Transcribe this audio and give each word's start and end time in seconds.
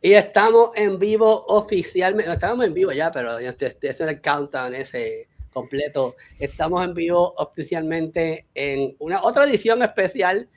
Y 0.00 0.12
estamos 0.12 0.70
en 0.76 0.98
vivo 0.98 1.44
oficialmente, 1.46 2.30
estamos 2.32 2.64
en 2.64 2.72
vivo 2.72 2.92
ya, 2.92 3.10
pero 3.10 3.38
este 3.38 3.88
es 3.88 4.00
el 4.00 4.20
countdown 4.20 4.74
ese 4.74 5.28
completo. 5.52 6.14
Estamos 6.38 6.84
en 6.84 6.94
vivo 6.94 7.34
oficialmente 7.36 8.46
en 8.54 8.94
una 9.00 9.22
otra 9.24 9.44
edición 9.44 9.82
especial 9.82 10.48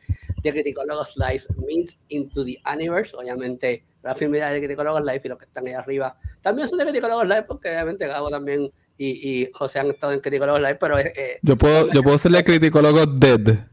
de 0.43 0.51
Criticólogos 0.51 1.17
Live 1.17 1.43
Meets 1.65 1.97
into 2.09 2.46
the 2.46 2.57
Universe. 2.71 3.15
Obviamente, 3.17 3.83
la 4.04 4.13
firmeza 4.13 4.49
de 4.49 4.59
Criticólogos 4.59 5.01
Live 5.01 5.21
y 5.23 5.27
los 5.29 5.39
que 5.39 5.46
están 5.46 5.65
ahí 5.65 5.73
arriba 5.73 6.15
también 6.42 6.67
son 6.67 6.78
de 6.78 6.85
Criticólogos 6.85 7.28
Live, 7.28 7.44
porque 7.44 7.69
obviamente 7.69 8.08
Gabo 8.08 8.29
también 8.29 8.71
y, 8.97 9.44
y 9.44 9.49
José 9.53 9.79
han 9.79 9.89
estado 9.89 10.13
en 10.13 10.19
Criticólogos 10.19 10.62
Live, 10.62 10.78
pero. 10.79 10.99
Eh, 10.99 11.39
yo 11.42 11.58
puedo, 11.58 11.92
yo 11.92 12.03
puedo 12.03 12.19
serle 12.19 12.44
Criticólogos 12.44 13.19
Dead. 13.19 13.71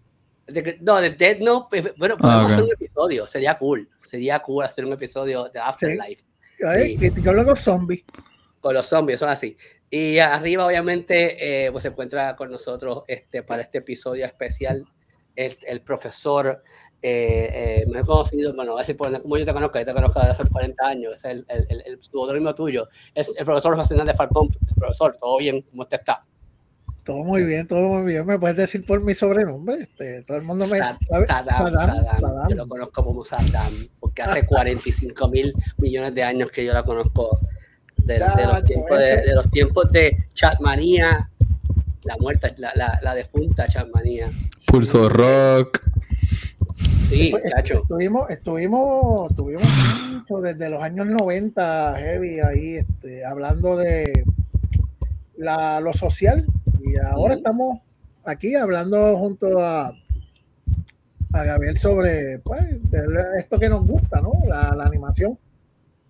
No, 0.80 1.00
de 1.00 1.10
Dead 1.10 1.38
no. 1.40 1.68
Pues, 1.68 1.94
bueno, 1.96 2.16
ah, 2.18 2.22
podemos 2.22 2.52
hacer 2.52 2.64
un 2.64 2.72
episodio, 2.72 3.26
sería 3.26 3.56
cool 3.56 3.88
sería 4.08 4.38
cool 4.40 4.64
hacer 4.64 4.84
un 4.84 4.92
episodio 4.92 5.48
de 5.48 5.60
Afterlife. 5.60 6.24
Sí. 6.58 7.22
con 7.22 7.36
los 7.36 7.60
zombies. 7.60 8.04
Con 8.60 8.74
los 8.74 8.86
zombies, 8.86 9.20
son 9.20 9.28
así. 9.28 9.56
Y 9.90 10.18
arriba, 10.18 10.66
obviamente, 10.66 11.66
eh, 11.66 11.70
pues 11.70 11.82
se 11.82 11.88
encuentra 11.88 12.34
con 12.34 12.50
nosotros 12.50 13.04
este, 13.06 13.42
para 13.42 13.62
este 13.62 13.78
episodio 13.78 14.26
especial 14.26 14.84
el, 15.36 15.56
el 15.66 15.80
profesor, 15.82 16.62
eh, 17.00 17.82
eh, 17.82 17.86
me 17.86 18.00
he 18.00 18.04
conocido, 18.04 18.52
bueno, 18.54 18.72
a 18.72 18.76
ver 18.78 18.86
si 18.86 18.94
como 18.94 19.36
yo 19.36 19.44
te 19.44 19.52
conozco, 19.52 19.78
yo 19.78 19.84
te 19.84 19.94
conozco 19.94 20.18
desde 20.18 20.32
hace 20.32 20.50
40 20.50 20.84
años, 20.86 21.14
es 21.14 21.24
el, 21.24 21.46
el, 21.48 21.66
el, 21.68 21.82
el 21.86 22.54
tuyo, 22.54 22.88
es 23.14 23.30
el 23.36 23.44
profesor 23.44 23.76
de 23.88 24.14
Falcón, 24.14 24.48
el 24.68 24.74
profesor, 24.74 25.16
todo 25.20 25.38
bien, 25.38 25.62
¿cómo 25.62 25.82
usted 25.82 26.00
está? 26.00 26.26
Todo 27.08 27.24
muy 27.24 27.42
bien, 27.42 27.66
todo 27.66 27.88
muy 27.88 28.12
bien. 28.12 28.26
¿Me 28.26 28.38
puedes 28.38 28.58
decir 28.58 28.84
por 28.84 29.02
mi 29.02 29.14
sobrenombre? 29.14 29.78
Este, 29.80 30.20
todo 30.24 30.36
el 30.36 30.42
mundo 30.42 30.66
me 30.66 30.76
sabe. 30.76 30.98
Saddam, 31.26 32.50
Yo 32.50 32.54
lo 32.54 32.68
conozco 32.68 33.02
como 33.02 33.24
Saddam, 33.24 33.72
porque 33.98 34.20
hace 34.20 34.44
45 34.44 35.28
mil 35.28 35.54
millones 35.78 36.14
de 36.14 36.22
años 36.22 36.50
que 36.50 36.66
yo 36.66 36.74
la 36.74 36.82
conozco. 36.82 37.40
De, 37.96 38.18
los, 38.18 38.62
tiempos 38.64 38.98
de, 38.98 39.22
de, 39.22 39.34
los 39.34 39.50
tiempos 39.50 39.90
de 39.90 40.18
Chatmanía, 40.34 41.30
la 42.04 42.16
muerta, 42.20 42.52
la, 42.58 42.72
la, 42.74 42.98
la 43.00 43.14
defunta 43.14 43.66
Chatmanía. 43.66 44.28
Pulso 44.66 45.08
Rock. 45.08 45.82
Sí, 47.08 47.32
chacho. 47.48 47.84
Estuvimos, 47.84 48.28
estuvimos, 48.28 49.30
estuvimos 49.30 50.42
desde 50.42 50.68
los 50.68 50.82
años 50.82 51.06
90, 51.06 51.94
heavy, 51.96 52.40
ahí, 52.40 52.74
este, 52.74 53.24
hablando 53.24 53.78
de 53.78 54.24
la, 55.38 55.80
lo 55.80 55.94
social, 55.94 56.44
y 56.88 56.96
ahora 56.96 57.34
estamos 57.34 57.80
aquí 58.24 58.54
hablando 58.54 59.16
junto 59.18 59.60
a, 59.60 59.92
a 61.32 61.44
Gabriel 61.44 61.78
sobre 61.78 62.38
pues, 62.40 62.62
esto 63.38 63.58
que 63.58 63.68
nos 63.68 63.86
gusta, 63.86 64.20
¿no? 64.20 64.32
La, 64.46 64.70
animación. 64.84 65.38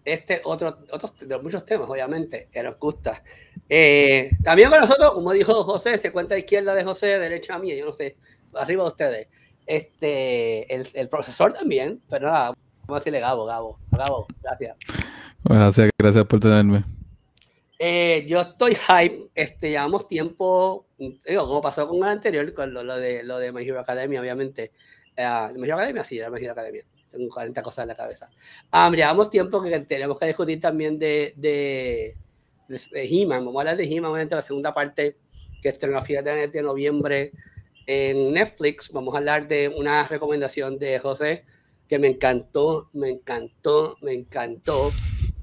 Este 0.05 0.41
otro, 0.45 0.79
otros 0.91 1.13
de 1.21 1.39
muchos 1.39 1.65
temas, 1.67 1.89
obviamente, 1.89 2.49
que 2.51 2.63
nos 2.63 2.79
gusta. 2.79 3.23
Eh, 3.69 4.31
también 4.43 4.71
con 4.71 4.81
nosotros, 4.81 5.13
como 5.13 5.33
dijo 5.33 5.65
José, 5.65 5.99
se 5.99 6.11
cuenta 6.11 6.39
izquierda 6.39 6.75
de 6.75 6.85
José, 6.85 7.19
derecha 7.19 7.59
mía, 7.59 7.77
yo 7.77 7.85
no 7.87 7.93
sé, 7.93 8.17
arriba 8.55 8.85
de 8.85 8.89
ustedes. 8.89 9.29
Este, 9.67 10.75
el, 10.75 10.89
el 10.95 11.09
profesor 11.09 11.53
también, 11.53 12.01
pero 12.09 12.29
nada, 12.29 12.55
vamos 12.87 12.91
a 12.91 12.95
decirle 12.95 13.21
Gabo, 13.21 13.45
Gabo, 13.45 13.79
Gabo, 13.91 14.27
gracias. 14.43 14.77
Gracias, 15.45 15.91
gracias 15.99 16.25
por 16.25 16.41
tenerme. 16.41 16.98
Eh, 17.79 18.27
yo 18.27 18.41
estoy 18.41 18.75
hype, 18.75 19.31
este, 19.37 19.71
llevamos 19.71 20.09
tiempo, 20.09 20.87
digo, 20.99 21.47
como 21.47 21.63
pasó 21.63 21.87
con 21.87 21.99
el 21.99 22.05
anterior, 22.05 22.53
con 22.53 22.75
lo, 22.75 22.97
de, 22.97 23.23
lo 23.23 23.39
de 23.39 23.53
My 23.53 23.63
Hero 23.63 23.79
Academia, 23.79 24.21
obviamente. 24.21 24.73
Uh, 25.17 25.57
My 25.57 25.67
Hero 25.67 25.77
Academia, 25.77 26.03
sí, 26.03 26.19
era 26.19 26.29
My 26.29 26.43
Hero 26.43 26.53
Academia. 26.53 26.85
Tengo 27.11 27.33
40 27.33 27.63
cosas 27.63 27.85
en 27.85 27.89
la 27.89 27.97
cabeza. 27.97 28.29
Um, 28.73 28.93
llevamos 28.95 29.31
tiempo 29.31 29.63
que 29.63 29.79
tenemos 29.81 30.19
que 30.19 30.27
discutir 30.27 30.61
también 30.61 30.99
de, 30.99 31.33
de, 31.37 32.17
de, 32.69 32.81
He-Man. 32.93 33.45
Vamos 33.45 33.57
a 33.57 33.61
hablar 33.61 33.77
de 33.77 33.85
He-Man, 33.85 34.11
obviamente, 34.11 34.35
la 34.35 34.43
segunda 34.43 34.75
parte 34.75 35.17
que 35.63 35.69
estrenó 35.69 35.99
a 35.99 36.05
finales 36.05 36.53
de 36.53 36.63
noviembre 36.63 37.33
en 37.87 38.33
Netflix. 38.33 38.93
Vamos 38.93 39.15
a 39.15 39.19
hablar 39.19 39.47
de 39.47 39.69
una 39.69 40.07
recomendación 40.07 40.79
de 40.79 40.99
José 40.99 41.45
que 41.89 41.99
me 41.99 42.09
encantó, 42.09 42.91
me 42.93 43.09
encantó, 43.09 43.97
me 44.03 44.13
encantó. 44.13 44.91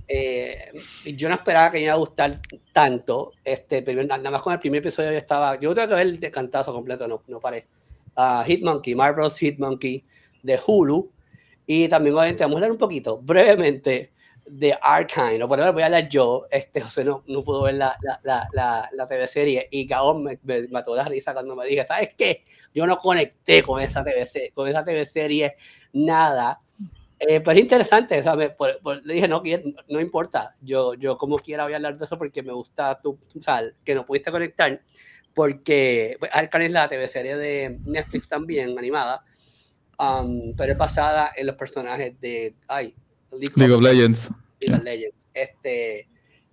Eh, 0.08 0.72
yo 1.16 1.30
no 1.30 1.36
esperaba 1.36 1.72
que 1.72 1.78
me 1.78 1.86
iba 1.86 1.94
a 1.94 1.98
gustar 1.98 2.40
tanto. 2.74 3.32
Este, 3.44 3.82
nada 3.82 4.32
más 4.32 4.42
con 4.42 4.54
el 4.54 4.60
primer 4.60 4.80
episodio 4.80 5.12
yo 5.12 5.18
estaba. 5.18 5.60
Yo 5.60 5.74
tengo 5.74 5.90
que 5.90 5.96
ver 5.96 6.08
el 6.08 6.20
de 6.20 6.32
cantazo 6.32 6.74
completo, 6.74 7.08
no, 7.08 7.24
no 7.28 7.40
paré. 7.40 7.68
Uh, 8.16 8.44
Hitmonkey, 8.46 8.96
Marvel's 8.96 9.38
Hitmonkey 9.38 10.06
de 10.44 10.60
Hulu. 10.66 11.12
Y 11.68 11.88
también, 11.88 12.16
obviamente, 12.16 12.44
vamos 12.44 12.56
a 12.56 12.58
hablar 12.58 12.72
un 12.72 12.78
poquito, 12.78 13.18
brevemente, 13.18 14.14
de 14.46 14.78
Arkane. 14.80 15.44
O 15.44 15.48
por 15.48 15.60
ejemplo, 15.60 15.74
voy 15.74 15.84
a 15.84 15.86
hablar 15.88 16.08
yo. 16.08 16.46
Este 16.52 16.82
José 16.82 17.04
no, 17.04 17.24
no 17.28 17.44
pudo 17.44 17.64
ver 17.64 17.76
la, 17.76 17.98
la, 18.24 18.48
la, 18.54 18.90
la, 18.94 19.08
TV 19.08 19.28
serie. 19.28 19.68
Y 19.72 19.86
Gabón 19.88 20.24
me, 20.24 20.40
me, 20.44 20.68
mató 20.68 20.96
la 20.96 21.06
risa 21.06 21.34
cuando 21.34 21.56
me 21.56 21.66
dije, 21.66 21.84
¿sabes 21.86 22.14
qué? 22.16 22.44
Yo 22.74 22.86
no 22.86 22.98
conecté 22.98 23.64
con 23.64 23.82
esa 23.82 24.04
TV, 24.04 24.52
con 24.54 24.68
esa 24.68 24.86
TV 24.86 25.06
serie 25.06 25.56
nada 25.94 26.62
eh, 27.20 27.40
pues 27.40 27.58
interesante, 27.58 28.22
¿sabes? 28.22 28.52
le 29.04 29.14
dije, 29.14 29.28
no, 29.28 29.42
no 29.88 30.02
importa, 30.02 30.54
yo, 30.62 30.96
yo 30.96 31.18
como 31.18 31.40
quiera 31.40 31.64
voy 31.64 31.74
a 31.74 31.78
hablar 31.78 31.98
de 31.98 32.04
eso 32.04 32.18
porque 32.18 32.44
me 32.44 32.52
gusta 32.52 33.00
tu, 33.02 33.18
sal, 33.40 33.74
que 33.86 33.96
no 33.96 34.06
pudiste 34.06 34.32
conectar, 34.32 34.82
porque 35.34 36.18
pues, 36.20 36.30
Arcan 36.34 36.64
es 36.64 36.72
la 36.72 36.90
TV 36.90 37.08
serie 37.08 37.38
de 37.38 37.80
Netflix 37.86 38.28
también, 38.28 38.78
animada, 38.78 39.24
um, 39.98 40.54
pero 40.58 40.74
es 40.74 40.78
basada 40.78 41.32
en 41.36 41.48
los 41.48 41.56
personajes 41.56 42.20
de 42.20 42.54
ay, 42.68 42.94
League, 43.32 43.74
of, 43.74 43.82
Legends. 43.82 44.32
League 44.60 44.78
of 44.78 44.84
Legends. 44.84 45.16
Este, 45.34 46.10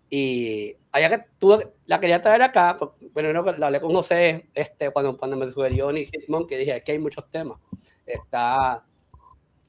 y 0.08 0.76
allá 0.92 1.08
que 1.08 1.24
tú 1.38 1.60
la 1.86 1.98
quería 1.98 2.22
traer 2.22 2.42
acá, 2.42 2.78
pero 3.14 3.32
no, 3.32 3.42
la 3.52 3.66
hablé 3.66 3.80
con 3.80 3.92
José 3.92 4.46
este, 4.54 4.90
cuando, 4.90 5.16
cuando 5.16 5.36
me 5.36 5.50
sugirió 5.50 5.90
Nick 5.90 6.10
Hitmon, 6.12 6.46
que 6.46 6.58
dije, 6.58 6.72
aquí 6.72 6.92
hay 6.92 6.98
muchos 6.98 7.28
temas. 7.30 7.58
Está 8.06 8.84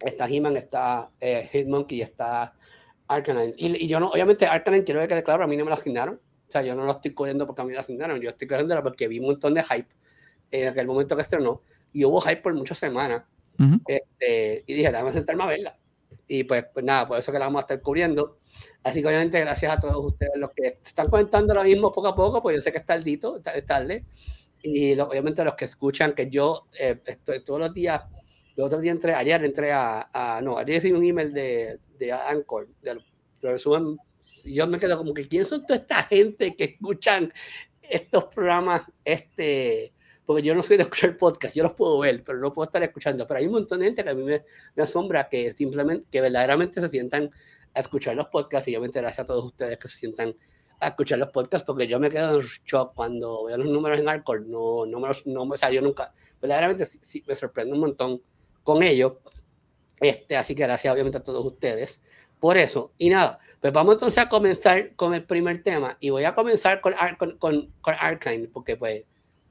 está 0.03 0.27
He-Man, 0.27 0.57
está 0.57 1.09
eh, 1.19 1.49
Hitmonkey 1.51 1.99
y 1.99 2.01
está 2.01 2.53
Arcanine. 3.07 3.53
Y, 3.57 3.87
yo 3.87 3.99
no, 3.99 4.09
obviamente 4.09 4.45
Arcanine 4.45 4.83
quiero 4.83 5.01
que 5.01 5.07
quede 5.07 5.23
claro, 5.23 5.43
a 5.43 5.47
mí 5.47 5.57
no 5.57 5.65
me 5.65 5.69
lo 5.69 5.75
asignaron. 5.75 6.15
O 6.15 6.51
sea, 6.51 6.61
yo 6.61 6.75
no 6.75 6.85
lo 6.85 6.91
estoy 6.91 7.13
cogiendo 7.13 7.47
porque 7.47 7.61
a 7.61 7.65
mí 7.65 7.69
me 7.69 7.75
lo 7.75 7.81
asignaron, 7.81 8.19
yo 8.21 8.29
estoy 8.29 8.47
cogiendo 8.47 8.81
porque 8.83 9.07
vi 9.07 9.19
un 9.19 9.25
montón 9.25 9.53
de 9.53 9.63
hype 9.63 9.89
en 10.51 10.67
aquel 10.69 10.85
momento 10.85 11.15
que 11.15 11.23
estrenó 11.23 11.61
y 11.91 12.05
hubo 12.05 12.21
hype 12.21 12.41
por 12.41 12.53
muchas 12.53 12.77
semanas. 12.77 13.23
este, 13.87 14.63
y 14.65 14.73
dije, 14.73 14.91
déjame 14.91 15.13
sentarme 15.13 15.43
a 15.43 15.47
verla. 15.47 15.77
Y 16.27 16.43
pues, 16.43 16.65
pues 16.73 16.85
nada, 16.85 17.07
por 17.07 17.17
eso 17.19 17.31
que 17.31 17.39
la 17.39 17.45
vamos 17.45 17.59
a 17.59 17.61
estar 17.61 17.81
cubriendo. 17.81 18.39
Así 18.83 19.01
que 19.01 19.07
obviamente 19.07 19.39
gracias 19.39 19.71
a 19.71 19.79
todos 19.79 20.03
ustedes 20.05 20.33
los 20.35 20.51
que 20.51 20.79
están 20.83 21.09
comentando 21.09 21.53
ahora 21.53 21.63
mismo 21.63 21.91
poco 21.91 22.07
a 22.07 22.15
poco, 22.15 22.41
pues 22.41 22.55
yo 22.55 22.61
sé 22.61 22.71
que 22.71 22.79
es 22.79 22.85
tardito, 22.85 23.41
es 23.43 23.65
tarde. 23.65 24.05
Y 24.61 24.97
obviamente 24.99 25.43
los 25.43 25.55
que 25.55 25.65
escuchan, 25.65 26.13
que 26.13 26.29
yo 26.29 26.67
eh, 26.79 27.01
estoy 27.05 27.43
todos 27.43 27.59
los 27.59 27.73
días 27.73 28.01
el 28.55 28.63
otro 28.63 28.79
día 28.79 28.91
entré, 28.91 29.13
ayer 29.13 29.43
entré 29.43 29.71
a, 29.71 30.09
a 30.13 30.41
no, 30.41 30.57
ayer 30.57 30.75
recibí 30.75 30.97
un 30.97 31.03
email 31.03 31.33
de, 31.33 31.79
de 31.97 32.11
Anchor, 32.11 32.67
de, 32.81 32.95
lo 33.41 33.51
y 34.45 34.53
yo 34.53 34.67
me 34.67 34.79
quedo 34.79 34.97
como 34.97 35.13
que, 35.13 35.27
¿quién 35.27 35.45
son 35.45 35.65
toda 35.65 35.79
esta 35.79 36.03
gente 36.03 36.55
que 36.55 36.63
escuchan 36.63 37.31
estos 37.81 38.25
programas? 38.25 38.83
Este, 39.03 39.93
porque 40.25 40.43
yo 40.43 40.55
no 40.55 40.63
soy 40.63 40.77
de 40.77 40.83
escuchar 40.83 41.17
podcast, 41.17 41.55
yo 41.55 41.63
los 41.63 41.73
puedo 41.73 41.99
ver, 41.99 42.23
pero 42.23 42.39
no 42.39 42.51
puedo 42.53 42.65
estar 42.65 42.81
escuchando. 42.83 43.27
Pero 43.27 43.39
hay 43.39 43.47
un 43.47 43.53
montón 43.53 43.79
de 43.79 43.85
gente 43.85 44.03
que 44.03 44.09
a 44.09 44.13
mí 44.13 44.23
me, 44.23 44.43
me 44.75 44.83
asombra 44.83 45.27
que 45.29 45.51
simplemente, 45.51 46.05
que 46.09 46.21
verdaderamente 46.21 46.79
se 46.79 46.89
sientan 46.89 47.29
a 47.73 47.79
escuchar 47.79 48.15
los 48.15 48.27
podcasts 48.27 48.67
y 48.67 48.71
obviamente 48.71 48.99
gracias 48.99 49.23
a 49.23 49.25
todos 49.25 49.45
ustedes 49.45 49.77
que 49.77 49.87
se 49.87 49.97
sientan 49.97 50.35
a 50.79 50.89
escuchar 50.89 51.19
los 51.19 51.29
podcasts 51.29 51.65
porque 51.65 51.87
yo 51.87 51.99
me 51.99 52.09
quedo 52.09 52.39
en 52.39 52.45
shock 52.65 52.93
cuando 52.93 53.45
veo 53.45 53.57
los 53.57 53.67
números 53.67 53.99
en 53.99 54.09
Anchor, 54.09 54.45
no, 54.45 54.85
no 54.85 54.99
me 54.99 55.07
los, 55.07 55.25
no, 55.25 55.43
o 55.43 55.57
sea, 55.57 55.71
yo 55.71 55.81
nunca, 55.81 56.13
verdaderamente 56.41 56.85
sí, 56.85 56.99
sí, 57.01 57.23
me 57.27 57.35
sorprende 57.35 57.73
un 57.73 57.79
montón 57.79 58.21
con 58.63 58.83
ellos. 58.83 59.13
Este, 59.99 60.35
así 60.35 60.55
que 60.55 60.63
gracias 60.63 60.93
obviamente 60.93 61.17
a 61.17 61.23
todos 61.23 61.45
ustedes 61.45 61.99
por 62.39 62.57
eso. 62.57 62.91
Y 62.97 63.09
nada, 63.09 63.39
pues 63.61 63.71
vamos 63.71 63.95
entonces 63.95 64.21
a 64.21 64.27
comenzar 64.27 64.95
con 64.95 65.13
el 65.13 65.23
primer 65.23 65.63
tema 65.63 65.95
y 66.01 66.09
voy 66.09 66.25
a 66.25 66.35
comenzar 66.35 66.81
con, 66.81 66.93
con, 67.17 67.37
con, 67.37 67.71
con 67.79 67.95
Arkane, 67.97 68.49
porque 68.49 68.75
pues, 68.75 69.03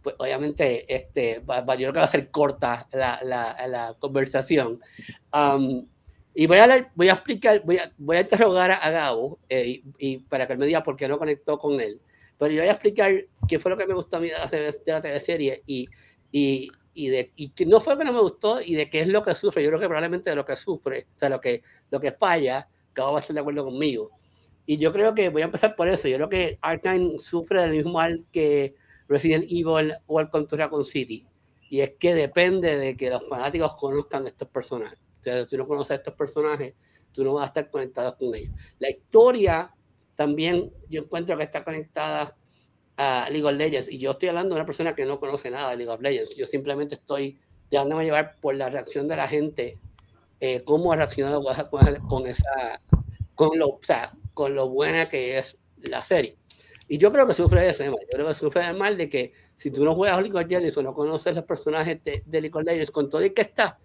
pues 0.02 0.14
obviamente 0.18 0.84
este, 0.94 1.38
va, 1.38 1.60
yo 1.74 1.76
creo 1.76 1.92
que 1.94 1.98
va 2.00 2.04
a 2.04 2.08
ser 2.08 2.30
corta 2.30 2.86
la, 2.92 3.18
la, 3.22 3.66
la 3.66 3.96
conversación. 3.98 4.78
Um, 5.32 5.86
y 6.34 6.46
voy 6.46 6.58
a, 6.58 6.90
voy 6.94 7.08
a 7.08 7.14
explicar, 7.14 7.62
voy 7.64 7.78
a, 7.78 7.92
voy 7.98 8.16
a 8.18 8.20
interrogar 8.20 8.70
a, 8.70 8.90
Gabo 8.90 9.38
eh, 9.48 9.82
y, 9.98 10.18
para 10.18 10.46
que 10.46 10.54
él 10.54 10.58
me 10.58 10.66
diga 10.66 10.82
por 10.82 10.96
qué 10.96 11.08
no 11.08 11.18
conectó 11.18 11.58
con 11.58 11.80
él. 11.80 12.00
Pero 12.38 12.52
yo 12.52 12.60
voy 12.60 12.68
a 12.68 12.72
explicar 12.72 13.12
qué 13.48 13.58
fue 13.58 13.70
lo 13.70 13.76
que 13.76 13.86
me 13.86 13.94
gustó 13.94 14.16
a 14.16 14.20
mí 14.20 14.28
de 14.28 14.34
la, 14.34 14.46
de 14.46 14.92
la 14.92 15.00
TV 15.00 15.20
serie 15.20 15.62
y, 15.66 15.88
y, 16.30 16.70
y, 16.94 17.08
de, 17.08 17.32
y 17.36 17.50
que 17.50 17.66
no 17.66 17.80
fue 17.80 17.96
que 17.96 18.04
no 18.04 18.12
me 18.12 18.20
gustó 18.20 18.60
y 18.60 18.74
de 18.74 18.88
qué 18.88 19.00
es 19.00 19.08
lo 19.08 19.22
que 19.22 19.34
sufre. 19.34 19.62
Yo 19.62 19.70
creo 19.70 19.80
que 19.80 19.86
probablemente 19.86 20.30
de 20.30 20.36
lo 20.36 20.44
que 20.44 20.56
sufre, 20.56 21.06
o 21.14 21.18
sea, 21.18 21.28
lo 21.28 21.40
que, 21.40 21.62
lo 21.90 22.00
que 22.00 22.12
falla, 22.12 22.68
Cabo 22.92 23.12
va 23.12 23.18
a 23.18 23.20
estar 23.20 23.34
de 23.34 23.40
acuerdo 23.40 23.64
conmigo. 23.64 24.10
Y 24.66 24.78
yo 24.78 24.92
creo 24.92 25.14
que 25.14 25.28
voy 25.28 25.42
a 25.42 25.46
empezar 25.46 25.74
por 25.74 25.88
eso. 25.88 26.08
Yo 26.08 26.16
creo 26.16 26.28
que 26.28 26.58
Arkane 26.60 27.18
sufre 27.18 27.62
del 27.62 27.72
mismo 27.72 27.92
mal 27.92 28.24
que 28.30 28.74
Resident 29.08 29.44
Evil 29.44 29.94
o 30.06 30.20
el 30.20 30.30
Contra 30.30 30.68
con 30.68 30.84
City. 30.84 31.26
Y 31.68 31.80
es 31.80 31.92
que 31.98 32.14
depende 32.14 32.76
de 32.76 32.96
que 32.96 33.10
los 33.10 33.26
fanáticos 33.28 33.74
conozcan 33.74 34.26
estos 34.26 34.48
personajes. 34.48 34.98
O 35.20 35.22
sea, 35.22 35.48
si 35.48 35.56
no 35.56 35.66
conoces 35.66 35.92
a 35.92 35.94
estos 35.96 36.14
personajes, 36.14 36.74
tú 37.12 37.24
no 37.24 37.34
vas 37.34 37.44
a 37.44 37.46
estar 37.46 37.70
conectado 37.70 38.16
con 38.16 38.34
ellos. 38.34 38.54
La 38.78 38.90
historia 38.90 39.74
también 40.14 40.72
yo 40.88 41.02
encuentro 41.02 41.36
que 41.36 41.44
está 41.44 41.64
conectada 41.64 42.36
a 42.96 43.28
League 43.30 43.44
of 43.44 43.52
Legends 43.52 43.90
y 43.90 43.98
yo 43.98 44.10
estoy 44.12 44.28
hablando 44.28 44.54
de 44.54 44.60
una 44.60 44.66
persona 44.66 44.92
que 44.92 45.04
no 45.04 45.18
conoce 45.18 45.50
nada 45.50 45.70
de 45.70 45.76
League 45.76 45.92
of 45.92 46.00
Legends. 46.00 46.36
Yo 46.36 46.46
simplemente 46.46 46.94
estoy 46.96 47.38
dejándome 47.70 48.04
llevar 48.04 48.36
por 48.40 48.54
la 48.54 48.68
reacción 48.68 49.08
de 49.08 49.16
la 49.16 49.28
gente, 49.28 49.78
eh, 50.40 50.62
cómo 50.64 50.92
ha 50.92 50.96
reaccionado 50.96 51.42
con 52.08 52.26
esa, 52.26 52.80
con 53.34 53.58
lo, 53.58 53.68
o 53.68 53.80
sea, 53.82 54.12
con 54.34 54.54
lo 54.54 54.68
buena 54.68 55.08
que 55.08 55.38
es 55.38 55.58
la 55.76 56.02
serie. 56.02 56.36
Y 56.88 56.98
yo 56.98 57.10
creo 57.10 57.26
que 57.26 57.32
sufre 57.32 57.62
de 57.62 57.70
ese 57.70 57.88
mal. 57.88 58.00
Yo 58.00 58.08
creo 58.10 58.28
que 58.28 58.34
sufre 58.34 58.66
del 58.66 58.76
mal 58.76 58.98
de 58.98 59.08
que 59.08 59.32
si 59.56 59.70
tú 59.70 59.84
no 59.84 59.94
juegas 59.94 60.20
League 60.20 60.38
of 60.38 60.46
Legends 60.46 60.76
o 60.76 60.82
no 60.82 60.92
conoces 60.92 61.34
los 61.34 61.44
personajes 61.44 62.04
de, 62.04 62.22
de 62.26 62.40
League 62.40 62.56
of 62.56 62.64
Legends, 62.64 62.90
con 62.90 63.08
todo 63.08 63.22
el 63.22 63.32
que 63.32 63.42
está, 63.42 63.78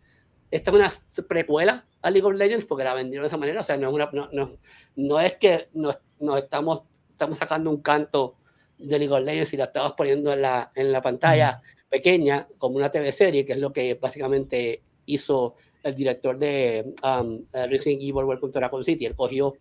esta 0.51 0.71
es 0.71 0.75
una 0.75 0.91
precuela 1.27 1.85
a 2.01 2.09
League 2.09 2.25
of 2.25 2.33
Legends 2.33 2.65
porque 2.65 2.83
la 2.83 2.93
vendieron 2.93 3.23
de 3.23 3.27
esa 3.27 3.37
manera. 3.37 3.61
O 3.61 3.63
sea, 3.63 3.77
no 3.77 3.87
es, 3.87 3.93
una, 3.93 4.09
no, 4.11 4.29
no, 4.31 4.57
no 4.95 5.19
es 5.19 5.35
que 5.37 5.69
nos, 5.73 5.99
nos, 6.19 6.37
estamos, 6.39 6.83
estamos 7.11 7.37
sacando 7.37 7.69
un 7.69 7.81
canto 7.81 8.35
de 8.77 8.99
League 8.99 9.13
of 9.13 9.21
Legends 9.21 9.53
y 9.53 9.57
la 9.57 9.65
estamos 9.65 9.93
poniendo 9.93 10.33
en 10.33 10.41
la, 10.41 10.71
en 10.75 10.91
la 10.91 11.01
pantalla 11.01 11.61
pequeña 11.89 12.47
como 12.57 12.77
una 12.77 12.91
TV 12.91 13.11
serie, 13.11 13.45
que 13.45 13.53
es 13.53 13.59
lo 13.59 13.71
que 13.71 13.95
básicamente 13.95 14.81
hizo 15.05 15.55
el 15.83 15.95
director 15.95 16.37
de 16.37 16.93
um, 17.03 17.45
Resident 17.53 18.01
Evil 18.01 18.25
Welcome 18.25 18.51
to 18.51 18.59
Raccoon 18.59 18.83
City. 18.83 19.05
Él 19.05 19.15
cogió 19.15 19.53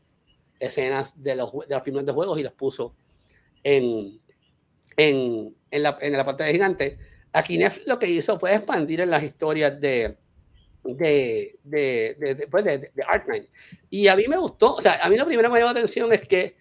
escenas 0.58 1.20
de 1.22 1.36
los, 1.36 1.52
de 1.52 1.74
los 1.74 1.82
primeros 1.82 2.14
juegos 2.14 2.38
y 2.38 2.42
las 2.42 2.52
puso 2.52 2.94
en, 3.62 4.20
en, 4.96 5.54
en, 5.70 5.82
la, 5.82 5.98
en 6.00 6.12
la 6.12 6.24
pantalla 6.24 6.52
gigante. 6.52 6.98
Aquí 7.32 7.58
Netflix 7.58 7.86
lo 7.86 7.98
que 7.98 8.08
hizo 8.08 8.38
fue 8.38 8.54
expandir 8.54 9.00
en 9.02 9.10
las 9.10 9.22
historias 9.22 9.80
de, 9.80 10.16
de, 10.82 11.58
de, 11.62 12.16
de, 12.18 12.34
de, 12.34 12.46
pues 12.48 12.64
de, 12.64 12.90
Y 13.90 14.08
a 14.08 14.16
mí 14.16 14.24
me 14.28 14.38
gustó, 14.38 14.74
o 14.74 14.80
sea, 14.80 14.98
a 15.02 15.08
mí 15.10 15.16
lo 15.16 15.26
primero 15.26 15.48
que 15.48 15.52
me 15.52 15.58
llamó 15.60 15.72
la 15.72 15.78
atención 15.78 16.12
es 16.12 16.26
que 16.26 16.56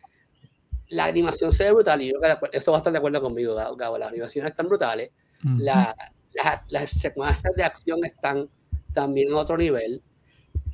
la 0.89 1.05
animación 1.05 1.51
se 1.51 1.65
ve 1.65 1.71
brutal, 1.71 2.01
y 2.01 2.11
yo 2.11 2.19
eso 2.51 2.71
va 2.71 2.77
a 2.77 2.79
estar 2.79 2.91
de 2.91 2.99
acuerdo 2.99 3.21
conmigo, 3.21 3.55
Gabo, 3.75 3.97
las 3.97 4.09
animaciones 4.09 4.51
están 4.51 4.67
brutales, 4.67 5.11
la, 5.43 5.95
las 6.69 6.89
secuencias 6.89 7.53
de 7.55 7.63
acción 7.63 8.03
están 8.03 8.49
también 8.93 9.29
en 9.29 9.35
otro 9.35 9.57
nivel, 9.57 10.01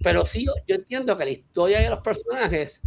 pero 0.04 0.25
sí, 0.25 0.46
yo 0.68 0.75
entiendo 0.75 1.18
que 1.18 1.25
la 1.25 1.31
historia 1.31 1.80
de 1.80 1.90
los 1.90 2.02
personajes, 2.02 2.81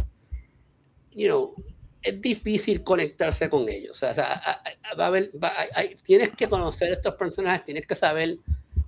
you 1.11 1.27
know, 1.27 1.55
es 2.01 2.21
difícil 2.21 2.83
conectarse 2.83 3.49
con 3.49 3.67
ellos. 3.67 4.01
O 4.03 4.13
sea, 4.13 4.61
va 4.99 5.05
a 5.05 5.07
haber, 5.07 5.31
tienes 6.03 6.29
que 6.35 6.47
conocer 6.47 6.91
estos 6.91 7.15
personajes, 7.15 7.65
tienes 7.65 7.87
que 7.87 7.95
saber 7.95 8.37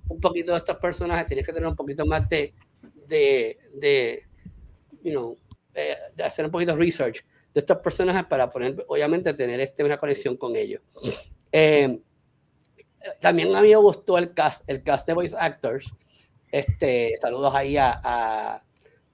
un 0.08 0.20
poquito 0.20 0.52
de 0.52 0.58
estos 0.58 0.76
personajes, 0.76 1.26
tienes 1.26 1.44
que 1.44 1.52
tener 1.52 1.68
un 1.68 1.76
poquito 1.76 2.06
más 2.06 2.28
de, 2.28 2.54
de, 3.06 3.58
de 3.74 4.22
you 5.02 5.10
know, 5.10 5.36
de, 5.74 6.22
hacer 6.22 6.44
un 6.44 6.50
poquito 6.50 6.72
de 6.72 6.78
research 6.78 7.24
de 7.54 7.60
estos 7.60 7.78
personajes 7.78 8.24
para 8.26 8.50
poner, 8.50 8.84
obviamente, 8.88 9.34
tener 9.34 9.60
este, 9.60 9.84
una 9.84 9.98
conexión 9.98 10.36
con 10.36 10.56
ellos. 10.56 10.82
Eh, 11.50 12.00
también 13.20 13.54
a 13.54 13.62
mí 13.62 13.68
me 13.68 13.76
gustó 13.76 14.18
el 14.18 14.34
cast, 14.34 14.68
el 14.68 14.82
cast 14.82 15.06
de 15.06 15.14
voice 15.14 15.36
actors. 15.38 15.92
Este, 16.50 17.14
saludos 17.20 17.54
ahí 17.54 17.76
a, 17.76 18.00
a 18.02 18.62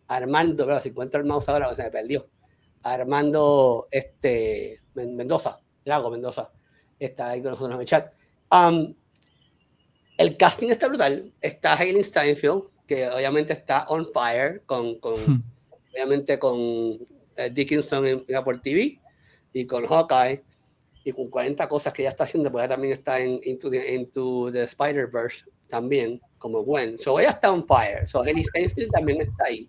Armando, 0.06 0.66
pero 0.66 0.80
si 0.80 0.90
encuentro 0.90 1.20
el 1.20 1.26
mouse 1.26 1.48
ahora, 1.48 1.74
se 1.74 1.82
me 1.84 1.90
perdió. 1.90 2.28
Armando 2.82 3.88
este, 3.90 4.82
Mendoza, 4.94 5.60
Drago 5.84 6.10
Mendoza, 6.10 6.50
está 6.98 7.30
ahí 7.30 7.42
con 7.42 7.52
nosotros 7.52 7.76
en 7.76 7.80
el 7.80 7.86
chat. 7.86 8.12
Um, 8.50 8.94
el 10.18 10.36
casting 10.36 10.68
está 10.68 10.88
brutal. 10.88 11.32
Está 11.40 11.76
Hayley 11.76 12.04
Steinfeld, 12.04 12.64
que 12.86 13.08
obviamente 13.08 13.52
está 13.52 13.86
on 13.88 14.08
fire, 14.12 14.62
con, 14.66 14.98
con 15.00 15.14
hmm. 15.14 15.42
obviamente 15.92 16.38
con 16.38 16.98
Dickinson 17.52 18.06
en, 18.06 18.24
Apple 18.36 18.60
TV 18.62 19.00
y 19.52 19.66
con 19.66 19.86
Hawkeye 19.86 20.42
y 21.04 21.12
con 21.12 21.28
40 21.28 21.68
cosas 21.68 21.92
que 21.92 22.02
ya 22.02 22.08
está 22.08 22.24
haciendo, 22.24 22.50
porque 22.50 22.64
ella 22.64 22.74
también 22.74 22.92
está 22.92 23.20
en 23.20 23.40
Into 23.44 23.70
the, 23.70 23.94
into 23.94 24.50
the 24.50 24.62
Spider-Verse 24.64 25.44
también, 25.68 26.20
como 26.38 26.62
Gwen. 26.62 26.98
So 26.98 27.20
ella 27.20 27.30
está 27.30 27.52
on 27.52 27.66
fire. 27.66 28.06
So 28.06 28.22
Hayley 28.22 28.44
Steinfeld 28.44 28.90
también 28.90 29.20
está 29.20 29.44
ahí. 29.44 29.68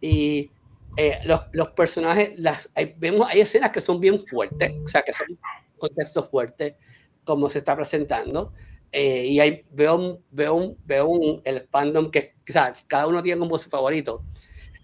Y 0.00 0.50
eh, 0.96 1.18
los, 1.24 1.40
los, 1.52 1.70
personajes, 1.70 2.38
las, 2.38 2.70
hay, 2.74 2.94
vemos, 2.98 3.28
hay 3.28 3.40
escenas 3.40 3.70
que 3.70 3.80
son 3.80 4.00
bien 4.00 4.18
fuertes, 4.26 4.72
o 4.84 4.88
sea, 4.88 5.02
que 5.02 5.12
son 5.12 5.26
contextos 5.78 6.28
fuertes, 6.28 6.74
como 7.24 7.48
se 7.48 7.58
está 7.58 7.74
presentando. 7.74 8.52
Eh, 8.90 9.26
y 9.26 9.40
ahí 9.40 9.64
veo, 9.70 10.20
veo, 10.30 10.76
veo 10.84 11.06
un, 11.06 11.40
el 11.44 11.68
fandom 11.68 12.10
que 12.10 12.34
o 12.48 12.52
sea, 12.52 12.72
cada 12.86 13.06
uno 13.06 13.22
tiene 13.22 13.38
como 13.38 13.58
su 13.58 13.68
favorito. 13.68 14.24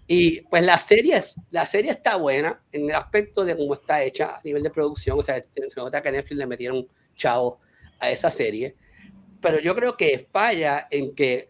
Y 0.07 0.41
pues 0.41 0.63
la 0.63 0.77
serie, 0.77 1.21
la 1.49 1.65
serie 1.65 1.91
está 1.91 2.15
buena 2.17 2.61
en 2.71 2.89
el 2.89 2.95
aspecto 2.95 3.43
de 3.43 3.57
cómo 3.57 3.73
está 3.73 4.03
hecha 4.03 4.37
a 4.37 4.41
nivel 4.43 4.61
de 4.61 4.69
producción. 4.69 5.19
O 5.19 5.23
sea, 5.23 5.41
se 5.41 5.51
nota 5.75 6.01
que 6.01 6.11
Netflix 6.11 6.37
le 6.37 6.45
metieron 6.45 6.87
chavo 7.15 7.59
a 7.99 8.11
esa 8.11 8.29
serie. 8.29 8.75
Pero 9.41 9.59
yo 9.59 9.75
creo 9.75 9.97
que 9.97 10.27
falla 10.31 10.87
en 10.91 11.15
que 11.15 11.47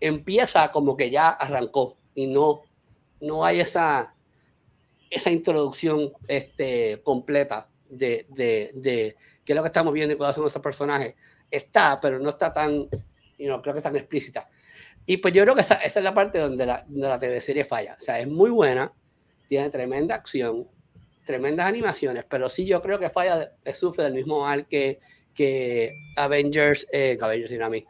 empieza 0.00 0.70
como 0.72 0.96
que 0.96 1.10
ya 1.10 1.30
arrancó 1.30 1.98
y 2.14 2.26
no, 2.26 2.62
no 3.20 3.44
hay 3.44 3.60
esa, 3.60 4.14
esa 5.10 5.30
introducción 5.30 6.12
este, 6.26 7.00
completa 7.02 7.68
de, 7.88 8.26
de, 8.30 8.72
de 8.74 9.16
qué 9.44 9.52
es 9.52 9.56
lo 9.56 9.62
que 9.62 9.68
estamos 9.68 9.92
viendo 9.92 10.14
y 10.14 10.16
cuáles 10.16 10.34
son 10.34 10.42
nuestros 10.42 10.62
personajes 10.62 11.14
está, 11.56 12.00
pero 12.00 12.18
no 12.18 12.30
está 12.30 12.52
tan, 12.52 12.88
y 13.38 13.46
no 13.46 13.62
creo 13.62 13.74
que 13.74 13.80
tan 13.80 13.96
explícita. 13.96 14.48
Y 15.06 15.18
pues 15.18 15.34
yo 15.34 15.42
creo 15.42 15.54
que 15.54 15.60
esa, 15.60 15.74
esa 15.76 16.00
es 16.00 16.04
la 16.04 16.14
parte 16.14 16.38
donde 16.38 16.64
la, 16.64 16.84
donde 16.88 17.08
la 17.08 17.18
TV 17.18 17.40
serie 17.40 17.64
falla. 17.64 17.96
O 17.98 18.02
sea, 18.02 18.20
es 18.20 18.28
muy 18.28 18.50
buena, 18.50 18.92
tiene 19.48 19.68
tremenda 19.70 20.14
acción, 20.14 20.66
tremendas 21.24 21.66
animaciones, 21.66 22.24
pero 22.28 22.48
sí 22.48 22.64
yo 22.64 22.80
creo 22.80 22.98
que 22.98 23.10
falla, 23.10 23.52
sufre 23.74 24.04
del 24.04 24.14
mismo 24.14 24.40
mal 24.40 24.66
que, 24.66 25.00
que 25.34 25.92
Avengers, 26.16 26.86
eh, 26.92 27.18
Avengers 27.20 27.52
y 27.52 27.58
mí, 27.70 27.86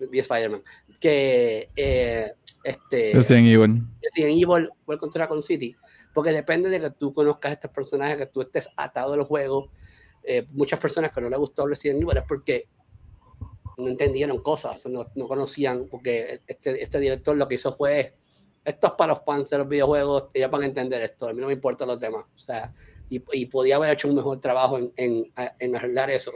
Spider-Man, 0.00 0.62
que 1.00 1.70
eh, 1.76 2.32
este, 2.64 3.12
Resident 3.14 3.48
Evil. 3.48 3.82
Resident 4.02 4.42
Evil, 4.42 4.70
Welcome 4.86 5.12
to 5.12 5.18
Raccoon 5.18 5.42
City, 5.42 5.76
porque 6.12 6.32
depende 6.32 6.70
de 6.70 6.80
que 6.80 6.90
tú 6.90 7.12
conozcas 7.12 7.50
a 7.50 7.54
estos 7.54 7.70
personajes, 7.70 8.16
que 8.16 8.26
tú 8.26 8.40
estés 8.40 8.68
atado 8.76 9.12
al 9.12 9.22
juego. 9.22 9.70
Eh, 10.24 10.46
muchas 10.50 10.80
personas 10.80 11.12
que 11.12 11.20
no 11.20 11.30
les 11.30 11.38
gustó 11.38 11.66
Resident 11.66 12.02
Evil 12.02 12.16
es 12.16 12.24
porque 12.24 12.68
no 13.78 13.88
entendieron 13.88 14.42
cosas, 14.42 14.84
no, 14.86 15.06
no 15.14 15.28
conocían, 15.28 15.86
porque 15.88 16.40
este, 16.46 16.82
este, 16.82 16.98
director 16.98 17.36
lo 17.36 17.46
que 17.46 17.54
hizo 17.54 17.76
fue, 17.76 18.14
esto 18.64 18.86
es 18.88 18.92
para 18.94 19.14
los 19.14 19.24
fans 19.24 19.48
de 19.50 19.58
los 19.58 19.68
videojuegos, 19.68 20.24
ellos 20.34 20.50
van 20.50 20.62
a 20.62 20.66
entender 20.66 21.02
esto, 21.02 21.28
a 21.28 21.32
mí 21.32 21.40
no 21.40 21.46
me 21.46 21.52
importan 21.52 21.88
los 21.88 22.00
demás, 22.00 22.26
o 22.34 22.38
sea, 22.38 22.74
y, 23.08 23.22
y 23.32 23.46
podía 23.46 23.76
haber 23.76 23.92
hecho 23.92 24.08
un 24.08 24.16
mejor 24.16 24.40
trabajo 24.40 24.78
en, 24.78 24.92
en, 24.96 25.32
en, 25.58 25.76
arreglar 25.76 26.10
eso. 26.10 26.32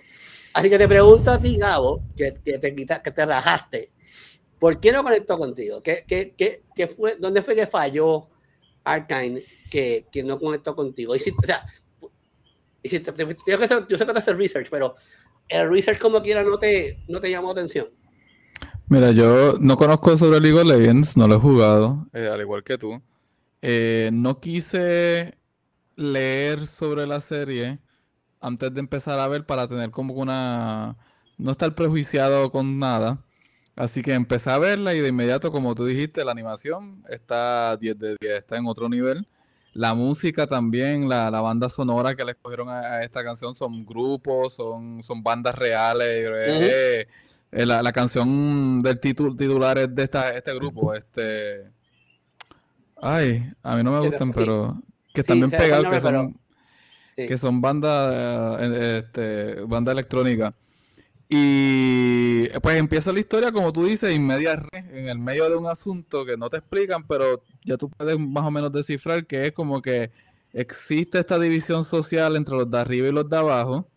Así 0.54 0.70
que 0.70 0.78
te 0.78 0.88
pregunto 0.88 1.30
a 1.30 1.38
ti, 1.38 1.58
Gabo, 1.58 2.00
que, 2.16 2.34
que 2.44 2.58
te, 2.58 2.74
que 2.74 3.10
te 3.10 3.26
rajaste, 3.26 3.90
¿por 4.58 4.78
qué 4.78 4.92
no 4.92 5.02
conectó 5.02 5.36
contigo? 5.36 5.82
¿Qué, 5.82 6.04
qué, 6.06 6.34
qué, 6.36 6.62
qué 6.74 6.86
fue, 6.86 7.16
¿Dónde 7.16 7.42
fue 7.42 7.56
que 7.56 7.66
falló 7.66 8.28
Arkane 8.84 9.44
que, 9.68 10.06
que 10.10 10.22
no 10.22 10.38
conectó 10.38 10.76
contigo? 10.76 11.16
Hiciste, 11.16 11.44
o 11.44 11.46
sea, 11.46 11.66
hiciste, 12.82 13.12
yo, 13.18 13.28
yo 13.88 13.98
sé 13.98 14.06
que 14.06 14.12
te 14.12 14.18
haces 14.18 14.36
research, 14.36 14.68
pero 14.70 14.94
el 15.48 15.68
research 15.70 15.98
como 15.98 16.22
quiera 16.22 16.42
no 16.42 16.58
te, 16.58 16.98
no 17.08 17.20
te 17.20 17.30
llamó 17.30 17.50
atención. 17.50 17.88
Mira, 18.88 19.10
yo 19.12 19.54
no 19.60 19.76
conozco 19.76 20.18
sobre 20.18 20.40
League 20.40 20.58
of 20.58 20.66
Legends, 20.66 21.16
no 21.16 21.26
lo 21.26 21.36
he 21.36 21.38
jugado, 21.38 22.06
eh, 22.12 22.28
al 22.30 22.40
igual 22.40 22.62
que 22.62 22.76
tú. 22.76 23.00
Eh, 23.62 24.10
no 24.12 24.40
quise 24.40 25.38
leer 25.96 26.66
sobre 26.66 27.06
la 27.06 27.20
serie 27.20 27.78
antes 28.40 28.74
de 28.74 28.80
empezar 28.80 29.20
a 29.20 29.28
ver 29.28 29.46
para 29.46 29.68
tener 29.68 29.90
como 29.90 30.14
una... 30.14 30.96
no 31.38 31.52
estar 31.52 31.74
prejuiciado 31.74 32.50
con 32.50 32.78
nada. 32.78 33.24
Así 33.76 34.02
que 34.02 34.12
empecé 34.12 34.50
a 34.50 34.58
verla 34.58 34.94
y 34.94 35.00
de 35.00 35.08
inmediato, 35.08 35.50
como 35.50 35.74
tú 35.74 35.86
dijiste, 35.86 36.24
la 36.24 36.32
animación 36.32 37.02
está 37.08 37.76
10 37.78 37.98
de 37.98 38.16
10, 38.20 38.34
está 38.34 38.58
en 38.58 38.66
otro 38.66 38.88
nivel. 38.88 39.26
La 39.74 39.94
música 39.94 40.46
también, 40.46 41.08
la, 41.08 41.30
banda 41.30 41.68
sonora 41.68 42.14
que 42.14 42.24
le 42.24 42.32
escogieron 42.32 42.68
a, 42.68 43.02
esta 43.02 43.24
canción 43.24 43.54
son 43.54 43.86
grupos, 43.86 44.54
son, 44.54 45.02
son 45.02 45.22
bandas 45.22 45.54
reales. 45.54 46.28
Eh, 46.30 47.06
eh, 47.52 47.66
la, 47.66 47.92
canción 47.92 48.80
del 48.80 49.00
título 49.00 49.34
titular 49.34 49.78
es 49.78 49.94
de 49.94 50.02
esta, 50.02 50.30
este 50.30 50.54
grupo. 50.54 50.92
Este. 50.92 51.70
Ay, 53.00 53.50
a 53.62 53.76
mí 53.76 53.82
no 53.82 53.92
me 53.92 54.06
gustan, 54.06 54.30
pero 54.32 54.76
que 55.14 55.22
están 55.22 55.38
bien 55.38 55.50
pegados, 55.50 55.90
que 55.90 56.00
son, 56.00 56.38
que 57.16 57.38
son 57.38 57.60
banda, 57.62 58.58
eh, 58.60 58.98
este, 58.98 59.62
banda 59.62 59.92
electrónica. 59.92 60.54
Y 61.34 62.46
pues 62.60 62.76
empieza 62.76 63.10
la 63.10 63.20
historia, 63.20 63.50
como 63.52 63.72
tú 63.72 63.86
dices, 63.86 64.10
en 64.10 64.30
en 64.30 65.08
el 65.08 65.18
medio 65.18 65.48
de 65.48 65.56
un 65.56 65.66
asunto 65.66 66.26
que 66.26 66.36
no 66.36 66.50
te 66.50 66.58
explican, 66.58 67.06
pero 67.06 67.42
ya 67.64 67.78
tú 67.78 67.88
puedes 67.88 68.18
más 68.18 68.44
o 68.44 68.50
menos 68.50 68.70
descifrar 68.70 69.26
que 69.26 69.46
es 69.46 69.52
como 69.52 69.80
que 69.80 70.10
existe 70.52 71.18
esta 71.20 71.38
división 71.38 71.84
social 71.84 72.36
entre 72.36 72.54
los 72.56 72.70
de 72.70 72.78
arriba 72.78 73.08
y 73.08 73.12
los 73.12 73.30
de 73.30 73.38
abajo. 73.38 73.88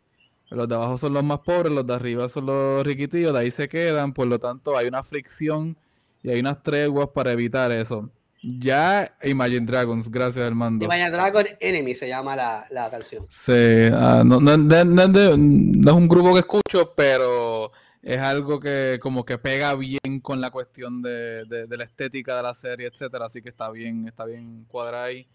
Los 0.49 0.69
de 0.69 0.75
abajo 0.75 0.97
son 0.97 1.13
los 1.13 1.25
más 1.25 1.39
pobres, 1.39 1.73
los 1.73 1.85
de 1.85 1.93
arriba 1.93 2.29
son 2.29 2.45
los 2.45 2.85
riquitillos, 2.85 3.33
de 3.33 3.39
ahí 3.39 3.51
se 3.51 3.67
quedan, 3.67 4.13
por 4.13 4.27
lo 4.27 4.39
tanto 4.39 4.77
hay 4.77 4.87
una 4.87 5.03
fricción 5.03 5.75
y 6.23 6.29
hay 6.29 6.39
unas 6.39 6.63
treguas 6.63 7.09
para 7.09 7.33
evitar 7.33 7.69
eso. 7.73 8.09
Ya 8.47 9.11
Imagine 9.23 9.65
Dragons, 9.65 10.09
gracias 10.09 10.45
Armando. 10.45 10.85
Imagine 10.85 11.09
Dragons 11.09 11.49
Enemy 11.59 11.95
se 11.95 12.07
llama 12.07 12.35
la, 12.35 12.67
la 12.69 12.91
canción. 12.91 13.25
Sí, 13.27 13.89
ah, 13.91 14.21
no, 14.23 14.39
no, 14.39 14.51
es 14.53 15.95
un 15.95 16.07
grupo 16.07 16.33
que 16.33 16.41
escucho, 16.41 16.93
pero 16.95 17.71
es 18.03 18.19
algo 18.19 18.59
que 18.59 18.99
como 19.01 19.25
que 19.25 19.39
pega 19.39 19.73
bien 19.73 20.19
con 20.21 20.41
la 20.41 20.51
cuestión 20.51 21.01
de, 21.01 21.45
de, 21.45 21.77
la 21.77 21.85
estética 21.85 22.35
de 22.35 22.43
la 22.43 22.53
serie, 22.53 22.87
etcétera, 22.87 23.25
así 23.25 23.41
que 23.41 23.49
está 23.49 23.71
bien, 23.71 24.07
está 24.07 24.25
bien 24.25 24.65
cuadrada 24.67 25.05
ahí. 25.05 25.27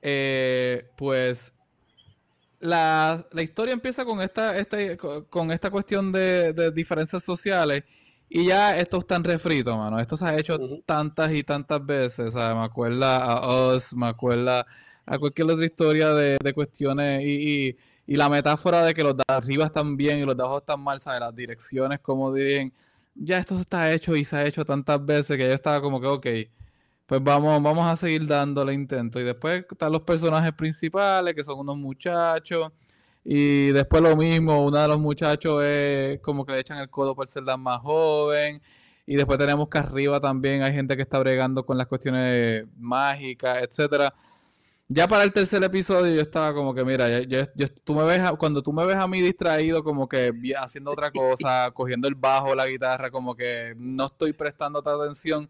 Eh, 0.00 0.88
pues 0.96 1.52
la, 2.60 3.26
la, 3.32 3.42
historia 3.42 3.74
empieza 3.74 4.04
con 4.04 4.22
esta, 4.22 4.56
este, 4.56 4.96
con 4.96 5.50
esta 5.50 5.68
cuestión 5.68 6.12
de, 6.12 6.52
de 6.52 6.70
diferencias 6.70 7.24
sociales 7.24 7.82
y 8.32 8.46
ya 8.46 8.76
esto 8.78 8.98
está 8.98 9.16
en 9.16 9.24
refrito, 9.24 9.76
mano. 9.76 9.98
Esto 9.98 10.16
se 10.16 10.24
ha 10.24 10.38
hecho 10.38 10.56
tantas 10.86 11.32
y 11.32 11.42
tantas 11.42 11.84
veces. 11.84 12.32
¿sabes? 12.32 12.56
Me 12.56 12.64
acuerda 12.64 13.24
a 13.24 13.74
Us, 13.74 13.92
me 13.92 14.06
acuerda 14.06 14.64
a 15.04 15.18
cualquier 15.18 15.50
otra 15.50 15.66
historia 15.66 16.14
de, 16.14 16.52
cuestiones 16.54 17.24
y, 17.24 17.76
y, 18.06 18.16
la 18.16 18.28
metáfora 18.28 18.84
de 18.84 18.94
que 18.94 19.02
los 19.02 19.16
de 19.16 19.24
arriba 19.26 19.64
están 19.66 19.96
bien 19.96 20.20
y 20.20 20.24
los 20.24 20.36
de 20.36 20.44
abajo 20.44 20.58
están 20.58 20.80
mal, 20.80 21.00
¿sabes? 21.00 21.20
Las 21.20 21.34
direcciones, 21.34 21.98
como 22.00 22.32
dicen. 22.32 22.72
Ya 23.16 23.38
esto 23.38 23.58
está 23.58 23.90
hecho 23.92 24.14
y 24.14 24.24
se 24.24 24.36
ha 24.36 24.46
hecho 24.46 24.64
tantas 24.64 25.04
veces 25.04 25.36
que 25.36 25.48
yo 25.48 25.54
estaba 25.54 25.80
como 25.82 26.00
que, 26.00 26.06
ok, 26.06 26.26
pues 27.06 27.22
vamos, 27.24 27.60
vamos 27.60 27.86
a 27.86 27.96
seguir 27.96 28.26
dándole 28.28 28.72
intento. 28.74 29.18
Y 29.20 29.24
después 29.24 29.64
están 29.68 29.90
los 29.90 30.02
personajes 30.02 30.52
principales, 30.52 31.34
que 31.34 31.42
son 31.42 31.58
unos 31.58 31.76
muchachos 31.76 32.70
y 33.24 33.70
después 33.72 34.02
lo 34.02 34.16
mismo, 34.16 34.64
uno 34.64 34.78
de 34.78 34.88
los 34.88 34.98
muchachos 34.98 35.62
es 35.64 36.20
como 36.20 36.44
que 36.46 36.52
le 36.52 36.60
echan 36.60 36.78
el 36.78 36.88
codo 36.88 37.14
por 37.14 37.28
ser 37.28 37.42
la 37.42 37.56
más 37.56 37.80
joven. 37.80 38.62
Y 39.06 39.16
después 39.16 39.38
tenemos 39.38 39.68
que 39.68 39.78
arriba 39.78 40.20
también 40.20 40.62
hay 40.62 40.72
gente 40.72 40.96
que 40.96 41.02
está 41.02 41.18
bregando 41.18 41.64
con 41.66 41.76
las 41.76 41.86
cuestiones 41.86 42.64
mágicas, 42.78 43.62
etcétera. 43.62 44.14
Ya 44.88 45.06
para 45.06 45.24
el 45.24 45.32
tercer 45.32 45.62
episodio 45.62 46.14
yo 46.14 46.20
estaba 46.20 46.54
como 46.54 46.74
que, 46.74 46.84
mira, 46.84 47.20
yo, 47.20 47.44
tú 47.84 47.94
me 47.94 48.04
ves 48.04 48.20
cuando 48.38 48.62
tú 48.62 48.72
me 48.72 48.84
ves 48.86 48.96
a 48.96 49.06
mí 49.06 49.20
distraído, 49.20 49.84
como 49.84 50.08
que 50.08 50.32
haciendo 50.58 50.90
otra 50.92 51.10
cosa, 51.10 51.70
cogiendo 51.74 52.08
el 52.08 52.14
bajo, 52.14 52.54
la 52.54 52.66
guitarra, 52.66 53.10
como 53.10 53.34
que 53.36 53.74
no 53.76 54.06
estoy 54.06 54.32
prestando 54.32 54.78
atención. 54.80 55.48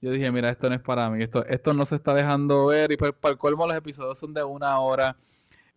Yo 0.00 0.10
dije, 0.10 0.30
mira, 0.30 0.50
esto 0.50 0.68
no 0.68 0.76
es 0.76 0.82
para 0.82 1.10
mí, 1.10 1.22
esto, 1.22 1.44
esto 1.46 1.72
no 1.74 1.86
se 1.86 1.96
está 1.96 2.14
dejando 2.14 2.66
ver. 2.66 2.92
Y 2.92 2.96
para, 2.96 3.12
para 3.12 3.32
el 3.32 3.38
colmo 3.38 3.66
los 3.66 3.76
episodios 3.76 4.18
son 4.18 4.34
de 4.34 4.44
una 4.44 4.78
hora 4.80 5.16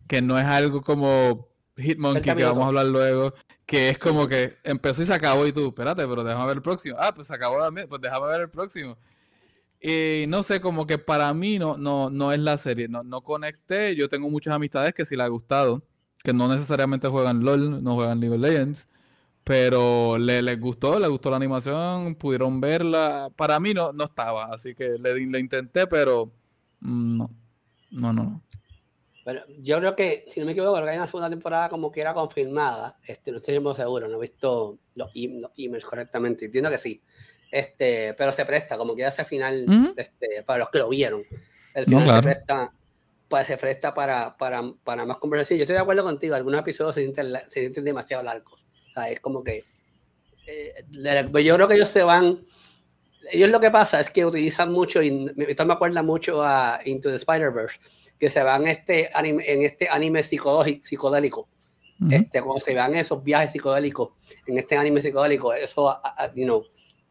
que 0.06 0.22
no 0.22 0.38
es 0.38 0.44
algo 0.44 0.82
como 0.82 1.48
Hitmonkey, 1.76 2.34
que 2.34 2.44
vamos 2.44 2.64
a 2.64 2.68
hablar 2.68 2.86
luego, 2.86 3.34
que 3.66 3.88
es 3.88 3.98
como 3.98 4.26
que 4.28 4.56
empezó 4.64 5.02
y 5.02 5.06
se 5.06 5.14
acabó 5.14 5.46
y 5.46 5.52
tú, 5.52 5.68
espérate, 5.68 6.06
pero 6.06 6.24
déjame 6.24 6.46
ver 6.46 6.56
el 6.56 6.62
próximo. 6.62 6.96
Ah, 6.98 7.14
pues 7.14 7.28
se 7.28 7.34
acabó 7.34 7.58
también, 7.58 7.88
pues 7.88 8.00
déjame 8.00 8.26
ver 8.26 8.40
el 8.42 8.50
próximo. 8.50 8.96
Y 9.80 10.26
no 10.28 10.42
sé, 10.42 10.60
como 10.60 10.86
que 10.86 10.98
para 10.98 11.32
mí 11.32 11.58
no, 11.58 11.78
no, 11.78 12.10
no 12.10 12.32
es 12.32 12.38
la 12.38 12.58
serie, 12.58 12.88
no, 12.88 13.02
no 13.02 13.22
conecté. 13.22 13.96
Yo 13.96 14.08
tengo 14.08 14.28
muchas 14.28 14.54
amistades 14.54 14.92
que 14.92 15.06
sí 15.06 15.16
le 15.16 15.22
ha 15.22 15.28
gustado, 15.28 15.82
que 16.22 16.32
no 16.32 16.48
necesariamente 16.48 17.08
juegan 17.08 17.42
LOL, 17.44 17.82
no 17.82 17.94
juegan 17.94 18.20
League 18.20 18.34
of 18.34 18.42
Legends, 18.42 18.88
pero 19.42 20.18
le, 20.18 20.42
les 20.42 20.60
gustó, 20.60 20.98
les 20.98 21.08
gustó 21.08 21.30
la 21.30 21.36
animación, 21.36 22.14
pudieron 22.14 22.60
verla. 22.60 23.30
Para 23.36 23.58
mí 23.58 23.72
no, 23.72 23.92
no 23.92 24.04
estaba, 24.04 24.52
así 24.52 24.74
que 24.74 24.98
le, 24.98 25.14
le 25.14 25.40
intenté, 25.40 25.86
pero 25.86 26.30
mm, 26.80 27.16
no, 27.16 27.30
no, 27.90 28.12
no. 28.12 28.42
Yo 29.58 29.78
creo 29.78 29.96
que, 29.96 30.24
si 30.28 30.40
no 30.40 30.46
me 30.46 30.52
equivoco, 30.52 30.76
hay 30.76 30.96
una 30.96 31.06
segunda 31.06 31.28
temporada 31.28 31.68
como 31.68 31.90
que 31.90 32.00
era 32.00 32.14
confirmada. 32.14 32.98
Este, 33.04 33.30
no 33.30 33.38
estoy 33.38 33.58
muy 33.60 33.74
seguro, 33.74 34.08
no 34.08 34.16
he 34.16 34.20
visto 34.20 34.78
los, 34.94 35.10
emails 35.14 35.84
correctamente. 35.84 36.46
Entiendo 36.46 36.70
que 36.70 36.78
sí. 36.78 37.02
Este, 37.50 38.14
pero 38.14 38.32
se 38.32 38.44
presta, 38.46 38.78
como 38.78 38.94
que 38.94 39.04
hace 39.04 39.24
final, 39.24 39.66
este, 39.96 40.42
para 40.44 40.60
los 40.60 40.70
que 40.70 40.78
lo 40.78 40.88
vieron. 40.88 41.22
El 41.74 41.84
final 41.84 42.16
se 42.16 42.22
presta, 42.22 42.72
pues, 43.28 43.46
se 43.46 43.56
presta 43.56 43.92
para, 43.92 44.36
para, 44.36 44.62
para, 44.84 45.04
más 45.04 45.18
conversación. 45.18 45.58
Yo 45.58 45.64
estoy 45.64 45.74
de 45.74 45.82
acuerdo 45.82 46.04
contigo, 46.04 46.34
algunos 46.34 46.60
episodios 46.60 46.94
se 46.94 47.02
sienten, 47.02 47.32
se 47.48 47.60
sienten 47.60 47.84
demasiado 47.84 48.22
largos. 48.22 48.64
O 48.90 48.92
sea, 48.94 49.10
es 49.10 49.20
como 49.20 49.42
que. 49.42 49.64
Eh, 50.46 50.84
yo 50.92 51.54
creo 51.54 51.68
que 51.68 51.74
ellos 51.74 51.90
se 51.90 52.02
van. 52.02 52.44
Ellos 53.30 53.50
lo 53.50 53.60
que 53.60 53.70
pasa 53.70 54.00
es 54.00 54.10
que 54.10 54.24
utilizan 54.24 54.72
mucho, 54.72 55.02
y 55.02 55.30
esto 55.48 55.66
me 55.66 55.74
acuerda 55.74 56.02
mucho 56.02 56.42
a 56.42 56.80
Into 56.84 57.10
the 57.10 57.16
Spider-Verse 57.16 57.78
que 58.20 58.28
se 58.28 58.42
van 58.42 58.68
este 58.68 59.08
anime, 59.14 59.42
en 59.50 59.62
este 59.62 59.88
anime 59.88 60.22
psicodélico, 60.22 60.84
psicodélico. 60.84 61.48
este, 62.10 62.42
cuando 62.42 62.60
se 62.60 62.74
vean 62.74 62.94
esos 62.94 63.24
viajes 63.24 63.52
psicodélicos 63.52 64.10
en 64.46 64.58
este 64.58 64.76
anime 64.76 65.00
psicodélico, 65.00 65.54
eso, 65.54 65.98
you 66.34 66.44
know, 66.44 66.62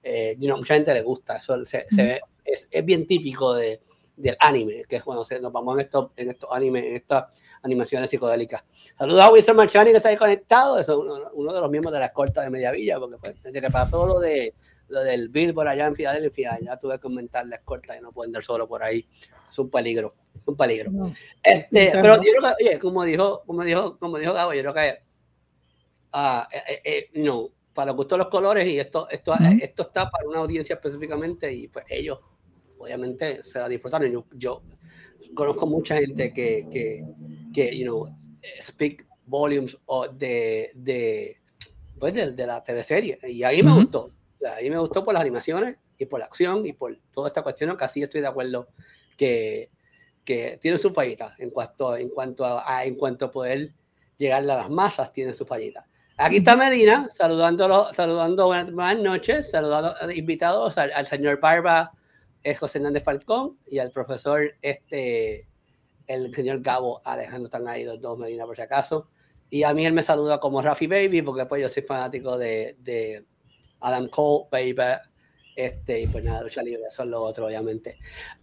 eh, 0.03 0.35
you 0.39 0.45
know, 0.45 0.57
mucha 0.57 0.75
gente 0.75 0.93
le 0.93 1.01
gusta, 1.01 1.37
eso 1.37 1.65
se, 1.65 1.87
se 1.89 2.03
ve, 2.03 2.21
es, 2.45 2.67
es, 2.69 2.85
bien 2.85 3.07
típico 3.07 3.55
de, 3.55 3.81
del 4.15 4.37
anime, 4.39 4.83
que 4.87 4.97
es 4.97 5.03
cuando 5.03 5.25
se, 5.25 5.39
nos 5.39 5.51
vamos 5.51 5.75
en 5.75 5.81
estos, 5.81 6.11
en 6.15 6.29
estos 6.29 6.49
animes, 6.51 6.85
en 6.85 6.95
estas 6.95 7.25
animaciones 7.63 8.09
psicodélicas. 8.09 8.63
Saludos 8.97 9.23
a 9.23 9.31
Wilson 9.31 9.55
Marchani 9.55 9.91
que 9.91 9.97
está 9.97 10.09
ahí 10.09 10.17
conectado, 10.17 10.79
es 10.79 10.87
uno, 10.89 11.31
uno, 11.33 11.53
de 11.53 11.59
los 11.59 11.71
miembros 11.71 11.91
de 11.91 11.99
la 11.99 12.05
escolta 12.05 12.41
de 12.41 12.51
Mediavilla, 12.51 12.99
porque 12.99 13.17
pues, 13.17 13.43
desde 13.43 13.61
que 13.61 13.69
pasó 13.69 14.05
lo 14.05 14.19
de 14.19 14.53
lo 14.89 15.01
del 15.03 15.29
Billboard 15.29 15.67
allá 15.67 15.85
en 15.85 15.95
Filadelfia, 15.95 16.57
ya 16.61 16.77
tuve 16.77 16.95
que 16.95 17.01
comentar 17.01 17.45
la 17.45 17.57
escolta 17.57 17.95
y 17.95 18.01
no 18.01 18.11
pueden 18.11 18.31
dar 18.31 18.41
solo 18.41 18.67
por 18.67 18.81
ahí, 18.81 19.07
es 19.47 19.59
un 19.59 19.69
peligro 19.69 20.15
un 20.49 20.57
peligro. 20.57 20.91
este, 21.43 21.91
pero 21.93 22.15
yo 22.17 22.31
creo 22.31 22.55
que, 22.57 22.65
oye, 22.65 22.79
como 22.79 23.03
dijo, 23.03 23.43
como 23.45 23.63
dijo, 23.63 23.97
como 23.97 24.17
dijo 24.17 24.33
Gabo, 24.33 24.53
yo 24.53 24.61
creo 24.61 24.73
que 24.73 24.99
uh, 26.13 26.43
eh, 26.51 26.81
eh, 26.83 27.09
no, 27.15 27.49
para 27.73 27.91
gustos 27.91 28.17
los 28.17 28.27
colores 28.27 28.67
y 28.67 28.79
esto, 28.79 29.07
esto, 29.09 29.33
esto 29.61 29.83
está 29.83 30.09
para 30.09 30.27
una 30.27 30.39
audiencia 30.39 30.75
específicamente 30.75 31.51
y 31.53 31.67
pues 31.67 31.85
ellos 31.89 32.19
obviamente 32.77 33.43
se 33.43 33.59
la 33.59 33.69
disfrutaron. 33.69 34.11
Yo, 34.11 34.25
yo 34.33 34.61
conozco 35.33 35.67
mucha 35.67 35.97
gente 35.97 36.33
que, 36.33 36.67
que, 36.71 37.05
que 37.53 37.77
you 37.77 37.85
know, 37.85 38.15
speak 38.61 39.05
volumes 39.25 39.77
de, 40.13 40.71
de, 40.73 41.37
pues 41.99 42.13
de, 42.13 42.31
de 42.31 42.47
la 42.47 42.63
teleserie 42.63 43.17
y 43.23 43.43
ahí 43.43 43.61
me 43.63 43.73
gustó. 43.73 44.11
Ahí 44.57 44.69
me 44.69 44.79
gustó 44.79 45.03
por 45.03 45.13
las 45.13 45.21
animaciones 45.21 45.77
y 45.97 46.05
por 46.05 46.19
la 46.19 46.25
acción 46.25 46.65
y 46.65 46.73
por 46.73 46.97
toda 47.11 47.27
esta 47.27 47.43
cuestión, 47.43 47.75
que 47.77 47.83
así 47.83 48.01
estoy 48.01 48.21
de 48.21 48.27
acuerdo 48.27 48.69
que, 49.17 49.69
que 50.29 50.59
tiene 50.61 50.77
su 50.77 50.93
fallita 50.93 51.33
en 51.39 51.49
cuanto, 51.49 51.97
en 51.97 52.09
cuanto 52.09 52.45
a, 52.45 52.85
en 52.85 52.93
cuanto 52.93 53.25
a 53.25 53.31
poder 53.31 53.73
llegar 54.15 54.43
a 54.43 54.45
las 54.45 54.69
masas, 54.69 55.11
tiene 55.11 55.33
su 55.33 55.43
fallita. 55.43 55.87
Aquí 56.17 56.37
está 56.37 56.55
Medina, 56.55 57.09
saludando, 57.09 57.91
saludando 57.95 58.45
buenas, 58.45 58.99
noches, 58.99 59.49
saludando 59.49 59.95
invitados 60.11 60.77
al, 60.77 61.07
señor 61.07 61.39
Barba, 61.39 61.93
es 62.43 62.59
José 62.59 62.77
Hernández 62.77 63.03
Falcón, 63.03 63.57
y 63.65 63.79
al 63.79 63.89
profesor, 63.89 64.53
este, 64.61 65.47
el 66.05 66.31
señor 66.35 66.61
Gabo 66.61 67.01
Alejandro, 67.03 67.45
están 67.45 67.67
ahí 67.67 67.83
los 67.83 67.99
dos 67.99 68.19
Medina 68.19 68.45
por 68.45 68.55
si 68.55 68.61
acaso. 68.61 69.09
Y 69.49 69.63
a 69.63 69.73
mí 69.73 69.83
él 69.83 69.93
me 69.93 70.03
saluda 70.03 70.39
como 70.39 70.61
Rafi 70.61 70.85
Baby, 70.85 71.23
porque 71.23 71.47
pues 71.47 71.63
yo 71.63 71.69
soy 71.69 71.81
fanático 71.81 72.37
de, 72.37 72.77
de 72.81 73.25
Adam 73.79 74.07
Cole, 74.09 74.45
Baby, 74.51 74.99
este, 75.59 76.01
y 76.01 76.07
pues 76.07 76.23
nada, 76.23 76.41
lucha 76.41 76.63
libre, 76.63 76.83
eso 76.87 77.03
es 77.03 77.09
lo 77.09 77.21
otro, 77.21 77.47
obviamente. 77.47 77.97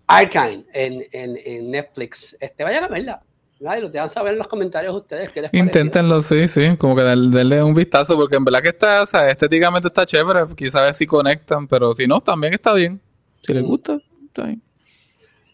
Arcane 0.06 0.66
en, 0.72 1.04
en, 1.12 1.38
en 1.44 1.70
Netflix. 1.70 2.36
Este, 2.38 2.62
vayan 2.62 2.84
a 2.84 2.88
verla. 2.88 3.22
Nadie 3.58 3.80
lo 3.80 4.02
a 4.02 4.08
saber 4.08 4.34
en 4.34 4.38
los 4.38 4.48
comentarios 4.48 4.94
ustedes. 4.94 5.30
¿qué 5.30 5.40
les 5.40 5.54
Inténtenlo, 5.54 6.20
sí, 6.20 6.46
sí. 6.46 6.76
Como 6.76 6.94
que 6.94 7.02
denle 7.02 7.62
un 7.62 7.74
vistazo, 7.74 8.14
porque 8.16 8.36
en 8.36 8.44
verdad 8.44 8.60
que 8.60 8.68
está, 8.68 9.02
o 9.02 9.06
sea, 9.06 9.30
estéticamente 9.30 9.88
está 9.88 10.04
chévere. 10.04 10.54
Quizás 10.54 10.82
ver 10.82 10.94
si 10.94 11.06
conectan, 11.06 11.66
pero 11.66 11.94
si 11.94 12.06
no, 12.06 12.20
también 12.20 12.52
está 12.52 12.74
bien. 12.74 13.00
Si 13.40 13.54
les 13.54 13.62
gusta, 13.62 13.98
está 14.26 14.44
bien. 14.44 14.62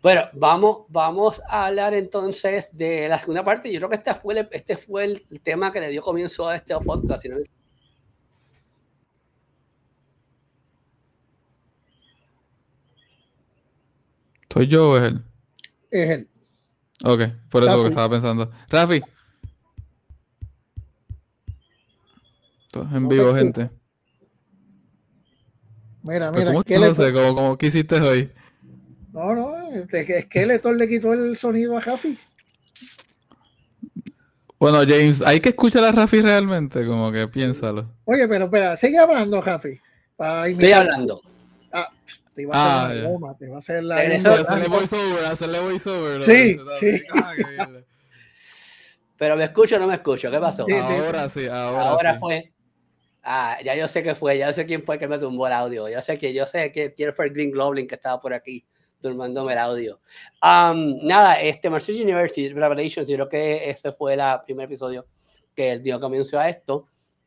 Bueno, 0.03 0.23
vamos, 0.33 0.87
vamos 0.89 1.41
a 1.49 1.67
hablar 1.67 1.95
entonces 1.95 2.71
de 2.73 3.09
la 3.09 3.19
segunda 3.19 3.45
parte. 3.45 3.73
Yo 3.73 3.79
creo 3.79 3.91
que 3.91 3.97
este 3.97 4.15
fue 4.15 4.35
el, 4.35 4.49
este 4.51 4.77
fue 4.77 5.05
el 5.05 5.41
tema 5.41 5.73
que 5.73 5.81
le 5.81 5.91
dio 5.91 6.03
comienzo 6.03 6.49
a 6.49 6.57
este 6.57 6.75
podcast. 6.81 7.23
Si 7.23 7.29
no 7.29 7.37
¿Soy 14.53 14.67
yo 14.67 14.91
o 14.91 14.97
es 14.99 15.05
él? 15.05 15.23
Es 15.91 16.11
él. 16.11 16.29
Ok, 17.05 17.23
por 17.49 17.65
eso 17.65 17.83
que 17.83 17.89
estaba 17.89 18.11
pensando. 18.11 18.51
Rafi. 18.69 19.03
en 22.75 23.09
vivo, 23.09 23.35
gente. 23.35 23.71
Mira, 26.03 26.31
mira. 26.33 26.53
¿Cómo, 26.53 26.65
no 26.87 26.95
sé, 26.95 27.13
¿cómo, 27.13 27.57
¿Qué 27.57 27.67
hiciste 27.67 28.01
hoy? 28.01 28.31
No, 29.13 29.35
no, 29.35 29.71
este, 29.73 30.19
es 30.19 30.27
que 30.27 30.47
Letor 30.47 30.77
le 30.77 30.89
quitó 30.89 31.13
el 31.13 31.37
sonido 31.37 31.77
a 31.77 31.81
Rafi. 31.81 32.19
Bueno, 34.59 34.79
James, 34.81 35.23
hay 35.23 35.41
que 35.41 35.51
escuchar 35.51 35.85
a 35.85 35.93
Rafi 35.93 36.21
realmente, 36.23 36.87
como 36.87 37.11
que 37.11 37.27
piénsalo. 37.29 37.91
Oye, 38.05 38.29
pero 38.29 38.47
espera, 38.47 38.77
sigue 38.77 38.99
hablando, 38.99 39.41
Rafi. 39.41 39.81
Estoy 40.47 40.73
hablando. 40.73 41.21
Ah, 41.73 41.91
te 42.35 42.43
iba 42.43 42.55
a 42.55 42.87
hacer 42.87 42.99
ah, 42.99 43.03
la 43.03 43.09
goma, 43.09 43.37
te 43.37 43.47
iba 43.47 43.57
a 43.57 43.59
hacer 43.59 43.85
la. 43.85 43.97
Hacerle 43.97 44.69
voiceover, 44.69 45.25
hacerle 45.27 45.61
voiceover. 45.61 46.23
Sí, 46.23 46.59
sí. 46.79 47.03
Ah, 47.15 47.35
Pero 49.17 49.37
me 49.37 49.45
escucho 49.45 49.77
o 49.77 49.79
no 49.79 49.87
me 49.87 49.95
escucho, 49.95 50.31
¿qué 50.31 50.39
pasó? 50.39 50.65
ahora 50.65 51.29
sí, 51.29 51.47
ahora, 51.47 51.91
ahora 51.91 52.19
fue. 52.19 52.53
Ah, 53.23 53.59
ya 53.65 53.77
yo 53.77 53.87
sé 53.87 54.03
qué 54.03 54.17
fue, 54.17 54.37
ya 54.37 54.53
sé 54.53 54.67
quién 54.67 54.83
fue 54.83 54.99
que 54.99 55.07
me 55.07 55.19
tumbó 55.19 55.47
el 55.47 55.53
audio. 55.53 55.89
Yo 55.89 56.03
sé 56.03 56.19
que 56.19 56.35
yo 56.35 56.45
sé 56.45 56.73
que 56.73 56.93
quién 56.93 57.15
fue 57.15 57.27
el 57.27 57.33
Green 57.33 57.53
Goblin 57.53 57.87
que 57.87 57.95
estaba 57.95 58.21
por 58.21 58.35
aquí 58.35 58.67
turmándome 59.01 59.53
el 59.53 59.59
audio. 59.59 60.01
Um, 60.43 61.05
nada, 61.07 61.41
este 61.41 61.69
Mercy 61.69 62.01
University 62.01 62.49
Revelations, 62.49 63.09
yo 63.09 63.17
creo 63.17 63.29
que 63.29 63.71
ese 63.71 63.93
fue 63.93 64.15
el 64.15 64.21
primer 64.47 64.67
episodio 64.67 65.07
que 65.55 65.79
dio 65.79 66.01
comienzo 66.01 66.39
a 66.39 66.49
esto. 66.49 66.87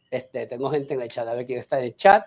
Este, 0.10 0.48
tengo 0.48 0.72
gente 0.72 0.94
en 0.96 1.02
el 1.02 1.10
chat, 1.10 1.28
a 1.28 1.36
ver 1.36 1.46
quién 1.46 1.60
está 1.60 1.78
en 1.78 1.86
el 1.86 1.96
chat. 1.96 2.26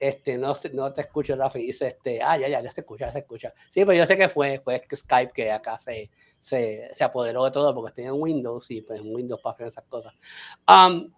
Este, 0.00 0.38
no, 0.38 0.54
no 0.72 0.92
te 0.94 1.02
escucho, 1.02 1.36
Rafi, 1.36 1.58
dice, 1.58 1.88
este, 1.88 2.22
ah, 2.22 2.38
ya, 2.38 2.48
ya, 2.48 2.62
ya 2.62 2.72
se 2.72 2.80
escucha, 2.80 3.06
ya 3.06 3.12
se 3.12 3.18
escucha. 3.18 3.52
Sí, 3.68 3.84
pero 3.84 3.92
yo 3.92 4.06
sé 4.06 4.16
que 4.16 4.30
fue, 4.30 4.58
fue 4.64 4.80
Skype 4.90 5.32
que 5.34 5.52
acá 5.52 5.78
se, 5.78 6.10
se, 6.40 6.88
se 6.94 7.04
apoderó 7.04 7.44
de 7.44 7.50
todo 7.50 7.74
porque 7.74 7.90
estoy 7.90 8.04
en 8.04 8.20
Windows 8.20 8.70
y 8.70 8.80
pues 8.80 8.98
en 8.98 9.14
Windows 9.14 9.42
pasan 9.42 9.68
esas 9.68 9.84
cosas. 9.84 10.14
Um, 10.66 11.12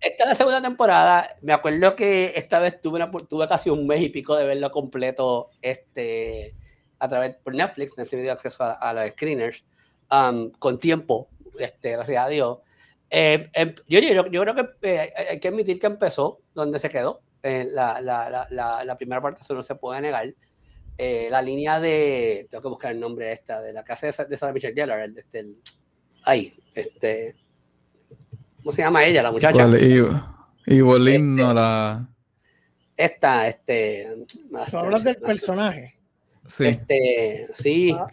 esta 0.00 0.24
es 0.24 0.28
la 0.30 0.34
segunda 0.34 0.60
temporada. 0.60 1.36
Me 1.42 1.52
acuerdo 1.52 1.94
que 1.94 2.32
esta 2.34 2.58
vez 2.58 2.80
tuve, 2.80 2.96
una, 2.96 3.10
tuve 3.10 3.46
casi 3.46 3.70
un 3.70 3.86
mes 3.86 4.02
y 4.02 4.08
pico 4.08 4.34
de 4.34 4.46
verlo 4.46 4.72
completo 4.72 5.50
este, 5.62 6.56
a 6.98 7.08
través 7.08 7.36
por 7.36 7.54
Netflix. 7.54 7.96
Netflix 7.96 8.22
dio 8.22 8.32
acceso 8.32 8.64
a, 8.64 8.92
los 8.92 9.10
screeners 9.10 9.64
um, 10.10 10.50
con 10.50 10.80
tiempo, 10.80 11.28
este, 11.58 11.92
gracias 11.92 12.24
a 12.24 12.28
Dios. 12.28 12.58
Eh, 13.10 13.48
em, 13.52 13.74
yo, 13.86 14.00
yo, 14.00 14.26
yo, 14.26 14.42
creo 14.42 14.54
que 14.56 14.68
eh, 14.82 15.12
hay 15.30 15.38
que 15.38 15.48
admitir 15.48 15.78
que 15.78 15.86
empezó 15.86 16.40
donde 16.52 16.80
se 16.80 16.90
quedó. 16.90 17.20
Eh, 17.46 17.68
la, 17.70 18.00
la, 18.00 18.48
la, 18.48 18.84
la, 18.86 18.96
primera 18.96 19.20
parte, 19.20 19.42
eso 19.42 19.54
no 19.54 19.62
se 19.62 19.74
puede 19.74 20.00
negar. 20.00 20.32
la 20.98 21.42
línea 21.42 21.78
de. 21.78 22.46
Tengo 22.50 22.62
que 22.62 22.68
buscar 22.68 22.92
el 22.92 23.00
nombre 23.00 23.26
de 23.26 23.32
esta, 23.34 23.60
de 23.60 23.74
la 23.74 23.84
casa 23.84 24.06
de, 24.06 24.24
de 24.24 24.36
Sarah 24.38 24.54
Michelle 24.54 24.72
Gellar. 24.74 24.98
El, 25.00 25.18
este, 25.18 25.40
el, 25.40 25.56
ahí, 26.22 26.54
este. 26.74 27.36
¿Cómo 28.56 28.72
se 28.72 28.80
llama 28.80 29.04
ella, 29.04 29.22
la 29.22 29.30
muchacha? 29.30 29.68
y, 30.66 30.80
Bolín 30.80 31.36
no 31.36 31.52
la. 31.52 32.08
Esta, 32.96 33.46
este. 33.46 34.24
hablas 34.72 35.04
del 35.04 35.16
personaje. 35.16 35.98
Sí. 36.48 36.64
Este, 36.68 37.46
sí. 37.52 37.90
Ah, 37.92 38.06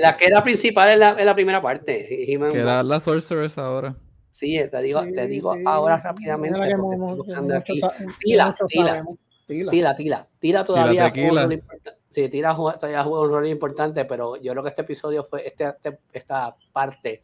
la 0.00 0.16
que 0.16 0.26
era 0.26 0.42
principal 0.42 0.92
en 0.92 1.00
la, 1.00 1.10
en 1.18 1.26
la 1.26 1.34
primera 1.34 1.60
parte. 1.60 2.06
que 2.08 2.58
era 2.58 2.82
la 2.82 3.00
Sorceress 3.00 3.58
ahora. 3.58 3.96
Sí, 4.36 4.60
te 4.70 4.82
digo, 4.82 5.00
te 5.00 5.26
digo 5.26 5.54
ahora 5.64 5.96
rápidamente. 5.96 6.58
Tila, 8.20 8.54
tila, 8.68 9.06
tila, 9.46 9.96
tila, 9.96 10.28
tila, 10.38 10.64
todavía 10.64 11.10
Sí, 12.10 12.28
tira 12.28 12.54
todavía 12.54 13.02
juega 13.02 13.24
un 13.24 13.30
rol 13.30 13.48
importante, 13.48 14.04
pero 14.04 14.36
yo 14.36 14.52
creo 14.52 14.62
que 14.62 14.68
este 14.68 14.82
episodio 14.82 15.24
fue, 15.24 15.46
este, 15.48 15.64
este 15.64 16.00
esta 16.12 16.54
parte 16.70 17.22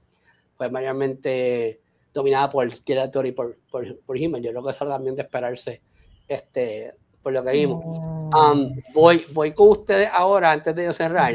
fue 0.57 0.71
mayormente 0.71 1.83
dominada 2.14 2.49
por 2.49 2.64
el 2.64 2.73
Skeletor 2.73 3.26
y 3.26 3.33
por, 3.33 3.59
por, 3.71 3.99
por 4.00 4.16
Yo 4.16 4.31
creo 4.31 4.64
que 4.64 4.71
eso 4.71 4.87
también 4.87 5.14
de 5.14 5.21
esperarse 5.21 5.83
este, 6.26 6.95
por 7.23 7.35
lo 7.35 7.45
que 7.45 7.50
vimos. 7.50 7.85
Um, 7.85 8.75
voy, 8.95 9.23
voy 9.33 9.52
con 9.52 9.69
ustedes 9.69 10.09
ahora, 10.11 10.52
antes 10.52 10.75
de 10.75 10.90
cerrar. 10.95 11.35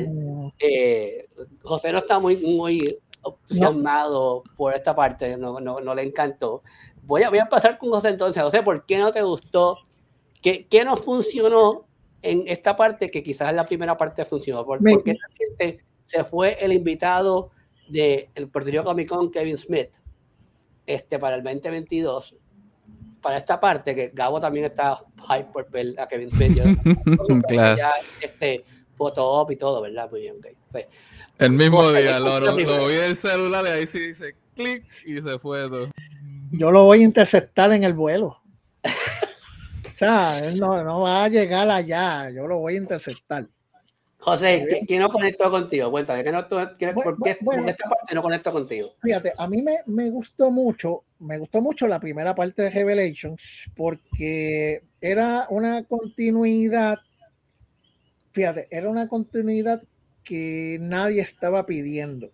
Eh, 0.58 1.28
José 1.62 1.92
no 1.92 2.00
está 2.00 2.18
muy, 2.18 2.38
muy 2.38 2.80
entusiasmado 3.30 4.44
por 4.56 4.74
esta 4.74 4.96
parte, 4.96 5.38
no, 5.38 5.60
no, 5.60 5.80
no, 5.80 5.96
le 5.96 6.04
encantó. 6.04 6.64
Voy 7.04 7.24
a, 7.24 7.30
voy 7.30 7.40
a 7.40 7.46
pasar 7.48 7.78
con 7.78 7.90
José 7.90 8.10
entonces. 8.10 8.42
José, 8.44 8.64
¿por 8.64 8.86
qué 8.86 8.98
no 8.98 9.12
te 9.12 9.22
gustó? 9.22 9.80
¿Qué, 10.42 10.68
qué 10.68 10.84
no 10.84 10.98
funcionó 10.98 11.86
en 12.22 12.44
esta 12.48 12.76
parte 12.76 13.10
que 13.10 13.24
quizás 13.24 13.56
la 13.56 13.64
primera 13.64 13.96
parte 13.96 14.26
funcionó? 14.26 14.66
¿Por, 14.66 14.80
porque 14.80 15.18
se 16.06 16.24
fue 16.24 16.58
el 16.60 16.74
invitado 16.74 17.52
del 17.90 18.30
de 18.36 18.48
Puerto 18.48 18.70
Rico 18.70 18.84
Comic 18.84 19.10
Con, 19.10 19.32
Kevin 19.32 19.58
Smith? 19.58 19.90
este, 20.88 21.20
para 21.20 21.36
el 21.36 21.44
2022, 21.44 22.36
para 23.22 23.38
esta 23.38 23.60
parte, 23.60 23.94
que 23.94 24.12
Gabo 24.14 24.40
también 24.40 24.66
está 24.66 25.04
hype 25.28 25.52
por 25.52 25.70
ver 25.70 25.94
a 26.00 26.08
Kevin 26.08 26.32
Smith. 26.32 26.58
claro. 27.48 27.78
Ya, 27.78 27.92
este, 28.22 28.64
Photoshop 28.98 29.52
y 29.52 29.56
todo, 29.56 29.82
¿verdad? 29.82 30.10
Muy 30.12 30.22
bien, 30.22 30.36
pues, 30.72 30.86
el 31.40 31.52
mismo 31.52 31.92
día, 31.92 32.20
lo, 32.20 32.40
lo, 32.40 32.56
vi 32.56 32.64
en 32.64 33.04
el 33.04 33.16
celular 33.16 33.64
y 33.66 33.70
ahí 33.70 33.86
sí 33.86 34.00
dice 34.00 34.36
clic 34.56 34.84
y 35.06 35.22
se 35.22 35.38
fue 35.38 35.70
todo. 35.70 35.90
Yo 36.52 36.72
lo 36.72 36.86
voy 36.86 37.02
a 37.02 37.04
interceptar 37.04 37.72
en 37.74 37.84
el 37.84 37.94
vuelo. 37.94 38.42
o 38.84 39.94
sea, 39.94 40.40
él 40.40 40.60
no, 40.60 40.84
no 40.84 41.02
va 41.02 41.26
a 41.26 41.30
llegar 41.30 41.70
allá, 41.70 42.30
yo 42.32 42.48
lo 42.48 42.58
voy 42.58 42.74
a 42.74 42.78
interceptar. 42.78 43.46
José, 44.20 44.84
¿quién 44.88 45.02
no 45.02 45.10
conectó 45.10 45.50
contigo? 45.50 45.92
Cuéntame, 45.92 46.24
¿qué 46.24 46.32
no, 46.32 46.48
qué, 46.78 46.88
¿por 46.92 47.22
qué 47.22 47.38
en 47.40 47.70
esta 47.70 47.88
parte 47.88 48.16
no 48.16 48.22
conectó 48.22 48.52
contigo? 48.52 48.94
Fíjate, 49.02 49.32
a 49.38 49.48
mí 49.48 49.62
me, 49.62 49.78
me, 49.86 50.10
gustó 50.10 50.52
mucho, 50.52 51.04
me 51.20 51.38
gustó 51.38 51.62
mucho 51.62 51.88
la 51.88 52.00
primera 52.00 52.34
parte 52.34 52.64
de 52.64 52.70
Revelations 52.72 53.72
porque 53.76 54.82
era 55.00 55.46
una 55.50 55.84
continuidad, 55.84 56.98
fíjate, 58.38 58.68
era 58.70 58.88
una 58.88 59.08
continuidad 59.08 59.82
que 60.24 60.78
nadie 60.80 61.22
estaba 61.22 61.66
pidiendo. 61.66 62.30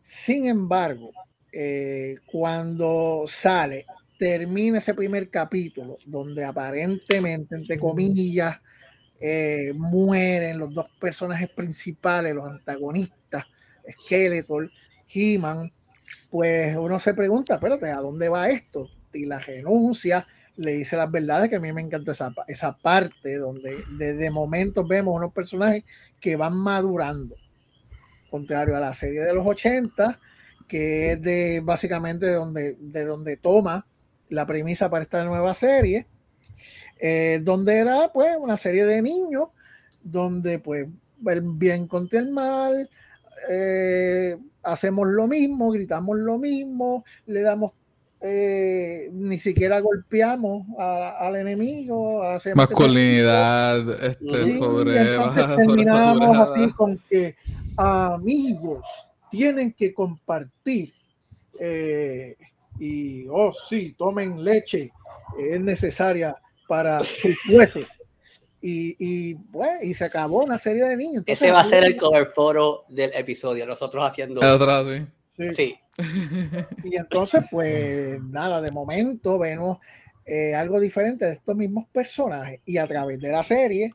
Sin 0.00 0.46
embargo, 0.46 1.10
eh, 1.52 2.16
cuando 2.24 3.24
sale, 3.26 3.84
termina 4.18 4.78
ese 4.78 4.94
primer 4.94 5.28
capítulo 5.28 5.98
donde 6.06 6.46
aparentemente, 6.46 7.56
entre 7.56 7.78
comillas, 7.78 8.56
eh, 9.20 9.74
mueren 9.76 10.58
los 10.58 10.72
dos 10.72 10.86
personajes 10.98 11.50
principales, 11.50 12.34
los 12.34 12.48
antagonistas, 12.48 13.44
Skeletor, 14.04 14.70
He-Man, 15.12 15.70
pues 16.30 16.74
uno 16.74 16.98
se 16.98 17.12
pregunta, 17.12 17.56
espérate, 17.56 17.90
¿a 17.90 17.96
dónde 17.96 18.30
va 18.30 18.48
esto? 18.48 18.88
Y 19.12 19.26
la 19.26 19.38
renuncia, 19.38 20.26
le 20.56 20.72
dice 20.72 20.96
las 20.96 21.10
verdades, 21.10 21.48
que 21.48 21.56
a 21.56 21.60
mí 21.60 21.72
me 21.72 21.80
encantó 21.80 22.12
esa, 22.12 22.32
esa 22.46 22.76
parte 22.76 23.36
donde 23.36 23.84
de 23.98 24.30
momento 24.30 24.86
vemos 24.86 25.16
unos 25.16 25.32
personajes 25.32 25.84
que 26.20 26.36
van 26.36 26.56
madurando, 26.56 27.36
contrario 28.30 28.76
a 28.76 28.80
la 28.80 28.94
serie 28.94 29.20
de 29.20 29.34
los 29.34 29.46
80, 29.46 30.18
que 30.68 31.12
es 31.12 31.22
de 31.22 31.60
básicamente 31.62 32.26
de 32.26 32.34
donde, 32.34 32.76
de 32.78 33.04
donde 33.04 33.36
toma 33.36 33.86
la 34.28 34.46
premisa 34.46 34.88
para 34.88 35.02
esta 35.02 35.24
nueva 35.24 35.54
serie, 35.54 36.06
eh, 36.98 37.40
donde 37.42 37.78
era 37.78 38.12
pues 38.12 38.34
una 38.38 38.56
serie 38.56 38.86
de 38.86 39.02
niños, 39.02 39.48
donde 40.02 40.58
pues 40.58 40.86
el 41.26 41.40
bien 41.42 41.86
contra 41.86 42.20
el 42.20 42.30
mal, 42.30 42.88
eh, 43.50 44.36
hacemos 44.62 45.08
lo 45.08 45.26
mismo, 45.26 45.70
gritamos 45.70 46.16
lo 46.18 46.38
mismo, 46.38 47.04
le 47.26 47.42
damos, 47.42 47.76
eh, 48.22 49.08
ni 49.12 49.38
siquiera 49.38 49.80
golpeamos 49.80 50.66
al 50.78 51.36
enemigo. 51.36 52.22
Hacemos 52.22 52.68
Masculinidad, 52.68 54.04
este, 54.04 54.58
sobre, 54.58 54.94
terminamos 55.56 56.38
así 56.38 56.70
con 56.72 56.98
que 57.08 57.36
amigos 57.76 58.86
tienen 59.30 59.72
que 59.72 59.92
compartir. 59.92 60.92
y, 62.78 63.26
oh 63.28 63.52
sí, 63.68 63.94
tomen 63.98 64.42
leche, 64.42 64.92
es 65.38 65.60
necesaria 65.60 66.36
para 66.68 67.02
su 67.02 67.32
fuese. 67.46 67.86
Y, 68.64 68.94
y, 68.98 69.34
bueno, 69.34 69.80
y 69.82 69.92
se 69.92 70.04
acabó 70.04 70.44
una 70.44 70.58
serie 70.58 70.84
de 70.84 70.96
niños. 70.96 71.24
Ese 71.26 71.50
va 71.50 71.60
a 71.60 71.64
ser 71.64 71.82
el 71.82 71.96
cover 71.96 72.30
photo 72.32 72.84
del 72.88 73.12
episodio, 73.14 73.66
nosotros 73.66 74.04
haciendo. 74.06 74.42
Atrás, 74.42 74.86
sí. 75.36 75.54
sí. 75.54 75.78
Y 76.84 76.96
entonces, 76.96 77.42
pues 77.50 78.20
nada, 78.22 78.60
de 78.60 78.72
momento 78.72 79.38
vemos 79.38 79.78
eh, 80.24 80.54
algo 80.54 80.80
diferente 80.80 81.24
de 81.26 81.32
estos 81.32 81.56
mismos 81.56 81.86
personajes. 81.92 82.60
Y 82.64 82.78
a 82.78 82.86
través 82.86 83.20
de 83.20 83.30
la 83.30 83.42
serie, 83.42 83.94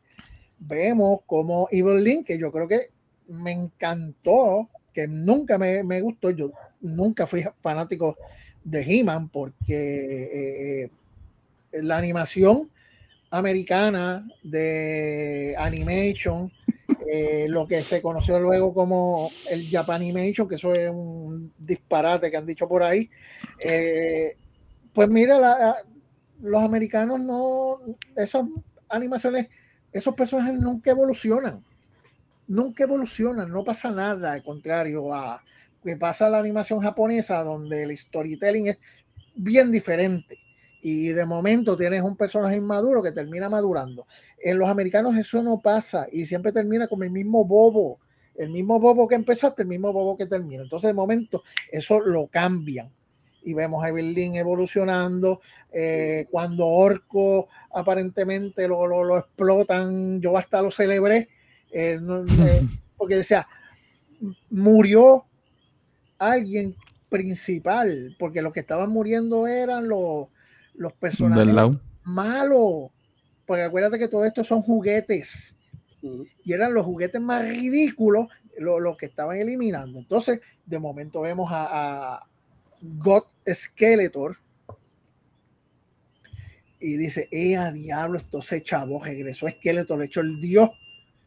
vemos 0.60 1.20
como 1.26 1.68
Evil 1.72 2.04
Link, 2.04 2.28
que 2.28 2.38
yo 2.38 2.52
creo 2.52 2.68
que 2.68 2.90
me 3.28 3.52
encantó, 3.52 4.70
que 4.94 5.08
nunca 5.08 5.58
me, 5.58 5.84
me 5.84 6.02
gustó, 6.02 6.32
yo 6.32 6.52
nunca 6.82 7.28
fui 7.28 7.46
fanático 7.60 8.16
de 8.64 8.82
He-Man 8.82 9.30
porque 9.30 9.64
eh, 9.74 10.84
eh 10.84 10.92
la 11.72 11.98
animación 11.98 12.70
americana 13.30 14.28
de 14.44 15.56
animation, 15.58 16.52
eh, 17.06 17.46
lo 17.50 17.68
que 17.68 17.82
se 17.82 18.02
conoció 18.02 18.40
luego 18.40 18.74
como 18.74 19.30
el 19.50 19.70
Japanimation, 19.70 20.48
que 20.48 20.56
eso 20.56 20.74
es 20.74 20.90
un 20.90 21.54
disparate 21.58 22.32
que 22.32 22.38
han 22.38 22.46
dicho 22.46 22.68
por 22.68 22.84
ahí. 22.84 23.10
Eh, 23.60 24.36
pues 24.94 25.10
mira, 25.10 25.84
los 26.42 26.64
americanos 26.64 27.20
no, 27.20 27.80
esas 28.16 28.46
animaciones, 28.90 29.48
esos 29.92 30.16
personajes 30.16 30.60
nunca 30.60 30.92
evolucionan, 30.92 31.64
nunca 32.48 32.84
evolucionan, 32.84 33.52
no 33.52 33.64
pasa 33.64 33.92
nada, 33.92 34.34
al 34.34 34.44
contrario 34.44 35.14
a 35.14 35.44
que 35.84 35.96
pasa 35.96 36.30
la 36.30 36.40
animación 36.40 36.80
japonesa, 36.80 37.44
donde 37.44 37.84
el 37.84 37.96
storytelling 37.96 38.68
es 38.68 38.78
bien 39.36 39.72
diferente 39.72 40.38
y 40.90 41.10
de 41.10 41.26
momento 41.26 41.76
tienes 41.76 42.02
un 42.02 42.16
personaje 42.16 42.56
inmaduro 42.56 43.04
que 43.04 43.12
termina 43.12 43.50
madurando. 43.50 44.08
En 44.42 44.58
los 44.58 44.70
americanos 44.70 45.18
eso 45.18 45.44
no 45.44 45.60
pasa 45.60 46.08
y 46.10 46.26
siempre 46.26 46.54
termina 46.54 46.88
con 46.88 47.04
el 47.04 47.12
mismo 47.12 47.44
bobo, 47.44 48.00
el 48.36 48.52
mismo 48.52 48.80
bobo 48.80 49.06
que 49.06 49.16
empezaste, 49.16 49.64
el 49.64 49.68
mismo 49.68 49.92
bobo 49.92 50.16
que 50.16 50.28
termina. 50.28 50.64
Entonces 50.64 50.88
de 50.88 50.94
momento 50.94 51.44
eso 51.74 52.00
lo 52.00 52.28
cambian 52.28 52.90
y 53.44 53.54
vemos 53.54 53.84
a 53.84 53.90
Evelyn 53.90 54.38
evolucionando. 54.38 55.42
Eh, 55.74 56.26
cuando 56.32 56.66
Orco 56.66 57.50
aparentemente 57.74 58.66
lo, 58.66 58.88
lo, 58.88 59.18
explotan, 59.18 60.22
yo 60.22 60.38
hasta 60.38 60.62
lo 60.62 60.72
celebré 60.72 61.28
Eh, 61.70 62.00
porque 62.98 63.18
decía, 63.18 63.46
murió 64.50 65.26
alguien 66.18 66.78
principal, 67.10 68.16
porque 68.18 68.42
los 68.42 68.54
que 68.54 68.62
estaban 68.62 68.90
muriendo 68.90 69.48
eran 69.48 69.90
los, 69.90 70.30
los 70.78 70.94
personajes 70.94 71.78
malos. 72.04 72.92
Porque 73.46 73.64
acuérdate 73.64 74.00
que 74.00 74.08
todo 74.08 74.26
esto 74.26 74.44
son 74.44 74.62
juguetes. 74.62 75.56
Y 76.44 76.54
eran 76.54 76.74
los 76.74 76.86
juguetes 76.86 77.20
más 77.20 77.48
ridículos 77.48 78.28
los, 78.58 78.98
que 78.98 79.06
estaban 79.06 79.38
eliminando. 79.38 80.00
Entonces, 80.00 80.40
de 80.66 80.80
momento 80.80 81.22
vemos 81.22 81.50
a, 81.52 82.16
a 82.16 82.28
God 82.82 83.24
Skeletor. 83.48 84.38
Y 86.80 86.98
dice, 86.98 87.28
eh, 87.32 87.58
a 87.58 87.72
diablo, 87.72 88.18
esto 88.18 88.42
se 88.42 88.62
chavo, 88.62 89.04
regresó 89.04 89.48
Skeletor, 89.48 90.04
hecho 90.04 90.22
el 90.22 90.40
dios, 90.40 90.70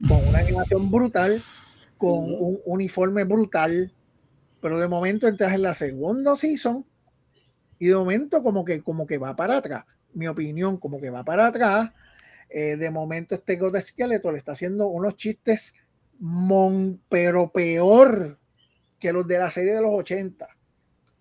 con 0.06 0.26
una 0.28 0.38
animación 0.38 0.90
brutal, 0.90 1.42
con 1.98 2.32
un 2.32 2.60
uniforme 2.66 3.24
brutal, 3.24 3.92
pero 4.60 4.78
de 4.78 4.86
momento 4.86 5.26
entras 5.26 5.52
en 5.54 5.62
la 5.62 5.74
segunda 5.74 6.36
season 6.36 6.84
y 7.80 7.88
de 7.88 7.96
momento 7.96 8.42
como 8.42 8.62
que, 8.62 8.82
como 8.82 9.06
que 9.06 9.16
va 9.16 9.34
para 9.34 9.56
atrás. 9.56 9.84
Mi 10.12 10.28
opinión, 10.28 10.76
como 10.76 11.00
que 11.00 11.08
va 11.08 11.24
para 11.24 11.46
atrás. 11.46 11.90
Eh, 12.50 12.76
de 12.76 12.90
momento 12.90 13.34
este 13.34 13.56
God 13.56 13.80
Skeletor 13.80 14.32
le 14.32 14.38
está 14.38 14.52
haciendo 14.52 14.88
unos 14.88 15.16
chistes 15.16 15.74
mon, 16.18 17.00
pero 17.08 17.50
peor 17.50 18.38
que 18.98 19.12
los 19.14 19.26
de 19.26 19.38
la 19.38 19.50
serie 19.50 19.72
de 19.72 19.80
los 19.80 19.92
80. 19.92 20.46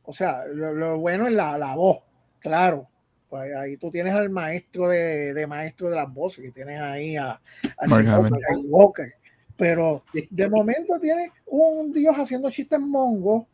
O 0.03 0.11
sea, 0.11 0.43
lo, 0.47 0.99
bueno 0.99 1.27
es 1.27 1.33
la, 1.33 1.57
la, 1.57 1.75
voz, 1.75 1.99
claro. 2.39 2.89
Pues 3.29 3.55
ahí 3.55 3.77
tú 3.77 3.89
tienes 3.89 4.13
al 4.13 4.29
maestro 4.29 4.89
de, 4.89 5.33
de 5.33 5.47
maestro 5.47 5.89
de 5.89 5.95
las 5.95 6.11
voces, 6.13 6.43
que 6.43 6.51
tienes 6.51 6.81
ahí 6.81 7.15
a, 7.15 7.39
a 7.77 8.57
Walker. 8.65 9.13
Pero 9.55 10.03
de 10.29 10.49
momento 10.49 10.99
tiene 10.99 11.31
un 11.45 11.93
dios 11.93 12.15
haciendo 12.17 12.49
chistes 12.49 12.81
mongos, 12.81 13.45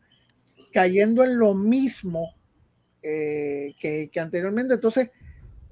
cayendo 0.72 1.22
en 1.22 1.38
lo 1.38 1.54
mismo 1.54 2.35
eh, 3.08 3.74
que, 3.78 4.10
anteriormente. 4.20 4.74
Entonces, 4.74 5.10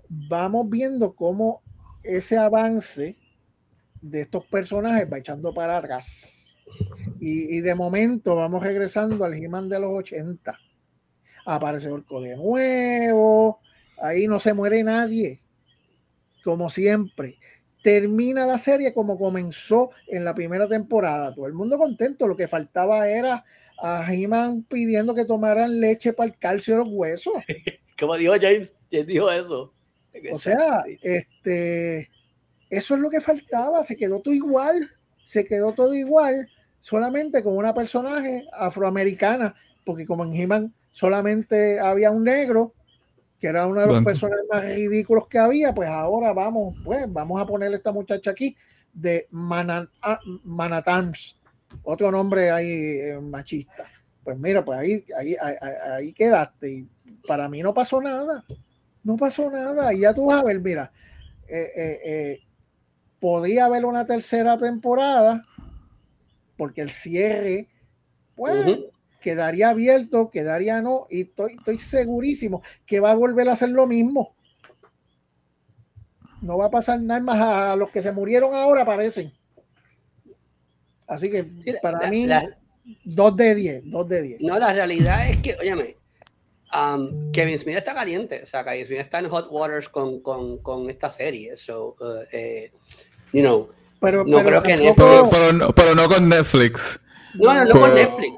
vamos 0.09 0.71
viendo 0.71 1.15
cómo 1.15 1.63
ese 2.03 2.39
avance 2.39 3.17
de 4.01 4.21
estos 4.21 4.47
personajes 4.47 5.11
va 5.13 5.19
echando 5.19 5.53
para 5.53 5.79
atrás. 5.79 6.57
Y, 7.19 7.61
de 7.61 7.75
momento 7.75 8.37
vamos 8.37 8.63
regresando 8.63 9.25
al 9.25 9.35
He-Man 9.35 9.69
de 9.69 9.81
los 9.81 9.91
80. 9.93 10.57
Aparece 11.47 11.91
Orco 11.91 12.21
de 12.21 12.37
nuevo. 12.37 13.61
Ahí 14.01 14.29
no 14.29 14.39
se 14.39 14.55
muere 14.55 14.85
nadie. 14.85 15.41
Como 16.45 16.71
siempre 16.71 17.39
termina 17.83 18.47
la 18.47 18.57
serie 18.57 18.95
como 18.95 19.19
comenzó 19.19 19.91
en 20.07 20.25
la 20.25 20.35
primera 20.35 20.67
temporada. 20.67 21.35
Todo 21.35 21.47
el 21.47 21.53
mundo 21.53 21.77
contento. 21.77 22.27
Lo 22.27 22.37
que 22.37 22.49
faltaba 22.49 23.09
era 23.09 23.45
a 23.79 24.05
He-Man 24.13 24.63
pidiendo 24.65 25.15
que 25.15 25.25
tomaran 25.25 25.81
leche 25.81 26.13
para 26.13 26.29
el 26.29 26.39
calcio 26.39 26.75
de 26.75 26.85
los 26.85 26.89
huesos. 26.91 27.35
Como 27.99 28.17
dijo 28.17 28.35
James, 28.41 28.75
James 28.91 29.07
dijo 29.07 29.31
eso. 29.31 29.73
O 30.33 30.39
sea, 30.39 30.85
este, 31.03 32.11
eso 32.71 32.95
es 32.95 33.01
lo 33.01 33.11
que 33.11 33.21
faltaba. 33.21 33.83
Se 33.85 33.97
quedó 33.97 34.21
todo 34.21 34.35
igual. 34.35 34.91
Se 35.25 35.45
quedó 35.45 35.73
todo 35.73 35.95
igual. 35.95 36.49
Solamente 36.81 37.43
con 37.43 37.57
una 37.57 37.75
personaje 37.75 38.47
afroamericana. 38.53 39.55
Porque 39.85 40.07
como 40.07 40.25
en 40.25 40.35
He-Man 40.35 40.75
solamente 40.91 41.81
había 41.81 42.11
un 42.11 42.25
negro, 42.25 42.75
que 43.41 43.49
era 43.49 43.67
uno 43.67 43.81
de 43.81 43.87
los 43.89 44.05
personajes 44.05 44.45
más 44.51 44.65
ridículos 44.65 45.27
que 45.29 45.39
había, 45.39 45.75
pues 45.75 45.89
ahora 45.89 46.33
vamos, 46.33 46.77
pues 46.85 47.13
vamos 47.13 47.43
a 47.43 47.47
ponerle 47.47 47.77
esta 47.77 47.93
muchacha 47.93 48.31
aquí 48.31 48.57
de 48.93 49.27
ah, 49.33 50.21
Manatams, 50.45 51.37
otro 51.85 52.11
nombre 52.11 52.51
ahí 52.51 52.99
eh, 52.99 53.21
machista. 53.21 53.87
Pues 54.23 54.39
mira, 54.39 54.65
pues 54.65 54.79
ahí, 54.79 55.05
ahí, 55.17 55.37
ahí, 55.93 56.13
quedaste. 56.13 56.71
Y 56.71 56.89
para 57.27 57.49
mí 57.49 57.63
no 57.63 57.75
pasó 57.75 58.01
nada. 58.01 58.45
No 59.03 59.17
pasó 59.17 59.51
nada. 59.51 59.93
Y 59.93 60.01
ya 60.01 60.15
tú 60.15 60.27
vas 60.27 60.41
a 60.41 60.45
ver, 60.45 60.61
mira, 60.61 60.91
eh, 61.47 61.71
eh, 61.77 62.41
podía 63.21 63.67
haber 63.67 63.85
una 63.85 64.07
tercera 64.07 64.59
temporada, 64.59 65.43
porque 66.57 66.81
el 66.81 66.91
cierre, 66.91 67.69
pues, 68.35 68.79
quedaría 69.21 69.71
abierto, 69.71 70.31
quedaría 70.31 70.81
no, 70.81 71.07
y 71.11 71.23
estoy, 71.23 71.55
estoy 71.55 71.79
segurísimo 71.79 72.63
que 72.87 73.01
va 73.01 73.11
a 73.11 73.15
volver 73.15 73.49
a 73.49 73.53
hacer 73.53 73.71
lo 73.71 73.87
mismo. 73.87 74.35
No 76.41 76.59
va 76.59 76.67
a 76.67 76.71
pasar 76.71 77.01
nada 77.01 77.21
más 77.21 77.41
a 77.41 77.77
los 77.77 77.91
que 77.91 78.03
se 78.03 78.13
murieron 78.13 78.55
ahora, 78.55 78.85
parecen. 78.85 79.33
Así 81.15 81.31
que 81.31 81.47
para 81.83 82.09
mí, 82.11 82.27
dos 83.05 83.37
de 83.37 83.55
10, 83.55 83.83
dos 83.87 84.09
de 84.09 84.23
10. 84.23 84.41
No, 84.41 84.59
la 84.59 84.73
realidad 84.73 85.29
es 85.29 85.39
que, 85.39 85.55
óyeme, 85.55 85.97
um, 86.75 87.31
Kevin 87.33 87.59
Smith 87.59 87.77
está 87.77 87.95
caliente, 87.95 88.43
o 88.43 88.47
sea, 88.47 88.65
Kevin 88.65 88.87
Smith 88.87 89.01
está 89.01 89.19
en 89.21 89.29
hot 89.29 89.49
waters 89.51 89.89
con, 89.89 90.21
con, 90.21 90.59
con 90.59 90.91
esta 90.91 91.11
serie, 91.11 91.57
so, 91.57 91.97
uh, 92.01 92.25
eh, 92.33 92.73
you 93.33 93.43
know, 93.43 93.71
pero, 94.01 94.25
no 94.25 94.45
creo 94.45 94.63
que 94.63 94.95
pero, 94.97 95.25
pero, 95.75 95.95
no, 95.95 96.09
con 96.09 96.29
Netflix. 96.29 97.01
No, 97.35 97.55
no, 97.55 97.65
no 97.65 97.81
con 97.81 97.95
Netflix. 97.95 98.35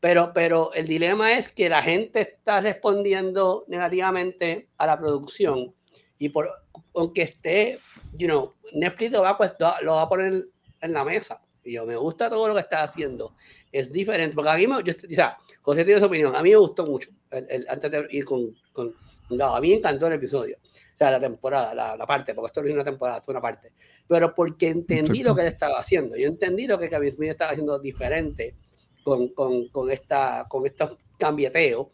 Pero, 0.00 0.32
pero, 0.32 0.72
el 0.74 0.86
dilema 0.86 1.32
es 1.32 1.48
que 1.50 1.68
la 1.68 1.82
gente 1.82 2.20
está 2.20 2.60
respondiendo 2.60 3.64
negativamente 3.68 4.68
a 4.76 4.86
la 4.86 4.98
producción 4.98 5.74
y 6.18 6.28
por 6.28 6.48
aunque 6.94 7.22
esté, 7.22 7.76
you 8.16 8.26
know, 8.26 8.54
Netflix 8.72 9.12
lo 9.12 9.22
va, 9.22 9.30
a, 9.30 9.82
lo 9.82 9.94
va 9.94 10.02
a 10.02 10.08
poner 10.08 10.44
en 10.80 10.92
la 10.92 11.04
mesa. 11.04 11.40
Y 11.64 11.74
yo 11.74 11.86
me 11.86 11.96
gusta 11.96 12.30
todo 12.30 12.48
lo 12.48 12.54
que 12.54 12.60
está 12.60 12.82
haciendo. 12.82 13.34
Es 13.70 13.92
diferente, 13.92 14.34
porque 14.34 14.50
a 14.50 14.56
mí 14.56 14.66
me, 14.66 14.82
yo, 14.82 14.92
o 14.92 15.14
sea, 15.14 15.36
José 15.62 15.84
tiene 15.84 16.00
su 16.00 16.06
opinión, 16.06 16.34
a 16.34 16.42
mí 16.42 16.50
me 16.50 16.56
gustó 16.56 16.84
mucho, 16.84 17.10
antes 17.30 17.90
de 17.90 18.06
ir 18.10 18.24
con, 18.24 18.54
con, 18.72 18.94
a 19.40 19.60
mí 19.60 19.68
me 19.68 19.74
encantó 19.74 20.06
el 20.06 20.14
episodio, 20.14 20.56
o 20.56 20.96
sea, 20.96 21.10
la 21.10 21.20
temporada, 21.20 21.74
la, 21.74 21.96
la 21.96 22.06
parte, 22.06 22.34
porque 22.34 22.46
esto 22.46 22.62
no 22.62 22.68
es 22.68 22.74
una 22.74 22.84
temporada, 22.84 23.18
esto 23.18 23.30
es 23.30 23.34
una 23.34 23.42
parte 23.42 23.72
pero 24.08 24.34
porque 24.34 24.68
entendí 24.68 25.22
lo 25.22 25.34
que 25.34 25.42
él 25.42 25.48
estaba 25.48 25.78
haciendo. 25.78 26.16
Yo 26.16 26.26
entendí 26.26 26.66
lo 26.66 26.78
que 26.78 26.88
Kevin 26.88 27.12
Smith 27.12 27.30
estaba 27.30 27.50
haciendo 27.52 27.78
diferente 27.78 28.56
con, 29.04 29.28
con, 29.28 29.68
con, 29.68 29.90
esta, 29.90 30.46
con 30.48 30.66
estos 30.66 30.96
cambieteos. 31.18 31.88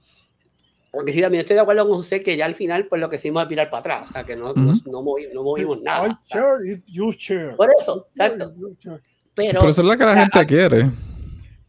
Porque 0.94 1.12
sí, 1.12 1.20
también 1.20 1.40
estoy 1.40 1.54
de 1.54 1.62
acuerdo 1.62 1.88
con 1.88 1.96
José 1.98 2.20
que 2.20 2.37
ya 2.37 2.46
al 2.46 2.54
final, 2.54 2.87
pues 2.87 3.00
lo 3.00 3.11
que 3.11 3.16
hicimos 3.16 3.42
es 3.42 3.48
mirar 3.48 3.68
para 3.68 3.80
atrás, 3.80 4.11
o 4.11 4.12
sea, 4.12 4.24
que 4.24 4.37
no, 4.37 4.52
no, 4.54 4.72
no, 4.87 5.02
movimos 5.02 5.83
nada. 5.83 6.20
Por 7.57 7.70
eso, 7.78 8.07
exacto. 8.11 8.54
Pero, 9.35 9.61
eso 9.61 9.80
es 9.80 9.87
lo 9.87 9.96
que 9.96 10.04
la 10.04 10.20
gente 10.20 10.46
quiere. 10.46 10.90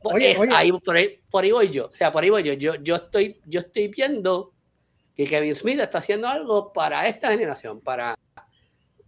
Oye, 0.04 0.38
Ahí, 0.54 0.72
por, 0.72 0.96
ahí, 0.96 1.20
por 1.32 1.44
ahí 1.44 1.52
voy 1.52 1.70
yo, 1.70 1.88
o 1.88 1.94
sea, 1.94 2.12
por 2.12 2.24
ahí 2.24 2.30
voy 2.30 2.44
yo. 2.44 2.54
Yo, 2.54 2.76
yo, 2.76 2.96
estoy, 2.96 3.42
yo 3.46 3.62
estoy 3.62 3.88
viendo 3.88 4.54
que 5.16 5.26
Kevin 5.26 5.56
Smith 5.56 5.80
está 5.80 5.98
haciendo 5.98 6.28
algo 6.28 6.72
para 6.72 7.08
esta 7.08 7.32
generación, 7.32 7.82
para 7.82 8.16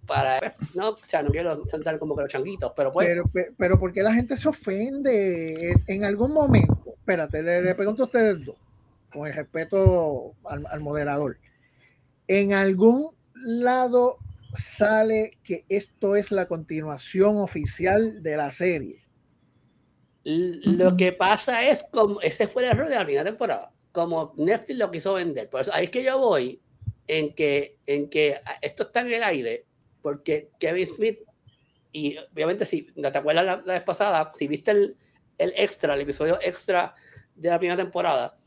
para 0.08 0.56
no, 0.74 0.92
o 0.92 0.98
sea, 1.04 1.22
no 1.22 1.30
quiero 1.30 1.66
sentar 1.68 2.00
como 2.00 2.16
que 2.16 2.24
los 2.24 2.32
changuitos, 2.32 2.72
pero 2.76 2.92
pues. 2.92 3.08
Pero, 3.08 3.30
pero, 3.58 3.80
¿por 3.80 3.92
qué 3.92 4.02
la 4.02 4.14
gente 4.14 4.38
se 4.38 4.48
ofende? 4.48 5.76
En 5.86 6.06
algún 6.06 6.32
momento, 6.32 6.94
espérate, 6.98 7.44
le, 7.44 7.76
pregunto 7.76 8.04
a 8.04 8.06
ustedes 8.06 8.46
dos, 8.46 8.56
con 9.12 9.28
el 9.28 9.34
respeto 9.34 10.36
al, 10.46 10.80
moderador. 10.82 11.40
¿En 12.28 12.54
algún 12.54 13.16
lado 13.36 14.18
sale 14.54 15.38
que 15.44 15.66
esto 15.70 16.16
es 16.16 16.32
la 16.32 16.48
continuación 16.48 17.38
oficial 17.38 18.22
de 18.22 18.38
la 18.38 18.52
serie? 18.52 19.04
Lo 20.24 20.98
que 20.98 21.14
pasa 21.14 21.64
es 21.70 21.86
como 21.90 22.20
ese 22.22 22.48
fue 22.48 22.66
el 22.66 22.72
error 22.72 22.90
de 22.90 22.96
la 22.96 23.06
primera 23.06 23.24
temporada, 23.24 23.72
como 23.94 24.34
Netflix 24.36 24.78
lo 24.78 24.92
quiso 24.92 25.14
vender. 25.14 25.50
Por 25.50 25.62
eso 25.62 25.74
ahí 25.74 25.86
es 25.86 25.90
que 25.90 26.04
yo 26.04 26.20
voy 26.20 26.62
en 27.08 27.34
que, 27.34 27.78
en 27.86 28.10
que 28.10 28.38
esto 28.62 28.84
está 28.84 29.02
en 29.02 29.14
el 29.14 29.24
aire 29.24 29.66
porque 30.02 30.52
Kevin 30.60 30.88
Smith, 30.88 31.20
y 31.92 32.18
obviamente 32.18 32.66
si 32.66 32.88
no 32.96 33.12
te 33.12 33.18
acuerdas 33.18 33.66
la, 33.66 33.74
vez 33.74 33.84
pasada, 33.84 34.32
si 34.36 34.48
viste 34.48 34.72
el, 34.72 34.98
el, 35.38 35.54
extra, 35.56 35.96
el 35.96 36.02
episodio 36.02 36.38
extra 36.42 36.96
de 37.36 37.50
la 37.50 37.58
primera 37.58 37.78
temporada, 37.78 38.38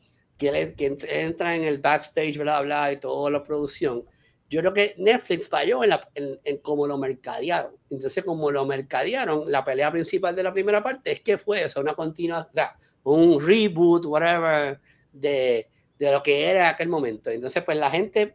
que, 0.40 0.74
que 0.74 0.96
entra 1.08 1.54
en 1.54 1.64
el 1.64 1.78
backstage, 1.78 2.38
bla, 2.38 2.62
bla, 2.62 2.92
y 2.92 2.96
toda 2.96 3.30
la 3.30 3.44
producción, 3.44 4.04
yo 4.48 4.60
creo 4.60 4.72
que 4.72 4.94
Netflix 4.98 5.48
falló 5.48 5.84
en, 5.84 5.90
la, 5.90 6.08
en, 6.14 6.58
cómo 6.58 6.86
lo 6.86 6.98
mercadearon. 6.98 7.72
Entonces, 7.90 8.24
como 8.24 8.50
lo 8.50 8.64
mercadearon, 8.64 9.50
la 9.50 9.64
pelea 9.64 9.92
principal 9.92 10.34
de 10.34 10.42
la 10.42 10.52
primera 10.52 10.82
parte 10.82 11.12
es 11.12 11.20
que 11.20 11.38
fue 11.38 11.62
eso, 11.62 11.80
una 11.80 11.94
continua, 11.94 12.48
o 12.50 12.52
sea, 12.52 12.76
un 13.04 13.38
reboot, 13.38 14.06
whatever, 14.06 14.80
de, 15.12 15.68
de 15.98 16.12
lo 16.12 16.22
que 16.22 16.50
era 16.50 16.70
aquel 16.70 16.88
momento. 16.88 17.30
Entonces, 17.30 17.62
pues 17.62 17.78
la 17.78 17.90
gente 17.90 18.34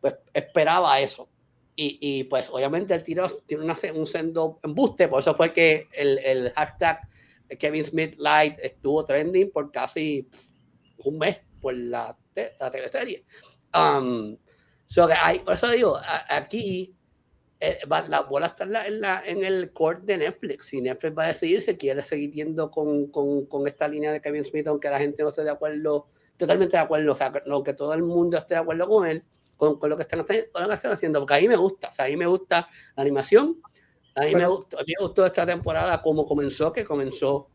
pues, 0.00 0.14
esperaba 0.32 1.00
eso. 1.00 1.28
Y, 1.82 2.24
pues 2.24 2.50
obviamente 2.50 2.92
el 2.92 3.02
tiro 3.02 3.26
tiene 3.46 3.64
un 3.94 4.06
sendo 4.06 4.60
embuste, 4.62 5.08
por 5.08 5.20
eso 5.20 5.34
fue 5.34 5.50
que 5.50 5.88
el, 5.94 6.18
el 6.18 6.50
hashtag 6.50 7.08
Kevin 7.58 7.84
Smith 7.84 8.14
Light 8.18 8.58
estuvo 8.62 9.02
trending 9.06 9.50
por 9.50 9.70
casi 9.72 10.28
un 11.04 11.18
mes 11.18 11.38
por 11.60 11.74
la, 11.76 12.16
la 12.58 12.70
teleserie. 12.70 13.24
Um, 13.74 14.36
so 14.86 15.08
hay, 15.10 15.40
por 15.40 15.54
eso 15.54 15.68
digo, 15.68 15.98
aquí 16.28 16.94
eh, 17.60 17.78
la 18.08 18.20
bola 18.22 18.46
está 18.46 18.64
en, 18.64 19.00
la, 19.00 19.22
en, 19.24 19.44
el 19.44 19.72
core 19.72 20.00
de 20.02 20.16
Netflix. 20.16 20.72
Y 20.72 20.80
Netflix 20.80 21.16
va 21.16 21.24
a 21.24 21.28
decidir 21.28 21.60
si 21.60 21.76
quiere 21.76 22.02
seguir 22.02 22.32
yendo 22.32 22.70
con, 22.70 23.08
con, 23.08 23.44
con, 23.46 23.66
esta 23.66 23.86
línea 23.86 24.12
de 24.12 24.22
Kevin 24.22 24.44
Smith, 24.44 24.66
aunque 24.66 24.88
la 24.88 24.98
gente 24.98 25.22
no 25.22 25.28
esté 25.28 25.44
de 25.44 25.50
acuerdo, 25.50 26.08
totalmente 26.38 26.76
de 26.78 26.82
acuerdo, 26.82 27.12
o 27.12 27.14
sea, 27.14 27.32
aunque 27.50 27.74
todo 27.74 27.92
el 27.92 28.02
mundo 28.02 28.38
esté 28.38 28.54
de 28.54 28.60
acuerdo 28.60 28.88
con 28.88 29.06
él, 29.06 29.22
con, 29.58 29.78
con 29.78 29.90
lo, 29.90 29.96
que 29.96 30.04
están, 30.04 30.20
están, 30.20 30.92
haciendo, 30.92 31.20
porque 31.20 31.34
a 31.34 31.40
mí 31.40 31.48
me 31.48 31.56
gusta, 31.56 31.88
o 31.88 31.92
sea, 31.92 32.06
a 32.06 32.08
mí 32.08 32.16
me 32.16 32.26
gusta 32.26 32.66
la 32.96 33.02
animación, 33.02 33.60
a 34.14 34.22
mí, 34.22 34.34
me, 34.34 34.46
gustó, 34.46 34.78
a 34.78 34.82
mí 34.82 34.94
me 34.98 35.04
gustó 35.04 35.26
esta 35.26 35.44
temporada 35.44 36.00
como 36.00 36.26
comenzó, 36.26 36.72
que 36.72 36.82
comenzó 36.82 37.50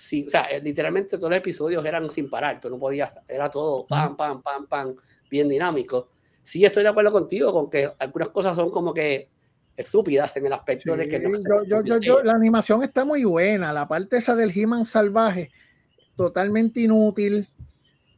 Sí, 0.00 0.24
o 0.26 0.30
sea, 0.30 0.44
eh, 0.44 0.62
literalmente 0.62 1.18
todos 1.18 1.28
los 1.28 1.38
episodios 1.38 1.84
eran 1.84 2.10
sin 2.10 2.30
parar, 2.30 2.58
tú 2.58 2.70
no 2.70 2.78
podías, 2.78 3.14
era 3.28 3.50
todo 3.50 3.84
pam, 3.86 4.16
pam, 4.16 4.40
pam, 4.40 4.66
pam, 4.66 4.96
bien 5.30 5.46
dinámico. 5.46 6.08
Sí, 6.42 6.64
estoy 6.64 6.84
de 6.84 6.88
acuerdo 6.88 7.12
contigo 7.12 7.52
con 7.52 7.68
que 7.68 7.92
algunas 7.98 8.30
cosas 8.30 8.56
son 8.56 8.70
como 8.70 8.94
que 8.94 9.28
estúpidas 9.76 10.34
en 10.38 10.46
el 10.46 10.54
aspecto 10.54 10.96
de 10.96 11.06
que 11.06 11.20
no 11.20 11.64
yo, 11.64 11.84
yo, 11.84 11.98
yo, 12.00 12.22
la 12.22 12.32
animación 12.32 12.82
está 12.82 13.04
muy 13.04 13.24
buena, 13.24 13.74
la 13.74 13.86
parte 13.86 14.16
esa 14.16 14.34
del 14.34 14.58
He-Man 14.58 14.86
salvaje, 14.86 15.50
totalmente 16.16 16.80
inútil. 16.80 17.46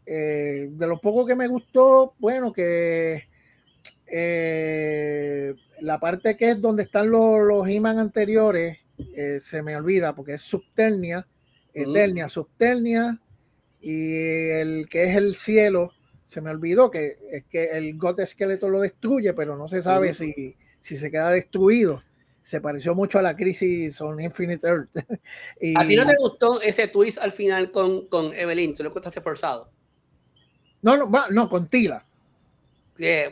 Eh, 0.07 0.69
de 0.71 0.87
lo 0.87 1.01
poco 1.01 1.27
que 1.27 1.35
me 1.35 1.49
gustó, 1.49 2.15
bueno, 2.21 2.53
que 2.53 3.25
eh, 4.07 5.55
la 5.81 5.99
parte 5.99 6.37
que 6.37 6.51
es 6.51 6.61
donde 6.61 6.85
están 6.85 7.11
los, 7.11 7.41
los 7.41 7.69
He-Man 7.69 7.99
anteriores, 7.99 8.79
se 9.41 9.63
me 9.63 9.75
olvida 9.75 10.15
porque 10.15 10.35
es 10.35 10.43
subternia 10.43 11.27
Eternia, 11.73 12.29
Subternia 12.29 13.21
y 13.81 14.49
el 14.51 14.89
que 14.89 15.05
es 15.05 15.17
el 15.17 15.35
cielo, 15.35 15.93
se 16.25 16.41
me 16.41 16.51
olvidó 16.51 16.91
que 16.91 17.17
es 17.31 17.45
que 17.45 17.77
el 17.77 17.99
God 17.99 18.21
esqueleto 18.21 18.69
lo 18.69 18.81
destruye, 18.81 19.33
pero 19.35 19.57
no 19.57 19.69
se 19.69 19.83
sabe 19.83 20.15
si, 20.15 20.57
si 20.81 20.97
se 20.97 21.11
queda 21.11 21.31
destruido. 21.31 22.03
Se 22.43 22.61
pareció 22.61 22.95
mucho 22.95 23.19
a 23.19 23.23
la 23.23 23.37
crisis 23.37 24.01
on 24.01 24.21
Infinite 24.21 24.67
Earth. 24.67 24.91
y, 25.61 25.75
¿A 25.79 25.87
ti 25.87 25.97
no 25.97 26.07
te 26.07 26.17
gustó 26.19 26.61
ese 26.61 26.89
twist 26.89 27.19
al 27.19 27.33
final 27.33 27.71
con, 27.71 28.09
con 28.09 28.35
Evelyn? 28.35 28.75
¿Tú 28.75 28.83
lo 28.83 28.89
encontraste 28.89 29.21
forzado? 29.21 29.71
No, 30.81 30.97
no, 30.97 31.11
no, 31.31 31.49
con 31.49 31.69
Tila 31.69 32.05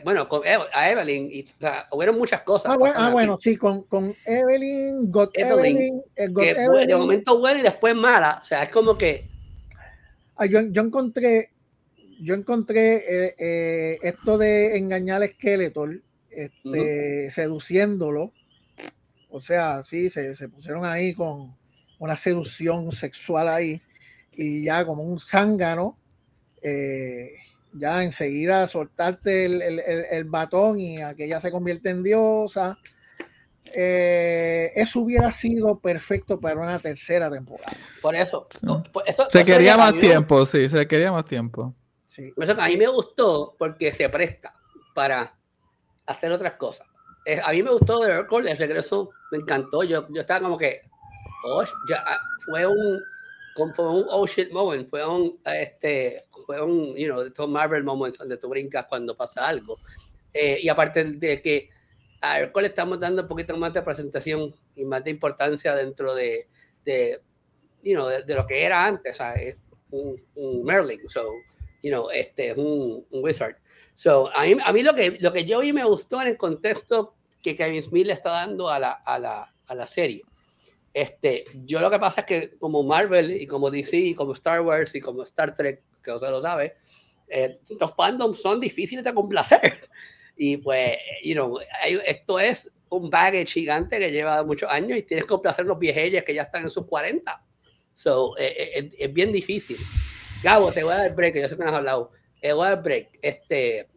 bueno, 0.03 0.27
con 0.27 0.41
a 0.45 0.89
Evelyn, 0.89 1.29
y, 1.31 1.45
hubieron 1.91 2.17
muchas 2.17 2.41
cosas. 2.41 2.73
Ah, 2.73 3.09
bueno, 3.09 3.33
ah, 3.33 3.37
sí, 3.39 3.55
con, 3.55 3.83
con 3.83 4.15
Evelyn, 4.25 5.11
Got 5.11 5.37
Evelyn, 5.37 6.01
eh, 6.15 6.27
de 6.27 6.95
momento 6.95 7.39
buena 7.39 7.59
y 7.59 7.63
después 7.63 7.95
mala, 7.95 8.39
o 8.41 8.45
sea, 8.45 8.63
es 8.63 8.71
como 8.71 8.97
que... 8.97 9.25
Ah, 10.35 10.45
yo, 10.45 10.61
yo, 10.61 10.81
encontré, 10.81 11.51
yo 12.19 12.33
encontré 12.33 12.95
eh, 12.95 13.35
eh, 13.37 13.99
esto 14.01 14.37
de 14.37 14.77
engañar 14.77 15.21
a 15.21 15.27
Skeletor, 15.27 16.01
este, 16.29 17.29
seduciéndolo, 17.29 18.33
o 19.29 19.41
sea, 19.41 19.83
sí, 19.83 20.09
se, 20.09 20.35
se 20.35 20.49
pusieron 20.49 20.83
ahí 20.85 21.13
con 21.13 21.55
una 21.99 22.17
seducción 22.17 22.91
sexual 22.91 23.47
ahí, 23.47 23.81
y 24.33 24.63
ya 24.63 24.85
como 24.85 25.03
un 25.03 25.19
zángano, 25.19 25.97
eh, 26.61 27.31
ya 27.73 28.03
enseguida 28.03 28.67
soltarte 28.67 29.45
el, 29.45 29.61
el, 29.61 29.79
el, 29.79 30.23
batón 30.25 30.79
y 30.79 31.01
aquella 31.01 31.39
se 31.39 31.51
convierte 31.51 31.89
en 31.89 32.03
diosa. 32.03 32.77
Eh, 33.73 34.71
eso 34.75 34.99
hubiera 34.99 35.31
sido 35.31 35.79
perfecto 35.79 36.39
para 36.39 36.59
una 36.59 36.79
tercera 36.79 37.29
temporada. 37.29 37.71
Por 38.01 38.15
eso. 38.15 38.47
se 39.31 39.43
quería 39.45 39.77
más 39.77 39.97
tiempo, 39.97 40.45
sí, 40.45 40.67
se 40.67 40.87
quería 40.87 41.11
más 41.11 41.25
tiempo. 41.25 41.73
Sí. 42.07 42.33
a 42.57 42.67
mí 42.67 42.77
me 42.77 42.87
gustó 42.87 43.55
porque 43.57 43.93
se 43.93 44.09
presta 44.09 44.53
para 44.93 45.33
hacer 46.05 46.31
otras 46.31 46.53
cosas. 46.55 46.85
a 47.43 47.51
mí 47.51 47.63
me 47.63 47.71
gustó 47.71 47.99
de 47.99 48.25
el 48.49 48.57
regreso 48.57 49.11
me 49.31 49.37
encantó. 49.37 49.83
Yo, 49.83 50.05
yo 50.09 50.21
estaba 50.21 50.41
como 50.41 50.57
que, 50.57 50.81
oh, 51.45 51.63
ya, 51.89 52.03
ah, 52.05 52.19
fue 52.45 52.65
un, 52.67 52.99
fue 53.73 53.89
un 53.89 54.05
oh 54.09 54.27
shit 54.27 54.51
moment, 54.51 54.89
fue 54.89 55.07
un, 55.07 55.39
este, 55.45 56.25
un, 56.59 56.95
you 56.95 57.07
know, 57.07 57.21
estos 57.21 57.49
Marvel 57.49 57.83
moments 57.83 58.17
donde 58.17 58.37
tú 58.37 58.49
brincas 58.49 58.85
cuando 58.87 59.15
pasa 59.15 59.47
algo. 59.47 59.77
Eh, 60.33 60.59
y 60.61 60.69
aparte 60.69 61.03
de 61.03 61.41
que 61.41 61.69
a 62.21 62.39
Hércules 62.39 62.69
estamos 62.69 62.99
dando 62.99 63.23
un 63.23 63.27
poquito 63.27 63.55
más 63.57 63.73
de 63.73 63.81
presentación 63.81 64.55
y 64.75 64.85
más 64.85 65.03
de 65.03 65.11
importancia 65.11 65.75
dentro 65.75 66.13
de, 66.13 66.47
de, 66.85 67.21
you 67.83 67.95
know, 67.95 68.07
de, 68.07 68.35
lo 68.35 68.45
que 68.45 68.63
era 68.63 68.85
antes, 68.85 69.17
¿sabes? 69.17 69.57
Un, 69.89 70.21
un, 70.35 70.63
Merlin, 70.63 71.01
so, 71.09 71.23
you 71.81 71.89
know, 71.89 72.09
este, 72.11 72.53
un, 72.53 73.05
un 73.09 73.23
wizard. 73.23 73.57
So, 73.93 74.29
a 74.33 74.43
mí, 74.43 74.55
a 74.63 74.71
mí 74.71 74.83
lo, 74.83 74.95
que, 74.95 75.17
lo 75.19 75.33
que 75.33 75.45
yo 75.45 75.59
vi 75.59 75.73
me 75.73 75.83
gustó 75.83 76.21
en 76.21 76.29
el 76.29 76.37
contexto 76.37 77.15
que 77.41 77.55
Kevin 77.55 77.83
Smith 77.83 78.07
le 78.07 78.13
está 78.13 78.31
dando 78.31 78.69
a 78.69 78.79
la, 78.79 78.91
a 78.91 79.19
la, 79.19 79.53
a 79.67 79.75
la 79.75 79.87
serie. 79.87 80.21
Este, 80.93 81.45
yo 81.65 81.79
lo 81.79 81.89
que 81.89 81.99
pasa 81.99 82.21
es 82.21 82.27
que 82.27 82.57
como 82.57 82.83
Marvel 82.83 83.31
y 83.31 83.47
como 83.47 83.71
DC 83.71 83.97
y 83.97 84.15
como 84.15 84.33
Star 84.33 84.61
Wars 84.61 84.93
y 84.93 84.99
como 84.99 85.23
Star 85.23 85.55
Trek 85.55 85.81
que 86.03 86.11
usted 86.11 86.29
lo 86.29 86.41
sabe, 86.41 86.75
eh, 87.27 87.59
los 87.79 87.95
fandoms 87.95 88.41
son 88.41 88.59
difíciles 88.59 89.03
de 89.03 89.13
complacer. 89.13 89.89
Y 90.35 90.57
pues, 90.57 90.97
you 91.23 91.33
know, 91.33 91.59
esto 92.05 92.39
es 92.39 92.71
un 92.89 93.09
baggage 93.09 93.53
gigante 93.53 93.99
que 93.99 94.11
lleva 94.11 94.43
muchos 94.43 94.69
años 94.69 94.97
y 94.97 95.03
tienes 95.03 95.25
que 95.25 95.29
complacer 95.29 95.65
los 95.65 95.77
viejelles 95.77 96.23
que 96.23 96.33
ya 96.33 96.43
están 96.43 96.63
en 96.63 96.71
sus 96.71 96.85
40. 96.87 97.43
So, 97.93 98.35
eh, 98.37 98.71
eh, 98.75 98.89
es 98.97 99.13
bien 99.13 99.31
difícil. 99.31 99.77
Gabo, 100.43 100.71
te 100.71 100.83
voy 100.83 100.93
a 100.93 100.97
dar 100.97 101.15
break, 101.15 101.35
yo 101.35 101.47
sé 101.47 101.55
que 101.55 101.63
no 101.63 101.69
has 101.69 101.75
hablado. 101.75 102.11
Te 102.41 102.51
voy 102.53 102.65
a 102.65 102.69
dar 102.71 102.81
break. 102.81 103.19
Este, 103.21 103.87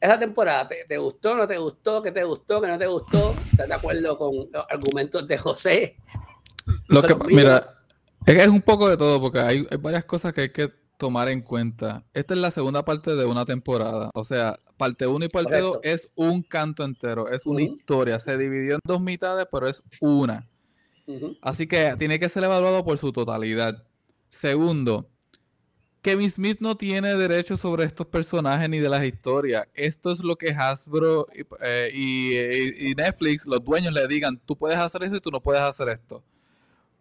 esa 0.00 0.18
temporada, 0.18 0.66
¿te, 0.66 0.84
¿te, 0.88 0.96
gustó, 0.96 1.36
no 1.36 1.46
te 1.46 1.58
gustó? 1.58 2.02
¿Qué 2.02 2.12
te 2.12 2.24
gustó, 2.24 2.60
qué 2.60 2.68
no 2.68 2.78
te 2.78 2.86
gustó? 2.86 3.34
¿Estás 3.50 3.68
de 3.68 3.74
acuerdo 3.74 4.16
con 4.16 4.34
los 4.50 4.66
argumentos 4.70 5.28
de 5.28 5.38
José? 5.38 5.96
Lo 6.88 7.02
que, 7.02 7.16
mira, 7.28 7.78
es 8.26 8.48
un 8.48 8.62
poco 8.62 8.88
de 8.88 8.96
todo, 8.96 9.20
porque 9.20 9.40
hay, 9.40 9.66
hay 9.70 9.76
varias 9.78 10.04
cosas 10.04 10.32
que 10.32 10.42
hay 10.42 10.50
que 10.50 10.72
tomar 10.96 11.28
en 11.28 11.42
cuenta. 11.42 12.04
Esta 12.14 12.34
es 12.34 12.40
la 12.40 12.50
segunda 12.50 12.84
parte 12.84 13.14
de 13.14 13.24
una 13.24 13.44
temporada. 13.44 14.10
O 14.14 14.24
sea, 14.24 14.58
parte 14.76 15.06
1 15.06 15.24
y 15.24 15.28
parte 15.28 15.58
2 15.58 15.78
es 15.82 16.10
un 16.14 16.42
canto 16.42 16.84
entero, 16.84 17.28
es 17.28 17.46
una 17.46 17.62
historia. 17.62 18.18
Se 18.18 18.38
dividió 18.38 18.74
en 18.74 18.80
dos 18.84 19.00
mitades, 19.00 19.46
pero 19.50 19.68
es 19.68 19.82
una. 20.00 20.48
Así 21.42 21.66
que 21.66 21.94
tiene 21.98 22.18
que 22.18 22.28
ser 22.28 22.44
evaluado 22.44 22.84
por 22.84 22.96
su 22.96 23.12
totalidad. 23.12 23.84
Segundo, 24.30 25.10
Kevin 26.00 26.30
Smith 26.30 26.58
no 26.60 26.76
tiene 26.76 27.14
derecho 27.14 27.56
sobre 27.56 27.84
estos 27.84 28.06
personajes 28.06 28.68
ni 28.70 28.78
de 28.78 28.88
las 28.88 29.04
historias. 29.04 29.68
Esto 29.74 30.10
es 30.10 30.20
lo 30.20 30.36
que 30.36 30.52
Hasbro 30.52 31.26
eh, 31.60 31.90
y 31.94 32.94
Netflix, 32.94 33.46
los 33.46 33.62
dueños, 33.62 33.92
le 33.92 34.08
digan, 34.08 34.40
tú 34.44 34.56
puedes 34.56 34.78
hacer 34.78 35.04
eso 35.04 35.16
y 35.16 35.20
tú 35.20 35.30
no 35.30 35.42
puedes 35.42 35.62
hacer 35.62 35.90
esto. 35.90 36.24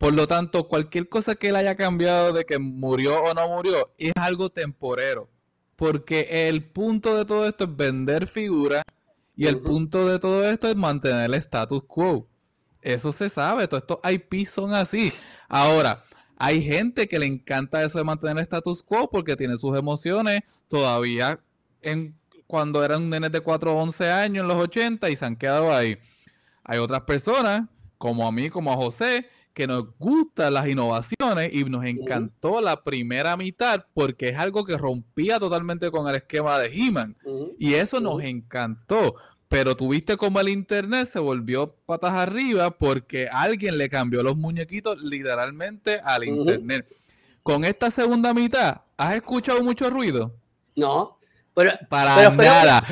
Por 0.03 0.15
lo 0.15 0.27
tanto, 0.27 0.67
cualquier 0.67 1.07
cosa 1.07 1.35
que 1.35 1.47
él 1.47 1.55
haya 1.55 1.77
cambiado 1.77 2.33
de 2.33 2.43
que 2.43 2.59
murió 2.59 3.23
o 3.23 3.33
no 3.33 3.47
murió 3.47 3.93
es 3.97 4.11
algo 4.17 4.49
temporero. 4.49 5.29
Porque 5.77 6.49
el 6.49 6.61
punto 6.61 7.15
de 7.15 7.23
todo 7.23 7.47
esto 7.47 7.63
es 7.63 7.77
vender 7.77 8.27
figuras 8.27 8.83
y 9.33 9.47
el 9.47 9.61
punto 9.61 10.05
de 10.05 10.19
todo 10.19 10.43
esto 10.43 10.67
es 10.67 10.75
mantener 10.75 11.27
el 11.27 11.35
status 11.35 11.85
quo. 11.85 12.27
Eso 12.81 13.13
se 13.13 13.29
sabe, 13.29 13.65
todos 13.65 13.83
estos 13.83 13.99
IP 14.11 14.45
son 14.45 14.73
así. 14.73 15.13
Ahora, 15.47 16.03
hay 16.35 16.61
gente 16.61 17.07
que 17.07 17.17
le 17.17 17.25
encanta 17.25 17.81
eso 17.81 17.97
de 17.97 18.03
mantener 18.03 18.35
el 18.35 18.43
status 18.43 18.83
quo 18.83 19.09
porque 19.09 19.37
tiene 19.37 19.55
sus 19.55 19.79
emociones 19.79 20.41
todavía 20.67 21.39
en 21.81 22.13
cuando 22.45 22.83
eran 22.83 23.09
nenes 23.09 23.31
de 23.31 23.39
4 23.39 23.73
o 23.73 23.81
11 23.81 24.11
años 24.11 24.41
en 24.41 24.49
los 24.49 24.57
80 24.57 25.09
y 25.09 25.15
se 25.15 25.23
han 25.23 25.37
quedado 25.37 25.73
ahí. 25.73 25.97
Hay 26.65 26.79
otras 26.79 27.03
personas, 27.03 27.69
como 27.97 28.27
a 28.27 28.33
mí, 28.33 28.49
como 28.49 28.69
a 28.73 28.75
José, 28.75 29.29
que 29.53 29.67
nos 29.67 29.85
gustan 29.97 30.53
las 30.55 30.67
innovaciones 30.67 31.53
y 31.53 31.63
nos 31.65 31.85
encantó 31.85 32.59
la 32.59 32.83
primera 32.83 33.37
mitad 33.37 33.85
porque 33.93 34.29
es 34.29 34.37
algo 34.37 34.65
que 34.65 34.77
rompía 34.77 35.39
totalmente 35.39 35.91
con 35.91 36.07
el 36.07 36.15
esquema 36.15 36.57
de 36.59 36.67
He-Man. 36.73 37.15
Y 37.59 37.75
eso 37.75 37.99
nos 37.99 38.21
encantó. 38.23 39.15
Pero 39.47 39.75
tuviste 39.75 40.17
como 40.17 40.39
el 40.39 40.49
internet 40.49 41.07
se 41.07 41.19
volvió 41.19 41.75
patas 41.85 42.13
arriba 42.13 42.71
porque 42.71 43.27
alguien 43.31 43.77
le 43.77 43.87
cambió 43.87 44.23
los 44.23 44.35
muñequitos 44.35 45.03
literalmente 45.03 45.99
al 46.03 46.23
internet. 46.23 46.87
Con 47.43 47.63
esta 47.63 47.91
segunda 47.91 48.33
mitad, 48.33 48.81
¿has 48.97 49.15
escuchado 49.15 49.61
mucho 49.61 49.91
ruido? 49.91 50.33
No, 50.75 51.19
pero 51.53 51.71
para 51.87 52.31
nada. 52.31 52.83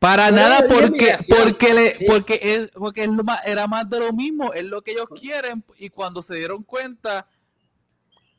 Para 0.00 0.30
nada, 0.30 0.66
porque, 0.66 1.18
porque, 1.28 1.74
le, 1.74 2.06
porque, 2.06 2.40
es, 2.42 2.70
porque 2.70 3.06
era 3.44 3.66
más 3.66 3.88
de 3.90 4.00
lo 4.00 4.14
mismo, 4.14 4.50
es 4.54 4.64
lo 4.64 4.80
que 4.80 4.92
ellos 4.92 5.04
quieren, 5.20 5.62
y 5.78 5.90
cuando 5.90 6.22
se 6.22 6.36
dieron 6.36 6.62
cuenta, 6.62 7.28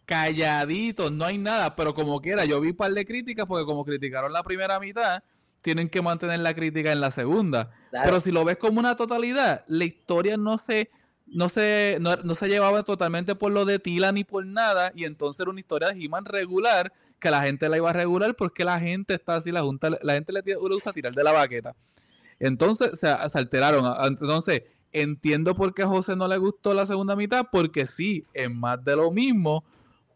calladitos, 0.05 1.11
no 1.11 1.23
hay 1.23 1.37
nada, 1.37 1.75
pero 1.75 1.93
como 1.93 2.19
quiera, 2.19 2.45
yo 2.45 2.59
vi 2.59 2.71
un 2.71 2.75
par 2.75 2.91
de 2.91 3.05
críticas, 3.05 3.45
porque 3.45 3.63
como 3.63 3.85
criticaron 3.85 4.33
la 4.33 4.41
primera 4.41 4.79
mitad, 4.79 5.23
tienen 5.61 5.87
que 5.87 6.01
mantener 6.01 6.39
la 6.39 6.55
crítica 6.55 6.91
en 6.91 6.99
la 6.99 7.11
segunda. 7.11 7.69
Pero 7.91 8.19
si 8.19 8.31
lo 8.31 8.43
ves 8.43 8.57
como 8.57 8.79
una 8.79 8.95
totalidad, 8.95 9.63
la 9.67 9.85
historia 9.85 10.37
no 10.37 10.57
se, 10.57 10.89
no 11.27 11.47
se, 11.47 11.99
no, 12.01 12.33
se 12.33 12.47
llevaba 12.47 12.81
totalmente 12.81 13.35
por 13.35 13.51
lo 13.51 13.65
de 13.65 13.77
Tila 13.77 14.11
ni 14.11 14.23
por 14.23 14.47
nada, 14.47 14.91
y 14.95 15.05
entonces 15.05 15.39
era 15.41 15.51
una 15.51 15.59
historia 15.59 15.89
de 15.89 16.03
He-Man 16.03 16.25
regular 16.25 16.91
que 17.21 17.31
la 17.31 17.43
gente 17.43 17.69
la 17.69 17.77
iba 17.77 17.89
a 17.89 17.93
regular 17.93 18.35
porque 18.35 18.65
la 18.65 18.79
gente 18.79 19.13
está 19.13 19.35
así, 19.35 19.51
la, 19.51 19.61
junta, 19.61 19.91
la 20.01 20.15
gente 20.15 20.33
le, 20.33 20.41
gusta 20.55 20.91
tirar 20.91 21.13
de 21.13 21.23
la 21.23 21.31
baqueta. 21.31 21.73
Entonces 22.39 22.99
se, 22.99 23.07
alteraron. 23.07 23.85
Entonces, 24.05 24.63
entiendo 24.91 25.53
por 25.53 25.73
qué 25.73 25.83
a 25.83 25.87
José 25.87 26.15
no 26.15 26.27
le 26.27 26.37
gustó 26.37 26.73
la 26.73 26.87
segunda 26.87 27.15
mitad, 27.15 27.45
porque 27.49 27.85
sí, 27.85 28.25
es 28.33 28.53
más 28.53 28.83
de 28.83 28.95
lo 28.95 29.11
mismo, 29.11 29.63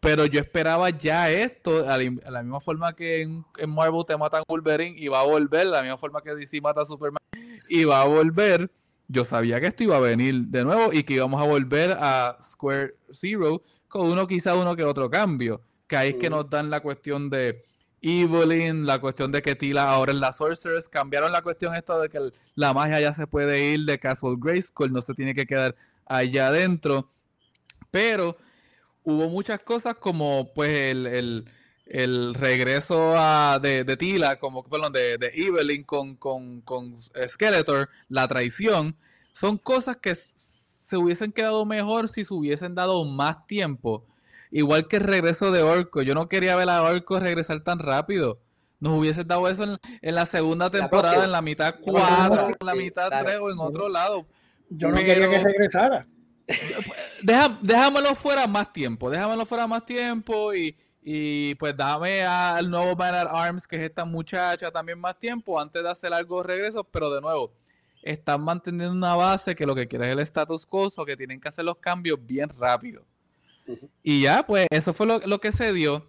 pero 0.00 0.26
yo 0.26 0.40
esperaba 0.40 0.90
ya 0.90 1.30
esto, 1.30 1.88
a 1.88 1.96
la, 1.96 2.42
misma 2.42 2.60
forma 2.60 2.92
que 2.92 3.22
en, 3.22 3.44
Marvel 3.68 4.04
te 4.06 4.16
matan 4.16 4.42
Wolverine 4.48 4.96
y 4.98 5.08
va 5.08 5.20
a 5.20 5.24
volver, 5.24 5.68
la 5.68 5.82
misma 5.82 5.96
forma 5.96 6.20
que 6.20 6.34
DC 6.34 6.60
mata 6.60 6.82
a 6.82 6.84
Superman 6.84 7.22
y 7.68 7.84
va 7.84 8.02
a 8.02 8.06
volver. 8.06 8.70
Yo 9.08 9.24
sabía 9.24 9.60
que 9.60 9.68
esto 9.68 9.84
iba 9.84 9.96
a 9.96 10.00
venir 10.00 10.34
de 10.48 10.64
nuevo 10.64 10.92
y 10.92 11.04
que 11.04 11.14
íbamos 11.14 11.40
a 11.40 11.46
volver 11.46 11.96
a 12.00 12.36
Square 12.42 12.96
Zero 13.12 13.62
con 13.86 14.10
uno 14.10 14.26
quizá 14.26 14.56
uno 14.56 14.74
que 14.74 14.82
otro 14.82 15.08
cambio. 15.08 15.60
Que 15.86 15.96
ahí 15.96 16.10
es 16.10 16.16
que 16.16 16.30
nos 16.30 16.48
dan 16.50 16.70
la 16.70 16.80
cuestión 16.80 17.30
de 17.30 17.64
Evelyn, 18.02 18.86
la 18.86 19.00
cuestión 19.00 19.32
de 19.32 19.42
que 19.42 19.56
Tila 19.56 19.90
ahora 19.90 20.12
es 20.12 20.18
la 20.18 20.32
Sorceress. 20.32 20.88
Cambiaron 20.88 21.32
la 21.32 21.42
cuestión 21.42 21.74
esta 21.74 21.98
de 21.98 22.08
que 22.08 22.32
la 22.54 22.72
magia 22.72 23.00
ya 23.00 23.12
se 23.12 23.26
puede 23.26 23.72
ir 23.72 23.84
de 23.84 23.98
Castle 23.98 24.36
Grayskull, 24.38 24.92
no 24.92 25.02
se 25.02 25.14
tiene 25.14 25.34
que 25.34 25.46
quedar 25.46 25.74
allá 26.04 26.48
adentro. 26.48 27.10
Pero 27.90 28.36
hubo 29.02 29.28
muchas 29.28 29.60
cosas 29.60 29.94
como 29.94 30.52
pues 30.54 30.70
el, 30.70 31.44
regreso 32.34 33.14
de, 33.60 33.96
Tila, 33.98 34.38
como 34.38 34.64
perdón, 34.64 34.92
de, 34.92 35.18
de 35.18 35.30
Evelyn 35.34 35.84
con, 35.84 36.16
con, 36.16 36.60
con, 36.62 36.96
Skeletor, 37.28 37.88
la 38.08 38.28
traición, 38.28 38.96
son 39.32 39.58
cosas 39.58 39.96
que 39.96 40.14
se 40.14 40.96
hubiesen 40.96 41.32
quedado 41.32 41.64
mejor 41.64 42.08
si 42.08 42.24
se 42.24 42.34
hubiesen 42.34 42.74
dado 42.74 43.04
más 43.04 43.46
tiempo. 43.46 44.04
Igual 44.50 44.88
que 44.88 44.96
el 44.96 45.04
regreso 45.04 45.50
de 45.50 45.62
Orco. 45.62 46.02
Yo 46.02 46.14
no 46.14 46.28
quería 46.28 46.56
ver 46.56 46.68
a 46.68 46.82
Orco 46.82 47.20
regresar 47.20 47.60
tan 47.60 47.78
rápido. 47.78 48.40
Nos 48.78 48.98
hubiesen 48.98 49.26
dado 49.26 49.48
eso 49.48 49.78
en, 50.02 50.14
la 50.14 50.26
segunda 50.26 50.70
temporada, 50.70 51.24
en 51.24 51.32
la 51.32 51.40
mitad 51.40 51.76
cuatro, 51.80 52.48
en 52.48 52.66
la 52.66 52.74
mitad 52.74 53.08
tres 53.08 53.38
o 53.40 53.50
en 53.50 53.58
otro 53.58 53.88
lado. 53.88 54.26
Yo 54.68 54.90
no 54.90 54.96
quería 54.96 55.28
que 55.28 55.42
regresara. 55.42 56.06
Deja, 57.22 57.58
déjamelo 57.60 58.14
fuera 58.14 58.46
más 58.46 58.72
tiempo, 58.72 59.10
déjamelo 59.10 59.44
fuera 59.46 59.66
más 59.66 59.84
tiempo 59.84 60.54
y, 60.54 60.76
y 61.02 61.54
pues 61.56 61.76
dame 61.76 62.24
al 62.24 62.70
nuevo 62.70 62.94
Man 62.94 63.14
at 63.14 63.28
Arms, 63.30 63.66
que 63.66 63.76
es 63.76 63.82
esta 63.82 64.04
muchacha, 64.04 64.70
también 64.70 64.98
más 64.98 65.18
tiempo 65.18 65.58
antes 65.58 65.82
de 65.82 65.90
hacer 65.90 66.12
algo 66.12 66.42
de 66.42 66.48
regreso, 66.48 66.84
pero 66.84 67.10
de 67.10 67.20
nuevo, 67.20 67.52
están 68.02 68.42
manteniendo 68.42 68.92
una 68.92 69.16
base 69.16 69.54
que 69.54 69.66
lo 69.66 69.74
que 69.74 69.88
quiere 69.88 70.06
es 70.06 70.12
el 70.12 70.20
status 70.20 70.66
quo, 70.66 70.88
o 70.96 71.04
que 71.04 71.16
tienen 71.16 71.40
que 71.40 71.48
hacer 71.48 71.64
los 71.64 71.78
cambios 71.78 72.18
bien 72.24 72.48
rápido. 72.48 73.04
Y 74.02 74.22
ya, 74.22 74.46
pues 74.46 74.66
eso 74.70 74.94
fue 74.94 75.06
lo, 75.06 75.18
lo 75.20 75.40
que 75.40 75.52
se 75.52 75.72
dio. 75.72 76.08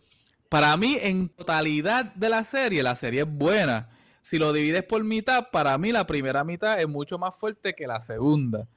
Para 0.50 0.76
mí, 0.78 0.98
en 1.02 1.30
totalidad 1.30 2.14
de 2.16 2.30
la 2.30 2.44
serie, 2.44 2.84
la 2.84 2.96
serie 2.96 3.22
es 3.22 3.28
buena. 3.28 3.90
Si 4.22 4.38
lo 4.38 4.54
divides 4.54 4.84
por 4.84 5.04
mitad, 5.04 5.50
para 5.52 5.78
mí 5.78 5.92
la 5.92 6.06
primera 6.06 6.44
mitad 6.44 6.80
es 6.80 6.88
mucho 6.88 7.18
más 7.18 7.36
fuerte 7.36 7.74
que 7.74 7.88
la 7.88 8.02
segunda. 8.02 8.68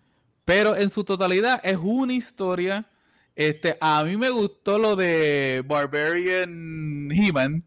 Pero 0.44 0.76
en 0.76 0.90
su 0.90 1.04
totalidad 1.04 1.60
es 1.62 1.78
una 1.80 2.12
historia. 2.12 2.88
Este, 3.36 3.76
a 3.80 4.04
mí 4.04 4.16
me 4.16 4.30
gustó 4.30 4.78
lo 4.78 4.96
de 4.96 5.62
Barbarian 5.66 7.10
He-Man, 7.12 7.64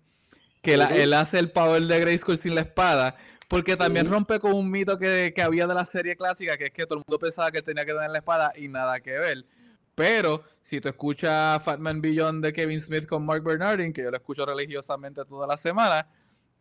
que 0.62 0.74
él 0.76 1.14
hace 1.14 1.40
el 1.40 1.52
power 1.52 1.82
de 1.84 2.00
Grayskull 2.00 2.38
sin 2.38 2.56
la 2.56 2.62
espada, 2.62 3.16
porque 3.48 3.78
también 3.78 4.10
rompe 4.10 4.40
con 4.40 4.54
un 4.54 4.70
mito 4.70 4.98
que, 4.98 5.34
había 5.44 5.68
de 5.68 5.74
la 5.74 5.86
serie 5.86 6.16
clásica, 6.16 6.58
que 6.58 6.66
es 6.66 6.72
que 6.72 6.86
todo 6.86 7.00
el 7.00 7.04
mundo 7.08 7.20
pensaba 7.20 7.52
que 7.52 7.62
tenía 7.62 7.86
que 7.86 7.94
tener 7.94 8.10
la 8.10 8.18
espada 8.18 8.54
y 8.56 8.68
nada 8.68 9.00
que 9.00 9.12
ver. 9.12 9.46
Pero 9.96 10.44
si 10.62 10.82
tú 10.82 10.90
escuchas 10.90 11.62
Fatman 11.64 12.02
Beyond 12.02 12.44
de 12.44 12.54
Kevin 12.54 12.82
Smith 12.82 13.06
con 13.06 13.26
Mark 13.26 13.44
Bernardin, 13.44 13.94
que 13.94 14.04
yo 14.04 14.12
lo 14.12 14.18
escucho 14.18 14.46
religiosamente 14.46 15.24
toda 15.26 15.48
la 15.48 15.58
semana, 15.58 16.08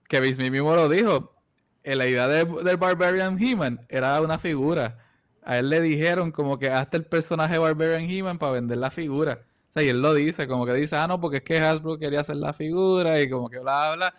Kevin 0.08 0.34
Smith 0.34 0.50
mismo 0.52 0.74
lo 0.74 0.88
dijo. 0.88 1.34
La 1.84 2.06
idea 2.06 2.28
del 2.28 2.76
Barbarian 2.76 3.42
He-Man 3.42 3.84
era 3.88 4.20
una 4.20 4.38
figura 4.38 4.98
a 5.44 5.58
él 5.58 5.70
le 5.70 5.80
dijeron 5.80 6.30
como 6.30 6.58
que 6.58 6.70
hasta 6.70 6.96
el 6.96 7.04
personaje 7.04 7.58
Barbarian 7.58 8.08
He-Man 8.08 8.38
para 8.38 8.52
vender 8.52 8.78
la 8.78 8.90
figura. 8.90 9.44
O 9.70 9.72
sea, 9.72 9.82
y 9.82 9.88
él 9.88 10.00
lo 10.00 10.14
dice, 10.14 10.46
como 10.46 10.66
que 10.66 10.74
dice, 10.74 10.96
ah, 10.96 11.06
no, 11.06 11.20
porque 11.20 11.38
es 11.38 11.42
que 11.42 11.58
Hasbro 11.58 11.98
quería 11.98 12.20
hacer 12.20 12.36
la 12.36 12.52
figura 12.52 13.20
y 13.20 13.28
como 13.28 13.48
que 13.48 13.58
bla, 13.58 13.94
bla. 13.96 14.14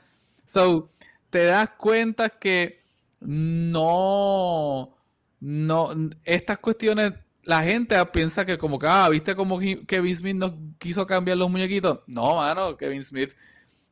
So, 0.45 0.89
te 1.29 1.45
das 1.45 1.69
cuenta 1.77 2.29
que 2.29 2.83
no, 3.21 4.97
no, 5.39 5.89
estas 6.25 6.57
cuestiones, 6.57 7.13
la 7.43 7.63
gente 7.63 7.95
piensa 8.07 8.45
que 8.45 8.57
como 8.57 8.79
que, 8.79 8.87
ah, 8.87 9.09
viste 9.09 9.35
como 9.35 9.59
Kevin 9.59 10.15
Smith 10.15 10.35
no 10.35 10.57
quiso 10.77 11.05
cambiar 11.05 11.37
los 11.37 11.49
muñequitos. 11.49 11.99
No, 12.07 12.37
mano, 12.37 12.77
Kevin 12.77 13.03
Smith 13.03 13.31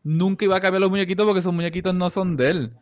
nunca 0.03 0.45
iba 0.45 0.55
a 0.55 0.59
cambiar 0.59 0.81
los 0.81 0.89
muñequitos 0.89 1.25
porque 1.25 1.39
esos 1.39 1.53
muñequitos 1.53 1.93
no 1.93 2.09
son 2.09 2.37
de 2.37 2.49
él. 2.49 2.77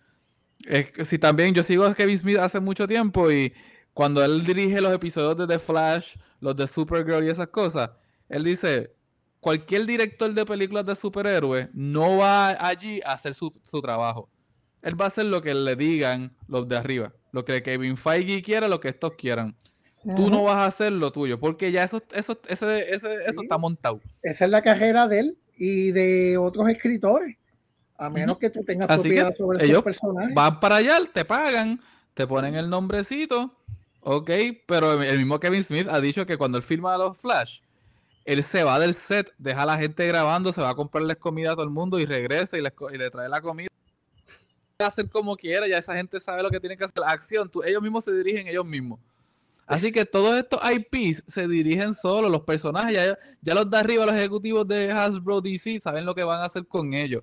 Es 0.66 0.92
que 0.92 1.06
si 1.06 1.18
también 1.18 1.54
yo 1.54 1.64
sigo 1.64 1.86
a 1.86 1.96
Kevin 1.96 2.18
Smith 2.18 2.38
hace 2.38 2.60
mucho 2.60 2.88
tiempo 2.88 3.32
y 3.32 3.54
cuando 3.94 4.24
él 4.24 4.46
dirige 4.46 4.82
los 4.82 4.94
episodios 4.94 5.38
de 5.38 5.48
The 5.48 5.60
Flash, 5.60 6.16
los 6.40 6.56
de 6.56 6.68
Supergirl 6.68 7.24
y 7.26 7.30
esas 7.30 7.48
cosas, 7.48 7.92
él 8.30 8.44
dice, 8.44 8.94
cualquier 9.40 9.86
director 9.86 10.34
de 10.34 10.46
películas 10.46 10.86
de 10.86 10.96
superhéroes 10.96 11.70
no 11.74 12.18
va 12.18 12.50
allí 12.66 13.02
a 13.06 13.14
hacer 13.14 13.34
su, 13.34 13.52
trabajo. 13.82 14.30
Él 14.82 15.00
va 15.00 15.06
a 15.06 15.08
hacer 15.10 15.26
lo 15.26 15.42
que 15.42 15.54
le 15.54 15.76
digan 15.76 16.36
los 16.48 16.68
de 16.68 16.78
arriba, 16.78 17.14
lo 17.32 17.44
que 17.44 17.62
Kevin 17.64 17.98
Feige 17.98 18.42
quiera, 18.42 18.68
lo 18.68 18.80
que 18.80 18.90
estos 18.90 19.16
quieran. 19.16 19.56
Tú 20.04 20.30
no 20.30 20.44
vas 20.44 20.56
a 20.56 20.66
hacer 20.66 20.94
lo 20.94 21.12
tuyo, 21.12 21.40
porque 21.40 21.72
ya 21.72 21.84
eso, 21.84 22.02
eso, 22.14 22.40
ese, 22.48 22.94
ese, 22.94 23.16
eso 23.28 23.42
está 23.42 23.58
montado. 23.58 24.00
Esa 24.24 24.46
es 24.46 24.52
la 24.52 24.62
carrera 24.62 25.08
de 25.08 25.20
él 25.20 25.38
y 25.58 25.92
de 25.92 26.38
otros 26.38 26.70
escritores. 26.70 27.36
A 27.98 28.10
menos 28.10 28.38
que 28.38 28.50
tú 28.50 28.64
tengas 28.64 28.88
propiedad 28.88 29.36
sobre 29.36 29.66
ellos 29.66 29.84
personajes. 29.84 30.34
Van 30.34 30.60
para 30.62 30.78
allá, 30.78 31.00
te 31.14 31.26
pagan, 31.26 31.82
te 32.14 32.26
ponen 32.26 32.56
el 32.56 32.70
nombrecito 32.70 33.60
Ok, 34.02 34.30
pero 34.66 35.02
el 35.02 35.18
mismo 35.18 35.40
Kevin 35.40 35.64
Smith 35.64 35.88
ha 35.90 36.00
dicho 36.00 36.26
que 36.26 36.38
cuando 36.38 36.58
él 36.58 36.64
filma 36.64 36.98
los 36.98 37.18
Flash, 37.18 37.60
él 38.26 38.44
se 38.44 38.64
va 38.64 38.80
del 38.80 38.94
set, 38.94 39.34
deja 39.38 39.64
a 39.64 39.66
la 39.66 39.78
gente 39.78 40.08
grabando, 40.08 40.54
se 40.54 40.62
va 40.62 40.70
a 40.70 40.76
comprarles 40.76 41.18
comida 41.18 41.52
a 41.52 41.54
todo 41.54 41.64
el 41.64 41.70
mundo 41.70 42.00
y 42.00 42.06
regresa 42.06 42.58
y, 42.58 42.62
le 42.62 43.10
trae 43.10 43.28
la 43.28 43.42
comida. 43.42 43.68
Hacer 44.80 45.10
como 45.10 45.36
quiera, 45.36 45.68
ya 45.68 45.78
esa 45.78 45.96
gente 45.96 46.20
sabe 46.20 46.42
lo 46.42 46.50
que 46.50 46.60
tiene 46.60 46.78
que 46.78 46.86
hacer. 46.86 47.04
Acción, 47.06 47.52
ellos 47.66 47.82
mismos 47.82 48.06
se 48.06 48.16
dirigen 48.16 48.48
ellos 48.48 48.66
mismos. 48.66 49.00
Así 49.70 49.92
que 49.92 50.04
todos 50.04 50.36
estos 50.36 50.60
IPs 50.68 51.26
se 51.28 51.48
dirigen 51.48 51.94
solo, 51.94 52.28
los 52.28 52.42
personajes, 52.42 52.96
ya, 52.96 53.20
ya 53.40 53.54
los 53.54 53.70
de 53.70 53.78
arriba, 53.78 54.04
los 54.04 54.16
ejecutivos 54.16 54.68
de 54.68 54.92
Hasbro 54.92 55.42
DC, 55.42 55.80
saben 55.80 56.08
lo 56.08 56.16
que 56.16 56.24
van 56.24 56.42
a 56.42 56.46
hacer 56.46 56.66
con 56.66 56.96
ellos. 56.96 57.22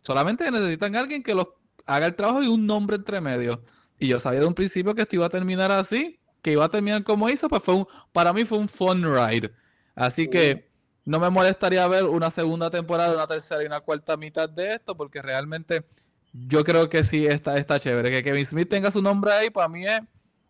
Solamente 0.00 0.50
necesitan 0.50 0.96
alguien 0.96 1.22
que 1.22 1.34
los 1.34 1.48
haga 1.84 2.06
el 2.06 2.14
trabajo 2.14 2.42
y 2.42 2.46
un 2.46 2.66
nombre 2.66 2.96
entre 2.96 3.20
medio. 3.20 3.62
Y 3.98 4.08
yo 4.08 4.18
sabía 4.18 4.40
de 4.40 4.46
un 4.46 4.54
principio 4.54 4.94
que 4.94 5.02
esto 5.02 5.16
iba 5.16 5.26
a 5.26 5.28
terminar 5.28 5.70
así, 5.70 6.18
que 6.40 6.52
iba 6.52 6.64
a 6.64 6.70
terminar 6.70 7.04
como 7.04 7.28
hizo, 7.28 7.46
pues 7.50 7.62
fue 7.62 7.74
un, 7.74 7.86
para 8.10 8.32
mí 8.32 8.46
fue 8.46 8.56
un 8.56 8.70
fun 8.70 9.02
ride. 9.02 9.52
Así 9.94 10.28
que 10.28 10.70
no 11.04 11.20
me 11.20 11.28
molestaría 11.28 11.86
ver 11.88 12.04
una 12.04 12.30
segunda 12.30 12.70
temporada, 12.70 13.12
una 13.12 13.26
tercera 13.26 13.62
y 13.62 13.66
una 13.66 13.82
cuarta 13.82 14.16
mitad 14.16 14.48
de 14.48 14.76
esto, 14.76 14.96
porque 14.96 15.20
realmente 15.20 15.84
yo 16.32 16.64
creo 16.64 16.88
que 16.88 17.04
sí 17.04 17.26
está, 17.26 17.58
está 17.58 17.78
chévere. 17.78 18.10
Que 18.10 18.22
Kevin 18.22 18.46
Smith 18.46 18.70
tenga 18.70 18.90
su 18.90 19.02
nombre 19.02 19.30
ahí, 19.30 19.50
para 19.50 19.68
mí 19.68 19.84
es, 19.84 20.00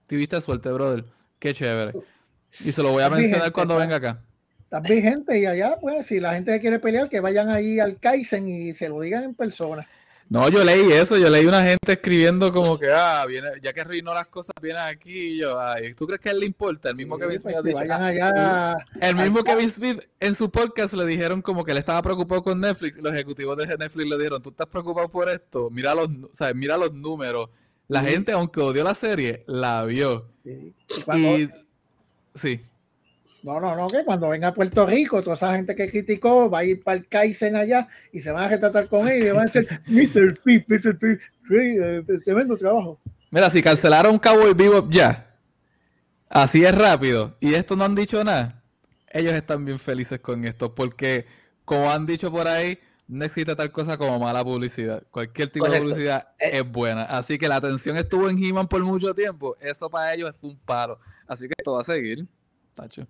tuviste 0.07 0.41
suerte, 0.41 0.71
brother. 0.71 1.05
Qué 1.43 1.53
chévere. 1.53 1.93
Y 2.61 2.71
se 2.71 2.85
lo 2.85 2.93
voy 2.93 3.03
a 3.03 3.11
mencionar 3.11 3.51
cuando 3.51 3.77
venga 3.77 3.97
acá. 3.97 4.23
También 4.69 5.03
gente 5.03 5.41
y 5.41 5.45
allá, 5.45 5.77
pues, 5.81 6.07
si 6.07 6.21
la 6.21 6.35
gente 6.35 6.61
quiere 6.61 6.79
pelear, 6.79 7.09
que 7.09 7.19
vayan 7.19 7.49
ahí 7.49 7.81
al 7.81 7.99
Kaizen 7.99 8.47
y 8.47 8.73
se 8.73 8.89
lo 8.89 9.01
digan 9.01 9.25
en 9.25 9.35
persona. 9.35 9.85
No, 10.29 10.49
yo 10.49 10.63
leí 10.63 10.93
eso, 10.93 11.19
yo 11.19 11.29
leí 11.29 11.45
una 11.45 11.65
gente 11.65 11.95
escribiendo 11.95 12.53
como 12.53 12.79
que, 12.79 12.93
ah, 12.93 13.27
viene, 13.27 13.49
ya 13.61 13.73
que 13.73 13.81
arruinó 13.81 14.15
las 14.15 14.29
cosas, 14.29 14.55
viene 14.63 14.79
aquí 14.79 15.33
y 15.33 15.39
yo, 15.39 15.59
ay, 15.61 15.95
¿tú 15.95 16.07
crees 16.07 16.21
que 16.21 16.29
a 16.29 16.33
él 16.33 16.39
le 16.39 16.47
importa? 16.47 16.91
El 16.91 16.95
mismo 16.95 17.19
Kevin 17.19 17.39
Smith 17.41 17.57
pues, 17.61 17.91
ah, 17.91 18.77
el 19.01 19.17
mismo 19.17 19.43
Kevin 19.43 19.69
Smith 19.69 20.01
en 20.21 20.37
su 20.37 20.49
podcast 20.49 20.95
le 20.95 21.05
dijeron 21.07 21.43
como 21.43 21.65
que 21.65 21.73
él 21.73 21.79
estaba 21.79 22.01
preocupado 22.03 22.45
con 22.45 22.61
Netflix 22.61 22.99
y 22.99 23.03
los 23.03 23.13
ejecutivos 23.13 23.57
de 23.57 23.67
Netflix 23.67 24.09
le 24.09 24.17
dijeron, 24.17 24.41
¿tú 24.41 24.51
estás 24.51 24.69
preocupado 24.69 25.11
por 25.11 25.29
esto? 25.29 25.71
Mira 25.71 25.93
los, 25.93 26.07
o 26.07 26.31
sea, 26.33 26.55
mira 26.55 26.77
los 26.77 26.95
números. 26.95 27.51
La 27.89 28.03
gente, 28.03 28.33
aunque 28.33 28.61
odió 28.61 28.85
la 28.85 28.95
serie, 28.95 29.45
la 29.47 29.85
vio. 29.85 30.29
Sí. 30.45 30.75
y 31.15 31.49
sí. 32.35 32.61
No, 33.43 33.59
no, 33.59 33.75
no, 33.75 33.89
que 33.89 34.05
cuando 34.05 34.29
venga 34.29 34.49
a 34.49 34.55
Puerto 34.55 34.87
Rico, 34.87 35.21
toda 35.21 35.35
esa 35.35 35.57
gente 35.57 35.75
que 35.75 35.91
criticó 35.91 36.49
va 36.49 36.61
a 36.61 36.65
ir 36.65 36.83
para 36.83 36.99
el 36.99 37.09
Kaizen 37.09 37.57
allá 37.57 37.89
y 38.13 38.21
se 38.21 38.31
van 38.31 38.45
a 38.45 38.49
retratar 38.49 38.89
con 38.89 39.09
él 39.09 39.23
y 39.23 39.29
van 39.31 39.41
a 39.41 39.43
decir, 39.43 39.67
Mr. 39.87 40.41
P, 40.41 40.65
Mr. 40.69 40.99
P, 40.99 41.19
eh, 41.51 42.05
tremendo 42.25 42.57
trabajo. 42.57 43.01
Mira, 43.31 43.51
si 43.51 43.61
cancelaron 43.61 44.19
Cowboy 44.19 44.55
Vivo 44.55 44.89
ya, 44.91 45.35
así 46.29 46.65
es 46.65 46.73
rápido, 46.73 47.37
y 47.41 47.55
esto 47.55 47.75
no 47.75 47.85
han 47.85 47.97
dicho 47.97 48.23
nada, 48.23 48.63
ellos 49.11 49.33
están 49.33 49.65
bien 49.65 49.79
felices 49.79 50.21
con 50.21 50.45
esto, 50.45 50.75
porque 50.75 51.27
como 51.65 51.91
han 51.91 52.07
dicho 52.07 52.31
por 52.31 52.47
ahí, 52.47 52.79
no 53.13 53.27
existe 53.27 53.55
tal 53.55 53.71
cosa 53.71 53.99
como 53.99 54.19
mala 54.19 54.43
publicidad. 54.43 55.03
Cualquier 55.11 55.51
tipo 55.51 55.69
de 55.69 55.81
publicidad 55.81 56.29
eh, 56.39 56.51
es 56.55 56.71
buena. 56.71 57.03
Así 57.03 57.39
que 57.39 57.47
la 57.47 57.57
atención 57.57 57.99
estuvo 57.99 58.31
en 58.31 58.43
He-Man 58.43 58.67
por 58.67 58.81
mucho 58.83 59.13
tiempo. 59.15 59.55
Eso 59.61 59.91
para 59.91 60.15
ellos 60.15 60.31
es 60.35 60.37
un 60.43 60.59
paro. 60.59 60.99
Así 61.27 61.47
que 61.47 61.53
esto 61.59 61.75
va 61.75 61.83
a 61.83 61.85
seguir. 61.85 62.27
Tacho. 62.73 63.07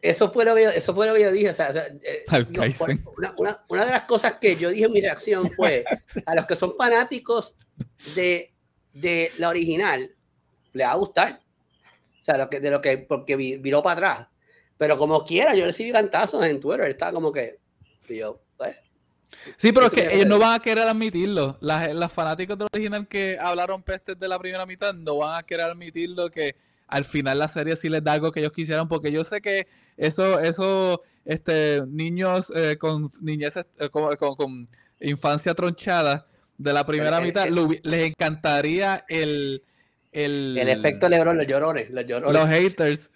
Eso 0.00 0.30
fue 0.32 0.46
lo 0.46 0.54
que 0.54 0.62
yo, 0.62 0.70
eso 0.70 0.94
fue 0.94 1.06
lo 1.06 1.12
que 1.12 1.20
yo 1.20 1.32
dije. 1.32 1.50
O 1.50 1.52
sea, 1.52 1.70
eh, 1.70 2.24
una, 3.36 3.62
una, 3.68 3.84
de 3.84 3.90
las 3.90 4.02
cosas 4.02 4.34
que 4.40 4.56
yo 4.56 4.70
dije 4.70 4.86
en 4.86 4.92
mi 4.92 5.02
reacción 5.02 5.50
fue 5.50 5.84
a 6.24 6.34
los 6.34 6.46
que 6.46 6.56
son 6.56 6.74
fanáticos 6.74 7.56
de, 8.14 8.54
de 8.94 9.32
la 9.36 9.50
original 9.50 10.14
le 10.72 10.84
va 10.84 10.92
a 10.92 10.96
gustar. 10.96 11.42
O 12.22 12.24
sea, 12.24 12.38
lo 12.38 12.48
que, 12.48 12.60
de 12.60 12.70
lo 12.70 12.80
que, 12.80 12.96
porque 12.96 13.36
viró 13.36 13.82
para 13.82 13.92
atrás. 13.92 14.28
Pero 14.78 14.96
como 14.96 15.26
quiera, 15.26 15.54
yo 15.54 15.66
recibí 15.66 15.92
cantazos 15.92 16.42
en 16.46 16.58
Twitter, 16.58 16.90
estaba 16.90 17.12
como 17.12 17.32
que, 17.32 17.58
yo, 18.08 18.40
pues, 18.56 18.76
Sí, 19.56 19.72
pero 19.72 19.86
es 19.86 19.92
que 19.92 20.14
ellos 20.14 20.26
no 20.26 20.38
van 20.38 20.54
a 20.54 20.62
querer 20.62 20.86
admitirlo. 20.88 21.56
Las, 21.60 21.94
las 21.94 22.12
fanáticos 22.12 22.58
del 22.58 22.68
original 22.72 23.06
que 23.06 23.38
hablaron 23.38 23.82
pestes 23.82 24.18
de 24.18 24.28
la 24.28 24.38
primera 24.38 24.66
mitad 24.66 24.94
no 24.94 25.18
van 25.18 25.38
a 25.38 25.42
querer 25.42 25.66
admitirlo 25.66 26.30
que 26.30 26.56
al 26.88 27.04
final 27.04 27.38
la 27.38 27.48
serie 27.48 27.76
sí 27.76 27.88
les 27.88 28.02
da 28.02 28.12
algo 28.12 28.32
que 28.32 28.40
ellos 28.40 28.52
quisieran, 28.52 28.88
porque 28.88 29.10
yo 29.10 29.24
sé 29.24 29.40
que 29.40 29.66
eso, 29.96 30.38
eso, 30.38 31.02
este, 31.24 31.82
niños 31.88 32.52
eh, 32.54 32.76
con 32.78 33.10
niñez, 33.20 33.56
eh, 33.56 33.88
con, 33.90 34.68
infancia 35.00 35.54
tronchada 35.54 36.26
de 36.58 36.72
la 36.72 36.86
primera 36.86 37.20
mitad, 37.20 37.46
les 37.48 38.06
encantaría 38.06 39.04
el, 39.08 39.62
el, 40.12 40.56
el 40.58 40.68
efecto 40.68 41.08
Lebron, 41.08 41.36
los 41.36 41.46
llorones, 41.46 41.90
los 41.90 42.06
llorones. 42.06 42.32
Los 42.32 42.48
haters. 42.48 43.10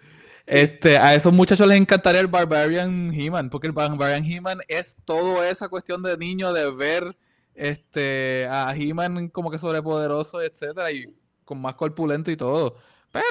Este, 0.50 0.96
a 0.98 1.14
esos 1.14 1.32
muchachos 1.32 1.64
les 1.68 1.80
encantaría 1.80 2.20
el 2.20 2.26
Barbarian 2.26 3.14
He-Man, 3.14 3.50
porque 3.50 3.68
el 3.68 3.72
Barbarian 3.72 4.24
He-Man 4.24 4.58
es 4.66 4.96
toda 5.04 5.48
esa 5.48 5.68
cuestión 5.68 6.02
de 6.02 6.16
niño 6.16 6.52
de 6.52 6.68
ver 6.72 7.16
este, 7.54 8.48
a 8.50 8.74
He-Man 8.76 9.28
como 9.28 9.52
que 9.52 9.58
sobrepoderoso, 9.58 10.42
etcétera, 10.42 10.90
y 10.90 11.14
con 11.44 11.60
más 11.60 11.74
corpulento 11.74 12.32
y 12.32 12.36
todo. 12.36 12.78
Pero 13.12 13.24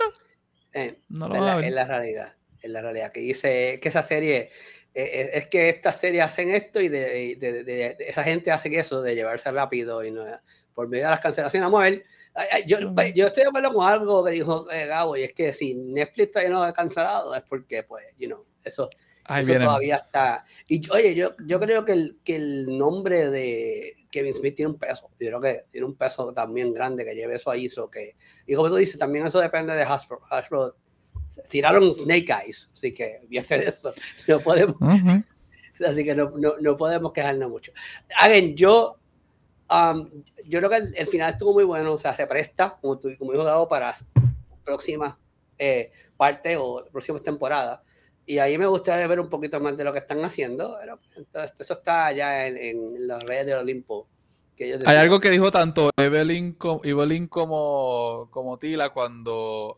eh, 0.72 1.01
no 1.09 1.28
lo 1.28 1.36
es, 1.36 1.41
la, 1.41 1.86
la 1.86 1.99
realidad, 1.99 2.36
es 2.61 2.72
la 2.72 2.82
realidad. 2.82 3.11
Que 3.11 3.20
dice 3.20 3.82
que 3.82 3.89
esa 3.89 4.01
serie, 4.01 4.51
eh, 4.93 5.03
eh, 5.03 5.30
es 5.34 5.47
que 5.47 5.67
estas 5.67 5.99
series 5.99 6.24
hacen 6.24 6.51
esto 6.51 6.80
y 6.80 6.88
de, 6.88 7.97
esa 7.99 8.24
gente 8.24 8.49
hace 8.49 8.80
eso 8.80 9.01
de 9.01 9.15
llevarse 9.15 9.51
rápido 9.51 10.05
y 10.05 10.11
no, 10.11 10.24
por 10.74 10.88
medio 10.88 11.03
de 11.03 11.11
las 11.11 11.20
cancelaciones. 11.20 11.67
A 11.67 11.80
ver. 11.80 12.05
Yo, 12.65 12.77
yo 13.15 13.27
estoy 13.27 13.43
de 13.43 13.49
acuerdo 13.49 13.73
con 13.73 13.88
algo 13.88 14.23
que 14.23 14.32
dijo 14.32 14.65
Gabo, 14.65 15.17
y 15.17 15.23
es 15.23 15.34
que 15.34 15.53
si 15.53 15.73
Netflix 15.75 16.32
todavía 16.32 16.53
no 16.53 16.63
ha 16.63 16.73
cancelado, 16.73 17.36
es 17.36 17.43
porque, 17.43 17.84
pues, 17.84 18.05
you 18.17 18.27
know, 18.27 18.45
eso, 18.63 18.89
todavía 19.25 19.97
está. 19.97 20.45
Y 20.67 20.89
oye, 20.91 21.15
yo, 21.15 21.36
yo 21.45 21.59
creo 21.59 21.86
que 21.86 21.91
el, 21.91 22.19
que 22.23 22.36
el 22.36 22.77
nombre 22.77 23.30
de 23.30 23.95
Kevin 24.09 24.34
Smith 24.34 24.55
tiene 24.55 24.71
un 24.71 24.80
peso. 24.80 25.09
Yo 25.19 25.27
creo 25.27 25.41
que 25.41 25.65
tiene 25.71 25.86
un 25.86 25.95
peso 25.95 26.34
también 26.34 26.73
grande 26.73 27.05
que 27.05 27.13
lleve 27.13 27.36
eso 27.36 27.51
ahí. 27.51 27.67
eso 27.67 27.89
que, 27.89 28.15
y 28.47 28.55
como 28.55 28.69
tú 28.69 28.75
dices, 28.75 28.97
también 28.97 29.25
eso 29.25 29.39
depende 29.39 29.73
de 29.73 29.84
Hasbro. 29.84 30.21
Hasbro 30.30 30.75
tiraron 31.47 31.93
Snake 31.93 32.32
Eyes, 32.45 32.69
así 32.73 32.93
que 32.93 33.19
de 33.30 33.67
eso. 33.67 33.93
No 34.27 34.39
podemos, 34.39 34.75
Así 35.88 36.03
que 36.03 36.13
no, 36.13 36.32
no, 36.32 36.55
no, 36.59 36.75
podemos 36.75 37.13
quejarnos 37.13 37.49
mucho. 37.49 37.71
Again, 38.19 38.53
yo, 38.53 38.99
um, 39.70 40.09
yo 40.45 40.59
creo 40.59 40.70
que 40.70 40.99
el, 40.99 41.07
final 41.07 41.32
estuvo 41.32 41.53
muy 41.53 41.63
bueno, 41.63 41.93
o 41.93 41.97
sea, 41.97 42.13
se 42.15 42.28
presta, 42.28 42.78
como, 42.82 42.99
tú, 42.99 43.09
como 43.17 43.32
dijo 43.32 43.43
Gabo, 43.43 43.67
para 43.67 43.95
próximas 44.63 45.15
eh, 45.57 45.91
partes 46.17 46.57
o 46.59 46.86
próximas 46.91 47.24
temporadas. 47.24 47.82
Y 48.26 48.38
ahí 48.38 48.57
me 48.57 48.67
gustaría 48.67 49.07
ver 49.07 49.20
un 49.20 49.30
poquito 49.30 49.59
más 49.59 49.76
de 49.76 49.84
lo 49.84 49.91
que 49.91 49.99
están 49.99 50.24
haciendo. 50.24 50.78
Pero 50.80 50.99
entonces, 51.15 51.55
eso 51.57 51.74
está 51.74 52.05
allá 52.05 52.45
en, 52.45 52.57
en 52.57 53.07
las 53.07 53.24
redes 53.24 53.47
de 53.47 53.55
Olimpo. 53.55 54.07
Hay 54.86 54.97
algo 54.97 55.22
que 55.22 55.30
dijo 55.30 55.51
tanto 55.51 55.89
Evelyn, 55.95 56.57
Evelyn 56.84 57.28
como, 57.28 58.28
como 58.30 58.57
Tila 58.57 58.89
cuando 58.89 59.76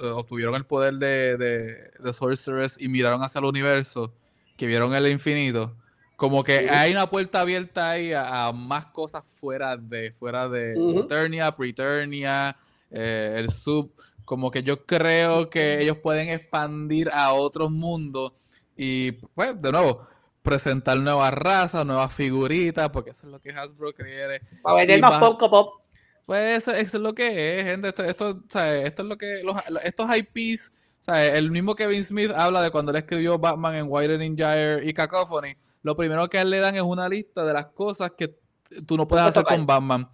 eh, 0.00 0.06
obtuvieron 0.06 0.54
el 0.54 0.64
poder 0.64 0.94
de, 0.94 1.36
de, 1.36 1.90
de 1.98 2.12
Sorceress 2.12 2.80
y 2.80 2.88
miraron 2.88 3.22
hacia 3.22 3.40
el 3.40 3.44
universo, 3.44 4.14
que 4.56 4.66
vieron 4.66 4.94
el 4.94 5.06
infinito. 5.08 5.76
Como 6.22 6.44
que 6.44 6.70
hay 6.70 6.92
una 6.92 7.10
puerta 7.10 7.40
abierta 7.40 7.90
ahí 7.90 8.12
a, 8.14 8.52
más 8.54 8.86
cosas 8.86 9.24
fuera 9.40 9.76
de, 9.76 10.12
fuera 10.12 10.48
de 10.48 10.74
Eternia, 11.00 11.50
Preternia, 11.50 12.56
eh, 12.92 13.34
el 13.38 13.50
sub 13.50 13.92
como 14.24 14.48
que 14.48 14.62
yo 14.62 14.86
creo 14.86 15.50
que 15.50 15.82
ellos 15.82 15.96
pueden 15.98 16.28
expandir 16.28 17.10
a 17.12 17.32
otros 17.32 17.72
mundos 17.72 18.34
y, 18.76 19.10
pues, 19.34 19.60
de 19.60 19.72
nuevo, 19.72 20.06
presentar 20.44 20.96
nuevas 20.98 21.34
razas, 21.34 21.84
nuevas 21.84 22.14
figuritas, 22.14 22.88
porque 22.90 23.10
eso 23.10 23.26
es 23.26 23.32
lo 23.32 23.40
que 23.40 23.50
Hasbro 23.50 23.92
quiere. 23.92 24.42
Para 24.62 24.76
vender 24.76 25.00
más 25.00 25.18
Funko 25.18 25.50
Pop. 25.50 25.82
Pues 26.24 26.58
eso, 26.58 26.70
es 26.70 26.94
lo 26.94 27.12
que 27.16 27.58
es, 27.58 27.64
gente. 27.64 27.88
Esto, 27.88 28.04
esto, 28.04 28.30
esto 28.30 29.02
es 29.02 29.08
lo 29.08 29.18
que. 29.18 29.42
Los, 29.42 29.56
estos 29.82 30.08
IPs, 30.16 30.72
¿sabes? 31.00 31.34
el 31.34 31.50
mismo 31.50 31.74
Kevin 31.74 32.04
Smith 32.04 32.30
habla 32.30 32.62
de 32.62 32.70
cuando 32.70 32.92
él 32.92 32.98
escribió 32.98 33.40
Batman 33.40 33.74
en 33.74 33.86
White 33.88 34.18
Gyre 34.36 34.88
y 34.88 34.94
Cacophony. 34.94 35.56
Lo 35.82 35.96
primero 35.96 36.28
que 36.28 36.38
a 36.38 36.42
él 36.42 36.50
le 36.50 36.58
dan 36.58 36.76
es 36.76 36.82
una 36.82 37.08
lista 37.08 37.44
de 37.44 37.52
las 37.52 37.66
cosas 37.66 38.12
que 38.16 38.36
tú 38.86 38.96
no 38.96 39.06
puedes 39.06 39.26
hacer 39.26 39.44
con 39.44 39.66
Batman. 39.66 40.08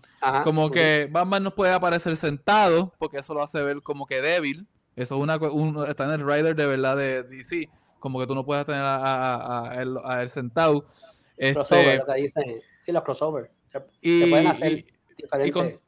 como 0.44 0.70
que 0.70 1.08
Batman 1.10 1.42
no 1.42 1.54
puede 1.54 1.72
aparecer 1.72 2.16
sentado, 2.16 2.92
porque 2.98 3.18
eso 3.18 3.34
lo 3.34 3.42
hace 3.42 3.62
ver 3.62 3.82
como 3.82 4.06
que 4.06 4.20
débil. 4.20 4.66
Eso 4.96 5.14
es 5.14 5.20
una, 5.20 5.36
un, 5.36 5.86
está 5.88 6.04
en 6.04 6.20
el 6.20 6.26
rider 6.26 6.56
de 6.56 6.66
verdad 6.66 6.96
de 6.96 7.22
DC. 7.22 7.68
Como 8.00 8.18
que 8.18 8.26
tú 8.26 8.34
no 8.34 8.44
puedes 8.44 8.64
tener 8.66 8.82
a, 8.82 8.96
a, 8.96 9.70
a, 9.70 9.82
él, 9.82 9.96
a 10.04 10.22
él, 10.22 10.28
sentado. 10.28 10.86
Este, 11.36 11.54
crossover, 11.54 11.98
lo 11.98 12.06
que 12.06 12.20
dicen. 12.20 12.62
Sí, 12.84 12.92
los 12.92 13.02
crossover. 13.04 13.50
y, 14.00 14.30
pueden 14.30 14.46
hacer 14.48 14.84
y, 15.44 15.50
con, 15.50 15.80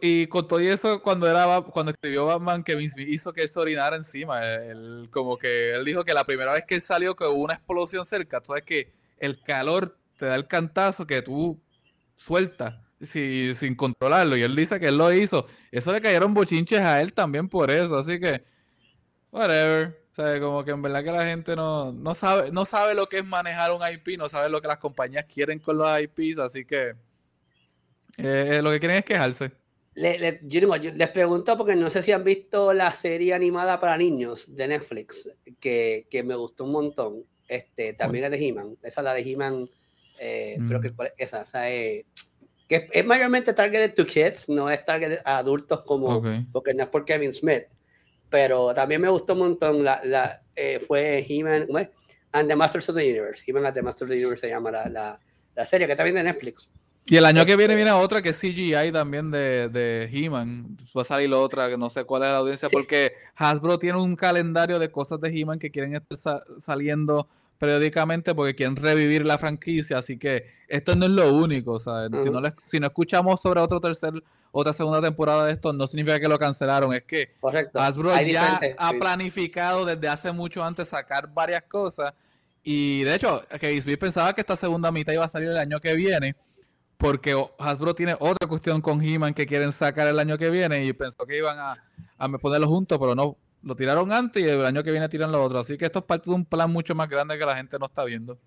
y, 0.00 0.26
con, 0.26 0.48
todo 0.48 0.58
eso, 0.58 1.02
cuando 1.02 1.28
era 1.28 1.60
cuando 1.60 1.92
escribió 1.92 2.26
Batman, 2.26 2.62
que 2.64 2.80
hizo 2.80 3.32
que 3.32 3.42
él 3.42 3.48
se 3.48 3.60
orinara 3.60 3.96
encima. 3.96 4.42
Él, 4.42 5.08
como 5.10 5.36
que 5.36 5.74
él 5.74 5.84
dijo 5.84 6.04
que 6.04 6.14
la 6.14 6.24
primera 6.24 6.52
vez 6.52 6.64
que 6.66 6.76
él 6.76 6.80
salió, 6.80 7.14
que 7.14 7.24
hubo 7.24 7.42
una 7.44 7.54
explosión 7.54 8.06
cerca, 8.06 8.40
tú 8.40 8.46
sabes 8.48 8.62
que 8.62 8.95
el 9.18 9.42
calor 9.42 9.98
te 10.18 10.26
da 10.26 10.34
el 10.34 10.46
cantazo 10.46 11.06
que 11.06 11.22
tú 11.22 11.60
suelta 12.16 12.86
sin 13.00 13.74
controlarlo. 13.74 14.36
Y 14.36 14.42
él 14.42 14.56
dice 14.56 14.80
que 14.80 14.88
él 14.88 14.98
lo 14.98 15.12
hizo. 15.12 15.46
Eso 15.70 15.92
le 15.92 16.00
cayeron 16.00 16.34
bochinches 16.34 16.80
a 16.80 17.00
él 17.00 17.12
también 17.12 17.48
por 17.48 17.70
eso. 17.70 17.98
Así 17.98 18.18
que, 18.18 18.44
whatever. 19.30 20.06
O 20.10 20.14
sea, 20.14 20.40
como 20.40 20.64
que 20.64 20.70
en 20.70 20.80
verdad 20.80 21.04
que 21.04 21.12
la 21.12 21.26
gente 21.26 21.54
no, 21.54 21.92
no, 21.92 22.14
sabe, 22.14 22.50
no 22.50 22.64
sabe 22.64 22.94
lo 22.94 23.06
que 23.06 23.18
es 23.18 23.26
manejar 23.26 23.70
un 23.72 23.82
IP, 23.86 24.16
no 24.16 24.30
sabe 24.30 24.48
lo 24.48 24.62
que 24.62 24.68
las 24.68 24.78
compañías 24.78 25.26
quieren 25.26 25.58
con 25.58 25.76
los 25.76 25.88
IPs. 26.00 26.38
Así 26.38 26.64
que 26.64 26.94
eh, 28.16 28.60
lo 28.62 28.70
que 28.70 28.80
quieren 28.80 28.98
es 28.98 29.04
quejarse. 29.04 29.52
Le, 29.94 30.40
les 30.42 31.08
pregunto 31.08 31.56
porque 31.56 31.74
no 31.74 31.88
sé 31.88 32.02
si 32.02 32.12
han 32.12 32.24
visto 32.24 32.74
la 32.74 32.92
serie 32.92 33.32
animada 33.32 33.80
para 33.80 33.96
niños 33.96 34.54
de 34.54 34.68
Netflix, 34.68 35.30
que, 35.58 36.06
que 36.10 36.22
me 36.22 36.34
gustó 36.34 36.64
un 36.64 36.72
montón. 36.72 37.24
Este, 37.48 37.94
también 37.94 38.24
es 38.24 38.30
de 38.30 38.48
He-Man. 38.48 38.76
Esa 38.82 39.00
es 39.00 39.04
la 39.04 39.14
de 39.14 39.20
He-Man 39.20 39.68
eh, 40.18 40.58
Creo 40.66 40.80
que 40.80 40.88
mm. 40.88 41.02
esa, 41.18 41.42
esa 41.42 41.68
es, 41.68 42.04
que 42.68 42.88
es, 42.90 43.04
mayormente 43.04 43.52
targeted 43.52 43.94
to 43.94 44.04
kids, 44.06 44.48
no 44.48 44.70
es 44.70 44.84
targeted 44.84 45.20
a 45.24 45.38
adultos 45.38 45.82
como, 45.82 46.22
porque 46.52 46.74
no 46.74 46.84
es 46.84 46.88
por 46.88 47.04
Kevin 47.04 47.32
Smith, 47.32 47.64
pero 48.28 48.74
también 48.74 49.00
me 49.00 49.08
gustó 49.08 49.34
un 49.34 49.40
montón, 49.40 49.84
la, 49.84 50.00
la 50.04 50.42
eh, 50.54 50.80
fue 50.80 51.24
He-Man 51.28 51.66
and 52.32 52.48
the 52.48 52.56
Masters 52.56 52.88
of 52.88 52.96
the 52.96 53.08
Universe, 53.08 53.44
He-Man 53.46 53.66
and 53.66 53.74
the 53.74 53.82
Masters 53.82 54.10
of 54.10 54.14
the 54.14 54.20
Universe 54.20 54.40
se 54.40 54.48
llama 54.48 54.70
la, 54.70 54.88
la, 54.88 55.20
la 55.54 55.66
serie, 55.66 55.86
que 55.86 55.94
también 55.94 56.16
de 56.16 56.24
Netflix. 56.24 56.68
Y 57.08 57.16
el 57.16 57.24
año 57.24 57.46
que 57.46 57.54
viene 57.54 57.76
viene 57.76 57.92
otra 57.92 58.20
que 58.20 58.30
es 58.30 58.40
CGI 58.40 58.90
también 58.92 59.30
de, 59.30 59.68
de 59.68 60.10
He-Man. 60.12 60.76
Va 60.96 61.02
a 61.02 61.04
salir 61.04 61.32
otra, 61.32 61.68
que 61.68 61.78
no 61.78 61.88
sé 61.88 62.04
cuál 62.04 62.24
es 62.24 62.30
la 62.30 62.38
audiencia, 62.38 62.68
porque 62.68 63.12
Hasbro 63.36 63.78
tiene 63.78 63.98
un 63.98 64.16
calendario 64.16 64.80
de 64.80 64.90
cosas 64.90 65.20
de 65.20 65.28
He-Man 65.28 65.60
que 65.60 65.70
quieren 65.70 65.94
estar 66.10 66.42
saliendo 66.58 67.28
periódicamente 67.58 68.34
porque 68.34 68.54
quieren 68.54 68.76
revivir 68.76 69.24
la 69.24 69.38
franquicia, 69.38 69.98
así 69.98 70.18
que 70.18 70.46
esto 70.68 70.94
no 70.94 71.06
es 71.06 71.12
lo 71.12 71.32
único, 71.34 71.78
¿sabes? 71.80 72.10
si, 72.22 72.28
no 72.28 72.42
si 72.66 72.80
no 72.80 72.86
escuchamos 72.86 73.40
sobre 73.40 73.60
otro 73.60 73.80
tercer, 73.80 74.12
otra 74.52 74.72
segunda 74.72 75.00
temporada 75.00 75.46
de 75.46 75.52
esto, 75.52 75.72
no 75.72 75.86
significa 75.86 76.20
que 76.20 76.28
lo 76.28 76.38
cancelaron, 76.38 76.92
es 76.92 77.04
que 77.04 77.34
Hasbro 77.74 78.14
ya 78.20 78.60
ha 78.78 78.92
planificado 78.92 79.84
desde 79.86 80.08
hace 80.08 80.32
mucho 80.32 80.62
antes 80.62 80.88
sacar 80.88 81.32
varias 81.32 81.62
cosas 81.62 82.12
y 82.62 83.04
de 83.04 83.14
hecho, 83.14 83.40
que 83.60 83.80
Smith 83.80 83.98
pensaba 83.98 84.34
que 84.34 84.40
esta 84.40 84.56
segunda 84.56 84.90
mitad 84.90 85.12
iba 85.12 85.24
a 85.24 85.28
salir 85.28 85.48
el 85.48 85.58
año 85.58 85.80
que 85.80 85.94
viene 85.94 86.34
porque 86.96 87.34
Hasbro 87.58 87.94
tiene 87.94 88.14
otra 88.18 88.48
cuestión 88.48 88.80
con 88.80 89.02
He-Man 89.02 89.34
que 89.34 89.46
quieren 89.46 89.72
sacar 89.72 90.08
el 90.08 90.18
año 90.18 90.38
que 90.38 90.50
viene 90.50 90.84
y 90.84 90.92
pensó 90.92 91.26
que 91.26 91.38
iban 91.38 91.58
a, 91.58 91.82
a 92.18 92.28
ponerlo 92.38 92.68
juntos, 92.68 92.98
pero 92.98 93.14
no, 93.14 93.36
lo 93.62 93.74
tiraron 93.74 94.12
antes 94.12 94.42
y 94.42 94.48
el 94.48 94.64
año 94.64 94.84
que 94.84 94.92
viene 94.92 95.08
tiran 95.08 95.32
lo 95.32 95.42
otro. 95.42 95.58
Así 95.58 95.76
que 95.76 95.86
esto 95.86 95.98
es 95.98 96.04
parte 96.04 96.30
de 96.30 96.36
un 96.36 96.44
plan 96.44 96.70
mucho 96.70 96.94
más 96.94 97.08
grande 97.08 97.36
que 97.36 97.44
la 97.44 97.56
gente 97.56 97.78
no 97.78 97.86
está 97.86 98.04
viendo. 98.04 98.38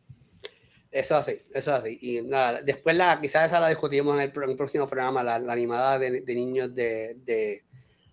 Eso 0.92 1.18
así, 1.18 1.42
eso 1.54 1.74
así. 1.74 2.00
Y 2.02 2.22
nada, 2.22 2.62
después 2.62 2.96
la, 2.96 3.20
quizás 3.22 3.46
esa 3.48 3.60
la 3.60 3.68
discutimos 3.68 4.16
en 4.16 4.22
el, 4.22 4.32
próximo 4.32 4.88
programa, 4.88 5.22
la, 5.22 5.36
animada 5.36 6.00
de, 6.00 6.22
niños 6.34 6.74
de, 6.74 7.18
de, 7.26 7.64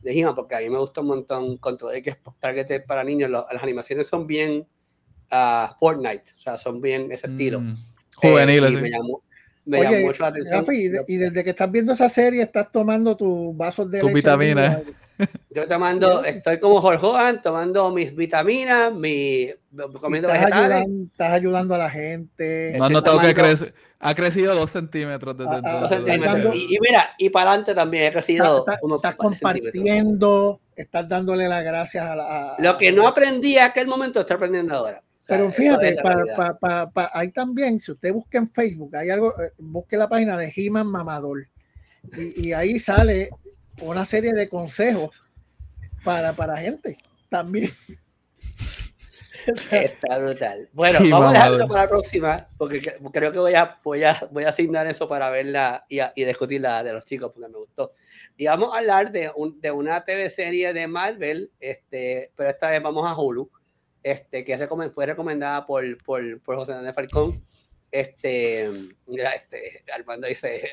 de 0.02 0.32
porque 0.34 0.56
a 0.56 0.58
mí 0.58 0.68
me 0.68 0.78
gusta 0.78 1.00
un 1.00 1.06
montón 1.06 1.56
con 1.58 1.78
todo 1.78 1.92
el 1.92 2.02
que 2.02 2.10
es 2.10 2.16
target 2.38 2.84
para 2.86 3.04
niños. 3.04 3.30
las 3.30 3.62
animaciones 3.62 4.08
son 4.08 4.26
bien 4.26 4.66
uh, 5.30 5.74
Fortnite, 5.78 6.32
o 6.36 6.40
sea, 6.40 6.58
son 6.58 6.80
bien 6.80 7.10
ese 7.12 7.28
estilo. 7.28 7.60
Mm, 7.60 7.76
juveniles. 8.16 8.74
Eh, 8.74 8.82
me 8.82 8.90
llamó, 8.90 9.22
me 9.66 9.82
llamó 9.82 10.06
mucho 10.06 10.22
la 10.22 10.28
atención. 10.28 10.64
y, 10.68 11.16
desde 11.16 11.44
que 11.44 11.50
estás 11.50 11.70
viendo 11.70 11.92
esa 11.92 12.08
serie, 12.08 12.42
estás 12.42 12.70
tomando 12.70 13.16
tus 13.16 13.56
vasos 13.56 13.90
de 13.90 14.00
tu 14.00 14.08
vitamina. 14.08 14.82
Yo 15.50 15.66
tomando, 15.66 16.24
estoy 16.24 16.60
como 16.60 16.80
Jorge 16.80 16.98
Juan, 16.98 17.40
tomando 17.40 17.90
mis 17.90 18.14
vitaminas, 18.14 18.92
mi, 18.92 19.50
comiendo 20.00 20.28
estás 20.28 20.52
Ayudando, 20.52 21.04
estás 21.10 21.32
ayudando 21.32 21.74
a 21.74 21.78
la 21.78 21.90
gente. 21.90 22.74
No 22.76 22.84
has 22.84 22.90
notado 22.90 23.18
que 23.20 23.32
crece, 23.32 23.72
ha 23.98 24.14
crecido 24.14 24.54
dos 24.54 24.70
centímetros 24.70 25.36
desde 25.36 25.54
ah, 25.64 25.88
ah, 25.90 26.54
Y, 26.54 26.78
mira, 26.80 27.14
y 27.16 27.30
para 27.30 27.50
adelante 27.50 27.74
también 27.74 28.08
ha 28.08 28.12
crecido. 28.12 28.66
estás 28.94 29.16
compartiendo, 29.16 30.60
estás 30.76 31.08
dándole 31.08 31.48
las 31.48 31.64
gracias 31.64 32.04
a 32.04 32.14
la. 32.14 32.56
Lo 32.58 32.76
que 32.76 32.92
no 32.92 33.08
aprendí 33.08 33.56
en 33.56 33.64
aquel 33.64 33.86
momento, 33.86 34.20
estoy 34.20 34.36
aprendiendo 34.36 34.74
ahora. 34.74 35.02
Pero 35.26 35.50
fíjate, 35.50 35.96
para, 35.96 36.90
hay 37.12 37.30
también, 37.32 37.80
si 37.80 37.92
usted 37.92 38.12
busca 38.12 38.38
en 38.38 38.48
Facebook, 38.48 38.94
hay 38.94 39.10
algo, 39.10 39.30
eh, 39.40 39.50
busque 39.58 39.96
la 39.96 40.08
página 40.08 40.38
de 40.38 40.52
He-Man 40.54 40.86
Mamador. 40.86 41.48
Y, 42.16 42.48
y, 42.48 42.52
ahí 42.52 42.78
sale 42.78 43.30
una 43.80 44.04
serie 44.04 44.32
de 44.32 44.48
consejos 44.48 45.10
para, 46.04 46.32
para 46.32 46.56
gente 46.56 46.96
también. 47.28 47.70
Está 49.70 50.18
brutal. 50.18 50.68
Bueno, 50.72 50.98
vamos 51.08 51.30
a 51.30 51.32
dejarlo 51.32 51.68
para 51.68 51.82
la 51.82 51.88
próxima, 51.88 52.48
porque 52.58 52.80
creo 53.12 53.32
que 53.32 53.38
voy 53.38 53.54
a, 53.54 53.78
voy 53.82 54.04
a, 54.04 54.28
voy 54.30 54.44
a 54.44 54.48
asignar 54.48 54.86
eso 54.86 55.08
para 55.08 55.30
verla 55.30 55.84
y, 55.88 55.98
y 56.14 56.24
discutir 56.24 56.60
la 56.60 56.82
de 56.82 56.92
los 56.92 57.04
chicos, 57.04 57.32
porque 57.32 57.48
me 57.48 57.58
gustó. 57.58 57.92
Y 58.36 58.46
vamos 58.46 58.74
a 58.74 58.78
hablar 58.78 59.12
de, 59.12 59.30
un, 59.34 59.60
de 59.60 59.70
una 59.70 60.04
TV 60.04 60.28
serie 60.30 60.72
de 60.72 60.86
Marvel, 60.86 61.50
este, 61.60 62.32
pero 62.36 62.50
esta 62.50 62.70
vez 62.70 62.82
vamos 62.82 63.08
a 63.08 63.18
Hulu, 63.18 63.50
este, 64.02 64.44
que 64.44 64.58
fue 64.94 65.06
recomendada 65.06 65.66
por, 65.66 65.98
por, 66.04 66.40
por 66.40 66.56
José 66.56 66.72
Daniel 66.72 66.94
Falcón. 66.94 67.42
Este, 67.90 68.68
mira, 69.06 69.30
este, 69.30 69.84
Armando 69.94 70.26
dice 70.26 70.70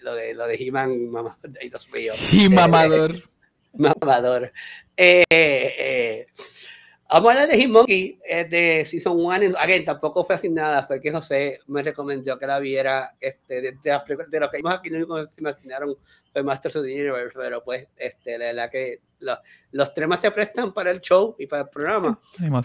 lo 0.00 0.14
de, 0.14 0.34
lo 0.34 0.46
de 0.46 0.54
He-Man, 0.54 1.10
mamá, 1.10 1.38
Dios 1.60 1.88
mío. 1.92 2.14
He-Mamador. 2.32 3.14
Mamador. 3.74 4.52
Eh, 4.96 5.24
eh, 5.30 6.26
Vamos 7.12 7.28
a 7.28 7.32
hablar 7.32 7.48
de 7.48 7.58
Hitmonkey 7.58 8.18
eh, 8.26 8.44
de 8.46 8.84
Season 8.86 9.14
1. 9.14 9.54
Again, 9.58 9.84
tampoco 9.84 10.24
fue 10.24 10.34
asignada, 10.34 10.86
fue 10.86 10.98
que 10.98 11.12
José 11.12 11.60
me 11.66 11.82
recomendó 11.82 12.38
que 12.38 12.46
la 12.46 12.58
viera. 12.58 13.14
Este, 13.20 13.60
de, 13.60 13.72
de, 13.72 14.00
de 14.28 14.40
lo 14.40 14.50
que 14.50 14.56
vimos 14.56 14.72
aquí, 14.72 14.88
lo 14.88 14.96
único 14.96 15.16
que 15.16 15.26
se 15.26 15.42
me 15.42 15.50
asignaron 15.50 15.94
fue 16.32 16.42
Masters 16.42 16.76
of 16.76 16.84
the 16.84 16.90
Universe, 16.90 17.36
pero 17.36 17.62
pues, 17.62 17.86
este, 17.96 18.38
la 18.38 18.46
verdad 18.46 18.70
que 18.70 19.00
los 19.72 19.92
temas 19.92 20.20
se 20.20 20.30
prestan 20.30 20.72
para 20.72 20.90
el 20.90 21.00
show 21.02 21.36
y 21.38 21.46
para 21.46 21.64
el 21.64 21.68
programa. 21.68 22.18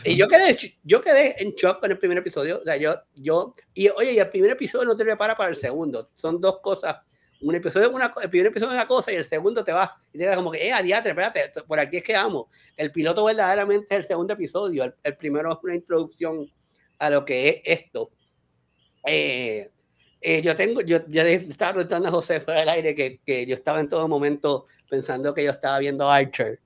Y 0.05 0.15
yo 0.15 0.29
quedé, 0.29 0.55
yo 0.81 1.01
quedé 1.01 1.41
en 1.43 1.51
shock 1.51 1.81
con 1.81 1.91
el 1.91 1.99
primer 1.99 2.17
episodio. 2.19 2.59
O 2.61 2.63
sea, 2.63 2.77
yo, 2.77 2.95
yo, 3.15 3.53
y 3.73 3.89
oye, 3.89 4.13
y 4.13 4.19
el 4.19 4.29
primer 4.29 4.51
episodio 4.51 4.85
no 4.85 4.95
te 4.95 5.03
prepara 5.03 5.35
para 5.35 5.49
el 5.49 5.57
segundo. 5.57 6.11
Son 6.15 6.39
dos 6.39 6.59
cosas 6.61 6.95
un 7.41 7.55
episodio 7.55 7.91
una, 7.91 8.13
el 8.21 8.29
primer 8.29 8.47
episodio 8.47 8.71
es 8.71 8.75
una 8.75 8.87
cosa 8.87 9.11
y 9.11 9.15
el 9.15 9.25
segundo 9.25 9.63
te 9.63 9.71
va 9.71 9.95
y 10.13 10.17
te 10.17 10.23
queda 10.25 10.35
como 10.35 10.51
que, 10.51 10.67
eh, 10.67 10.73
adiante, 10.73 11.09
espérate, 11.09 11.61
por 11.63 11.79
aquí 11.79 11.97
es 11.97 12.03
que 12.03 12.13
vamos. 12.13 12.47
El 12.75 12.91
piloto 12.91 13.23
verdaderamente 13.23 13.87
es 13.89 13.99
el 13.99 14.05
segundo 14.05 14.33
episodio, 14.33 14.93
el, 15.03 15.15
primero 15.15 15.51
es 15.53 15.59
una 15.63 15.75
introducción 15.75 16.49
a 16.99 17.09
lo 17.09 17.25
que 17.25 17.49
es 17.49 17.79
esto. 17.81 18.11
Eh, 19.05 19.69
eh, 20.19 20.41
yo 20.41 20.55
tengo, 20.55 20.81
yo 20.81 21.05
ya 21.07 21.23
estaba 21.27 21.73
preguntando 21.73 22.07
a 22.09 22.11
José 22.11 22.41
fuera 22.41 22.61
del 22.61 22.69
aire 22.69 22.95
que, 22.95 23.19
que, 23.23 23.45
yo 23.45 23.53
estaba 23.53 23.79
en 23.79 23.87
todo 23.87 24.07
momento 24.07 24.65
pensando 24.89 25.33
que 25.33 25.43
yo 25.43 25.51
estaba 25.51 25.77
viendo 25.79 26.09
Archer, 26.09 26.59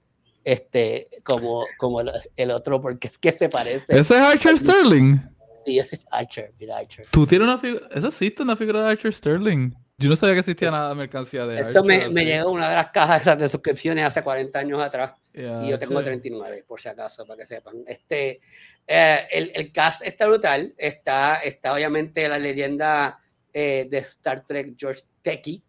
este, 0.44 1.08
como, 1.24 1.66
como 1.78 2.02
el, 2.02 2.52
otro, 2.52 2.82
porque 2.82 3.10
es 3.10 3.18
que 3.18 3.32
se 3.32 3.50
parece. 3.50 3.94
¿Ese 3.94 4.16
es 4.16 4.22
Archer 4.22 4.58
Sterling? 4.58 5.18
Sí, 5.66 5.78
ese 5.78 5.96
es 5.98 6.06
Archer, 6.10 6.54
mira 6.60 6.78
Archer. 6.78 7.06
¿Tú 7.12 7.28
tienes 7.28 7.48
una 7.48 7.58
figura? 7.60 7.88
¿Eso 7.94 8.08
existe 8.08 8.42
una 8.42 8.56
figura 8.56 8.84
de 8.84 8.90
Archer 8.92 9.14
Sterling? 9.14 9.74
Yo 10.02 10.10
no 10.10 10.16
sabía 10.16 10.36
que 10.36 10.40
existía 10.40 10.72
nada 10.72 10.90
de 10.90 10.96
mercancía 10.96 11.46
de 11.46 11.62
Esto 11.62 11.84
me, 11.84 12.10
me, 12.10 12.26
llegó 12.26 12.52
una 12.52 12.70
de 12.70 12.76
las 12.76 12.90
cajas 12.90 13.22
esas 13.22 13.38
de 13.38 13.48
suscripciones 13.48 14.04
hace 14.06 14.24
40 14.24 14.58
años 14.58 14.82
atrás. 14.82 15.14
y 15.34 15.70
yo 15.70 15.78
tengo 15.78 16.02
39, 16.02 16.66
por 16.68 16.82
si 16.82 16.90
acaso, 16.90 17.26
para 17.26 17.38
que 17.38 17.46
sepan. 17.46 17.84
Este, 17.86 18.42
eh, 18.88 19.20
el, 19.32 19.52
el, 19.54 19.72
cast 19.72 20.06
está 20.06 20.28
brutal. 20.28 20.74
Está, 20.78 21.36
está 21.36 21.74
obviamente 21.74 22.28
la 22.28 22.40
leyenda 22.40 23.20
eh, 23.54 23.88
de 23.90 24.00
Star 24.00 24.46
Trek, 24.46 24.76
George 24.78 25.04
Techie. 25.22 25.62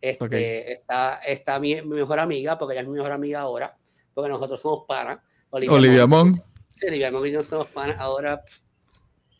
Este, 0.00 0.72
está, 0.72 1.20
está 1.26 1.58
mi, 1.60 1.80
mejor 1.82 2.18
amiga, 2.18 2.58
porque 2.58 2.74
ella 2.74 2.82
es 2.82 2.88
mi 2.88 2.94
mejor 2.94 3.12
amiga 3.12 3.40
ahora, 3.40 3.76
porque 4.14 4.30
nosotros 4.30 4.60
somos 4.60 4.84
para. 4.86 5.22
Olivia, 5.50 6.06
Mon. 6.06 6.42
Sí, 6.76 6.86
Olivia 6.86 7.10
Mon 7.10 7.26
y 7.26 7.32
nosotros 7.32 7.68
somos 7.68 7.74
para. 7.74 8.00
Ahora, 8.00 8.42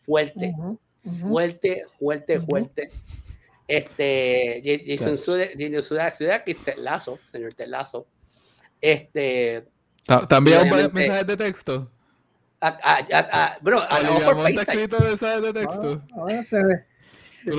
fuerte, 0.05 0.55
fuerte, 1.20 1.86
fuerte, 1.99 2.41
fuerte. 2.41 2.91
Este, 3.70 4.84
Jason 4.84 5.16
Sudeikis, 5.16 6.58
Lazo, 6.78 7.20
señor 7.30 7.54
Telazo. 7.54 8.08
Este. 8.80 9.64
¿También 10.28 10.72
un 10.72 10.92
mensaje 10.92 11.22
de 11.22 11.36
texto? 11.36 11.88
bro, 13.60 13.80
hablamos 13.80 14.24
por 14.24 14.36
FaceTime. 14.42 14.60
escrito 14.60 14.98
mensajes 15.00 15.42
de 15.42 15.52
texto? 15.52 16.02
Ahora 16.14 16.44
se 16.44 16.64
ve. 16.64 16.84
¿Tú 17.44 17.56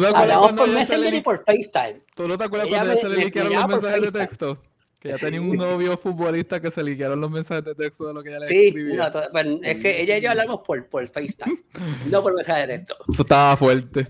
no 0.00 0.08
hablamos 0.08 0.52
por 0.54 0.68
Messenger 0.70 1.14
y 1.14 1.20
por 1.20 1.44
FaceTime. 1.44 2.02
¿Tú 2.16 2.26
no 2.26 2.36
te 2.36 2.44
acuerdas 2.44 2.68
cuando 2.68 2.96
se 2.96 3.08
le 3.08 3.24
liquearon 3.26 3.52
los 3.52 3.68
mensajes 3.68 4.02
de 4.02 4.12
texto? 4.12 4.62
Que 5.06 5.12
ya 5.12 5.18
tenía 5.18 5.40
un 5.40 5.56
novio 5.56 5.96
futbolista 5.96 6.60
que 6.60 6.70
se 6.70 6.82
liquearon 6.82 7.20
los 7.20 7.30
mensajes 7.30 7.64
de 7.64 7.74
texto 7.74 8.06
de 8.06 8.14
lo 8.14 8.22
que 8.22 8.30
ella 8.30 8.40
le 8.40 8.48
sí, 8.48 8.66
escribía. 8.68 9.10
No, 9.10 9.20
bueno, 9.32 9.60
es 9.62 9.82
que 9.82 10.00
ella 10.00 10.18
y 10.18 10.20
yo 10.22 10.30
hablamos 10.30 10.60
por, 10.66 10.86
por 10.88 11.06
FaceTime, 11.08 11.62
no 12.10 12.22
por 12.22 12.34
mensajes 12.34 12.68
de 12.68 12.78
texto. 12.78 12.96
Eso 13.12 13.22
estaba 13.22 13.56
fuerte. 13.56 14.08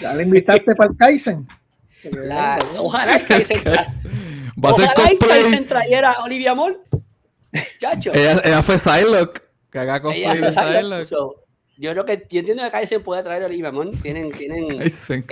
Ya 0.00 0.14
le 0.14 0.22
invitaste 0.22 0.74
para 0.74 0.90
el 0.90 0.96
Kaizen. 0.96 1.46
La, 2.12 2.58
ojalá 2.78 3.16
el 3.16 3.26
Kaizen. 3.26 3.62
Va 3.64 4.70
a 4.70 4.74
ser 4.74 4.88
ojalá 4.88 5.10
el 5.10 5.18
Kaizen 5.18 5.66
trayera 5.66 6.12
a 6.12 6.24
Olivia 6.24 6.54
Moll. 6.54 6.80
Chacho. 7.78 8.12
Ella, 8.14 8.40
ella 8.44 8.62
fue 8.62 8.78
Psylocke. 8.78 9.42
Que 9.70 9.78
haga 9.78 10.00
cosplay 10.00 10.38
de 10.38 10.52
Psylocke. 10.52 11.04
So, 11.04 11.39
yo 11.80 11.92
creo 11.92 12.04
que 12.04 12.26
yo 12.28 12.40
entiendo 12.40 12.62
que 12.62 12.70
Kaizen 12.70 13.02
puede 13.02 13.22
traer 13.22 13.42
a 13.42 13.46
Olivia 13.46 13.72
Moll. 13.72 13.90
Tienen, 14.02 14.30
tienen 14.30 14.82
este, 14.82 15.24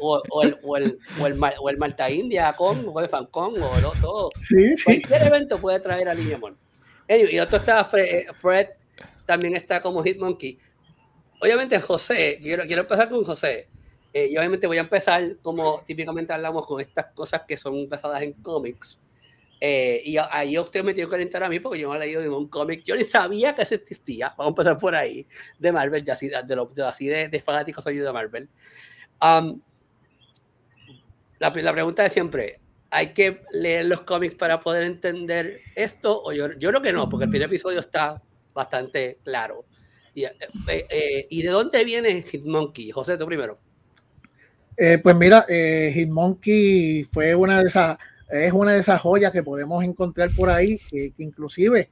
o, 0.00 0.20
o, 0.28 0.42
el, 0.42 0.58
o, 0.62 0.76
el, 0.76 0.98
o, 1.20 1.26
el, 1.26 1.40
o 1.60 1.70
el 1.70 1.76
Malta 1.78 2.10
India 2.10 2.52
con, 2.52 2.84
o 2.88 3.00
el 3.00 3.08
Fancon, 3.08 3.54
o 3.62 3.80
lo, 3.80 3.92
todo. 4.00 4.30
Sí, 4.34 4.76
sí. 4.76 4.84
Cualquier 4.84 5.22
evento 5.22 5.58
puede 5.58 5.78
traer 5.78 6.08
a 6.08 6.12
Olivia 6.12 6.36
Moll. 6.36 6.56
Anyway, 7.08 7.36
y 7.36 7.38
otro 7.38 7.58
está 7.58 7.84
Fred, 7.84 8.26
Fred, 8.40 8.68
también 9.24 9.54
está 9.54 9.80
como 9.80 10.02
Hitmonkey. 10.02 10.58
Obviamente 11.40 11.80
José, 11.80 12.38
quiero, 12.42 12.64
quiero 12.64 12.82
empezar 12.82 13.08
con 13.08 13.22
José. 13.22 13.68
Eh, 14.12 14.28
y 14.30 14.36
obviamente 14.36 14.66
voy 14.66 14.78
a 14.78 14.82
empezar, 14.82 15.36
como 15.42 15.80
típicamente 15.86 16.32
hablamos, 16.32 16.66
con 16.66 16.80
estas 16.80 17.06
cosas 17.14 17.42
que 17.46 17.56
son 17.56 17.88
basadas 17.88 18.22
en 18.22 18.32
cómics. 18.32 18.98
Eh, 19.60 20.02
y 20.04 20.16
ahí 20.18 20.58
usted 20.58 20.84
me 20.84 20.92
tiene 20.92 21.08
que 21.08 21.12
calentar 21.12 21.42
a 21.44 21.48
mí 21.48 21.58
porque 21.58 21.80
yo 21.80 21.88
no 21.88 21.94
he 21.94 21.98
leído 21.98 22.22
ningún 22.22 22.48
cómic. 22.48 22.82
Yo 22.84 22.96
ni 22.96 23.04
sabía 23.04 23.54
que 23.54 23.62
existía. 23.62 24.28
Vamos 24.36 24.46
a 24.46 24.48
empezar 24.48 24.78
por 24.78 24.94
ahí, 24.94 25.26
de 25.58 25.72
Marvel, 25.72 26.04
de 26.04 26.12
así 26.12 26.28
de, 26.28 26.56
lo, 26.56 26.68
así 26.86 27.06
de, 27.06 27.28
de 27.28 27.40
fanáticos 27.40 27.84
soy 27.84 27.96
de 27.96 28.12
Marvel. 28.12 28.48
Um, 29.22 29.60
la, 31.38 31.50
la, 31.50 31.72
pregunta 31.72 32.04
es 32.04 32.12
siempre, 32.12 32.60
¿hay 32.90 33.08
que 33.08 33.42
leer 33.52 33.86
los 33.86 34.02
cómics 34.02 34.34
para 34.34 34.60
poder 34.60 34.84
entender 34.84 35.60
esto? 35.74 36.22
O 36.22 36.32
yo, 36.32 36.52
yo 36.58 36.70
creo 36.70 36.82
que 36.82 36.92
no, 36.92 37.08
porque 37.08 37.24
el 37.24 37.30
primer 37.30 37.48
episodio 37.48 37.80
está 37.80 38.20
bastante 38.52 39.18
claro. 39.24 39.64
Y, 40.14 40.24
eh, 40.24 40.36
eh 40.68 41.26
¿y 41.28 41.42
de 41.42 41.50
dónde 41.50 41.84
viene 41.84 42.22
Hitmonkey? 42.22 42.90
José, 42.90 43.16
tú 43.16 43.26
primero. 43.26 43.58
Eh, 44.76 44.98
pues 45.02 45.14
mira, 45.14 45.44
eh, 45.48 45.92
Hitmonkey 45.94 47.04
fue 47.04 47.34
una 47.34 47.60
de 47.60 47.66
esas, 47.66 47.96
es 48.28 48.52
una 48.52 48.72
de 48.72 48.80
esas 48.80 49.00
joyas 49.00 49.32
que 49.32 49.42
podemos 49.42 49.84
encontrar 49.84 50.30
por 50.36 50.50
ahí, 50.50 50.78
que, 50.90 51.12
inclusive 51.18 51.90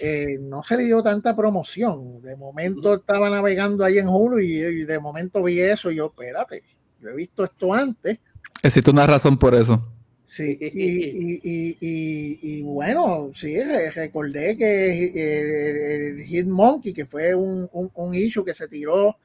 eh, 0.00 0.38
no 0.40 0.62
se 0.62 0.76
le 0.76 0.84
dio 0.84 1.02
tanta 1.02 1.34
promoción. 1.36 2.22
De 2.22 2.36
momento 2.36 2.94
estaba 2.94 3.30
navegando 3.30 3.84
ahí 3.84 3.98
en 3.98 4.08
Hulu 4.08 4.40
y, 4.40 4.84
de 4.84 4.98
momento 4.98 5.42
vi 5.42 5.60
eso 5.60 5.90
y 5.90 5.96
yo, 5.96 6.06
espérate, 6.06 6.62
yo 7.00 7.10
he 7.10 7.14
visto 7.14 7.44
esto 7.44 7.72
antes. 7.72 8.18
Existe 8.62 8.90
una 8.90 9.06
razón 9.06 9.38
por 9.38 9.54
eso. 9.54 9.82
Sí, 10.24 10.56
y, 10.60 11.76
y, 11.80 12.62
bueno, 12.62 13.32
sí, 13.34 13.60
recordé 13.94 14.56
que 14.56 16.14
el, 16.14 16.24
Hitmonkey, 16.24 16.92
que 16.92 17.04
fue 17.04 17.34
un, 17.34 17.68
un, 17.72 17.90
un 17.92 18.14
issue 18.14 18.44
que 18.44 18.54
se 18.54 18.68
tiró 18.68 19.16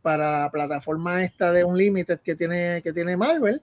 para 0.00 0.40
la 0.42 0.50
plataforma 0.50 1.22
esta 1.22 1.52
de 1.52 1.64
Unlimited 1.64 2.20
que 2.20 2.34
tiene, 2.34 2.80
que 2.82 2.94
tiene 2.94 3.14
Marvel 3.16 3.60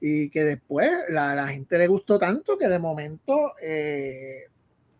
y 0.00 0.28
que 0.28 0.44
después 0.44 0.90
la, 1.08 1.34
la 1.34 1.48
gente 1.48 1.78
le 1.78 1.86
gustó 1.86 2.18
tanto 2.18 2.58
que 2.58 2.68
de 2.68 2.78
momento 2.78 3.52
eh, 3.62 4.44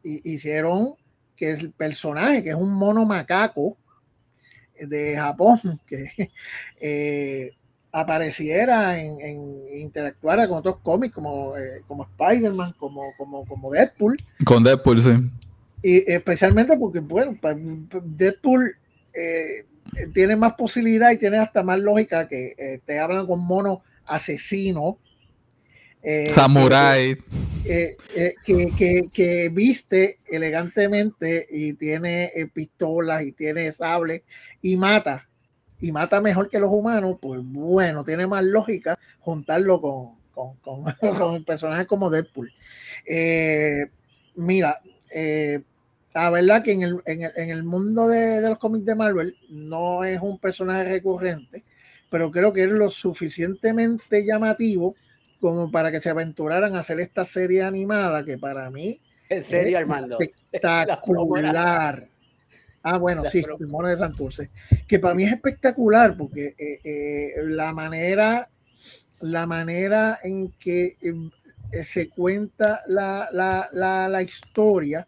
hicieron 0.03 0.94
que 1.36 1.53
el 1.53 1.70
personaje, 1.70 2.42
que 2.42 2.51
es 2.51 2.57
un 2.57 2.72
mono 2.72 3.05
macaco 3.05 3.76
de 4.80 5.16
Japón, 5.16 5.59
que 5.86 6.30
eh, 6.80 7.51
apareciera 7.92 8.99
en, 8.99 9.20
en, 9.20 9.78
interactuara 9.78 10.49
con 10.49 10.59
otros 10.59 10.78
cómics 10.82 11.14
como, 11.14 11.57
eh, 11.57 11.82
como 11.86 12.05
Spider-Man, 12.05 12.74
como, 12.78 13.03
como, 13.16 13.44
como 13.44 13.72
Deadpool. 13.72 14.16
Con 14.44 14.64
Deadpool, 14.64 15.03
sí. 15.03 15.11
Y 15.82 16.11
especialmente 16.11 16.76
porque, 16.76 17.01
bueno, 17.01 17.38
Deadpool 18.03 18.76
tiene 20.12 20.36
más 20.36 20.55
posibilidad 20.55 21.11
y 21.11 21.18
tiene 21.18 21.38
hasta 21.38 21.62
más 21.62 21.80
lógica 21.80 22.28
que 22.28 22.55
eh, 22.59 22.80
te 22.84 22.99
hablan 22.99 23.26
con 23.26 23.40
mono 23.40 23.82
asesino. 24.07 24.98
Eh, 26.02 26.30
Samurai. 26.30 27.16
Eh, 27.64 27.96
que, 28.44 29.09
que, 29.12 29.48
viste 29.48 30.18
elegantemente 30.28 31.46
y 31.50 31.72
tiene 31.72 32.30
pistolas 32.54 33.24
y 33.24 33.32
tiene 33.32 33.72
sable 33.72 34.24
y 34.62 34.76
mata. 34.76 35.28
Y 35.80 35.92
mata 35.92 36.20
mejor 36.20 36.48
que 36.48 36.61
los 36.61 36.70
humanos, 36.70 37.18
pues 37.20 37.40
bueno, 37.42 38.04
tiene 38.04 38.26
más 38.26 38.44
lógica 38.44 38.96
juntarlo 39.18 39.80
con, 39.80 40.14
con, 40.32 40.84
con, 41.02 41.44
personajes 41.44 41.86
como 41.86 42.09
Deadpool. 42.09 42.52
mira, 44.36 44.80
la 46.16 46.30
verdad 46.30 46.62
que 46.62 46.72
en 46.72 46.82
el, 46.82 47.02
en 47.04 47.22
el, 47.22 47.32
en 47.36 47.50
el 47.50 47.62
mundo 47.62 48.09
de, 48.09 48.40
de, 48.40 48.48
los 48.48 48.59
cómics 48.59 48.86
de 48.86 48.94
Marvel 48.94 49.36
no 49.50 50.02
es 50.02 50.18
un 50.20 50.38
personaje 50.38 50.84
recurrente, 50.84 51.62
pero 52.11 52.30
creo 52.30 52.52
que 52.52 52.62
es 52.64 52.70
lo 52.70 52.90
suficientemente 52.90 54.24
llamativo 54.24 54.94
como 55.40 55.70
para 55.70 55.90
que 55.90 56.00
se 56.00 56.11
aventuraran 56.11 56.74
a 56.74 56.80
hacer 56.80 57.00
esta 57.00 57.24
serie 57.24 57.62
animada 57.62 58.24
que 58.24 58.38
para 58.38 58.70
mí 58.70 59.00
en 59.28 59.44
serio, 59.44 59.78
Armando. 59.78 60.18
espectacular. 60.20 62.09
Ah, 62.88 62.98
bueno, 62.98 63.24
sí, 63.24 63.42
el 63.59 63.66
mono 63.66 63.88
de 63.88 63.96
Santurce. 63.96 64.48
Que 64.86 65.00
para 65.00 65.12
mí 65.12 65.24
es 65.24 65.32
espectacular 65.32 66.16
porque 66.16 66.54
eh, 66.57 66.78
eh, 66.84 67.32
la 67.42 67.72
manera, 67.72 68.48
la 69.18 69.44
manera 69.44 70.20
en 70.22 70.52
que 70.52 70.96
eh, 71.02 71.82
se 71.82 72.09
cuenta 72.09 72.82
la, 72.86 73.28
la, 73.32 73.68
la, 73.72 74.09
la 74.09 74.22
historia 74.22 75.04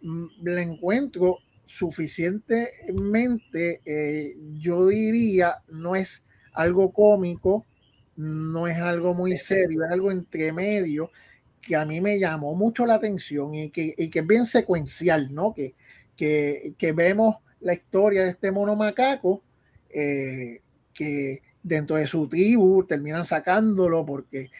Mm, 0.00 0.26
la 0.42 0.62
encuentro 0.62 1.38
suficientemente, 1.68 3.80
eh, 3.84 4.36
yo 4.54 4.88
diría, 4.88 5.58
no 5.68 5.94
es 5.94 6.24
algo 6.52 6.92
cómico, 6.92 7.64
no 8.16 8.66
es 8.66 8.78
algo 8.78 9.14
muy 9.14 9.36
serio, 9.36 9.84
es 9.84 9.92
algo 9.92 10.10
entre 10.10 10.52
medio 10.52 11.12
que 11.60 11.76
a 11.76 11.84
mí 11.84 12.00
me 12.00 12.18
llamó 12.18 12.54
mucho 12.54 12.86
la 12.86 12.94
atención 12.94 13.54
y 13.54 13.70
que, 13.70 13.94
que 13.94 14.18
es 14.18 14.26
bien 14.26 14.46
secuencial, 14.46 15.32
¿no? 15.32 15.54
Que, 15.54 15.74
que, 16.16 16.74
que, 16.78 16.92
vemos 16.92 17.36
la 17.60 17.74
historia 17.74 18.24
de 18.24 18.30
este 18.30 18.50
mono 18.50 18.74
macaco 18.74 19.42
eh, 19.90 20.62
que 20.94 21.42
dentro 21.62 21.96
de 21.96 22.06
su 22.06 22.26
tribu 22.28 22.84
terminan 22.84 23.26
sacándolo 23.26 24.06
porque 24.06 24.50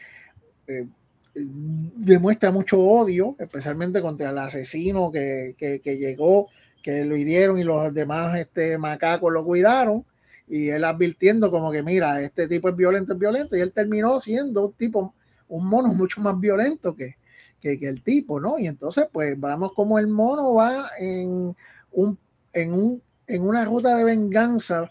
eh, 0.67 0.85
demuestra 1.33 2.51
mucho 2.51 2.79
odio, 2.79 3.35
especialmente 3.39 4.01
contra 4.01 4.29
el 4.29 4.37
asesino 4.37 5.11
que, 5.11 5.55
llegó, 5.83 6.47
que 6.81 7.05
lo 7.05 7.15
hirieron 7.15 7.59
y 7.59 7.63
los 7.63 7.93
demás 7.93 8.37
este, 8.37 8.77
macacos 8.77 9.31
lo 9.31 9.43
cuidaron. 9.43 10.05
Y 10.47 10.69
él 10.69 10.83
advirtiendo 10.83 11.51
como 11.51 11.71
que, 11.71 11.83
mira, 11.83 12.21
este 12.21 12.47
tipo 12.47 12.69
es 12.69 12.75
violento, 12.75 13.13
es 13.13 13.19
violento. 13.19 13.55
Y 13.55 13.61
él 13.61 13.71
terminó 13.71 14.19
siendo 14.19 14.67
un 14.67 14.73
tipo, 14.73 15.13
un 15.47 15.67
mono 15.67 15.87
mucho 15.93 16.21
más 16.21 16.39
violento 16.39 16.95
que, 16.95 17.15
que, 17.61 17.77
el 17.81 18.01
tipo, 18.01 18.39
¿no? 18.39 18.57
Y 18.57 18.67
entonces, 18.67 19.05
pues 19.11 19.39
vamos 19.39 19.73
como 19.73 19.99
el 19.99 20.07
mono 20.07 20.53
va 20.53 20.89
en, 20.97 21.55
un, 21.91 22.17
en, 22.53 22.73
un, 22.73 23.01
en 23.27 23.41
una 23.43 23.65
ruta 23.65 23.95
de 23.95 24.03
venganza 24.03 24.89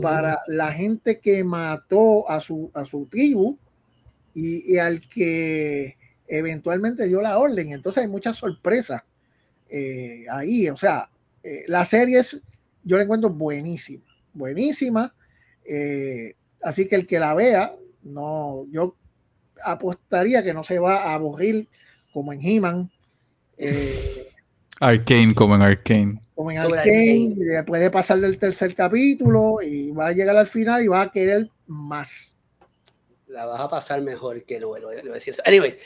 para 0.00 0.40
la 0.46 0.72
gente 0.72 1.18
que 1.18 1.44
mató 1.44 2.28
a 2.28 2.40
su, 2.40 2.70
a 2.74 2.84
su 2.84 3.06
tribu 3.06 3.58
y, 4.34 4.78
al 4.78 5.00
que 5.06 5.96
eventualmente 6.26 7.06
dio 7.06 7.20
la 7.20 7.38
orden. 7.38 7.72
Entonces 7.72 8.02
hay 8.02 8.08
muchas 8.08 8.36
sorpresas 8.36 9.02
eh, 9.68 10.24
ahí. 10.30 10.68
O 10.68 10.76
sea, 10.76 11.08
eh, 11.44 11.64
la 11.68 11.84
serie 11.84 12.18
es, 12.18 12.40
yo 12.82 12.96
la 12.96 13.04
encuentro 13.04 13.30
buenísima, 13.30 14.04
buenísima. 14.32 15.14
Eh, 15.64 16.34
así 16.62 16.86
que 16.88 16.96
el 16.96 17.06
que 17.06 17.18
la 17.18 17.34
vea, 17.34 17.74
no, 18.02 18.66
yo 18.70 18.96
apostaría 19.62 20.42
que 20.42 20.54
no 20.54 20.64
se 20.64 20.78
va 20.78 21.04
a 21.04 21.14
aburrir 21.14 21.68
como 22.12 22.32
en 22.32 22.40
He-Man. 22.42 22.90
Arcane, 24.80 25.34
como 25.34 25.54
en 25.54 25.62
Arcane. 25.62 26.20
Como 26.34 26.50
en 26.50 26.58
Arcane, 26.58 27.36
puede 27.66 27.90
pasar 27.90 28.20
del 28.20 28.38
tercer 28.38 28.74
capítulo 28.74 29.58
y 29.62 29.92
va 29.92 30.08
a 30.08 30.12
llegar 30.12 30.36
al 30.36 30.48
final 30.48 30.82
y 30.82 30.88
va 30.88 31.02
a 31.02 31.12
querer 31.12 31.48
más 31.66 32.33
la 33.34 33.46
vas 33.46 33.60
a 33.60 33.68
pasar 33.68 34.00
mejor 34.00 34.44
que 34.44 34.60
no 34.60 34.78
lo, 34.78 34.92
lo 34.92 35.12
decir. 35.12 35.34
Anyways, 35.44 35.76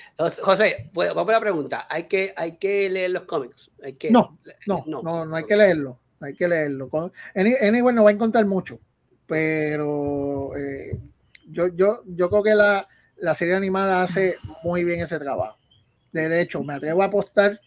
José, 0.43 0.91
vamos 0.93 1.29
a 1.29 1.33
la 1.33 1.41
pregunta. 1.41 1.87
¿Hay 1.89 2.05
que, 2.05 2.33
hay 2.37 2.57
que 2.59 2.89
leer 2.91 3.11
los 3.11 3.25
cómics? 3.25 3.71
Hay 3.83 3.95
que, 3.95 4.11
no, 4.11 4.39
no, 4.67 4.85
no, 4.87 5.25
no, 5.25 5.37
hay 5.37 5.45
que 5.45 5.57
leerlo. 5.57 5.99
Hay 6.21 6.35
que 6.35 6.47
leerlo. 6.47 6.91
Anyway, 7.35 7.95
no 7.95 8.05
va 8.05 8.11
a 8.11 8.13
encontrar 8.13 8.45
mucho, 8.45 8.81
pero 9.27 10.57
eh, 10.57 10.99
yo, 11.49 11.69
yo, 11.69 12.03
yo 12.07 12.29
creo 12.29 12.43
que 12.43 12.55
la, 12.55 12.87
la 13.17 13.35
serie 13.35 13.55
animada 13.55 14.03
hace 14.03 14.37
muy 14.63 14.85
bien 14.85 15.01
ese 15.01 15.19
trabajo. 15.19 15.59
De, 16.13 16.41
hecho, 16.41 16.63
me 16.63 16.75
atrevo 16.75 17.03
a 17.03 17.07
apostar 17.07 17.61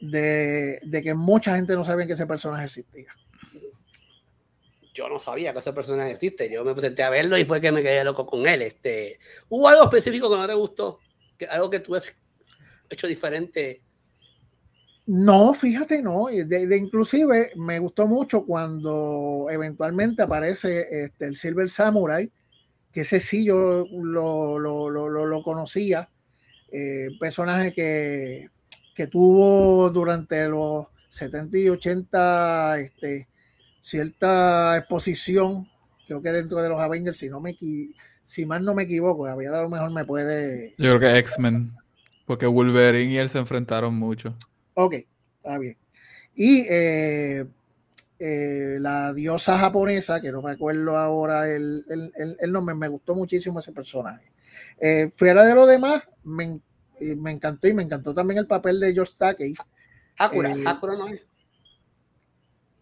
de, 0.00 0.80
de 0.82 1.02
que 1.02 1.14
mucha 1.14 1.56
gente 1.56 1.74
no 1.74 1.84
sabía 1.84 2.06
que 2.06 2.14
ese 2.14 2.26
personaje 2.26 2.64
existía 2.64 3.14
yo 4.94 5.08
no 5.08 5.18
sabía 5.18 5.52
que 5.52 5.58
ese 5.58 5.72
personaje 5.72 6.12
existe. 6.12 6.50
Yo 6.50 6.64
me 6.64 6.72
presenté 6.72 7.02
a 7.02 7.10
verlo 7.10 7.36
y 7.36 7.44
fue 7.44 7.60
que 7.60 7.72
me 7.72 7.82
quedé 7.82 8.04
loco 8.04 8.24
con 8.24 8.46
él. 8.46 8.62
Este, 8.62 9.18
¿Hubo 9.48 9.68
algo 9.68 9.82
específico 9.82 10.30
que 10.30 10.36
no 10.36 10.46
te 10.46 10.54
gustó? 10.54 11.00
¿Algo 11.50 11.68
que 11.68 11.80
tú 11.80 11.96
has 11.96 12.06
hecho 12.88 13.08
diferente? 13.08 13.82
No, 15.06 15.52
fíjate, 15.52 16.00
no. 16.00 16.28
De, 16.28 16.76
inclusive 16.76 17.50
me 17.56 17.80
gustó 17.80 18.06
mucho 18.06 18.46
cuando 18.46 19.48
eventualmente 19.50 20.22
aparece 20.22 21.04
este, 21.04 21.26
el 21.26 21.36
Silver 21.36 21.68
Samurai, 21.68 22.30
que 22.92 23.00
ese 23.00 23.18
sí 23.18 23.44
yo 23.44 23.86
lo, 23.90 24.60
lo, 24.60 24.88
lo, 24.88 25.08
lo 25.08 25.42
conocía. 25.42 26.08
Eh, 26.70 27.08
personaje 27.18 27.72
que, 27.72 28.48
que 28.94 29.08
tuvo 29.08 29.90
durante 29.90 30.48
los 30.48 30.86
70 31.10 31.58
y 31.58 31.68
80 31.68 32.80
este, 32.80 33.28
cierta 33.84 34.78
exposición, 34.78 35.68
creo 36.06 36.22
que 36.22 36.32
dentro 36.32 36.62
de 36.62 36.70
los 36.70 36.80
Avengers, 36.80 37.18
si 37.18 37.28
no 37.28 37.38
me 37.40 37.54
si 38.22 38.46
mal 38.46 38.64
no 38.64 38.74
me 38.74 38.84
equivoco, 38.84 39.26
a 39.26 39.36
lo 39.36 39.68
mejor 39.68 39.90
me 39.90 40.06
puede. 40.06 40.74
Yo 40.78 40.96
creo 40.96 41.00
que 41.00 41.18
X-Men, 41.18 41.76
porque 42.24 42.46
Wolverine 42.46 43.12
y 43.12 43.18
él 43.18 43.28
se 43.28 43.38
enfrentaron 43.38 43.94
mucho. 43.94 44.34
Ok, 44.72 44.94
está 45.36 45.58
bien. 45.58 45.76
Y 46.34 46.64
eh, 46.70 47.44
eh, 48.18 48.78
la 48.80 49.12
diosa 49.12 49.58
japonesa, 49.58 50.22
que 50.22 50.32
no 50.32 50.40
me 50.40 50.52
acuerdo 50.52 50.96
ahora 50.96 51.46
el, 51.50 51.84
nombre, 52.46 52.74
me 52.74 52.88
gustó 52.88 53.14
muchísimo 53.14 53.60
ese 53.60 53.72
personaje. 53.72 54.32
Eh, 54.80 55.10
fuera 55.14 55.44
de 55.44 55.54
lo 55.54 55.66
demás, 55.66 56.02
me, 56.22 56.58
me, 57.00 57.32
encantó 57.32 57.68
y 57.68 57.74
me 57.74 57.82
encantó 57.82 58.14
también 58.14 58.38
el 58.38 58.46
papel 58.46 58.80
de 58.80 58.94
George 58.94 59.12
Takei. 59.18 59.54
Hakura, 60.16 60.56
Hakura 60.64 60.96
no 60.96 61.08
es. 61.08 61.20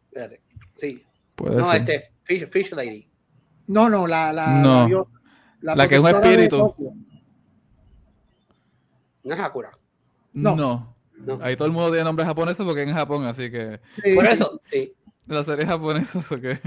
Espérate. 0.07 0.42
Sí. 0.83 1.01
no, 1.41 1.73
este, 1.73 2.11
Fish, 2.25 2.73
Lady. 2.73 3.09
No, 3.69 3.89
no, 3.89 4.05
la, 4.09 4.33
la, 4.33 4.61
no. 4.61 5.09
la, 5.61 5.87
que 5.87 5.95
es 5.95 6.01
un 6.01 6.09
espíritu. 6.09 6.75
No 9.23 9.35
es 9.35 9.41
Hakura. 9.41 9.79
No. 10.33 10.57
no. 10.57 10.97
Ahí 11.41 11.55
todo 11.55 11.67
el 11.67 11.73
mundo 11.73 11.91
tiene 11.91 12.03
nombres 12.03 12.27
japoneses 12.27 12.67
porque 12.67 12.83
es 12.83 12.89
en 12.89 12.97
Japón, 12.97 13.25
así 13.27 13.49
que. 13.49 13.79
Por 14.17 14.27
eso, 14.27 14.61
sí. 14.73 14.93
La 15.29 15.45
serie 15.45 15.65
japonesa, 15.67 16.19
o 16.19 16.41
qué. 16.41 16.59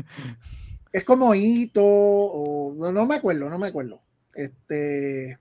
Es 0.93 1.03
como 1.03 1.35
Ito, 1.35 1.83
o 1.83 2.73
no, 2.93 3.05
me 3.05 3.15
acuerdo, 3.15 3.49
no 3.49 3.59
me 3.59 3.67
acuerdo. 3.67 4.01
Este. 4.33 5.37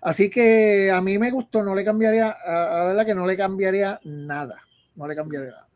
Así 0.00 0.30
que 0.30 0.92
a 0.92 1.00
mí 1.00 1.18
me 1.18 1.32
gustó, 1.32 1.64
no 1.64 1.74
le 1.74 1.84
cambiaría, 1.84 2.30
a 2.30 2.78
la 2.78 2.84
verdad 2.84 3.04
que 3.04 3.16
no 3.16 3.26
le 3.26 3.36
cambiaría 3.36 3.98
nada. 4.04 4.62
No 4.94 5.08
le 5.08 5.16
cambiaría 5.16 5.50
nada. 5.50 5.69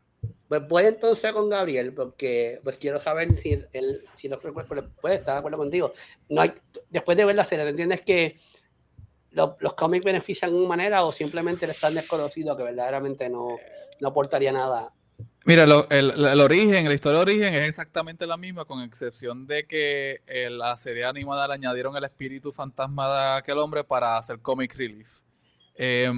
Pues 0.47 0.67
voy 0.67 0.85
entonces 0.85 1.31
con 1.33 1.49
Gabriel, 1.49 1.93
porque 1.93 2.59
pues 2.63 2.77
quiero 2.77 2.99
saber 2.99 3.37
si 3.37 3.53
él, 3.73 4.03
si 4.13 4.29
no 4.29 4.39
puede 4.39 5.15
estar 5.15 5.33
de 5.33 5.39
acuerdo 5.39 5.57
contigo. 5.57 5.93
No 6.29 6.41
hay, 6.41 6.53
después 6.89 7.17
de 7.17 7.25
ver 7.25 7.35
la 7.35 7.45
serie, 7.45 7.65
¿te 7.65 7.71
entiendes 7.71 8.01
que 8.01 8.39
los 9.31 9.73
cómics 9.73 10.05
benefician 10.05 10.51
de 10.51 10.57
una 10.57 10.67
manera 10.69 11.03
o 11.03 11.11
simplemente 11.11 11.65
le 11.65 11.73
están 11.73 11.95
desconocido 11.95 12.55
que 12.55 12.63
verdaderamente 12.63 13.27
no, 13.29 13.57
no 13.99 14.07
aportaría 14.07 14.51
nada? 14.51 14.93
Mira, 15.45 15.63
el, 15.63 16.11
el, 16.25 16.41
origen, 16.41 16.87
la 16.87 16.93
historia 16.93 17.19
de 17.19 17.23
origen 17.23 17.53
es 17.53 17.69
exactamente 17.69 18.25
la 18.25 18.37
misma, 18.37 18.65
con 18.65 18.81
excepción 18.81 19.45
de 19.45 19.67
que 19.67 20.21
eh, 20.25 20.49
la 20.49 20.75
serie 20.77 21.05
animada 21.05 21.47
le 21.47 21.53
añadieron 21.55 21.95
el 21.95 22.03
espíritu 22.03 22.51
fantasma 22.51 23.07
de 23.07 23.37
aquel 23.37 23.59
hombre 23.59 23.83
para 23.83 24.17
hacer 24.17 24.39
comic 24.39 24.75
relief. 24.75 25.19
Eh, 25.75 26.11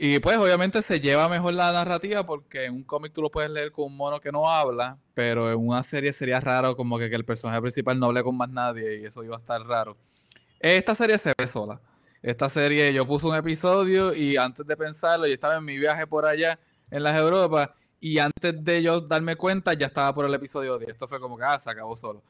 y 0.00 0.20
pues 0.20 0.38
obviamente 0.38 0.80
se 0.80 1.00
lleva 1.00 1.28
mejor 1.28 1.54
la 1.54 1.72
narrativa 1.72 2.24
porque 2.24 2.66
en 2.66 2.74
un 2.74 2.84
cómic 2.84 3.12
tú 3.12 3.20
lo 3.20 3.32
puedes 3.32 3.50
leer 3.50 3.72
con 3.72 3.86
un 3.86 3.96
mono 3.96 4.20
que 4.20 4.30
no 4.30 4.48
habla, 4.48 4.96
pero 5.12 5.50
en 5.50 5.58
una 5.58 5.82
serie 5.82 6.12
sería 6.12 6.38
raro 6.38 6.76
como 6.76 6.98
que, 6.98 7.06
el 7.06 7.24
personaje 7.24 7.60
principal 7.60 7.98
no 7.98 8.06
hable 8.06 8.22
con 8.22 8.36
más 8.36 8.48
nadie 8.48 9.00
y 9.00 9.06
eso 9.06 9.24
iba 9.24 9.34
a 9.34 9.40
estar 9.40 9.60
raro. 9.62 9.96
Esta 10.60 10.94
serie 10.94 11.18
se 11.18 11.32
ve 11.36 11.48
sola. 11.48 11.80
Esta 12.22 12.48
serie 12.48 12.92
yo 12.92 13.08
puse 13.08 13.26
un 13.26 13.34
episodio 13.34 14.14
y 14.14 14.36
antes 14.36 14.64
de 14.64 14.76
pensarlo 14.76 15.26
yo 15.26 15.34
estaba 15.34 15.56
en 15.56 15.64
mi 15.64 15.76
viaje 15.76 16.06
por 16.06 16.26
allá 16.26 16.60
en 16.92 17.02
las 17.02 17.18
Europas 17.18 17.70
y 18.00 18.18
antes 18.18 18.64
de 18.64 18.80
yo 18.80 19.00
darme 19.00 19.34
cuenta 19.34 19.74
ya 19.74 19.86
estaba 19.86 20.14
por 20.14 20.24
el 20.24 20.34
episodio 20.34 20.78
10. 20.78 20.92
Esto 20.92 21.08
fue 21.08 21.18
como 21.18 21.36
que 21.36 21.42
ah, 21.44 21.58
se 21.58 21.70
acabó 21.70 21.96
solo. 21.96 22.22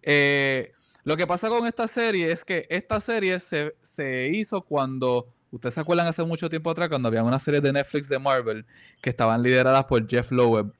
Eh, 0.00 0.72
Lo 1.04 1.18
que 1.18 1.26
pasa 1.26 1.50
con 1.50 1.66
esta 1.66 1.86
serie 1.86 2.32
es 2.32 2.46
que 2.46 2.66
esta 2.70 2.98
serie 2.98 3.38
se, 3.40 3.76
se 3.82 4.28
hizo 4.28 4.62
cuando 4.62 5.26
Ustedes 5.50 5.74
se 5.74 5.80
acuerdan 5.80 6.06
hace 6.06 6.24
mucho 6.24 6.48
tiempo 6.48 6.70
atrás 6.70 6.88
cuando 6.88 7.08
había 7.08 7.24
una 7.24 7.38
serie 7.38 7.60
de 7.60 7.72
Netflix 7.72 8.08
de 8.08 8.18
Marvel 8.18 8.66
que 9.00 9.10
estaban 9.10 9.42
lideradas 9.42 9.84
por 9.84 10.08
Jeff 10.08 10.30
Loeb. 10.30 10.72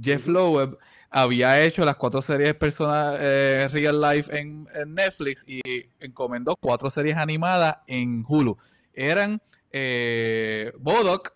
Jeff 0.00 0.26
Loeb 0.26 0.78
había 1.10 1.62
hecho 1.62 1.84
las 1.84 1.96
cuatro 1.96 2.22
series 2.22 2.54
personal, 2.54 3.16
eh, 3.20 3.68
real 3.70 4.00
life 4.00 4.36
en, 4.36 4.66
Netflix 4.86 5.44
y 5.46 5.60
encomendó 6.00 6.56
cuatro 6.56 6.88
series 6.88 7.16
animadas 7.16 7.76
en 7.86 8.24
Hulu. 8.26 8.56
Eran 8.94 9.40
eh, 9.70 10.72
Bodoc, 10.78 11.34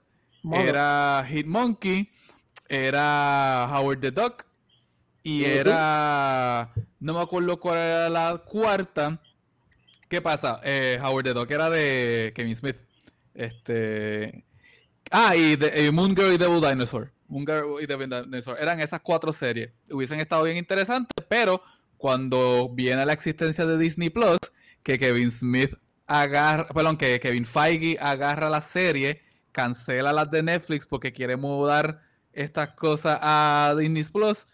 era 0.52 1.26
Hitmonkey, 1.28 2.10
era 2.68 3.68
Howard 3.70 4.00
the 4.00 4.10
Duck 4.12 4.46
y 5.22 5.44
era 5.44 6.72
no 7.00 7.14
me 7.14 7.20
acuerdo 7.20 7.58
cuál 7.58 7.78
era 7.78 8.08
la 8.08 8.38
cuarta 8.38 9.20
¿Qué 10.08 10.20
pasa? 10.20 10.60
Eh, 10.62 10.98
Howard 11.02 11.24
the 11.24 11.34
Duck 11.34 11.50
era 11.50 11.68
de 11.68 12.32
Kevin 12.34 12.54
Smith. 12.54 12.76
Este. 13.34 14.44
Ah, 15.10 15.36
y, 15.36 15.56
de, 15.56 15.90
Moon 15.90 16.14
Girl 16.14 16.32
y 16.32 16.38
Devil 16.38 16.60
Dinosaur. 16.60 17.12
Moon 17.28 17.44
Girl 17.44 17.82
y 17.82 17.86
Devil 17.86 18.10
Dinosaur. 18.10 18.56
Eran 18.60 18.80
esas 18.80 19.00
cuatro 19.00 19.32
series. 19.32 19.70
Hubiesen 19.90 20.20
estado 20.20 20.44
bien 20.44 20.56
interesantes, 20.56 21.24
pero 21.28 21.60
cuando 21.96 22.68
viene 22.72 23.04
la 23.04 23.12
existencia 23.12 23.66
de 23.66 23.78
Disney 23.78 24.10
Plus, 24.10 24.38
que 24.82 24.98
Kevin 24.98 25.32
Smith 25.32 25.74
agarra, 26.06 26.68
perdón, 26.68 26.96
que 26.96 27.18
Kevin 27.18 27.46
Feige 27.46 27.96
agarra 28.00 28.48
la 28.48 28.60
serie, 28.60 29.22
cancela 29.50 30.12
las 30.12 30.30
de 30.30 30.42
Netflix 30.42 30.86
porque 30.86 31.12
quiere 31.12 31.36
mudar 31.36 32.00
estas 32.32 32.68
cosas 32.74 33.18
a 33.22 33.74
Disney 33.76 34.04
Plus, 34.04 34.46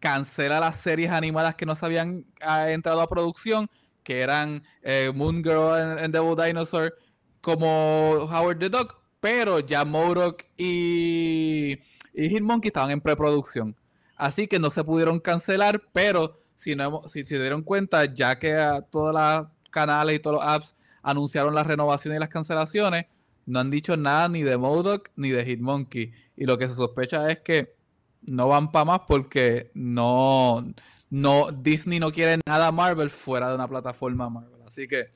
cancela 0.00 0.58
las 0.58 0.76
series 0.78 1.10
animadas 1.10 1.54
que 1.54 1.66
no 1.66 1.76
se 1.76 1.86
habían 1.86 2.24
ah, 2.40 2.70
entrado 2.70 3.00
a 3.00 3.08
producción 3.08 3.68
que 4.08 4.22
eran 4.22 4.62
eh, 4.80 5.12
Moon 5.14 5.44
Girl 5.44 5.74
and, 5.74 6.14
Devil 6.14 6.34
Dinosaur, 6.34 6.96
como 7.42 8.26
Howard 8.32 8.58
the 8.58 8.70
Duck, 8.70 8.96
pero 9.20 9.58
ya 9.58 9.84
Modoc 9.84 10.44
y, 10.56 11.78
y 12.14 12.28
Hitmonkey 12.30 12.68
estaban 12.68 12.90
en 12.90 13.02
preproducción. 13.02 13.76
Así 14.16 14.46
que 14.46 14.58
no 14.58 14.70
se 14.70 14.82
pudieron 14.82 15.20
cancelar, 15.20 15.82
pero 15.92 16.40
si, 16.54 16.74
no, 16.74 17.02
si 17.06 17.22
se 17.26 17.38
dieron 17.38 17.60
cuenta, 17.60 18.06
ya 18.06 18.38
que 18.38 18.56
todos 18.90 19.12
los 19.12 19.48
canales 19.68 20.16
y 20.16 20.20
todos 20.20 20.36
los 20.36 20.44
apps 20.46 20.74
anunciaron 21.02 21.54
la 21.54 21.62
renovación 21.62 22.16
y 22.16 22.18
las 22.18 22.30
cancelaciones, 22.30 23.04
no 23.44 23.60
han 23.60 23.70
dicho 23.70 23.94
nada 23.98 24.26
ni 24.30 24.42
de 24.42 24.56
Modoc 24.56 25.10
ni 25.16 25.28
de 25.28 25.44
Hitmonkey. 25.44 26.14
Y 26.34 26.46
lo 26.46 26.56
que 26.56 26.66
se 26.66 26.72
sospecha 26.72 27.30
es 27.30 27.40
que 27.40 27.74
no 28.22 28.48
van 28.48 28.72
para 28.72 28.86
más 28.86 29.00
porque 29.06 29.70
no, 29.74 30.64
no, 31.10 31.50
Disney 31.52 31.98
no 31.98 32.12
quiere 32.12 32.40
nada 32.46 32.72
Marvel 32.72 33.10
fuera 33.10 33.48
de 33.48 33.54
una 33.54 33.68
plataforma 33.68 34.28
Marvel. 34.28 34.62
Así 34.66 34.86
que, 34.86 35.10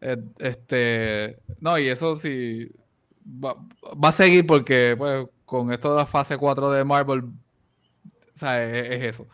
eh, 0.00 0.16
este, 0.38 1.38
no, 1.60 1.78
y 1.78 1.88
eso 1.88 2.16
sí, 2.16 2.68
va, 3.26 3.56
a 4.02 4.12
seguir 4.12 4.46
porque, 4.46 4.94
pues, 4.96 5.26
con 5.44 5.72
esto 5.72 5.90
de 5.90 5.96
la 5.96 6.06
fase 6.06 6.36
4 6.36 6.70
de 6.70 6.84
Marvel, 6.84 7.24
o 7.24 8.38
sea, 8.38 8.62
es, 8.62 9.02
eso. 9.04 9.26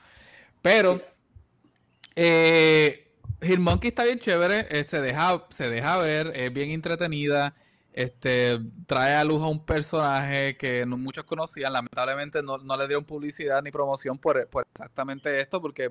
Pero, 0.63 1.01
eh, 2.15 3.13
Monkey 3.59 3.89
está 3.89 4.05
bien 4.05 4.19
chévere, 4.19 4.67
eh, 4.71 4.85
se, 4.85 5.01
deja, 5.01 5.47
se 5.51 5.69
deja 5.71 5.97
ver, 5.99 6.33
es 6.35 6.53
bien 6.53 6.71
entretenida 6.71 7.55
este, 7.97 8.61
trae 8.87 9.15
a 9.15 9.25
luz 9.25 9.43
a 9.43 9.47
un 9.47 9.59
personaje 9.59 10.55
que 10.59 10.85
no 10.85 10.99
muchos 10.99 11.25
conocían. 11.25 11.73
Lamentablemente 11.73 12.43
no, 12.43 12.59
le 12.59 12.87
dieron 12.87 13.07
publicidad 13.07 13.63
ni 13.63 13.71
promoción 13.71 14.19
por, 14.19 14.37
exactamente 14.71 15.41
esto, 15.41 15.63
porque 15.63 15.91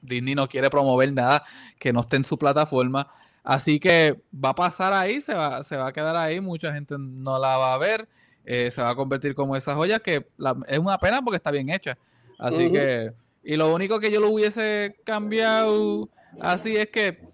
Disney 0.00 0.34
no 0.34 0.48
quiere 0.48 0.70
promover 0.70 1.12
nada 1.12 1.44
que 1.78 1.92
no 1.92 2.00
esté 2.00 2.16
en 2.16 2.24
su 2.24 2.38
plataforma. 2.38 3.06
Así 3.44 3.78
que 3.78 4.18
va 4.32 4.48
a 4.50 4.54
pasar 4.54 4.94
ahí, 4.94 5.20
se 5.20 5.34
va, 5.34 5.62
se 5.62 5.76
va 5.76 5.88
a 5.88 5.92
quedar 5.92 6.16
ahí, 6.16 6.40
mucha 6.40 6.72
gente 6.72 6.94
no 6.98 7.38
la 7.38 7.58
va 7.58 7.74
a 7.74 7.78
ver, 7.78 8.08
eh, 8.46 8.70
se 8.70 8.80
va 8.80 8.88
a 8.88 8.94
convertir 8.94 9.34
como 9.34 9.54
esa 9.54 9.74
joya 9.74 9.98
que 9.98 10.26
es 10.68 10.78
una 10.78 10.98
pena 10.98 11.20
porque 11.20 11.36
está 11.36 11.50
bien 11.50 11.68
hecha. 11.68 11.98
Así 12.38 12.72
que, 12.72 13.12
y 13.44 13.56
lo 13.56 13.74
único 13.74 14.00
que 14.00 14.10
yo 14.10 14.20
lo 14.20 14.30
hubiese 14.30 14.96
cambiado 15.04 16.08
así 16.40 16.76
es 16.76 16.88
que 16.88 17.31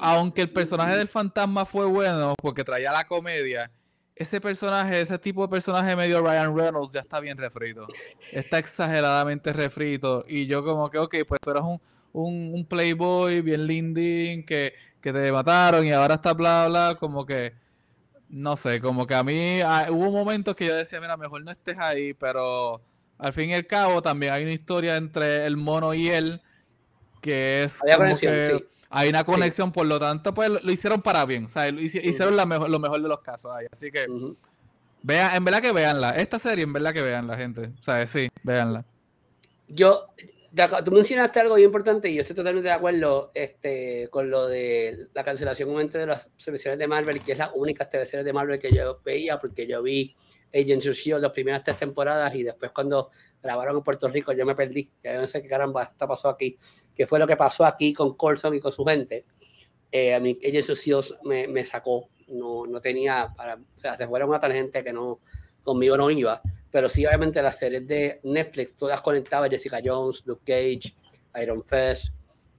aunque 0.00 0.42
el 0.42 0.50
personaje 0.50 0.96
del 0.96 1.08
fantasma 1.08 1.64
fue 1.64 1.86
bueno 1.86 2.34
porque 2.40 2.64
traía 2.64 2.92
la 2.92 3.06
comedia, 3.06 3.70
ese 4.16 4.40
personaje, 4.40 5.00
ese 5.00 5.18
tipo 5.18 5.42
de 5.42 5.48
personaje 5.48 5.96
medio 5.96 6.20
Ryan 6.20 6.56
Reynolds 6.56 6.92
ya 6.92 7.00
está 7.00 7.20
bien 7.20 7.36
refrito. 7.36 7.86
Está 8.30 8.58
exageradamente 8.58 9.52
refrito. 9.52 10.24
Y 10.28 10.46
yo 10.46 10.64
como 10.64 10.88
que, 10.88 10.98
ok, 10.98 11.16
pues 11.26 11.40
tú 11.40 11.50
eras 11.50 11.64
un, 11.64 11.80
un, 12.12 12.64
playboy 12.64 13.40
bien 13.40 13.66
linding 13.66 14.46
que, 14.46 14.72
que, 15.00 15.12
te 15.12 15.32
mataron 15.32 15.84
y 15.84 15.90
ahora 15.92 16.14
está 16.14 16.32
bla, 16.32 16.68
bla, 16.68 16.96
como 16.98 17.26
que, 17.26 17.52
no 18.28 18.56
sé, 18.56 18.80
como 18.80 19.06
que 19.06 19.14
a 19.14 19.24
mí 19.24 19.60
ah, 19.62 19.88
hubo 19.90 20.12
momentos 20.12 20.54
que 20.54 20.66
yo 20.66 20.76
decía, 20.76 21.00
mira, 21.00 21.16
mejor 21.16 21.42
no 21.42 21.50
estés 21.50 21.76
ahí, 21.78 22.14
pero 22.14 22.80
al 23.18 23.32
fin 23.32 23.50
y 23.50 23.54
al 23.54 23.66
cabo 23.66 24.00
también 24.00 24.32
hay 24.32 24.44
una 24.44 24.52
historia 24.52 24.96
entre 24.96 25.44
el 25.44 25.56
mono 25.56 25.92
y 25.92 26.08
él 26.08 26.40
que 27.20 27.64
es 27.64 27.80
como 27.80 28.16
que, 28.16 28.64
hay 28.96 29.08
una 29.08 29.24
conexión, 29.24 29.72
por 29.72 29.86
lo 29.86 29.98
tanto, 29.98 30.32
pues 30.32 30.48
lo 30.48 30.70
hicieron 30.70 31.02
para 31.02 31.26
bien. 31.26 31.46
O 31.46 31.48
sea, 31.48 31.68
hicieron 31.68 32.36
lo 32.36 32.46
mejor 32.78 33.02
de 33.02 33.08
los 33.08 33.20
casos 33.22 33.50
ahí. 33.52 33.66
Así 33.72 33.90
que, 33.90 34.06
vean, 35.02 35.34
en 35.34 35.44
verdad 35.44 35.60
que 35.60 35.72
veanla. 35.72 36.10
Esta 36.10 36.38
serie, 36.38 36.62
en 36.62 36.72
verdad 36.72 36.92
que 36.92 37.02
veanla, 37.02 37.36
gente. 37.36 37.72
O 37.80 37.82
sea, 37.82 38.06
sí, 38.06 38.28
veanla. 38.44 38.84
Yo, 39.66 40.04
tú 40.84 40.92
mencionaste 40.92 41.40
algo 41.40 41.56
bien 41.56 41.66
importante 41.66 42.08
y 42.08 42.14
yo 42.14 42.20
estoy 42.20 42.36
totalmente 42.36 42.68
de 42.68 42.74
acuerdo 42.74 43.32
este, 43.34 44.06
con 44.12 44.30
lo 44.30 44.46
de 44.46 45.08
la 45.12 45.24
cancelación 45.24 45.88
de 45.88 46.06
las 46.06 46.30
series 46.38 46.78
de 46.78 46.86
Marvel, 46.86 47.20
que 47.20 47.32
es 47.32 47.38
la 47.38 47.50
única 47.52 47.90
series 47.90 48.24
de 48.24 48.32
Marvel 48.32 48.60
que 48.60 48.72
yo 48.72 49.00
veía, 49.04 49.40
porque 49.40 49.66
yo 49.66 49.82
vi 49.82 50.14
Agents 50.54 50.86
of 50.86 50.92
S.H.I.E.L.D. 50.92 51.20
las 51.20 51.32
primeras 51.32 51.64
tres 51.64 51.78
temporadas 51.78 52.32
y 52.36 52.44
después 52.44 52.70
cuando 52.70 53.10
grabaron 53.42 53.78
en 53.78 53.82
Puerto 53.82 54.06
Rico 54.06 54.32
yo 54.32 54.46
me 54.46 54.54
perdí. 54.54 54.88
Ya 55.02 55.20
no 55.20 55.26
sé 55.26 55.42
qué 55.42 55.48
caramba 55.48 55.82
está 55.82 56.06
pasó 56.06 56.28
aquí 56.28 56.56
que 56.94 57.06
fue 57.06 57.18
lo 57.18 57.26
que 57.26 57.36
pasó 57.36 57.64
aquí 57.64 57.92
con 57.92 58.14
Corson 58.14 58.54
y 58.54 58.60
con 58.60 58.72
su 58.72 58.84
gente, 58.84 59.24
eh, 59.90 60.14
a 60.14 60.20
mí 60.20 60.38
Agents 60.44 60.70
of 60.70 61.22
me, 61.24 61.46
me, 61.48 61.64
sacó, 61.64 62.08
no, 62.28 62.66
no 62.66 62.80
tenía, 62.80 63.32
para, 63.36 63.54
o 63.54 63.80
sea, 63.80 63.96
se 63.96 64.06
fueron 64.06 64.28
una 64.28 64.40
gente 64.40 64.82
que 64.82 64.92
no, 64.92 65.20
conmigo 65.62 65.96
no 65.96 66.10
iba, 66.10 66.40
pero 66.70 66.88
sí 66.88 67.06
obviamente 67.06 67.42
las 67.42 67.58
series 67.58 67.86
de 67.86 68.20
Netflix 68.24 68.74
todas 68.74 69.00
conectaban, 69.00 69.50
Jessica 69.50 69.80
Jones, 69.84 70.22
Luke 70.26 70.42
Cage, 70.44 70.94
Iron 71.40 71.64
Fist, 71.64 72.12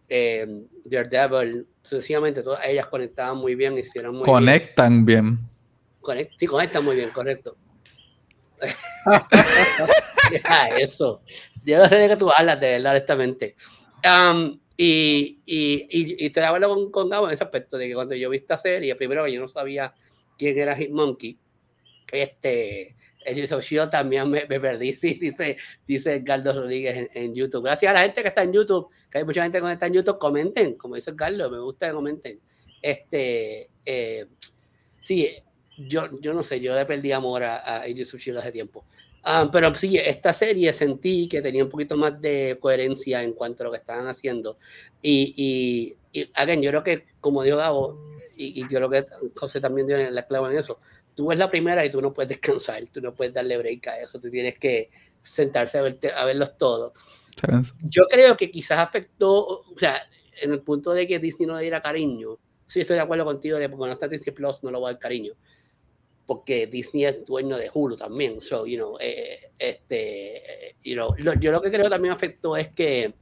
eh, 0.07 0.47
Daredevil, 0.83 1.67
sucesivamente 1.81 2.43
todas 2.43 2.65
ellas 2.65 2.87
conectaban 2.87 3.37
muy 3.37 3.55
bien, 3.55 3.77
hicieron 3.77 4.15
muy 4.15 4.23
Conectan 4.23 5.05
bien. 5.05 5.37
bien. 6.05 6.29
sí, 6.37 6.47
conectan 6.47 6.85
muy 6.85 6.95
bien, 6.95 7.09
correcto. 7.11 7.57
eso. 10.79 11.21
Yo 11.65 11.77
no 11.77 11.89
sé 11.89 11.95
de 11.95 12.07
qué 12.07 12.15
tú 12.15 12.31
hablas, 12.31 12.59
de 12.59 12.69
verdad, 12.69 12.91
honestamente 12.91 13.55
y, 14.77 15.39
y, 15.45 16.25
y, 16.25 16.29
te 16.29 16.43
hablo 16.43 16.69
con, 16.69 16.91
con 16.91 17.09
Gabo 17.09 17.27
en 17.27 17.33
ese 17.33 17.43
aspecto 17.43 17.77
de 17.77 17.87
que 17.87 17.95
cuando 17.95 18.15
yo 18.15 18.29
vi 18.29 18.37
esta 18.37 18.57
serie, 18.57 18.95
primero 18.95 19.27
yo 19.27 19.39
no 19.39 19.47
sabía 19.47 19.93
quién 20.37 20.57
era 20.57 20.75
Hitmonkey, 20.75 21.37
este, 22.11 22.95
yo 23.69 23.89
también 23.89 24.29
me, 24.29 24.41
perdí, 24.45 24.93
sí, 24.97 25.15
dice, 25.15 25.57
dice 25.87 26.15
Edgardo 26.15 26.53
Rodríguez 26.53 27.09
en, 27.13 27.33
YouTube. 27.33 27.63
Gracias 27.63 27.89
a 27.89 27.93
la 27.93 28.01
gente 28.01 28.21
que 28.21 28.27
está 28.29 28.43
en 28.43 28.53
YouTube, 28.53 28.89
que 29.09 29.19
hay 29.19 29.23
mucha 29.23 29.43
gente 29.43 29.61
que 29.61 29.71
está 29.71 29.87
en 29.87 29.93
YouTube, 29.93 30.19
comenten, 30.19 30.75
como 30.75 30.95
dice 30.95 31.11
Edgardo, 31.11 31.49
me 31.49 31.59
gusta 31.59 31.87
que 31.87 31.93
comenten. 31.93 32.39
Este, 32.81 33.69
eh, 33.85 34.27
sí, 34.99 35.29
yo, 35.77 36.19
yo 36.21 36.33
no 36.33 36.43
sé, 36.43 36.59
yo 36.59 36.75
le 36.75 36.85
perdí 36.85 37.11
amor 37.11 37.43
a, 37.43 37.55
a 37.57 37.83
hace 37.85 38.51
tiempo. 38.51 38.85
Ah, 39.27 39.49
pero 39.51 39.73
sí, 39.73 39.97
esta 39.97 40.33
serie 40.33 40.71
sentí 40.71 41.27
que 41.27 41.41
tenía 41.41 41.63
un 41.63 41.69
poquito 41.69 41.97
más 41.97 42.21
de 42.21 42.59
coherencia 42.59 43.23
en 43.23 43.33
cuanto 43.33 43.63
a 43.63 43.65
lo 43.65 43.71
que 43.71 43.79
estaban 43.79 44.07
haciendo. 44.07 44.59
Y, 45.01 45.33
y, 45.35 46.19
y 46.19 46.29
again, 46.35 46.61
yo 46.61 46.69
creo 46.69 46.83
que, 46.83 47.05
como 47.21 47.41
dijo 47.41 47.57
Gabo, 47.57 47.99
y, 48.37 48.61
y, 48.61 48.67
yo 48.69 48.77
creo 48.77 48.89
que 48.91 49.05
José 49.35 49.59
también 49.59 49.87
dio 49.87 49.97
la 49.97 50.27
clave 50.27 50.51
en 50.51 50.59
eso, 50.59 50.79
tú 51.15 51.27
ves 51.27 51.39
la 51.39 51.49
primera 51.49 51.83
y 51.83 51.89
tú 51.89 52.03
no 52.03 52.13
puedes 52.13 52.29
descansar, 52.37 52.83
tú 52.91 53.01
no 53.01 53.15
puedes 53.15 53.33
darle 53.33 53.57
break 53.57 53.87
a 53.87 53.99
eso, 53.99 54.19
tú 54.19 54.29
tienes 54.29 54.59
que 54.59 54.91
sentarse 55.23 55.79
a, 55.79 55.81
verte, 55.81 56.11
a 56.11 56.23
verlos 56.25 56.55
todos. 56.55 56.93
Yo 57.81 58.05
creo 58.07 58.37
que 58.37 58.51
quizás 58.51 58.77
afectó, 58.77 59.43
o 59.43 59.75
sea, 59.75 59.97
en 60.39 60.51
el 60.51 60.59
punto 60.59 60.93
de 60.93 61.07
que 61.07 61.17
Disney 61.17 61.47
no 61.47 61.55
le 61.55 61.63
diera 61.63 61.81
cariño, 61.81 62.37
sí 62.67 62.81
estoy 62.81 62.95
de 62.97 63.01
acuerdo 63.01 63.25
contigo 63.25 63.57
de 63.57 63.67
que 63.67 63.75
cuando 63.75 63.95
está 63.95 64.07
Disney 64.07 64.35
Plus 64.35 64.63
no 64.63 64.69
lo 64.69 64.81
va 64.81 64.89
a 64.89 64.91
dar 64.93 64.99
cariño, 64.99 65.33
porque 66.25 66.67
Disney 66.67 67.05
es 67.05 67.25
dueño 67.25 67.57
de 67.57 67.69
Hulu 67.73 67.95
también. 67.95 68.41
So, 68.41 68.65
you 68.65 68.77
know, 68.77 68.97
eh, 68.99 69.51
este, 69.59 70.75
you 70.83 70.95
know, 70.95 71.15
yo 71.17 71.51
lo 71.51 71.61
que 71.61 71.71
creo 71.71 71.89
también 71.89 72.13
afectó 72.13 72.57
es 72.57 72.69
que 72.69 73.13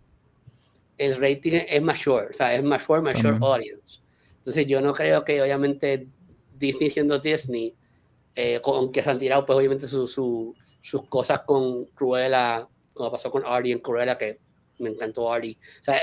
el 0.98 1.20
rating 1.20 1.60
es 1.68 1.82
mature, 1.82 2.28
o 2.30 2.34
sea, 2.34 2.54
es 2.56 2.64
mature, 2.64 3.02
mature 3.02 3.38
audience. 3.42 4.00
Entonces 4.38 4.68
yo 4.68 4.82
no 4.82 4.94
creo 4.94 5.24
que 5.24 5.42
obviamente 5.42 6.08
Disney 6.58 6.90
siendo 6.90 7.20
Disney, 7.20 7.76
eh, 8.36 8.60
con 8.62 8.92
que 8.92 9.04
se 9.04 9.10
han 9.10 9.20
tirado 9.20 9.46
pues 9.46 9.58
obviamente 9.58 9.88
su, 9.88 10.08
sus 10.08 11.08
cosas 11.08 11.42
con 11.42 11.86
Cruella, 11.86 12.68
como 12.94 13.12
pasó 13.12 13.32
con 13.32 13.44
Artie 13.46 13.74
en 13.74 13.80
Cruella, 13.80 14.18
que 14.18 14.40
me 14.80 14.90
encantó 14.90 15.32
Artie. 15.32 15.58
O 15.82 15.84
sea, 15.84 16.02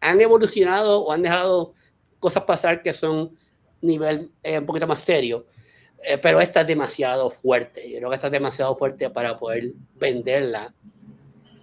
han 0.00 0.20
evolucionado 0.20 1.02
o 1.04 1.12
han 1.12 1.22
dejado 1.22 1.74
cosas 2.18 2.44
pasar 2.44 2.82
que 2.82 2.92
son 2.92 3.36
nivel 3.80 4.30
eh, 4.42 4.58
un 4.58 4.66
poquito 4.66 4.86
más 4.86 5.02
serio, 5.02 5.46
eh, 6.02 6.18
pero 6.18 6.40
esta 6.40 6.62
es 6.62 6.66
demasiado 6.66 7.30
fuerte. 7.30 7.90
Yo 7.90 7.98
creo 7.98 8.10
que 8.10 8.14
esta 8.16 8.26
es 8.28 8.32
demasiado 8.32 8.76
fuerte 8.76 9.10
para 9.10 9.36
poder 9.36 9.72
venderla 9.96 10.74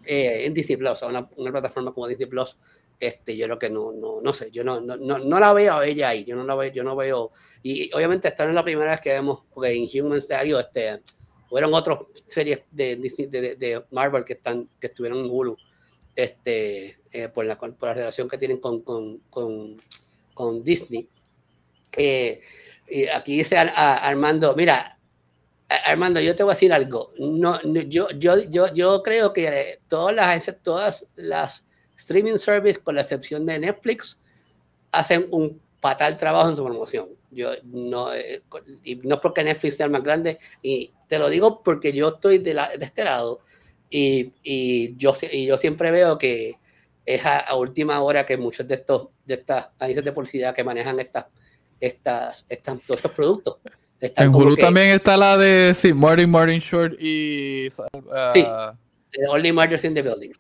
eh, 0.06 0.46
en 0.46 0.54
Disney 0.54 0.78
Plus, 0.78 1.02
una, 1.04 1.30
una, 1.36 1.52
plataforma 1.52 1.94
como 1.94 2.08
Disney 2.08 2.28
Plus. 2.28 2.58
Este, 3.00 3.38
yo 3.38 3.46
creo 3.46 3.60
que 3.60 3.70
no, 3.70 3.92
no, 3.92 4.22
no 4.22 4.34
sé, 4.34 4.50
yo 4.50 4.64
no, 4.64 4.82
no, 4.82 4.98
no, 4.98 5.40
la 5.40 5.54
veo 5.54 5.76
a 5.76 5.86
ella 5.86 6.10
ahí, 6.10 6.24
yo 6.24 6.36
no 6.36 6.44
la 6.44 6.56
veo, 6.56 6.72
yo 6.72 6.84
no 6.84 6.96
veo, 6.96 7.32
y 7.62 7.94
obviamente 7.94 8.28
esta 8.28 8.44
no 8.44 8.50
es 8.50 8.56
la 8.56 8.64
primera 8.64 8.90
vez 8.90 9.02
que 9.02 9.14
vemos, 9.14 9.44
porque 9.54 9.76
Inhumans, 9.76 10.28
digo, 10.44 10.60
este, 10.60 11.00
Hubieron 11.50 11.74
otras 11.74 12.00
series 12.28 12.62
de, 12.72 12.98
de, 12.98 13.56
de, 13.56 13.84
Marvel 13.92 14.26
que, 14.26 14.34
están, 14.34 14.70
que 14.80 14.88
estuvieron 14.88 15.20
en 15.20 15.30
Hulu 15.30 15.58
este, 16.16 16.98
eh, 17.12 17.30
por, 17.30 17.46
la, 17.46 17.58
por 17.58 17.84
la 17.84 17.94
relación 17.94 18.28
que 18.28 18.38
tienen 18.38 18.60
con, 18.60 18.82
con, 18.82 19.20
con, 19.30 19.82
con 20.34 20.62
Disney. 20.62 21.08
Eh, 21.96 22.42
y 22.88 23.08
aquí 23.08 23.38
dice 23.38 23.58
Armando, 23.58 24.56
mira, 24.56 24.98
Armando, 25.68 26.20
yo 26.20 26.36
te 26.36 26.44
voy 26.44 26.52
a 26.52 26.56
decir 26.56 26.72
algo. 26.72 27.14
No, 27.20 27.62
yo, 27.64 28.10
yo, 28.12 28.38
yo, 28.50 28.74
yo 28.74 29.04
creo 29.04 29.34
que 29.34 29.80
todas 29.88 30.16
las, 30.16 30.56
todas 30.64 31.06
las 31.16 31.64
streaming 31.98 32.38
services, 32.38 32.80
con 32.80 32.96
la 32.96 33.02
excepción 33.02 33.46
de 33.46 33.60
Netflix, 33.60 34.20
hacen 34.92 35.28
un 35.32 35.62
fatal 35.80 36.16
trabajo 36.16 36.50
en 36.50 36.56
su 36.56 36.64
promoción. 36.64 37.10
Yo 37.32 37.52
no, 37.64 38.14
eh, 38.14 38.42
y 38.84 38.96
no 38.96 39.20
porque 39.20 39.44
Netflix 39.44 39.78
sea 39.78 39.86
el 39.86 39.92
más 39.92 40.04
grande, 40.04 40.40
y 40.62 40.92
te 41.08 41.20
lo 41.20 41.30
digo 41.30 41.62
porque 41.62 41.92
yo 41.92 42.10
estoy 42.10 42.38
de, 42.40 42.54
la, 42.54 42.70
de 42.78 42.86
este 42.86 43.04
lado 43.04 43.42
y, 43.90 44.34
y, 44.44 44.96
yo, 44.98 45.14
y 45.32 45.46
yo 45.46 45.58
siempre 45.58 45.92
veo 45.92 46.18
que 46.18 46.56
es 47.06 47.26
a, 47.26 47.56
última 47.56 48.02
hora 48.02 48.26
que 48.26 48.38
muchos 48.38 48.68
de 48.68 48.76
estos 48.76 49.08
de 49.26 49.36
estas 49.36 49.70
agencias 49.80 50.04
de 50.04 50.12
publicidad 50.12 50.54
que 50.54 50.64
manejan 50.64 51.00
estas 51.00 51.26
estas, 51.80 52.46
estas 52.50 52.80
todos 52.82 52.98
estos 53.00 53.12
productos 53.12 53.58
en 54.00 54.34
Hulu 54.34 54.56
también 54.56 54.90
está 54.90 55.18
la 55.18 55.38
de 55.38 55.74
sí, 55.74 55.94
Martin 55.94 56.30
Martin 56.30 56.60
Short 56.60 56.94
y 57.00 57.68
uh, 57.68 58.32
sí, 58.34 58.46
Only 59.30 59.52
Murders 59.52 59.84
in 59.84 59.94
the 59.94 60.02
Building 60.02 60.32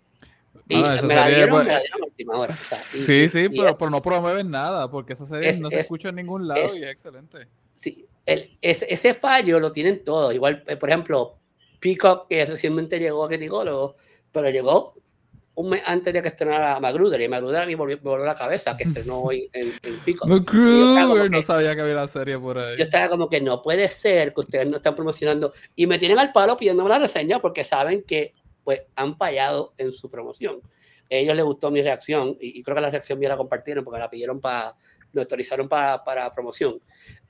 y 0.69 0.75
ah, 0.75 0.99
me, 1.01 1.15
la 1.15 1.27
dieron, 1.27 1.59
me, 1.59 1.71
la 1.71 1.79
dieron, 1.79 2.01
a 2.01 2.05
última 2.05 2.37
hora. 2.37 2.53
sí, 2.53 3.29
sí, 3.29 3.47
pero, 3.49 3.77
pero, 3.77 3.89
no 3.89 4.01
promueven 4.01 4.51
nada, 4.51 4.91
porque 4.91 5.13
esa 5.13 5.25
serie 5.25 5.57
no 5.59 5.69
se 5.69 5.79
escucha 5.79 6.09
en 6.09 6.15
ningún 6.15 6.47
lado 6.47 6.75
y 6.75 6.83
es 6.83 6.91
excelente. 6.91 7.47
Sí, 7.75 8.05
el, 8.25 8.57
ese, 8.61 8.93
ese, 8.93 9.13
fallo 9.13 9.61
lo 9.61 9.71
tienen 9.71 10.03
todos. 10.03 10.33
Igual, 10.33 10.63
eh, 10.67 10.75
por 10.75 10.89
ejemplo, 10.89 11.37
Peacock, 11.79 12.27
que 12.27 12.45
recientemente 12.45 12.99
llegó 12.99 13.23
a 13.23 13.29
Criticólogo, 13.29 13.95
pero 14.31 14.49
llegó 14.49 14.95
un 15.57 15.69
mes 15.69 15.81
antes 15.85 16.13
de 16.13 16.21
que 16.21 16.27
estrenara 16.27 16.79
Magruder, 16.79 17.19
y 17.19 17.27
Magruder 17.27 17.63
a 17.63 17.65
mí 17.65 17.75
me 17.75 17.97
volvió, 17.97 18.17
la 18.17 18.35
cabeza, 18.35 18.77
que 18.77 18.83
estrenó 18.83 19.21
hoy 19.23 19.49
en, 19.51 19.73
en 19.81 19.99
Peacock. 20.01 20.29
Magruder, 20.29 21.31
no 21.31 21.41
sabía 21.41 21.73
que 21.75 21.81
había 21.81 21.95
la 21.95 22.07
serie 22.07 22.37
por 22.37 22.59
ahí. 22.59 22.77
Yo 22.77 22.83
estaba 22.83 23.09
como 23.09 23.27
que 23.27 23.41
no 23.41 23.59
puede 23.61 23.89
ser 23.89 24.35
que 24.35 24.41
ustedes 24.41 24.67
no 24.67 24.77
están 24.77 24.95
promocionando, 24.95 25.53
y 25.75 25.87
me 25.87 25.97
tienen 25.97 26.19
al 26.19 26.31
palo 26.31 26.57
pidiéndome 26.57 26.89
la 26.89 26.99
reseña 26.99 27.39
porque 27.39 27.63
saben 27.63 28.03
que 28.03 28.35
pues 28.63 28.83
han 28.95 29.17
fallado 29.17 29.73
en 29.79 29.93
su 29.93 30.11
promoción. 30.11 30.61
A 31.09 31.15
ellos 31.15 31.35
les 31.35 31.43
gustó 31.43 31.71
mi 31.71 31.81
reacción, 31.81 32.37
y, 32.39 32.61
creo 32.61 32.75
que 32.75 32.81
la 32.81 32.91
reacción 32.91 33.17
mía 33.17 33.29
la 33.29 33.37
compartieron 33.37 33.83
porque 33.83 33.99
la 33.99 34.11
pidieron 34.11 34.39
para, 34.39 34.75
lo 35.11 35.21
autorizaron 35.21 35.67
para, 35.67 36.03
para 36.03 36.31
promoción. 36.31 36.79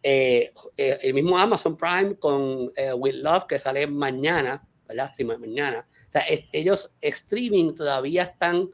Eh, 0.04 0.52
eh, 0.76 0.98
el 1.02 1.14
mismo 1.14 1.38
Amazon 1.38 1.78
Prime 1.78 2.18
con 2.18 2.74
eh, 2.76 2.92
With 2.92 3.16
Love 3.16 3.46
que 3.48 3.58
sale 3.58 3.88
mañana, 3.88 4.62
¿verdad? 4.86 5.14
Sí, 5.16 5.24
mañana. 5.24 5.86
Sea, 6.20 6.40
ellos 6.52 6.92
streaming 7.02 7.74
todavía 7.76 8.24
están, 8.24 8.70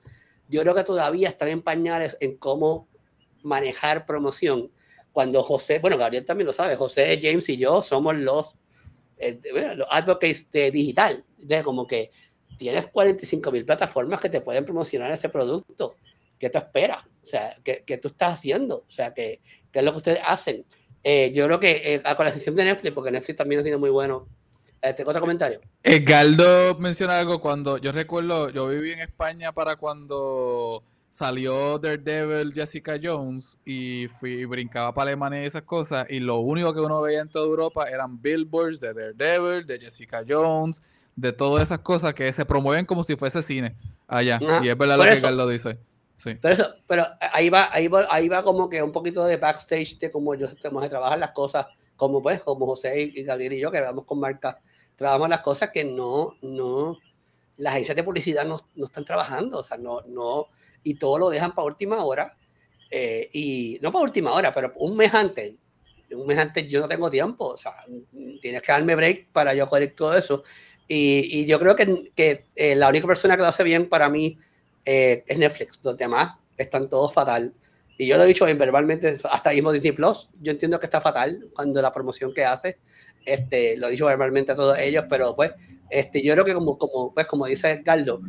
yo 0.47 0.61
creo 0.61 0.75
que 0.75 0.83
todavía 0.83 1.29
están 1.29 1.49
en 1.49 1.61
pañales 1.61 2.17
en 2.19 2.37
cómo 2.37 2.87
manejar 3.43 4.05
promoción. 4.05 4.71
Cuando 5.11 5.43
José, 5.43 5.79
bueno, 5.79 5.97
Gabriel 5.97 6.25
también 6.25 6.47
lo 6.47 6.53
sabe, 6.53 6.75
José, 6.75 7.19
James 7.21 7.47
y 7.49 7.57
yo 7.57 7.81
somos 7.81 8.15
los, 8.15 8.57
los 9.17 9.87
advocates 9.89 10.49
de 10.51 10.71
digital. 10.71 11.23
De 11.37 11.63
como 11.63 11.85
que 11.85 12.11
tienes 12.57 12.87
45 12.87 13.51
mil 13.51 13.65
plataformas 13.65 14.21
que 14.21 14.29
te 14.29 14.41
pueden 14.41 14.65
promocionar 14.65 15.11
ese 15.11 15.29
producto. 15.29 15.95
¿Qué 16.39 16.49
te 16.49 16.57
espera? 16.57 17.07
O 17.21 17.25
sea, 17.25 17.55
¿qué, 17.63 17.83
¿qué, 17.85 17.97
tú 17.97 18.07
estás 18.09 18.33
haciendo? 18.33 18.85
O 18.87 18.91
sea, 18.91 19.13
¿qué, 19.13 19.41
¿qué, 19.71 19.79
es 19.79 19.85
lo 19.85 19.91
que 19.91 19.97
ustedes 19.97 20.19
hacen? 20.25 20.65
Eh, 21.03 21.31
yo 21.33 21.45
creo 21.45 21.59
que 21.59 21.95
eh, 21.95 22.03
con 22.15 22.25
la 22.25 22.31
sesión 22.31 22.55
de 22.55 22.65
Netflix, 22.65 22.93
porque 22.93 23.11
Netflix 23.11 23.37
también 23.37 23.61
ha 23.61 23.63
sido 23.63 23.79
muy 23.79 23.89
bueno. 23.89 24.27
¿Tengo 24.91 25.11
otro 25.11 25.21
comentario? 25.21 25.61
Edgardo 25.81 26.77
menciona 26.77 27.19
algo 27.19 27.39
cuando 27.39 27.77
yo 27.77 27.93
recuerdo, 27.93 28.49
yo 28.49 28.67
viví 28.67 28.91
en 28.91 28.99
España 28.99 29.53
para 29.53 29.77
cuando 29.77 30.83
salió 31.13 31.77
Daredevil 31.77 32.51
Jessica 32.53 32.99
Jones 33.01 33.57
y 33.63 34.07
fui 34.19 34.45
brincaba 34.45 34.93
para 34.93 35.11
Alemania 35.11 35.43
y 35.43 35.45
esas 35.45 35.61
cosas 35.61 36.07
y 36.09 36.19
lo 36.19 36.39
único 36.39 36.73
que 36.73 36.79
uno 36.79 37.01
veía 37.01 37.21
en 37.21 37.29
toda 37.29 37.45
Europa 37.45 37.87
eran 37.87 38.19
billboards 38.19 38.79
de 38.79 38.93
Daredevil, 38.93 39.65
de 39.65 39.79
Jessica 39.79 40.23
Jones, 40.27 40.81
de 41.15 41.31
todas 41.31 41.63
esas 41.63 41.79
cosas 41.79 42.13
que 42.13 42.33
se 42.33 42.45
promueven 42.45 42.85
como 42.85 43.03
si 43.03 43.15
fuese 43.15 43.43
cine 43.43 43.75
allá. 44.07 44.39
y 44.63 44.67
es 44.67 44.77
verdad 44.77 44.97
lo 44.97 45.03
que 45.03 45.21
Carlos 45.21 45.49
dice. 45.51 45.77
Sí. 46.17 46.35
Pero, 46.41 46.53
eso, 46.53 46.73
pero 46.87 47.05
ahí, 47.31 47.49
va, 47.49 47.69
ahí, 47.71 47.87
va, 47.87 48.07
ahí 48.09 48.27
va 48.27 48.43
como 48.43 48.69
que 48.69 48.81
un 48.81 48.91
poquito 48.91 49.23
de 49.25 49.37
backstage 49.37 49.99
de 49.99 50.11
cómo 50.11 50.35
yo 50.35 50.53
tenemos 50.55 50.81
que 50.83 50.89
trabajar 50.89 51.19
las 51.19 51.31
cosas, 51.31 51.67
como 51.95 52.21
pues, 52.23 52.41
como 52.41 52.65
José 52.65 53.11
y 53.13 53.23
Gabriel 53.23 53.53
y 53.53 53.59
yo, 53.59 53.71
que 53.71 53.81
vamos 53.81 54.05
con 54.05 54.19
marca, 54.19 54.59
trabajamos 55.03 55.29
las 55.29 55.41
cosas 55.41 55.69
que 55.71 55.83
no, 55.83 56.37
no, 56.41 56.97
las 57.57 57.73
agencias 57.73 57.95
de 57.95 58.03
publicidad 58.03 58.45
no, 58.45 58.59
no 58.75 58.85
están 58.85 59.05
trabajando, 59.05 59.59
o 59.59 59.63
sea, 59.63 59.77
no, 59.77 60.01
no, 60.07 60.47
y 60.83 60.95
todo 60.95 61.19
lo 61.19 61.29
dejan 61.29 61.53
para 61.53 61.65
última 61.65 62.03
hora, 62.03 62.37
eh, 62.89 63.29
y 63.33 63.79
no 63.81 63.91
para 63.91 64.05
última 64.05 64.31
hora, 64.31 64.53
pero 64.53 64.73
un 64.77 64.95
mes 64.95 65.13
antes, 65.13 65.53
un 66.11 66.25
mes 66.25 66.37
antes 66.37 66.67
yo 66.69 66.79
no 66.79 66.87
tengo 66.87 67.09
tiempo, 67.09 67.47
o 67.47 67.57
sea, 67.57 67.73
tienes 68.41 68.61
que 68.61 68.71
darme 68.71 68.95
break 68.95 69.31
para 69.31 69.53
yo 69.53 69.67
corregir 69.67 69.95
todo 69.95 70.17
eso, 70.17 70.43
y, 70.87 71.45
yo 71.45 71.59
creo 71.59 71.75
que, 71.75 72.11
que 72.15 72.45
eh, 72.55 72.75
la 72.75 72.89
única 72.89 73.07
persona 73.07 73.35
que 73.35 73.41
lo 73.41 73.47
hace 73.47 73.63
bien 73.63 73.89
para 73.89 74.09
mí 74.09 74.37
eh, 74.85 75.23
es 75.27 75.37
Netflix. 75.37 75.79
Los 75.83 75.97
demás 75.97 76.35
están 76.57 76.89
todos 76.89 77.13
fatal. 77.13 77.53
Y 77.97 78.07
yo 78.07 78.17
lo 78.17 78.23
he 78.23 78.27
dicho 78.27 78.45
verbalmente, 78.45 79.17
hasta 79.23 79.51
mismo 79.51 79.71
Disney 79.71 79.91
Plus, 79.91 80.29
yo 80.41 80.51
entiendo 80.51 80.79
que 80.79 80.87
está 80.87 80.99
fatal 80.99 81.47
cuando 81.53 81.81
la 81.81 81.93
promoción 81.93 82.33
que 82.33 82.43
hace, 82.43 82.79
este, 83.25 83.77
lo 83.77 83.87
he 83.87 83.91
dicho 83.91 84.05
verbalmente 84.05 84.51
a 84.51 84.55
todos 84.55 84.77
ellos, 84.77 85.05
pero 85.09 85.35
pues, 85.35 85.51
este, 85.89 86.21
yo 86.23 86.33
creo 86.33 86.45
que 86.45 86.53
como, 86.53 86.77
como, 86.77 87.13
pues, 87.13 87.27
como 87.27 87.45
dice 87.45 87.81
Carlos, 87.83 88.19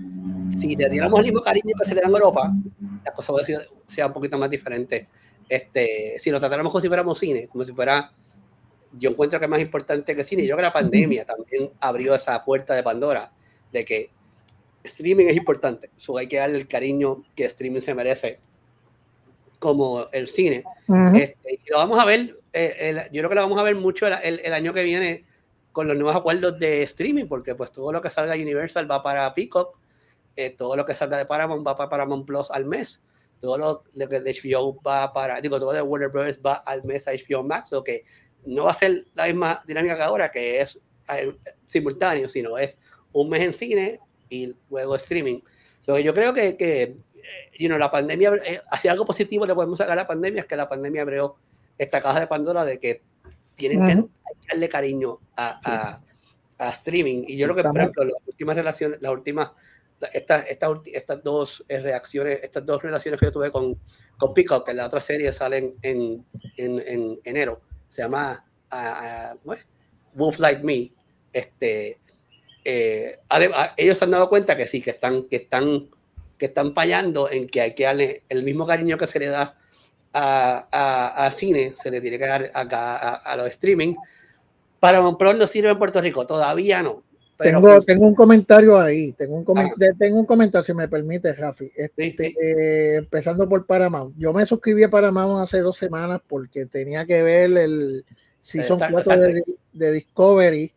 si 0.57 0.77
le 0.77 0.89
diéramos 0.89 1.19
el 1.21 1.27
mismo 1.27 1.43
cariño 1.43 1.75
que 1.79 1.89
se 1.89 1.95
le 1.95 2.01
da 2.01 2.09
en 2.09 2.15
Europa, 2.15 2.53
la 3.05 3.13
cosa 3.13 3.33
puede 3.33 3.47
ser 3.47 3.69
sea 3.87 4.07
un 4.07 4.13
poquito 4.13 4.39
más 4.39 4.51
diferente. 4.51 5.09
Este, 5.49 6.17
si 6.19 6.31
lo 6.31 6.41
tratáramos 6.41 6.73
como 6.73 6.81
si 6.81 6.89
fuéramos 6.89 7.19
cine, 7.19 7.49
como 7.49 7.65
si 7.65 7.73
fuera 7.73 8.13
yo 8.99 9.11
encuentro 9.11 9.39
que 9.39 9.47
es 9.47 9.51
más 9.51 9.61
importante 9.61 10.15
que 10.15 10.25
cine. 10.25 10.43
Yo 10.43 10.55
creo 10.55 10.59
que 10.59 10.63
la 10.63 10.73
pandemia 10.73 11.25
también 11.25 11.69
abrió 11.81 12.15
esa 12.15 12.43
puerta 12.45 12.75
de 12.75 12.83
Pandora 12.83 13.31
de 13.73 13.85
que 13.85 14.11
streaming 14.83 15.27
es 15.27 15.37
importante. 15.37 15.91
So 15.97 16.17
hay 16.19 16.29
que 16.29 16.37
darle 16.37 16.59
el 16.59 16.69
cariño 16.69 17.25
que 17.35 17.45
streaming 17.47 17.81
se 17.81 17.95
merece 17.95 18.39
como 19.59 20.09
el 20.13 20.29
cine. 20.29 20.65
Este, 21.15 21.55
y 21.55 21.71
lo 21.71 21.79
vamos 21.79 21.99
a 21.99 22.05
ver, 22.05 22.39
eh, 22.55 23.09
yo 23.13 23.21
creo 23.21 23.29
que 23.29 23.35
lo 23.35 23.43
vamos 23.43 23.59
a 23.59 23.63
ver 23.63 23.75
mucho 23.75 24.07
el, 24.07 24.41
el, 24.41 24.53
año 24.53 24.73
que 24.73 24.83
viene 24.83 25.25
con 25.73 25.89
los 25.89 25.97
nuevos 25.97 26.15
acuerdos 26.15 26.59
de 26.59 26.83
streaming, 26.85 27.27
porque 27.27 27.55
pues 27.55 27.73
todo 27.73 27.91
lo 27.91 28.01
que 28.01 28.09
salga 28.09 28.35
de 28.35 28.43
Universal 28.43 28.91
va 28.91 29.03
para 29.03 29.35
Peacock, 29.35 29.77
eh, 30.37 30.51
todo 30.51 30.77
lo 30.77 30.87
que 30.87 30.95
salga 30.95 31.19
de 31.19 31.27
Paramount 31.27 31.67
va 31.67 31.77
para 31.77 31.91
Paramount 31.91 32.27
Plus 32.27 32.51
al 32.51 32.65
mes, 32.65 33.01
todo 33.41 33.59
lo, 33.59 33.83
que 34.09 34.21
de 34.21 34.33
HBO 34.33 34.81
va 34.81 35.13
para, 35.13 35.41
digo, 35.41 35.59
todo 35.59 35.73
de 35.73 35.83
Warner 35.83 36.11
Bros. 36.11 36.41
va 36.45 36.55
al 36.55 36.85
mes 36.85 37.09
a 37.09 37.13
HBO 37.13 37.43
Max, 37.43 37.73
o 37.73 37.83
que 37.83 38.05
no 38.47 38.65
va 38.65 38.71
a 38.71 38.75
ser 38.75 39.05
la 39.15 39.27
misma 39.27 39.63
dinámica 39.67 39.97
que 39.97 40.03
ahora, 40.03 40.31
que 40.31 40.61
es 40.61 40.79
eh, 41.13 41.35
simultáneo, 41.67 42.29
sino 42.29 42.57
es 42.57 42.77
un 43.13 43.29
mes 43.29 43.43
en 43.43 43.53
cine 43.53 44.01
y 44.29 44.55
luego 44.71 44.97
streaming. 44.97 45.41
yo 45.87 46.15
creo 46.15 46.33
que, 46.33 46.57
que 46.57 46.97
you 47.59 47.69
know, 47.69 47.79
la 47.79 47.91
pandemia, 47.91 48.33
eh, 48.45 48.61
algo 48.89 49.05
positivo 49.05 49.47
le 49.47 49.55
podemos 49.55 49.79
sacar 49.79 49.95
a 49.95 50.03
la 50.03 50.07
pandemia, 50.07 50.43
es 50.43 50.47
que 50.47 50.57
la 50.57 50.69
pandemia 50.69 51.03
abrió 51.03 51.37
esta 51.79 52.01
caja 52.01 52.21
de 52.21 52.27
Pandora 52.27 52.65
de 52.65 52.79
que 52.79 53.03
tienen 53.55 53.87
que 53.87 54.09
darle 54.49 54.69
cariño 54.69 55.21
a, 55.37 56.01
a, 56.59 56.71
streaming. 56.71 57.25
Y 57.27 57.37
yo 57.37 57.47
creo 57.47 57.57
que, 57.57 57.63
por 57.63 57.79
ejemplo, 57.79 58.05
las 58.05 58.23
últimas 58.27 58.57
relaciones, 58.57 59.03
las 59.03 59.13
últimas, 59.13 59.51
estas, 60.13 60.47
estas, 60.49 60.79
estas 60.87 61.23
dos 61.23 61.65
eh, 61.69 61.81
reacciones, 61.81 62.41
estas 62.43 62.65
dos 62.65 62.83
relaciones 62.83 63.21
que 63.21 63.27
yo 63.27 63.33
tuve 63.33 63.51
con, 63.51 63.79
con 64.17 64.35
Peacock, 64.35 64.65
que 64.65 64.71
en 64.71 64.79
la 64.79 64.87
otra 64.87 65.01
serie 65.01 65.33
salen 65.33 65.75
en, 65.83 66.25
en, 66.57 66.83
en 66.87 67.21
enero, 67.25 67.61
se 67.91 68.03
llama 68.03 68.45
uh, 68.73 69.55
Wolf 70.15 70.39
Like 70.39 70.63
Me, 70.63 70.91
este, 71.33 71.99
eh, 72.65 73.19
ellos 73.77 73.99
se 73.99 74.05
han 74.05 74.11
dado 74.11 74.29
cuenta 74.29 74.57
que 74.57 74.67
sí, 74.67 74.81
que 74.81 74.91
están, 74.91 75.25
que 75.25 75.37
están, 75.37 75.89
que 76.39 76.47
están 76.47 76.75
fallando 76.75 77.31
en 77.31 77.49
que 77.49 77.61
hay 77.61 77.75
que 77.75 77.85
darle 77.85 78.23
el 78.29 78.43
mismo 78.43 78.67
cariño 78.67 78.97
que 78.97 79.07
se 79.07 79.19
le 79.19 79.27
da 79.27 79.59
a, 80.15 81.27
a, 81.27 81.31
cine, 81.33 81.75
se 81.77 81.91
le 81.91 82.01
tiene 82.01 82.19
que 82.19 82.27
dar 82.27 82.51
acá 82.55 83.17
a, 83.17 83.37
los 83.37 83.51
streaming. 83.51 83.95
Para 84.79 85.01
Pro 85.19 85.35
no 85.35 85.47
sirve 85.47 85.71
en 85.71 85.79
Puerto 85.79 86.01
Rico, 86.01 86.27
todavía 86.27 86.83
no. 86.83 87.03
tengo, 87.37 87.81
tengo 87.81 88.07
un 88.07 88.15
comentario 88.15 88.79
ahí, 88.79 89.13
tengo 89.13 89.37
un, 89.37 89.45
tengo 89.99 90.21
un 90.21 90.27
comentario, 90.27 90.63
si 90.63 90.73
me 90.73 90.89
permite, 90.89 91.33
Rafi. 91.33 91.71
Este, 91.75 92.15
eh, 92.41 92.97
empezando 92.97 93.49
por 93.49 93.67
Paramount. 93.67 94.15
Yo 94.17 94.33
me 94.33 94.47
suscribí 94.47 94.85
a 94.85 94.91
Paramount 94.91 95.43
hace 95.43 95.59
dos 95.59 95.77
semanas 95.77 96.21
porque 96.27 96.67
tenía 96.67 97.05
que 97.05 97.23
ver 97.23 97.57
el 97.57 98.05
Season 98.41 98.79
4 98.79 99.17
de, 99.17 99.43
de, 99.73 99.93
Discovery. 99.93 100.73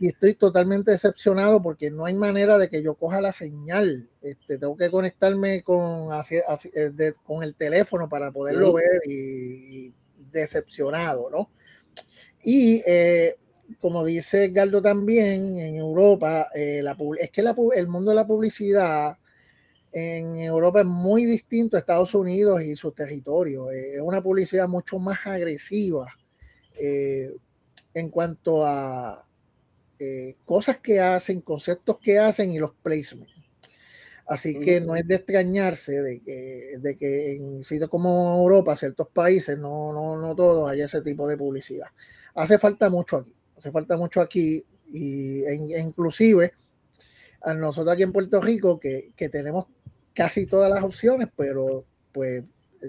Y 0.00 0.06
estoy 0.06 0.34
totalmente 0.34 0.92
decepcionado 0.92 1.62
porque 1.62 1.90
no 1.90 2.06
hay 2.06 2.14
manera 2.14 2.56
de 2.56 2.70
que 2.70 2.82
yo 2.82 2.94
coja 2.94 3.20
la 3.20 3.32
señal. 3.32 4.08
Este, 4.22 4.56
tengo 4.56 4.74
que 4.74 4.90
conectarme 4.90 5.62
con, 5.62 6.08
eh, 6.30 7.12
con 7.22 7.42
el 7.42 7.54
teléfono 7.54 8.08
para 8.08 8.32
poderlo 8.32 8.72
ver 8.72 9.02
y, 9.06 9.92
decepcionado, 10.32 11.28
¿no? 11.28 11.50
Y 12.42 12.82
eh, 12.86 13.36
como 13.78 14.02
dice 14.02 14.48
Galdo 14.48 14.80
también, 14.80 15.56
en 15.58 15.76
Europa, 15.76 16.48
eh, 16.54 16.80
la, 16.82 16.96
es 17.18 17.30
que 17.30 17.42
el 17.74 17.88
mundo 17.88 18.10
de 18.10 18.14
la 18.14 18.26
publicidad 18.26 19.18
en 19.92 20.36
Europa 20.36 20.80
es 20.80 20.86
muy 20.86 21.26
distinto 21.26 21.76
a 21.76 21.80
Estados 21.80 22.14
Unidos 22.14 22.62
y 22.62 22.74
sus 22.74 22.94
territorios. 22.94 23.70
Eh, 23.72 23.96
es 23.96 24.00
una 24.00 24.22
publicidad 24.22 24.66
mucho 24.66 24.98
más 24.98 25.26
agresiva 25.26 26.06
en 27.92 28.08
cuanto 28.08 28.64
a 28.64 29.28
cosas 30.44 30.78
que 30.78 31.00
hacen, 31.00 31.40
conceptos 31.40 31.98
que 31.98 32.18
hacen 32.18 32.52
y 32.52 32.58
los 32.58 32.72
placements. 32.82 33.34
Así 34.26 34.60
que 34.60 34.80
no 34.80 34.94
es 34.94 35.06
de 35.08 35.16
extrañarse 35.16 36.00
de 36.02 36.20
que, 36.20 36.78
de 36.78 36.96
que 36.96 37.34
en 37.34 37.64
sitios 37.64 37.90
como 37.90 38.38
Europa, 38.38 38.76
ciertos 38.76 39.08
países, 39.08 39.58
no, 39.58 39.92
no, 39.92 40.16
no 40.16 40.36
todos, 40.36 40.70
haya 40.70 40.84
ese 40.84 41.02
tipo 41.02 41.26
de 41.26 41.36
publicidad. 41.36 41.88
Hace 42.34 42.58
falta 42.58 42.88
mucho 42.88 43.16
aquí 43.16 43.34
hace 43.60 43.70
falta 43.70 43.96
mucho 43.96 44.20
aquí 44.20 44.64
y, 44.90 45.42
e, 45.42 45.52
e 45.52 45.80
inclusive 45.80 46.52
a 47.42 47.54
nosotros 47.54 47.92
aquí 47.92 48.02
en 48.02 48.12
Puerto 48.12 48.40
Rico 48.40 48.80
que, 48.80 49.12
tenemos 49.30 49.66
casi 50.14 50.46
todas 50.46 50.70
las 50.70 50.82
opciones, 50.82 51.28
pero 51.36 51.84
pues 52.12 52.42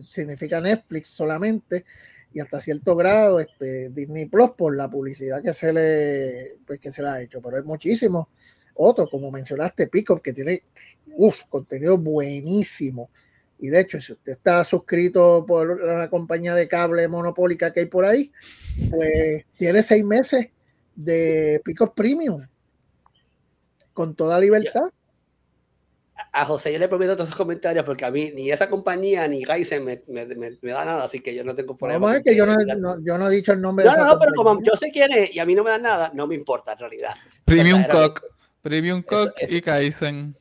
significa 0.10 0.60
Netflix 0.60 1.10
solamente 1.10 1.86
y 2.34 2.40
hasta 2.40 2.62
cierto 2.62 2.96
grado 2.96 3.40
este 3.40 3.90
Disney 3.90 4.26
Plus 4.26 4.52
por 4.58 4.76
la 4.76 4.90
publicidad 4.90 5.42
que 5.42 5.54
se 5.54 5.74
le 5.74 6.58
pues 6.66 6.80
que 6.80 6.92
se 6.92 7.02
le 7.02 7.10
ha 7.10 7.22
hecho, 7.22 7.42
pero 7.42 7.58
hay 7.58 7.64
muchísimos 7.64 8.28
otros, 8.74 9.10
como 9.10 9.32
mencionaste, 9.32 9.88
Pico, 9.88 10.22
que 10.22 10.34
tiene 10.34 10.64
uf, 11.16 11.44
contenido 11.50 11.98
buenísimo. 11.98 13.10
Y 13.60 13.70
de 13.70 13.82
hecho, 13.82 14.02
si 14.02 14.14
usted 14.14 14.32
está 14.32 14.64
suscrito 14.64 15.46
por 15.48 15.70
una 15.70 16.10
compañía 16.10 16.56
de 16.56 16.68
cable 16.68 17.08
monopólica 17.08 17.72
que 17.72 17.82
hay 17.82 17.86
por 17.86 18.06
ahí, 18.06 18.32
pues 18.90 19.46
tiene 19.56 19.84
seis 19.84 20.04
meses 20.04 20.48
de 20.96 21.62
Picos 21.64 21.92
Premium 21.96 22.42
con 23.94 24.16
toda 24.16 24.40
libertad. 24.40 24.90
A 26.34 26.46
José 26.46 26.72
yo 26.72 26.80
le 26.80 26.88
prometo 26.88 27.14
todos 27.14 27.28
esos 27.28 27.38
comentarios 27.38 27.84
porque 27.84 28.06
a 28.06 28.12
mí 28.12 28.32
ni 28.34 28.52
esa 28.52 28.70
compañía 28.70 29.28
ni 29.28 29.44
Geisen 29.44 29.84
me, 29.84 30.02
me, 30.08 30.26
me, 30.26 30.72
da 30.72 30.86
nada, 30.86 31.04
así 31.04 31.20
que 31.20 31.36
yo 31.36 31.44
no 31.44 31.54
tengo 31.54 31.76
problema. 31.76 32.14
No, 32.14 32.24
que 32.24 32.36
yo 32.36 32.46
no, 32.46 32.56
yo 33.04 33.18
no, 33.18 33.30
he 33.30 33.36
dicho 33.36 33.52
el 33.52 33.62
nombre 33.62 33.84
no, 33.84 33.92
de 33.92 33.98
esa 33.98 34.06
No, 34.06 34.14
no, 34.14 34.20
pero 34.20 34.32
como 34.34 34.64
yo 34.64 34.78
sé 34.78 34.92
quién 34.92 35.12
es 35.12 35.36
y 35.36 35.40
a 35.40 35.46
mí 35.46 35.56
no 35.56 35.64
me 35.64 35.72
da 35.72 35.78
nada, 35.78 36.12
no 36.14 36.28
me 36.28 36.36
importa 36.36 36.72
en 36.72 36.80
realidad. 36.80 37.16
Premium 37.44 37.84
Cock, 37.84 38.24
Premium 38.62 39.02
Cock 39.02 39.34
y 39.50 39.62
Kaizen. 39.62 40.38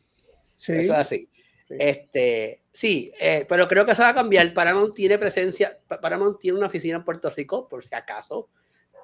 Sí. 0.57 0.75
Eso 0.75 0.93
es 0.93 0.99
así. 0.99 1.29
Sí. 1.67 1.77
Este, 1.79 2.63
sí, 2.73 3.13
eh, 3.19 3.45
pero 3.49 3.67
creo 3.67 3.85
que 3.85 3.93
eso 3.93 4.03
va 4.03 4.11
a 4.11 4.15
cambiar. 4.15 4.53
Paramount 4.55 4.95
tiene 4.95 5.19
presencia, 5.19 5.77
Paramount 5.89 6.39
tiene 6.39 6.59
una 6.59 6.69
oficina 6.69 6.99
en 6.99 7.05
Puerto 7.05 7.31
Rico, 7.31 7.69
por 7.69 7.85
si 7.85 7.95
acaso. 7.97 8.49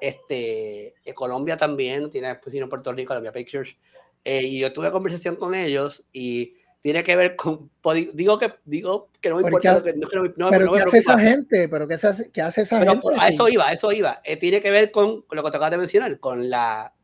Este, 0.00 0.94
eh, 1.04 1.14
Colombia 1.14 1.56
también 1.56 2.10
tiene 2.10 2.32
oficina 2.32 2.64
en 2.64 2.68
Puerto 2.68 2.92
Rico, 2.92 3.08
Colombia 3.08 3.32
Pictures. 3.32 3.76
Eh, 4.24 4.42
y 4.42 4.58
yo 4.58 4.72
tuve 4.72 4.90
conversación 4.90 5.36
con 5.36 5.54
ellos 5.54 6.04
y 6.12 6.54
tiene 6.86 7.02
que 7.02 7.16
ver 7.16 7.34
con 7.34 7.68
digo 8.14 8.38
que 8.38 8.54
digo 8.64 9.08
que 9.20 9.28
no 9.28 9.38
me 9.38 9.42
importa 9.42 9.82
que, 9.82 9.92
no, 10.36 10.50
pero 10.50 10.70
qué 10.70 10.82
hace 10.82 10.98
esa 10.98 11.18
gente 11.18 11.68
pero 11.68 11.88
qué 11.88 11.94
hace, 11.94 12.30
qué 12.30 12.40
hace 12.40 12.62
esa 12.62 12.78
gente 12.78 13.08
a 13.18 13.28
eso 13.28 13.48
iba 13.48 13.66
a 13.66 13.72
eso 13.72 13.90
iba. 13.90 14.20
Eh, 14.22 14.36
tiene 14.36 14.60
que 14.60 14.70
ver 14.70 14.92
con, 14.92 15.24
lo 15.28 15.42
que 15.42 15.50
te 15.50 15.56
acabas 15.56 15.72
de 15.72 15.78
mencionar 15.78 16.20
con 16.20 16.48
la 16.48 16.94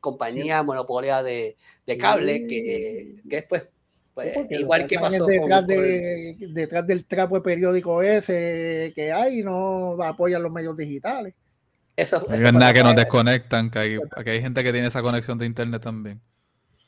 compañía 0.00 0.62
monopolia 0.62 1.22
de, 1.22 1.58
de 1.86 1.98
cable 1.98 2.46
que, 2.46 3.16
que 3.28 3.36
después 3.36 3.64
pues, 4.14 4.34
igual 4.48 4.86
que 4.86 4.98
pasó 4.98 5.26
detrás, 5.26 5.66
de, 5.66 6.36
detrás 6.54 6.86
del 6.86 7.04
trapo 7.04 7.34
de 7.34 7.42
periódico 7.42 8.00
ese 8.00 8.90
que 8.96 9.12
hay 9.12 9.42
no 9.42 10.02
apoyan 10.02 10.42
los 10.42 10.50
medios 10.50 10.74
digitales. 10.78 11.34
Eso, 11.94 12.24
no 12.26 12.34
es 12.34 12.52
nada 12.54 12.72
que 12.72 12.82
nos 12.82 12.96
desconectan, 12.96 13.68
que 13.68 13.78
hay, 13.78 13.98
hay 14.16 14.40
gente 14.40 14.64
que 14.64 14.72
tiene 14.72 14.88
esa 14.88 15.02
conexión 15.02 15.36
de 15.36 15.44
internet 15.44 15.82
también. 15.82 16.22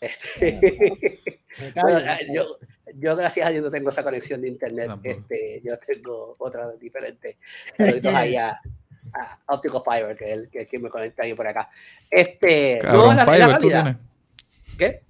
yo, 2.34 2.58
yo, 2.94 3.16
gracias 3.16 3.46
a 3.46 3.50
Dios 3.50 3.64
no 3.64 3.70
tengo 3.70 3.90
esa 3.90 4.02
conexión 4.02 4.40
de 4.40 4.48
internet. 4.48 4.90
Este, 5.02 5.60
yo 5.64 5.78
tengo 5.78 6.36
otra 6.38 6.70
diferente. 6.72 7.38
Ahí 8.14 8.36
a, 8.36 8.58
a 9.12 9.54
Optical 9.54 9.82
Fiber, 9.84 10.16
que 10.16 10.24
es 10.24 10.32
el 10.32 10.50
que, 10.50 10.66
que 10.66 10.78
me 10.78 10.88
conecta 10.88 11.24
ahí 11.24 11.34
por 11.34 11.46
acá. 11.46 11.68
Este, 12.10 12.78
Cabrón 12.80 13.16
no, 13.16 13.24
Fiber, 13.24 13.58
¿tú 13.58 13.68
tienes? 13.68 13.96
¿Qué? 14.78 15.02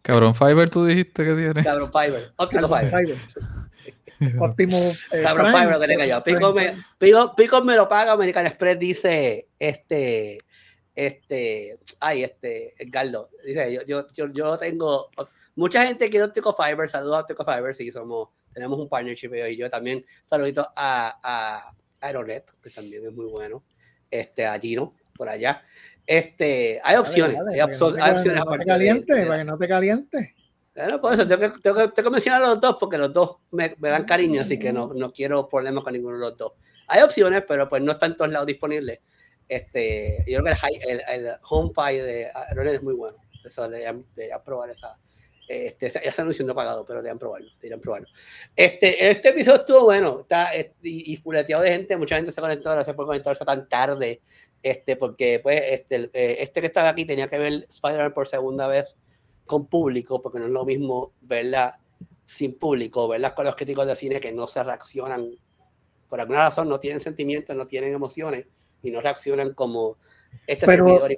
Cabrón 0.00 0.34
Fiber, 0.34 0.70
tú 0.70 0.86
dijiste 0.86 1.24
que 1.24 1.34
tienes. 1.34 1.64
Cabrón 1.64 1.92
Fiber, 1.92 2.32
Optical 2.36 2.90
Fiber. 2.90 3.16
Óptimo. 4.38 4.78
Eh, 5.12 5.22
Cabrón, 5.22 5.52
Prime, 5.52 5.70
lo 5.70 5.80
que 5.80 5.86
tenga 5.86 6.06
yo. 6.06 6.22
Pico 6.22 6.52
me, 6.52 6.74
Pico, 6.98 7.34
Pico 7.34 7.62
me, 7.62 7.76
lo 7.76 7.88
paga. 7.88 8.12
American 8.12 8.46
Express 8.46 8.78
dice, 8.78 9.48
este, 9.58 10.38
este, 10.94 11.78
ay, 12.00 12.24
este, 12.24 12.74
Edgardo, 12.82 13.30
dice, 13.44 13.72
yo, 13.72 13.82
yo, 13.82 14.06
yo, 14.12 14.26
yo 14.32 14.58
tengo, 14.58 15.10
mucha 15.54 15.86
gente 15.86 16.10
quiere 16.10 16.26
Optico 16.26 16.54
Fiber, 16.54 16.88
saludos 16.88 17.16
a 17.16 17.20
Optico 17.20 17.44
Fiber, 17.44 17.74
sí, 17.74 17.90
somos, 17.90 18.28
tenemos 18.52 18.78
un 18.78 18.88
partnership 18.88 19.32
y 19.34 19.56
yo 19.56 19.70
también, 19.70 20.04
saludito 20.24 20.68
a, 20.76 21.18
a 21.22 21.74
Aeronet, 22.06 22.52
que 22.62 22.70
también 22.70 23.06
es 23.06 23.12
muy 23.12 23.26
bueno, 23.26 23.64
este, 24.10 24.46
a 24.46 24.58
Gino, 24.58 24.94
por 25.14 25.28
allá. 25.28 25.62
Este, 26.06 26.80
hay 26.82 26.96
opciones, 26.96 27.38
hay, 27.50 27.60
opciones. 27.60 28.00
Para 28.00 28.22
que 28.22 28.30
no 28.34 28.58
te 28.58 28.64
caliente, 28.64 29.26
para 29.26 29.38
que 29.38 29.44
no 29.44 29.58
te 29.58 29.68
caliente. 29.68 30.34
Bueno, 30.74 31.00
por 31.00 31.12
eso 31.12 31.26
tengo 31.28 31.52
que, 31.52 31.60
tengo, 31.60 31.92
que, 31.92 32.10
mencionar 32.10 32.42
a 32.42 32.48
los 32.48 32.60
dos 32.60 32.76
porque 32.80 32.96
los 32.96 33.12
dos 33.12 33.36
me, 33.50 33.76
me 33.78 33.90
dan 33.90 34.04
cariño, 34.04 34.40
así 34.40 34.58
que 34.58 34.72
no, 34.72 34.92
no, 34.94 35.12
quiero 35.12 35.48
problemas 35.48 35.84
con 35.84 35.92
ninguno 35.92 36.16
de 36.16 36.20
los 36.20 36.36
dos. 36.36 36.52
Hay 36.88 37.02
opciones, 37.02 37.44
pero 37.46 37.68
pues 37.68 37.82
no 37.82 37.92
están 37.92 38.12
en 38.12 38.16
todos 38.16 38.32
lados 38.32 38.46
disponibles. 38.46 39.00
Este, 39.48 40.24
yo 40.26 40.40
creo 40.42 40.54
que 40.54 40.90
el, 40.90 41.00
el, 41.08 41.26
el 41.26 41.32
HomePi 41.42 41.98
de 41.98 42.30
Roland 42.54 42.76
es 42.76 42.82
muy 42.82 42.94
bueno. 42.94 43.18
Eso 43.44 43.68
deberían, 43.68 44.04
probar 44.44 44.70
esa. 44.70 44.98
Este, 45.48 45.90
ya 45.90 46.12
se 46.12 46.22
anunció 46.22 46.46
no 46.46 46.54
pagado, 46.54 46.84
pero 46.86 47.00
deberían 47.00 47.18
probarlo, 47.18 47.50
deberían 47.56 47.80
probarlo. 47.80 48.08
Este, 48.54 49.10
este 49.10 49.30
episodio 49.30 49.60
estuvo 49.60 49.84
bueno, 49.84 50.20
está 50.20 50.56
y, 50.56 51.12
y 51.12 51.16
fuleteado 51.16 51.62
de 51.62 51.70
gente, 51.70 51.96
mucha 51.96 52.16
gente 52.16 52.32
se 52.32 52.40
conectó, 52.40 52.70
gracias 52.70 52.94
por 52.94 53.06
conectarse 53.06 53.44
tan 53.44 53.68
tarde, 53.68 54.22
este, 54.62 54.96
porque 54.96 55.40
pues 55.42 55.60
este, 55.66 56.10
eh, 56.12 56.36
este 56.40 56.60
que 56.60 56.68
estaba 56.68 56.90
aquí 56.90 57.04
tenía 57.04 57.28
que 57.28 57.38
ver 57.38 57.66
Spider-Man 57.68 58.14
por 58.14 58.28
segunda 58.28 58.68
vez 58.68 58.94
con 59.44 59.66
público, 59.66 60.22
porque 60.22 60.38
no 60.38 60.46
es 60.46 60.52
lo 60.52 60.64
mismo 60.64 61.12
verla 61.20 61.78
sin 62.24 62.56
público, 62.56 63.08
verla 63.08 63.34
con 63.34 63.44
los 63.44 63.56
críticos 63.56 63.86
de 63.86 63.96
cine 63.96 64.20
que 64.20 64.32
no 64.32 64.46
se 64.46 64.62
reaccionan, 64.62 65.28
por 66.08 66.20
alguna 66.20 66.44
razón 66.44 66.68
no 66.68 66.78
tienen 66.78 67.00
sentimientos, 67.00 67.56
no 67.56 67.66
tienen 67.66 67.92
emociones 67.92 68.46
y 68.82 68.90
no 68.90 69.00
reaccionan 69.00 69.54
como 69.54 69.96
este 70.46 70.66
servidor 70.66 71.12
y, 71.12 71.16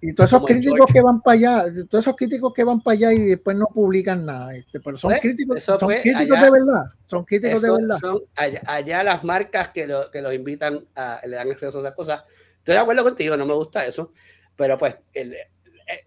y 0.00 0.14
todos 0.14 0.30
esos 0.30 0.44
críticos 0.44 0.86
que 0.92 1.02
van 1.02 1.20
para 1.20 1.34
allá, 1.34 1.64
todos 1.88 2.04
esos 2.04 2.14
críticos 2.14 2.52
que 2.54 2.62
van 2.62 2.80
para 2.80 2.94
allá 2.94 3.12
y 3.12 3.18
después 3.20 3.56
no 3.56 3.66
publican 3.66 4.24
nada, 4.24 4.54
este, 4.54 4.78
pero 4.78 4.96
son 4.96 5.10
pues, 5.10 5.20
críticos, 5.20 5.62
son 5.64 5.78
críticos 5.78 6.40
de 6.40 6.50
verdad, 6.50 6.84
son 7.06 7.24
críticos 7.24 7.62
de 7.62 7.70
verdad. 7.70 7.98
Son 7.98 8.20
allá, 8.36 9.02
las 9.02 9.24
marcas 9.24 9.68
que, 9.70 9.88
lo, 9.88 10.08
que 10.10 10.22
los 10.22 10.32
invitan 10.32 10.86
a, 10.94 11.20
le 11.26 11.36
dan 11.36 11.50
acceso 11.50 11.78
a 11.78 11.80
esas 11.80 11.94
cosas. 11.94 12.22
Estoy 12.58 12.74
de 12.74 12.80
acuerdo 12.80 13.02
contigo, 13.02 13.36
no 13.36 13.44
me 13.44 13.54
gusta 13.54 13.84
eso, 13.84 14.12
pero 14.54 14.78
pues 14.78 14.96
el, 15.14 15.32
eh, 15.32 15.46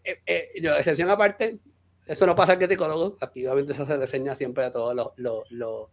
eh, 0.04 0.22
eh, 0.26 0.50
excepción 0.78 1.10
aparte, 1.10 1.58
eso 2.06 2.26
no 2.26 2.36
pasa 2.36 2.54
al 2.54 2.60
criticólogo, 2.60 3.18
activamente 3.20 3.74
eso 3.74 3.86
se 3.86 3.98
reseña 3.98 4.36
siempre 4.36 4.64
a 4.64 4.72
todos 4.72 4.96
los... 4.96 5.10
los, 5.18 5.52
los, 5.52 5.88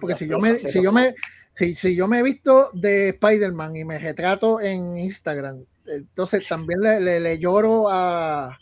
porque 0.00 0.16
si, 0.16 0.28
yo 0.28 0.38
me, 0.38 0.58
si, 0.58 0.82
yo 0.82 0.92
me, 0.92 1.14
si, 1.54 1.74
si, 1.74 1.94
yo 1.94 2.06
me 2.08 2.20
he 2.20 2.22
visto 2.22 2.70
de 2.72 3.10
Spider-Man 3.10 3.76
y 3.76 3.84
me 3.84 3.98
retrato 3.98 4.60
en 4.60 4.96
Instagram, 4.96 5.64
entonces 5.86 6.46
también 6.46 6.80
le, 6.80 7.20
le, 7.20 7.38
lloro 7.38 7.88
a, 7.88 8.58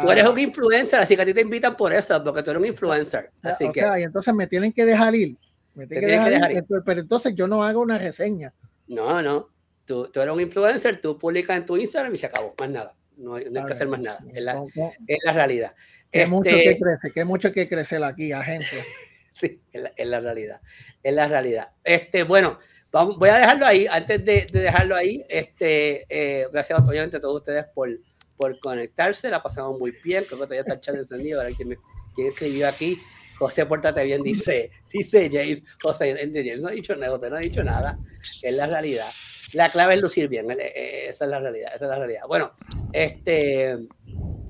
Tú 0.00 0.10
eres 0.10 0.26
un 0.26 0.38
influencer, 0.38 1.00
así 1.00 1.14
que 1.14 1.22
a 1.22 1.26
ti 1.26 1.34
te 1.34 1.42
invitan 1.42 1.76
por 1.76 1.92
eso, 1.92 2.22
porque 2.24 2.42
tú 2.42 2.50
eres 2.50 2.60
un 2.62 2.68
influencer. 2.68 3.30
Así 3.42 3.64
o 3.64 3.72
que, 3.72 3.80
sea, 3.80 4.00
y 4.00 4.02
entonces 4.02 4.32
me 4.34 4.46
tienen 4.46 4.72
que 4.72 4.84
dejar 4.84 5.14
ir. 5.14 5.36
Me 5.74 5.86
tienen 5.86 6.24
que 6.24 6.30
dejar, 6.30 6.52
ir, 6.52 6.64
pero 6.84 7.00
entonces 7.00 7.34
yo 7.34 7.46
no 7.46 7.62
hago 7.62 7.82
una 7.82 7.98
reseña. 7.98 8.54
No, 8.86 9.20
no. 9.20 9.50
Tú, 9.84 10.10
tú, 10.10 10.20
eres 10.20 10.32
un 10.32 10.40
influencer, 10.40 11.00
tú 11.00 11.18
publicas 11.18 11.58
en 11.58 11.66
tu 11.66 11.76
Instagram 11.76 12.14
y 12.14 12.18
se 12.18 12.26
acabó, 12.26 12.54
más 12.58 12.70
nada 12.70 12.96
no 13.16 13.34
hay, 13.34 13.44
que 13.44 13.72
hacer 13.72 13.88
más 13.88 14.00
nada, 14.00 14.18
es 14.32 14.42
la, 14.42 14.64
es 15.06 15.18
la 15.24 15.32
realidad. 15.32 15.74
Es 16.10 16.28
mucho 16.28 16.50
que 16.50 16.64
este 16.64 16.78
crece, 16.78 17.10
que 17.12 17.24
mucho 17.24 17.52
que 17.52 17.68
crecer 17.68 18.02
aquí, 18.04 18.32
agencias. 18.32 18.86
sí, 19.40 19.60
es 19.72 19.82
la, 19.82 19.92
es 19.96 20.06
la, 20.06 20.20
realidad, 20.20 20.60
es 21.02 21.14
la 21.14 21.28
realidad. 21.28 21.70
Este, 21.82 22.22
bueno, 22.22 22.58
vamos, 22.92 23.18
voy 23.18 23.28
a 23.28 23.38
dejarlo 23.38 23.66
ahí, 23.66 23.86
antes 23.86 24.24
de, 24.24 24.46
de 24.50 24.60
dejarlo 24.60 24.96
ahí, 24.96 25.24
este, 25.28 26.06
eh, 26.08 26.46
gracias 26.52 26.80
obviamente 26.80 27.18
a 27.18 27.20
todos 27.20 27.36
ustedes 27.36 27.66
por, 27.74 27.88
por 28.36 28.58
conectarse. 28.58 29.30
La 29.30 29.42
pasamos 29.42 29.78
muy 29.78 29.92
bien. 30.02 30.24
Creo 30.24 30.38
que 30.38 30.44
todavía 30.44 30.60
está 30.60 30.74
el 30.74 30.80
chat 30.80 30.96
encendido. 30.96 31.42
Quien, 31.56 31.68
me, 31.68 31.76
quien 32.14 32.28
escribió 32.28 32.68
aquí. 32.68 33.00
José, 33.38 33.66
pórtate 33.66 34.04
bien, 34.04 34.22
dice, 34.22 34.70
dice 34.90 35.28
James. 35.30 35.64
José, 35.82 36.16
James 36.16 36.60
no 36.60 36.68
ha 36.68 36.72
dicho 36.72 36.94
nada, 36.94 37.18
no 37.28 37.36
ha 37.36 37.40
dicho 37.40 37.64
nada. 37.64 37.98
Es 38.42 38.54
la 38.54 38.66
realidad. 38.66 39.08
La 39.52 39.68
clave 39.68 39.94
es 39.94 40.02
lucir 40.02 40.28
bien. 40.28 40.50
Eh, 40.50 40.56
eh, 40.58 41.06
esa 41.08 41.24
es 41.24 41.30
la 41.30 41.40
realidad. 41.40 41.72
Esa 41.74 41.84
es 41.84 41.90
la 41.90 41.98
realidad. 41.98 42.22
Bueno, 42.28 42.52
este, 42.92 43.76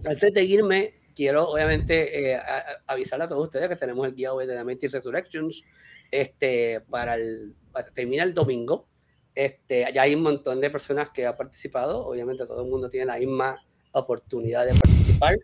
antes 0.05 0.35
de 0.35 0.43
irme, 0.43 0.95
quiero 1.15 1.49
obviamente 1.49 2.33
eh, 2.33 2.41
avisarle 2.87 3.25
a 3.25 3.29
todos 3.29 3.45
ustedes 3.45 3.69
que 3.69 3.77
tenemos 3.77 4.07
el 4.07 4.15
guía 4.15 4.31
de 4.33 4.77
The 4.77 4.89
Resurrections 4.89 5.62
este, 6.11 6.81
para, 6.89 7.15
el, 7.15 7.55
terminar 7.95 8.29
el 8.29 8.35
domingo. 8.35 8.89
Este, 9.35 9.91
ya 9.93 10.03
hay 10.03 10.15
un 10.15 10.23
montón 10.23 10.61
de 10.61 10.71
personas 10.71 11.11
que 11.11 11.27
han 11.27 11.37
participado. 11.37 12.07
Obviamente 12.07 12.47
todo 12.47 12.62
el 12.65 12.71
mundo 12.71 12.89
tiene 12.89 13.07
la 13.07 13.19
misma 13.19 13.57
oportunidad 13.93 14.67
de 14.67 14.73
participar. 14.73 15.37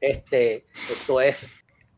Este, 0.00 0.66
esto 0.90 1.20
es 1.20 1.46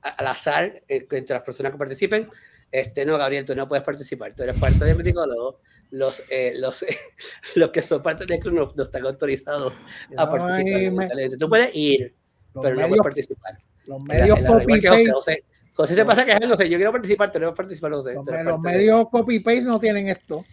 al 0.00 0.26
azar 0.26 0.82
eh, 0.88 1.06
entre 1.10 1.34
las 1.34 1.44
personas 1.44 1.72
que 1.72 1.78
participen. 1.78 2.28
Este, 2.70 3.04
no, 3.04 3.18
Gabriel, 3.18 3.44
tú 3.44 3.54
no 3.54 3.68
puedes 3.68 3.84
participar. 3.84 4.34
Tú 4.34 4.42
eres 4.42 4.58
parte 4.58 4.84
de 4.84 4.94
Criticólogo. 4.94 5.60
Los, 5.90 6.22
eh, 6.30 6.54
los, 6.56 6.84
los 7.54 7.70
que 7.70 7.82
son 7.82 8.02
parte 8.02 8.24
del 8.24 8.38
club 8.40 8.72
no, 8.74 8.82
están 8.82 9.04
autorizados 9.04 9.74
a 10.16 10.28
participar. 10.28 11.10
Tú 11.38 11.48
puedes 11.48 11.74
ir, 11.74 12.14
pero 12.60 12.74
no 12.74 12.88
puedes 12.88 13.02
participar. 13.02 13.58
Los 13.86 14.02
medios 14.04 14.38
copy-paste. 14.40 15.44
José 15.74 15.94
se 15.94 16.04
pasa 16.04 16.24
no 16.40 16.56
sé, 16.56 16.68
yo 16.68 16.76
quiero 16.76 16.92
participar, 16.92 17.32
pero 17.32 17.46
no 17.46 17.54
participar, 17.54 17.90
no 17.90 18.02
sé. 18.02 18.14
Los, 18.14 18.60
medios 18.60 19.08
copy-paste 19.08 19.62
no 19.62 19.80
tienen 19.80 20.08
esto. 20.08 20.44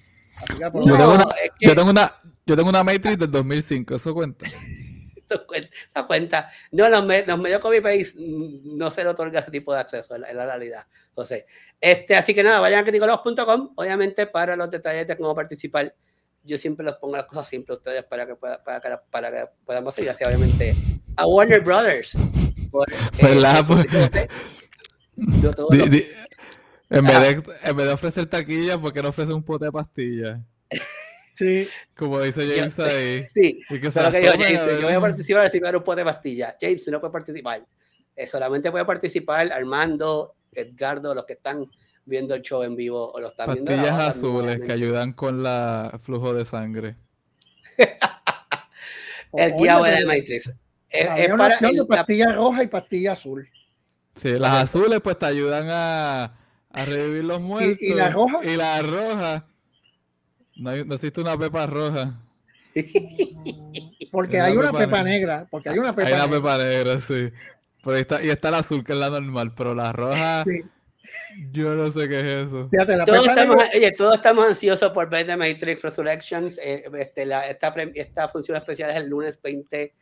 yo, 0.59 0.71
tengo 0.71 1.13
una, 1.13 1.27
yo, 1.59 1.75
tengo 1.75 1.89
una, 1.89 2.13
yo 2.45 2.55
tengo 2.55 2.69
una 2.69 2.83
Matrix 2.83 3.19
del 3.19 3.31
2005, 3.31 3.95
eso 3.95 4.13
cuenta. 4.13 4.45
Eso 4.45 6.07
cuenta. 6.07 6.49
No, 6.71 6.87
los, 6.87 7.03
los 7.27 7.39
medios 7.39 7.59
copy-paste 7.59 8.13
no 8.17 8.89
se 8.91 9.03
le 9.03 9.09
otorga 9.09 9.41
ese 9.41 9.51
tipo 9.51 9.73
de 9.73 9.81
acceso, 9.81 10.15
en 10.15 10.21
la, 10.21 10.45
realidad. 10.45 10.87
José. 11.13 11.45
Este, 11.81 12.15
así 12.15 12.33
que 12.33 12.41
nada, 12.41 12.61
vayan 12.61 12.79
a 12.79 12.83
criticolos.com, 12.83 13.73
obviamente 13.75 14.25
para 14.25 14.55
los 14.55 14.71
detalles 14.71 15.05
de 15.05 15.17
cómo 15.17 15.35
participar. 15.35 15.93
Yo 16.41 16.57
siempre 16.57 16.85
los 16.85 16.95
pongo 16.95 17.17
las 17.17 17.25
cosas 17.25 17.49
simples 17.49 17.75
a 17.75 17.77
ustedes 17.79 18.03
para 18.05 18.25
que, 18.25 18.35
para, 18.37 18.79
que, 18.79 18.89
para 19.11 19.31
que 19.31 19.49
podamos 19.65 19.99
ir 19.99 20.09
hacia, 20.09 20.27
obviamente, 20.27 20.73
a 21.19 21.27
Warner 21.27 21.61
Brothers. 21.61 22.17
Por, 22.71 22.87
¿Verdad? 23.21 23.65
Pues, 23.67 23.85
en, 26.89 27.05
vez 27.05 27.19
de, 27.19 27.43
en 27.63 27.75
vez 27.75 27.85
de 27.85 27.91
ofrecer 27.91 28.25
taquilla, 28.25 28.79
¿por 28.79 28.93
qué 28.93 29.03
no 29.03 29.09
ofrece 29.09 29.33
un 29.33 29.43
pote 29.43 29.65
de 29.65 29.71
pastillas? 29.71 30.39
Sí. 31.33 31.67
Como 31.95 32.21
dice 32.21 32.47
James 32.47 32.79
ahí. 32.79 33.27
Sí, 33.33 33.59
que 33.67 33.79
que 33.79 33.91
James, 33.91 34.61
yo 34.79 34.81
voy 34.83 34.93
a 34.93 35.01
participar 35.01 35.51
si 35.51 35.59
me 35.59 35.75
un 35.75 35.83
pote 35.83 36.01
de 36.01 36.05
pastillas. 36.05 36.55
James 36.59 36.87
no 36.87 37.01
puede 37.01 37.11
participar. 37.11 37.65
Eh, 38.15 38.27
solamente 38.27 38.71
puede 38.71 38.85
participar 38.85 39.51
Armando, 39.51 40.35
Edgardo, 40.53 41.13
los 41.13 41.25
que 41.25 41.33
están 41.33 41.69
viendo 42.05 42.33
el 42.33 42.41
show 42.41 42.63
en 42.63 42.75
vivo 42.75 43.11
o 43.11 43.19
lo 43.19 43.27
están 43.27 43.47
pastillas 43.47 43.67
viendo. 43.67 43.87
Pastillas 43.87 44.17
azules 44.17 44.61
que 44.61 44.71
ayudan 44.71 45.13
con 45.13 45.45
el 45.45 45.99
flujo 45.99 46.33
de 46.33 46.45
sangre. 46.45 46.95
el 49.33 49.53
guía 49.55 49.77
de 49.79 50.05
Matrix. 50.05 50.53
Es, 50.89 51.07
es 51.17 51.29
para 51.35 51.57
el, 51.57 51.87
pastilla 51.87 52.33
roja 52.33 52.63
y 52.63 52.67
pastilla 52.67 53.11
azul. 53.11 53.47
Sí, 54.15 54.37
las 54.37 54.63
azules 54.63 54.99
pues 55.01 55.17
te 55.17 55.27
ayudan 55.27 55.67
a, 55.69 56.23
a 56.71 56.85
revivir 56.85 57.23
los 57.23 57.39
muertos. 57.39 57.81
¿Y, 57.81 57.93
la 57.93 58.09
roja? 58.09 58.43
Y 58.43 58.55
la 58.55 58.81
roja. 58.81 59.47
No, 60.55 60.75
no 60.83 60.95
existe 60.95 61.21
una 61.21 61.37
pepa 61.37 61.67
roja. 61.67 62.19
Porque 64.11 64.39
hay 64.39 64.57
una, 64.57 64.71
pepa, 64.71 65.03
negra. 65.03 65.47
Porque 65.49 65.69
hay 65.69 65.77
una 65.77 65.95
pepa 65.95 66.07
Hay 66.07 66.13
una 66.13 66.29
pepa 66.29 66.57
negra, 66.57 66.99
sí. 66.99 67.31
Pero 67.83 67.95
está, 67.95 68.23
y 68.23 68.29
está 68.29 68.51
la 68.51 68.57
azul, 68.57 68.83
que 68.83 68.93
es 68.93 68.99
la 68.99 69.09
normal, 69.09 69.53
pero 69.55 69.73
la 69.73 69.93
roja. 69.93 70.43
Yo 71.51 71.75
no 71.75 71.89
sé 71.91 72.07
qué 72.09 72.19
es 72.19 72.47
eso. 72.47 72.69
todos, 73.05 73.27
estamos, 73.27 73.63
oye, 73.73 73.91
todos 73.93 74.15
estamos 74.15 74.45
ansiosos 74.45 74.91
por 74.91 75.09
ver 75.09 75.25
The 75.25 75.37
Matrix 75.37 75.81
Resurrections. 75.81 76.59
Eh, 76.61 76.83
este, 76.97 77.25
la, 77.25 77.47
esta, 77.47 77.73
esta 77.95 78.27
función 78.29 78.57
especial 78.57 78.89
es 78.91 78.97
el 78.97 79.07
lunes 79.07 79.39
20 79.41 79.93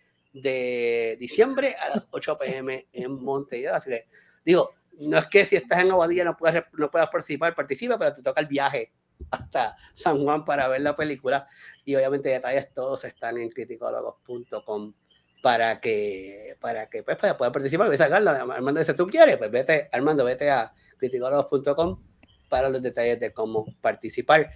de 0.41 1.17
diciembre 1.19 1.75
a 1.75 1.89
las 1.89 2.07
8 2.11 2.38
pm 2.38 2.88
en 2.91 3.11
Montevideo. 3.23 3.75
Así 3.75 3.89
que, 3.89 4.05
digo, 4.43 4.71
no 4.99 5.17
es 5.17 5.27
que 5.27 5.45
si 5.45 5.55
estás 5.55 5.81
en 5.81 5.91
Aguadilla 5.91 6.23
no 6.23 6.35
puedas, 6.35 6.63
no 6.73 6.89
puedas 6.89 7.09
participar, 7.09 7.53
participa, 7.53 7.97
pero 7.97 8.13
te 8.13 8.23
toca 8.23 8.41
el 8.41 8.47
viaje 8.47 8.93
hasta 9.31 9.75
San 9.93 10.23
Juan 10.23 10.45
para 10.45 10.67
ver 10.67 10.81
la 10.81 10.95
película. 10.95 11.47
Y 11.85 11.95
obviamente 11.95 12.29
detalles 12.29 12.73
todos 12.73 13.03
están 13.05 13.38
en 13.38 13.49
criticólogos.com 13.49 14.93
para 15.41 15.79
que, 15.79 16.57
para 16.59 16.89
que 16.89 17.03
pues, 17.03 17.17
puedas 17.17 17.53
participar 17.53 17.93
y 17.93 17.97
sacarlo. 17.97 18.31
Armando 18.31 18.79
dice, 18.79 18.93
¿tú 18.93 19.05
quieres? 19.07 19.38
Pues 19.38 19.51
vete, 19.51 19.89
Armando, 19.91 20.25
vete 20.25 20.49
a 20.49 20.73
criticólogos.com 20.97 22.01
para 22.49 22.69
los 22.69 22.81
detalles 22.81 23.19
de 23.19 23.31
cómo 23.33 23.65
participar. 23.81 24.49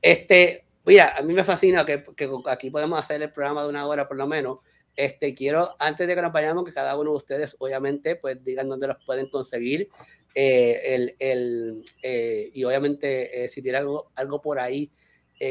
Este, 0.00 0.66
mira, 0.84 1.16
a 1.16 1.22
mí 1.22 1.32
me 1.32 1.44
fascina 1.44 1.84
que, 1.84 2.04
que 2.16 2.30
aquí 2.46 2.70
podemos 2.70 2.98
hacer 2.98 3.22
el 3.22 3.32
programa 3.32 3.62
de 3.62 3.68
una 3.68 3.86
hora 3.86 4.06
por 4.06 4.16
lo 4.16 4.26
menos 4.26 4.58
este, 5.04 5.34
quiero, 5.34 5.70
antes 5.78 6.06
de 6.06 6.14
que 6.14 6.20
nos 6.20 6.30
vayamos, 6.32 6.62
que 6.62 6.74
cada 6.74 6.94
uno 6.98 7.12
de 7.12 7.16
ustedes, 7.16 7.56
obviamente, 7.58 8.16
pues 8.16 8.44
digan 8.44 8.68
dónde 8.68 8.86
los 8.86 9.02
pueden 9.04 9.30
conseguir. 9.30 9.88
Eh, 10.34 10.80
el, 10.84 11.16
el, 11.18 11.84
eh, 12.02 12.50
y 12.52 12.64
obviamente, 12.64 13.44
eh, 13.44 13.48
si 13.48 13.62
tiene 13.62 13.78
algo, 13.78 14.10
algo 14.14 14.42
por 14.42 14.60
ahí 14.60 14.90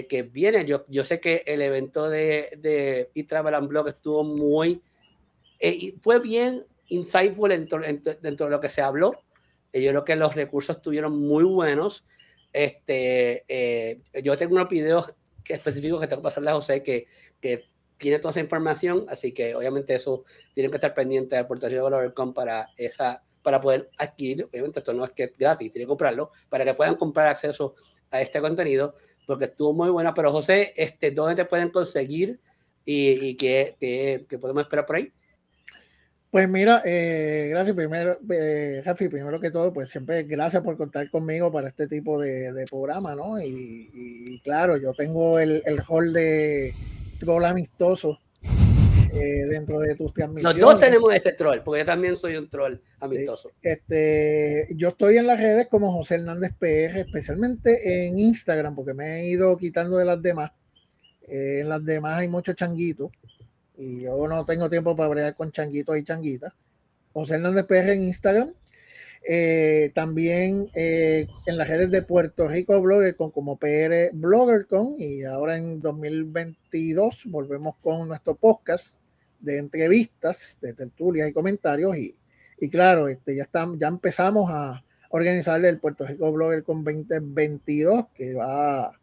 que 0.07 0.21
viene, 0.21 0.65
yo, 0.65 0.85
yo 0.87 1.03
sé 1.03 1.19
que 1.19 1.41
el 1.47 1.63
evento 1.63 2.11
de, 2.11 2.51
de 2.59 3.09
e-Travel 3.15 3.55
and 3.55 3.67
Blog 3.67 3.87
estuvo 3.87 4.23
muy, 4.23 4.83
y 5.59 5.95
fue 5.99 6.19
bien 6.19 6.63
insightful 6.89 7.49
dentro, 7.49 7.81
dentro, 8.21 8.45
de 8.45 8.51
lo 8.51 8.61
que 8.61 8.69
se 8.69 8.83
habló. 8.83 9.13
yo 9.73 9.89
creo 9.89 10.05
que 10.05 10.15
los 10.15 10.35
recursos 10.35 10.75
estuvieron 10.75 11.19
muy 11.19 11.43
buenos. 11.43 12.05
Este, 12.53 14.03
yo 14.23 14.37
tengo 14.37 14.53
unos 14.53 14.69
videos 14.69 15.11
específicos 15.43 16.01
que 16.01 16.07
tengo 16.07 16.21
que 16.21 16.25
pasarle 16.25 16.51
a 16.51 16.53
José 16.53 16.83
que, 16.83 17.07
que 17.41 17.63
tiene 17.99 18.17
toda 18.17 18.31
esa 18.31 18.39
información, 18.39 19.05
así 19.09 19.31
que 19.33 19.53
obviamente 19.53 19.93
eso 19.93 20.23
tienen 20.55 20.71
que 20.71 20.77
estar 20.77 20.93
pendientes 20.95 21.37
del 21.37 21.45
portafolio 21.45 21.83
de 21.83 21.89
Valorcom 21.91 22.33
para 22.33 22.69
esa 22.77 23.21
para 23.41 23.61
poder 23.61 23.89
adquirir, 23.97 24.45
obviamente 24.45 24.79
esto 24.79 24.93
no 24.93 25.05
es 25.05 25.11
que 25.11 25.23
es 25.23 25.37
gratis, 25.37 25.71
tienen 25.71 25.85
que 25.85 25.89
comprarlo, 25.89 26.31
para 26.49 26.65
que 26.65 26.73
puedan 26.73 26.95
comprar 26.95 27.27
acceso 27.27 27.75
a 28.11 28.21
este 28.21 28.41
contenido, 28.41 28.95
porque 29.25 29.45
estuvo 29.45 29.73
muy 29.73 29.89
buena, 29.89 30.13
pero 30.13 30.31
José, 30.31 30.73
este, 30.75 31.11
¿dónde 31.11 31.35
te 31.35 31.45
pueden 31.45 31.69
conseguir 31.69 32.39
y, 32.83 33.35
qué, 33.37 33.75
qué, 33.79 34.37
podemos 34.39 34.63
esperar 34.63 34.85
por 34.85 34.97
ahí? 34.97 35.11
Pues 36.31 36.47
mira, 36.49 36.81
eh, 36.85 37.47
gracias 37.49 37.75
primero, 37.75 38.19
eh, 38.29 38.83
primero 39.09 39.39
que 39.39 39.51
todo, 39.51 39.71
pues 39.73 39.89
siempre 39.89 40.23
gracias 40.23 40.61
por 40.61 40.77
contar 40.77 41.09
conmigo 41.09 41.51
para 41.51 41.69
este 41.69 41.87
tipo 41.87 42.19
de, 42.19 42.65
programa, 42.69 43.15
¿no? 43.15 43.41
Y, 43.41 44.39
claro, 44.43 44.77
yo 44.77 44.93
tengo 44.93 45.39
el, 45.39 45.61
el 45.65 45.81
hall 45.87 46.13
de, 46.13 46.73
troll 47.19 47.45
amistoso 47.45 48.19
eh, 48.41 49.45
dentro 49.49 49.79
de 49.79 49.95
tus 49.95 50.13
transmisiones. 50.13 50.57
Los 50.59 50.71
dos 50.71 50.79
tenemos 50.79 51.13
ese 51.13 51.33
troll, 51.33 51.59
porque 51.63 51.81
yo 51.81 51.85
también 51.85 52.15
soy 52.17 52.35
un 52.35 52.49
troll 52.49 52.77
amistoso. 52.99 53.51
Este, 53.61 54.67
yo 54.75 54.89
estoy 54.89 55.17
en 55.17 55.27
las 55.27 55.39
redes 55.39 55.67
como 55.67 55.91
José 55.91 56.15
Hernández 56.15 56.53
PR, 56.57 56.99
especialmente 56.99 58.07
en 58.07 58.19
Instagram, 58.19 58.75
porque 58.75 58.93
me 58.93 59.19
he 59.19 59.29
ido 59.29 59.55
quitando 59.57 59.97
de 59.97 60.05
las 60.05 60.21
demás. 60.21 60.51
Eh, 61.27 61.59
en 61.61 61.69
las 61.69 61.83
demás 61.83 62.17
hay 62.17 62.27
muchos 62.27 62.55
changuitos 62.55 63.11
y 63.77 64.01
yo 64.01 64.27
no 64.27 64.45
tengo 64.45 64.69
tiempo 64.69 64.95
para 64.95 65.09
bregar 65.09 65.35
con 65.35 65.51
changuitos 65.51 65.97
y 65.97 66.03
changuitas. 66.03 66.53
José 67.13 67.35
Hernández 67.35 67.65
PR 67.65 67.93
en 67.93 68.01
Instagram 68.01 68.53
eh, 69.27 69.91
también 69.93 70.69
eh, 70.73 71.27
en 71.45 71.57
las 71.57 71.67
redes 71.67 71.91
de 71.91 72.01
Puerto 72.01 72.47
Rico 72.47 72.79
Blogger 72.81 73.15
con 73.15 73.31
como 73.31 73.57
PR 73.57 74.11
BloggerCon 74.13 74.95
y 74.97 75.23
ahora 75.23 75.57
en 75.57 75.81
2022 75.81 77.23
volvemos 77.25 77.75
con 77.81 78.07
nuestro 78.07 78.35
podcast 78.35 78.95
de 79.39 79.57
entrevistas, 79.57 80.57
de 80.61 80.73
tertulias 80.73 81.29
y 81.29 81.33
comentarios 81.33 81.97
y, 81.97 82.15
y 82.59 82.69
claro, 82.69 83.07
este, 83.07 83.35
ya, 83.35 83.43
estamos, 83.43 83.77
ya 83.77 83.87
empezamos 83.87 84.49
a 84.49 84.83
organizarle 85.09 85.69
el 85.69 85.79
Puerto 85.79 86.05
Rico 86.05 86.31
Blogger 86.31 86.63
con 86.63 86.83
2022 86.83 88.05
que 88.15 88.35
va, 88.35 88.97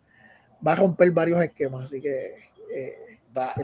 va 0.67 0.73
a 0.73 0.77
romper 0.77 1.11
varios 1.11 1.43
esquemas, 1.43 1.85
así 1.85 2.01
que 2.01 2.51
eh, 2.75 2.93
va, 3.37 3.55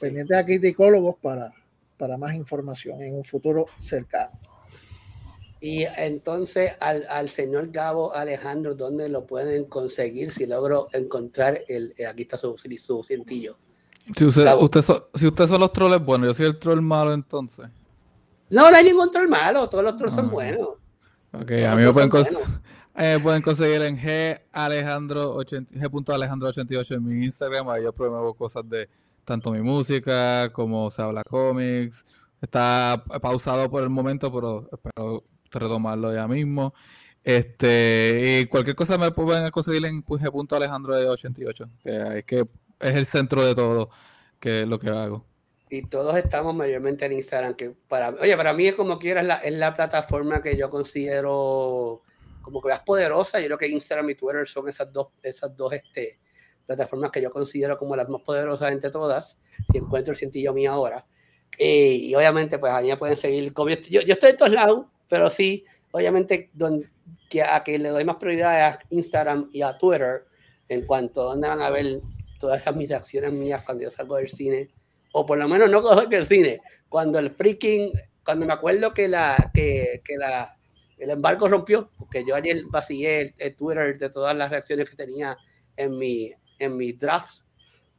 pendientes, 0.00 0.36
a, 0.36 0.40
a 0.40 0.44
criticólogos 0.44 1.16
para, 1.22 1.52
para 1.96 2.16
más 2.16 2.34
información 2.34 3.00
en 3.00 3.14
un 3.14 3.24
futuro 3.24 3.66
cercano. 3.78 4.32
Y 5.62 5.84
entonces 5.96 6.72
al, 6.80 7.06
al, 7.08 7.28
señor 7.28 7.70
Gabo 7.70 8.12
Alejandro, 8.12 8.74
¿dónde 8.74 9.08
lo 9.08 9.24
pueden 9.24 9.66
conseguir 9.66 10.32
si 10.32 10.44
logro 10.44 10.88
encontrar 10.92 11.62
el, 11.68 11.94
eh, 11.96 12.04
aquí 12.04 12.22
está 12.22 12.36
su, 12.36 12.56
su 12.58 13.04
cintillo? 13.04 13.56
Si 14.16 14.24
usted, 14.24 14.44
si 15.14 15.26
usted 15.28 15.46
son 15.46 15.60
los 15.60 15.72
trolls 15.72 16.04
bueno, 16.04 16.26
yo 16.26 16.34
soy 16.34 16.46
el 16.46 16.58
troll 16.58 16.80
malo 16.80 17.12
entonces. 17.12 17.68
No, 18.50 18.72
no 18.72 18.76
hay 18.76 18.82
ningún 18.82 19.08
troll 19.12 19.28
malo, 19.28 19.68
todos 19.68 19.84
los 19.84 19.96
trolls 19.96 20.14
son 20.14 20.26
ah. 20.26 20.30
buenos. 20.32 20.68
Ok, 21.32 21.52
a 21.52 21.76
mí 21.76 21.84
me 21.84 21.92
pueden, 21.92 22.10
eh, 22.96 23.20
pueden, 23.22 23.40
conseguir 23.40 23.82
en 23.82 23.96
G 23.96 24.42
Alejandro 24.50 25.32
80, 25.36 25.74
G.Alejandro88 25.74 26.96
en 26.96 27.04
mi 27.04 27.24
Instagram, 27.24 27.68
ahí 27.68 27.84
yo 27.84 27.92
promuevo 27.92 28.34
cosas 28.34 28.68
de 28.68 28.88
tanto 29.24 29.52
mi 29.52 29.60
música 29.60 30.50
como 30.52 30.90
se 30.90 31.02
habla 31.02 31.22
cómics. 31.22 32.04
Está 32.40 33.04
pausado 33.22 33.70
por 33.70 33.84
el 33.84 33.88
momento, 33.90 34.32
pero 34.32 34.68
espero 34.72 35.22
retomarlo 35.58 36.14
ya 36.14 36.26
mismo. 36.28 36.74
Este, 37.24 38.40
y 38.40 38.46
cualquier 38.46 38.74
cosa 38.74 38.98
me 38.98 39.12
pueden 39.12 39.50
conseguir 39.50 39.84
en 39.86 40.04
Alejandro 40.50 40.96
de 40.96 41.08
88, 41.08 41.70
que 41.82 42.18
es 42.18 42.24
que 42.24 42.46
es 42.80 42.96
el 42.96 43.06
centro 43.06 43.44
de 43.44 43.54
todo 43.54 43.90
que 44.40 44.66
lo 44.66 44.78
que 44.78 44.90
hago. 44.90 45.24
Y 45.70 45.82
todos 45.86 46.16
estamos 46.16 46.54
mayormente 46.54 47.06
en 47.06 47.12
Instagram, 47.12 47.54
que 47.54 47.70
para 47.88 48.10
oye, 48.10 48.36
para 48.36 48.52
mí 48.52 48.66
es 48.66 48.74
como 48.74 48.98
quieras, 48.98 49.24
la, 49.24 49.36
es 49.36 49.54
la 49.54 49.74
plataforma 49.74 50.42
que 50.42 50.56
yo 50.56 50.68
considero 50.68 52.02
como 52.42 52.60
que 52.60 52.68
más 52.68 52.80
poderosa. 52.80 53.40
Yo 53.40 53.46
creo 53.46 53.58
que 53.58 53.68
Instagram 53.68 54.10
y 54.10 54.14
Twitter 54.14 54.46
son 54.46 54.68
esas 54.68 54.92
dos, 54.92 55.08
esas 55.22 55.56
dos 55.56 55.72
este, 55.72 56.18
plataformas 56.66 57.10
que 57.10 57.22
yo 57.22 57.30
considero 57.30 57.78
como 57.78 57.96
las 57.96 58.08
más 58.08 58.20
poderosas 58.22 58.72
entre 58.72 58.90
todas. 58.90 59.38
Si 59.70 59.78
encuentro 59.78 60.12
el 60.12 60.18
cintillo 60.18 60.52
mío 60.52 60.72
ahora. 60.72 61.06
Eh, 61.56 61.94
y 61.94 62.14
obviamente, 62.14 62.58
pues 62.58 62.72
a 62.72 62.80
mí 62.80 62.94
pueden 62.96 63.16
seguir. 63.16 63.52
Yo, 63.88 64.00
yo 64.02 64.12
estoy 64.12 64.30
en 64.30 64.36
todos 64.36 64.52
lados, 64.52 64.86
pero 65.12 65.28
sí, 65.28 65.66
obviamente, 65.90 66.48
donde, 66.54 66.88
que 67.28 67.42
a 67.42 67.62
que 67.62 67.78
le 67.78 67.90
doy 67.90 68.02
más 68.02 68.16
prioridad 68.16 68.64
a 68.64 68.78
Instagram 68.88 69.50
y 69.52 69.60
a 69.60 69.76
Twitter 69.76 70.24
en 70.70 70.86
cuanto 70.86 71.20
a 71.20 71.24
dónde 71.24 71.48
van 71.48 71.60
a 71.60 71.68
ver 71.68 72.00
todas 72.40 72.62
esas 72.62 72.74
mis 72.74 72.88
reacciones 72.88 73.30
mías 73.30 73.62
cuando 73.62 73.84
yo 73.84 73.90
salgo 73.90 74.16
del 74.16 74.30
cine, 74.30 74.70
o 75.12 75.26
por 75.26 75.36
lo 75.36 75.46
menos 75.48 75.68
no 75.68 75.82
cojo 75.82 76.06
del 76.06 76.24
cine, 76.24 76.62
cuando 76.88 77.18
el 77.18 77.30
freaking, 77.30 77.92
cuando 78.24 78.46
me 78.46 78.54
acuerdo 78.54 78.94
que 78.94 79.06
la, 79.06 79.50
que, 79.52 80.00
que 80.02 80.16
la, 80.16 80.56
el 80.96 81.10
embargo 81.10 81.46
rompió, 81.46 81.90
porque 81.98 82.24
yo 82.26 82.34
ayer 82.34 82.62
vacié 82.70 83.34
el, 83.36 83.54
Twitter 83.54 83.98
de 83.98 84.08
todas 84.08 84.34
las 84.34 84.48
reacciones 84.48 84.88
que 84.88 84.96
tenía 84.96 85.36
en 85.76 85.98
mi, 85.98 86.32
en 86.58 86.74
mi 86.74 86.92
drafts, 86.94 87.44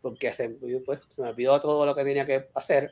porque 0.02 0.34
se, 0.34 0.50
pues, 0.50 1.00
se 1.12 1.22
me 1.22 1.30
olvidó 1.30 1.60
todo 1.60 1.86
lo 1.86 1.94
que 1.94 2.04
tenía 2.04 2.26
que 2.26 2.50
hacer, 2.56 2.92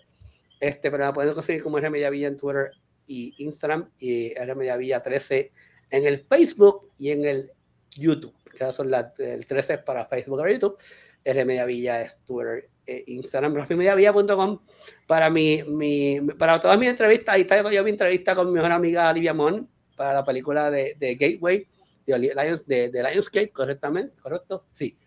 este, 0.60 0.91
pero 0.91 1.07
me 1.07 1.14
pueden 1.14 1.34
conseguir 1.34 1.64
como 1.64 1.80
R 1.80 1.89
Villa 2.11 2.27
en 2.27 2.38
Twitter 2.38 2.69
y 3.11 3.35
Instagram 3.39 3.89
y 3.99 4.31
R 4.31 4.77
Villa 4.77 5.01
13 5.01 5.51
en 5.89 6.07
el 6.07 6.25
Facebook 6.25 6.91
y 6.97 7.11
en 7.11 7.25
el 7.25 7.51
YouTube, 7.97 8.33
que 8.57 8.71
son 8.71 8.89
las, 8.89 9.19
el 9.19 9.45
13 9.45 9.79
para 9.79 10.05
Facebook 10.05 10.41
y 10.47 10.53
YouTube, 10.53 10.77
R 11.23 11.65
Villa 11.65 12.01
es 12.01 12.19
Twitter 12.25 12.69
e 12.85 13.03
Instagram, 13.07 13.55
rafimediavilla.com 13.55 14.59
para 15.05 15.29
mi, 15.29 15.61
mi, 15.63 16.21
para 16.21 16.59
todas 16.61 16.79
mis 16.79 16.89
entrevistas, 16.89 17.35
ahí 17.35 17.41
está 17.41 17.69
yo 17.69 17.83
mi 17.83 17.89
entrevista 17.89 18.33
con 18.33 18.47
mi 18.47 18.53
mejor 18.53 18.71
amiga 18.71 19.09
Olivia 19.09 19.33
Mon 19.33 19.69
para 19.97 20.13
la 20.13 20.23
película 20.23 20.71
de, 20.71 20.95
de 20.97 21.15
Gateway, 21.15 21.67
de, 22.07 22.17
Lions, 22.17 22.65
de, 22.65 22.89
de 22.89 23.03
Lionsgate, 23.03 23.51
correctamente, 23.51 24.15
correcto, 24.21 24.65
sí. 24.71 24.97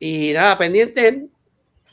Y 0.00 0.32
nada, 0.32 0.58
pendiente 0.58 1.28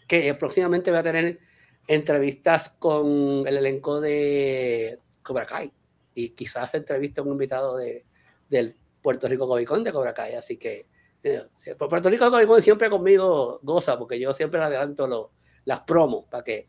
que 0.07 0.33
próximamente 0.33 0.89
voy 0.89 0.99
a 0.99 1.03
tener 1.03 1.39
entrevistas 1.87 2.69
con 2.79 3.45
el 3.47 3.57
elenco 3.57 4.01
de 4.01 4.99
Cobra 5.21 5.45
Kai. 5.45 5.71
Y 6.13 6.29
quizás 6.29 6.73
entrevista 6.75 7.21
a 7.21 7.23
un 7.23 7.31
invitado 7.31 7.77
de, 7.77 8.05
del 8.49 8.75
Puerto 9.01 9.27
Rico 9.27 9.47
Comic 9.47 9.67
Con 9.67 9.83
de 9.83 9.91
Cobra 9.91 10.13
Kai, 10.13 10.35
así 10.35 10.57
que 10.57 10.87
eh, 11.23 11.43
por 11.77 11.89
Puerto 11.89 12.09
Rico 12.09 12.29
Comic 12.29 12.47
Con 12.47 12.61
siempre 12.61 12.89
conmigo 12.89 13.59
goza, 13.63 13.97
porque 13.97 14.19
yo 14.19 14.33
siempre 14.33 14.61
adelanto 14.61 15.07
lo, 15.07 15.31
las 15.65 15.81
promos 15.81 16.25
para 16.25 16.43
que, 16.43 16.67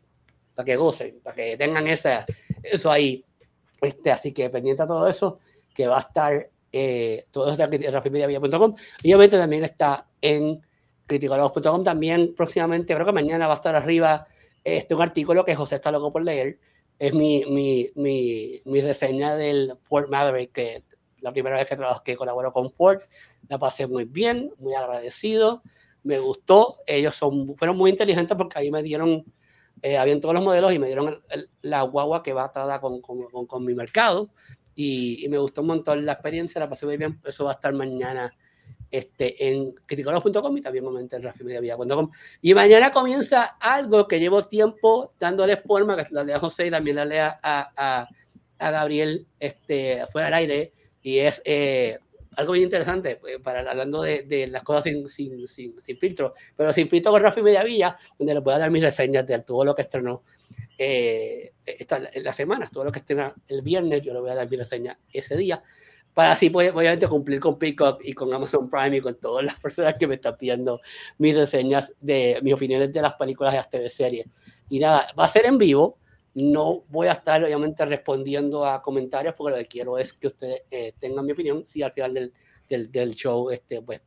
para 0.55 0.65
que 0.65 0.75
gocen, 0.75 1.19
para 1.21 1.35
que 1.35 1.57
tengan 1.57 1.87
esa, 1.87 2.25
eso 2.61 2.91
ahí. 2.91 3.25
Este, 3.81 4.11
así 4.11 4.31
que 4.31 4.49
pendiente 4.49 4.83
a 4.83 4.87
todo 4.87 5.07
eso, 5.07 5.39
que 5.73 5.87
va 5.87 5.97
a 5.97 6.01
estar 6.01 6.49
eh, 6.71 7.25
todo 7.31 7.51
esto 7.51 7.63
en 7.63 7.93
rafimediavilla.com 7.93 8.75
y 9.03 9.09
obviamente 9.09 9.37
también 9.37 9.65
está 9.65 10.07
en 10.21 10.61
criticólogos.com 11.05 11.83
también 11.83 12.33
próximamente, 12.33 12.93
creo 12.93 13.05
que 13.05 13.11
mañana 13.11 13.47
va 13.47 13.53
a 13.53 13.55
estar 13.57 13.75
arriba 13.75 14.25
este 14.63 14.95
un 14.95 15.01
artículo 15.01 15.43
que 15.43 15.55
José 15.55 15.75
está 15.75 15.91
loco 15.91 16.13
por 16.13 16.23
leer, 16.23 16.57
es 16.99 17.13
mi, 17.13 17.45
mi, 17.45 17.89
mi, 17.95 18.61
mi 18.65 18.81
reseña 18.81 19.35
del 19.35 19.73
Fort 19.83 20.09
Maverick, 20.09 20.51
que 20.51 20.83
la 21.19 21.31
primera 21.31 21.55
vez 21.55 21.67
que 21.67 21.77
que 22.03 22.15
colaboro 22.17 22.51
con 22.51 22.71
Ford, 22.71 22.99
la 23.47 23.57
pasé 23.57 23.87
muy 23.87 24.05
bien, 24.05 24.51
muy 24.59 24.73
agradecido, 24.75 25.63
me 26.03 26.19
gustó, 26.19 26.79
ellos 26.85 27.15
son, 27.15 27.55
fueron 27.55 27.77
muy 27.77 27.89
inteligentes 27.91 28.37
porque 28.37 28.59
ahí 28.59 28.69
me 28.69 28.83
dieron, 28.83 29.25
eh, 29.81 29.97
habían 29.97 30.19
todos 30.19 30.35
los 30.35 30.43
modelos 30.43 30.73
y 30.73 30.79
me 30.79 30.87
dieron 30.87 31.23
la 31.61 31.81
guagua 31.83 32.23
que 32.23 32.33
va 32.33 32.45
atada 32.45 32.81
con, 32.81 33.01
con, 33.01 33.47
con, 33.47 33.65
mi 33.65 33.73
mercado 33.73 34.29
y, 34.75 35.25
y, 35.25 35.29
me 35.29 35.37
gustó 35.37 35.61
un 35.61 35.67
montón 35.67 36.05
la 36.05 36.13
experiencia, 36.13 36.59
la 36.59 36.69
pasé 36.69 36.85
muy 36.85 36.97
bien, 36.97 37.21
eso 37.25 37.45
va 37.45 37.51
a 37.51 37.53
estar 37.53 37.73
mañana 37.73 38.33
este, 38.93 39.49
en 39.49 39.71
criticolos.com 39.87 40.55
y 40.55 40.61
también 40.61 40.85
momento 40.85 41.15
en 41.15 41.23
rafimediavilla.com. 41.23 42.11
Y 42.43 42.53
mañana 42.53 42.91
comienza 42.91 43.57
algo 43.59 44.07
que 44.07 44.19
llevo 44.19 44.43
tiempo 44.43 45.13
dándole 45.19 45.57
forma, 45.57 45.97
que 45.97 46.13
la 46.13 46.23
lea 46.23 46.37
José 46.37 46.67
y 46.67 46.69
también 46.71 46.97
la 46.97 47.05
lea 47.05 47.39
a, 47.41 47.71
a, 47.75 48.07
a 48.59 48.71
Gabriel 48.71 49.25
este, 49.39 50.05
fuera 50.11 50.27
del 50.27 50.35
aire, 50.35 50.73
y 51.01 51.17
es 51.17 51.41
eh, 51.43 51.97
algo 52.35 52.53
bien 52.53 52.65
interesante, 52.65 53.19
eh, 53.27 53.39
para, 53.41 53.61
hablando 53.61 54.03
de, 54.03 54.21
de 54.23 54.45
las 54.45 54.61
cosas 54.61 54.83
sin, 54.83 55.09
sin, 55.09 55.47
sin, 55.47 55.81
sin, 55.81 55.97
filtro, 55.97 56.35
pero 56.55 56.71
sin 56.71 56.87
filtro 56.87 57.11
con 57.11 57.23
Rafi 57.23 57.41
Mediavilla, 57.41 57.97
donde 58.19 58.35
le 58.35 58.41
voy 58.41 58.53
a 58.53 58.59
dar 58.59 58.69
mis 58.69 58.83
reseñas 58.83 59.25
de 59.25 59.39
todo 59.39 59.65
lo 59.65 59.73
que 59.73 59.81
estrenó 59.81 60.21
eh, 60.77 61.53
esta, 61.65 61.99
la 61.99 62.33
semana, 62.33 62.69
todo 62.71 62.83
lo 62.83 62.91
que 62.91 62.99
estrena 62.99 63.33
el 63.47 63.63
viernes, 63.63 64.03
yo 64.03 64.13
le 64.13 64.19
voy 64.19 64.29
a 64.29 64.35
dar 64.35 64.47
mi 64.47 64.57
reseña 64.57 64.99
ese 65.11 65.35
día, 65.35 65.63
para 66.13 66.33
así 66.33 66.51
obviamente 66.53 67.07
cumplir 67.07 67.39
con 67.39 67.57
Peacock 67.57 68.01
y 68.03 68.13
con 68.13 68.33
Amazon 68.33 68.69
Prime 68.69 68.97
y 68.97 69.01
con 69.01 69.15
todas 69.15 69.43
las 69.43 69.55
personas 69.59 69.95
que 69.99 70.07
me 70.07 70.15
están 70.15 70.37
pidiendo 70.37 70.81
mis 71.17 71.35
reseñas 71.35 71.93
de 71.99 72.39
mis 72.41 72.53
opiniones 72.53 72.93
de 72.93 73.01
las 73.01 73.13
películas 73.15 73.53
de 73.53 73.57
las 73.57 73.69
TV 73.69 73.89
series. 73.89 74.27
Y 74.69 74.79
nada, 74.79 75.07
va 75.17 75.25
a 75.25 75.27
ser 75.27 75.45
en 75.45 75.57
vivo, 75.57 75.97
no 76.35 76.83
voy 76.89 77.07
a 77.07 77.13
estar 77.13 77.43
obviamente 77.43 77.85
respondiendo 77.85 78.65
a 78.65 78.81
comentarios 78.81 79.35
porque 79.37 79.51
lo 79.51 79.57
que 79.57 79.67
quiero 79.67 79.97
es 79.97 80.13
que 80.13 80.27
ustedes 80.27 80.63
eh, 80.71 80.93
tengan 80.99 81.25
mi 81.25 81.31
opinión. 81.31 81.65
Si 81.67 81.81
al 81.81 81.91
final 81.91 82.13
del, 82.13 82.33
del, 82.69 82.91
del, 82.91 83.15
show, 83.15 83.49
este, 83.51 83.81
pues 83.81 84.01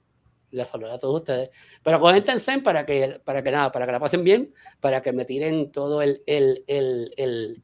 les 0.50 0.66
saludo 0.68 0.92
a 0.92 0.98
todos 0.98 1.16
ustedes. 1.16 1.50
Pero 1.82 2.00
coméntense 2.00 2.58
para 2.58 2.84
que, 2.84 3.20
para 3.24 3.42
que 3.42 3.50
nada, 3.50 3.70
para 3.70 3.86
que 3.86 3.92
la 3.92 4.00
pasen 4.00 4.24
bien, 4.24 4.52
para 4.80 5.02
que 5.02 5.12
me 5.12 5.24
tiren 5.24 5.70
todo 5.70 6.02
el, 6.02 6.22
el, 6.26 6.64
el, 6.66 7.12
el 7.16 7.62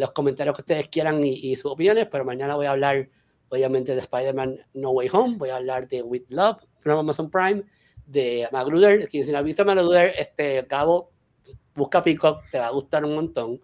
los 0.00 0.12
comentarios 0.12 0.56
que 0.56 0.62
ustedes 0.62 0.88
quieran 0.88 1.22
y, 1.24 1.34
y, 1.34 1.56
sus 1.56 1.72
opiniones. 1.72 2.08
Pero 2.10 2.24
mañana 2.24 2.56
voy 2.56 2.66
a 2.66 2.72
hablar, 2.72 3.08
obviamente, 3.48 3.94
de 3.94 4.00
Spider-Man 4.00 4.58
No 4.74 4.90
Way 4.90 5.08
Home. 5.12 5.36
Voy 5.36 5.50
a 5.50 5.56
hablar 5.56 5.88
de 5.88 6.02
With 6.02 6.24
Love 6.28 6.58
from 6.80 6.98
Amazon 6.98 7.30
Prime, 7.30 7.62
de 8.06 8.48
Magruder. 8.52 9.08
Si 9.10 9.20
no 9.20 9.38
ha 9.38 9.42
visto 9.42 9.64
Magruder, 9.64 10.12
este, 10.18 10.66
Cabo, 10.66 11.10
busca 11.74 12.02
Peacock, 12.02 12.42
te 12.50 12.58
va 12.58 12.66
a 12.66 12.70
gustar 12.70 13.04
un 13.04 13.14
montón. 13.14 13.60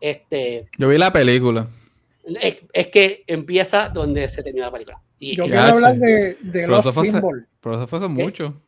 Este, 0.00 0.68
Yo 0.78 0.88
vi 0.88 0.98
la 0.98 1.12
película. 1.12 1.68
Es, 2.72 2.88
que 2.88 3.24
empieza 3.26 3.88
donde 3.88 4.28
se 4.28 4.42
termina 4.42 4.66
la 4.66 4.72
película. 4.72 5.02
Y, 5.18 5.34
Yo 5.34 5.44
quiero 5.44 5.60
hablar 5.60 5.96
de, 5.96 6.34
de 6.40 6.66
los 6.66 6.94
símbolos. 6.94 7.44
Pero 7.60 7.76
eso 7.76 7.86
fue 7.88 7.98
hace 7.98 8.08
mucho. 8.08 8.62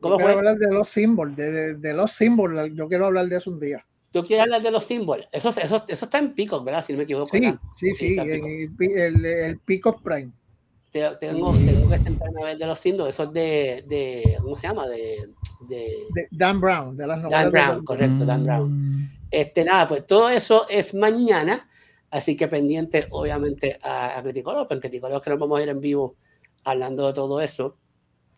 ¿Cómo 0.00 0.14
Yo 0.14 0.24
quiero 0.24 0.38
hablar 0.38 0.56
de 0.56 0.72
los 0.72 0.88
símbolos, 0.88 1.36
de, 1.36 1.74
de, 1.74 1.92
los 1.92 2.12
símbolos. 2.12 2.70
Yo 2.72 2.88
quiero 2.88 3.06
hablar 3.06 3.26
de 3.26 3.36
eso 3.36 3.50
un 3.50 3.60
día. 3.60 3.84
¿Tú 4.10 4.22
quieres 4.22 4.44
hablar 4.44 4.62
de 4.62 4.70
los 4.70 4.84
símbolos? 4.84 5.28
Eso, 5.32 5.50
eso, 5.50 5.84
eso 5.86 6.04
está 6.04 6.18
en 6.18 6.34
Pico, 6.34 6.62
¿verdad? 6.64 6.84
Si 6.84 6.92
no 6.92 6.98
me 6.98 7.04
equivoco. 7.04 7.26
Sí, 7.26 7.40
sí, 7.76 7.94
sí, 7.94 7.94
sí 7.94 8.18
el, 8.18 8.70
el, 8.80 9.24
el 9.24 9.58
Pico 9.58 10.00
Prime. 10.00 10.32
Tengo, 10.90 11.18
tengo, 11.18 11.52
que 11.90 11.98
sentarme 11.98 12.42
a 12.42 12.44
ver 12.46 12.58
de 12.58 12.66
los 12.66 12.80
símbolos. 12.80 13.12
Eso 13.12 13.24
es 13.24 13.32
de, 13.32 13.84
de 13.86 14.38
¿cómo 14.40 14.56
se 14.56 14.66
llama? 14.66 14.88
De, 14.88 15.28
de, 15.68 16.28
Dan 16.30 16.60
Brown, 16.60 16.96
de 16.96 17.06
las 17.06 17.22
novelas. 17.22 17.42
Dan 17.42 17.52
Brown, 17.52 17.84
correcto, 17.84 18.24
Dan 18.24 18.44
Brown. 18.44 18.70
Mm. 18.70 19.10
Este, 19.30 19.64
nada, 19.64 19.86
pues 19.86 20.06
todo 20.06 20.30
eso 20.30 20.66
es 20.68 20.94
mañana, 20.94 21.68
así 22.10 22.36
que 22.36 22.48
pendiente 22.48 23.06
obviamente 23.10 23.78
a, 23.82 24.18
a 24.18 24.22
Criticólogos, 24.22 24.66
pero 24.66 24.80
en 24.82 25.20
que 25.20 25.30
nos 25.30 25.38
vamos 25.38 25.58
a 25.58 25.62
ir 25.62 25.68
en 25.68 25.80
vivo 25.80 26.16
hablando 26.64 27.06
de 27.06 27.12
todo 27.12 27.40
eso. 27.42 27.76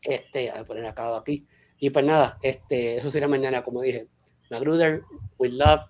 Este, 0.02 0.50
a 0.50 0.64
poner 0.64 0.86
acá 0.86 1.16
aquí. 1.16 1.46
Y 1.78 1.90
pues 1.90 2.04
nada, 2.04 2.38
este, 2.42 2.96
eso 2.96 3.10
será 3.10 3.28
mañana, 3.28 3.62
como 3.62 3.82
dije. 3.82 4.08
Magruder, 4.50 5.02
We 5.38 5.50
Love, 5.50 5.82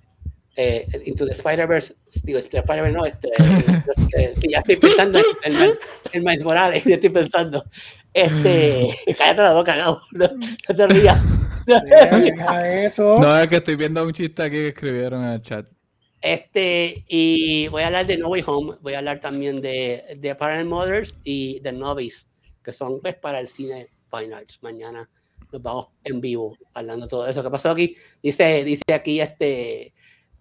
eh, 0.56 0.86
Into 1.06 1.24
the 1.24 1.32
Spider-Verse, 1.32 1.94
digo, 2.22 2.38
Spider-Verse 2.38 2.92
no, 2.92 3.06
este, 3.06 3.28
este, 3.96 4.36
sí, 4.36 4.48
ya 4.50 4.58
estoy 4.58 4.76
pensando 4.76 5.20
en 5.42 5.56
el, 5.56 5.72
el 6.12 6.22
Miles 6.22 6.44
Morales, 6.44 6.84
ya 6.86 6.94
estoy 6.94 7.10
pensando. 7.10 7.64
Este, 8.12 8.88
cállate 9.18 9.42
la 9.42 9.54
boca, 9.54 9.76
no, 9.76 10.00
no 10.12 10.76
te 10.76 10.86
rías. 10.88 11.22
eso. 12.64 13.20
No, 13.20 13.38
es 13.38 13.48
que 13.48 13.56
estoy 13.56 13.76
viendo 13.76 14.04
un 14.04 14.12
chiste 14.12 14.42
aquí 14.42 14.56
que 14.56 14.68
escribieron 14.68 15.24
en 15.24 15.30
el 15.30 15.42
chat. 15.42 15.66
Este, 16.20 17.04
y 17.08 17.68
voy 17.68 17.82
a 17.82 17.86
hablar 17.86 18.06
de 18.06 18.18
No 18.18 18.28
Way 18.28 18.44
Home, 18.46 18.76
voy 18.82 18.92
a 18.92 18.98
hablar 18.98 19.20
también 19.20 19.62
de, 19.62 20.16
de 20.18 20.34
Parent 20.34 20.68
Mothers 20.68 21.16
y 21.24 21.60
de 21.60 21.72
Novice, 21.72 22.26
que 22.62 22.74
son 22.74 23.00
pues, 23.00 23.14
para 23.14 23.40
el 23.40 23.48
cine 23.48 23.86
Fine 24.10 24.34
Arts. 24.34 24.58
Mañana 24.60 25.08
nos 25.52 25.62
vamos 25.62 25.88
en 26.04 26.20
vivo 26.20 26.56
hablando 26.74 27.06
de 27.06 27.10
todo 27.10 27.26
eso. 27.26 27.42
¿Qué 27.42 27.50
pasó 27.50 27.70
aquí? 27.70 27.96
Dice, 28.22 28.64
dice 28.64 28.82
aquí 28.92 29.20
este 29.20 29.92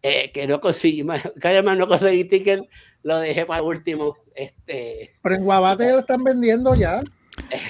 eh, 0.01 0.31
que 0.31 0.47
no 0.47 0.61
conseguí, 0.61 1.05
que 1.41 1.61
no 1.61 1.87
conseguí 1.87 2.25
ticket, 2.25 2.61
lo 3.03 3.19
dejé 3.19 3.45
para 3.45 3.61
último. 3.61 4.17
Este, 4.35 5.15
Pero 5.21 5.35
en 5.35 5.43
Guabate 5.43 5.91
lo 5.91 5.99
están 5.99 6.23
vendiendo 6.23 6.75
ya. 6.75 7.01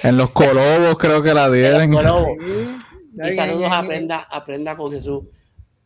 En 0.03 0.18
los 0.18 0.32
Colobos 0.32 0.98
creo 0.98 1.22
que 1.22 1.34
la 1.34 1.49
dieron. 1.49 1.94
Y 1.94 3.36
saludos 3.36 3.72
Aprenda, 3.72 4.28
Aprenda 4.30 4.78
con 4.78 4.91
Jesús. 4.91 5.24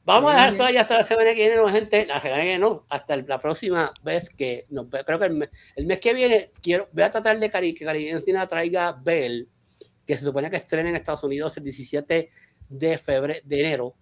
Vamos 0.06 0.32
a 0.32 0.36
dejar 0.36 0.54
eso 0.54 0.66
ahí 0.66 0.76
hasta 0.76 0.98
la 0.98 1.04
semana 1.06 1.30
que 1.30 1.48
viene, 1.48 1.56
no, 1.56 1.70
gente. 1.70 2.06
La 2.06 2.20
semana 2.20 2.42
que 2.42 2.48
viene 2.48 2.60
no, 2.60 2.86
hasta 2.90 3.16
la 3.18 3.40
próxima 3.40 3.94
vez 4.04 4.30
que 4.30 4.66
nos 4.70 4.88
Creo 4.90 5.18
que 5.18 5.26
el 5.26 5.86
mes, 5.88 6.00
que 6.00 6.14
viene 6.14 6.52
quiero, 6.62 6.90
voy 6.92 7.04
a 7.04 7.10
tratar 7.10 7.40
de 7.40 7.50
que 7.50 7.86
Caribbean 7.86 8.20
Cine 8.20 8.46
traiga 8.48 8.92
Bell, 9.02 9.48
que 10.06 10.18
se 10.18 10.26
supone 10.26 10.50
que 10.50 10.58
estrena 10.58 10.90
en 10.90 10.96
Estados 10.96 11.24
Unidos 11.24 11.56
el 11.58 11.64
17 11.64 12.30
de 12.70 12.98
febrero, 12.98 13.40
de 13.44 13.60
enero. 13.60 13.96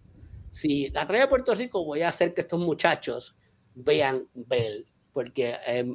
Si 0.51 0.89
la 0.89 1.05
trae 1.05 1.21
a 1.21 1.29
Puerto 1.29 1.53
Rico, 1.55 1.85
voy 1.85 2.01
a 2.01 2.09
hacer 2.09 2.33
que 2.33 2.41
estos 2.41 2.59
muchachos 2.59 3.35
vean 3.73 4.27
Bell, 4.33 4.85
porque 5.13 5.55
eh, 5.65 5.85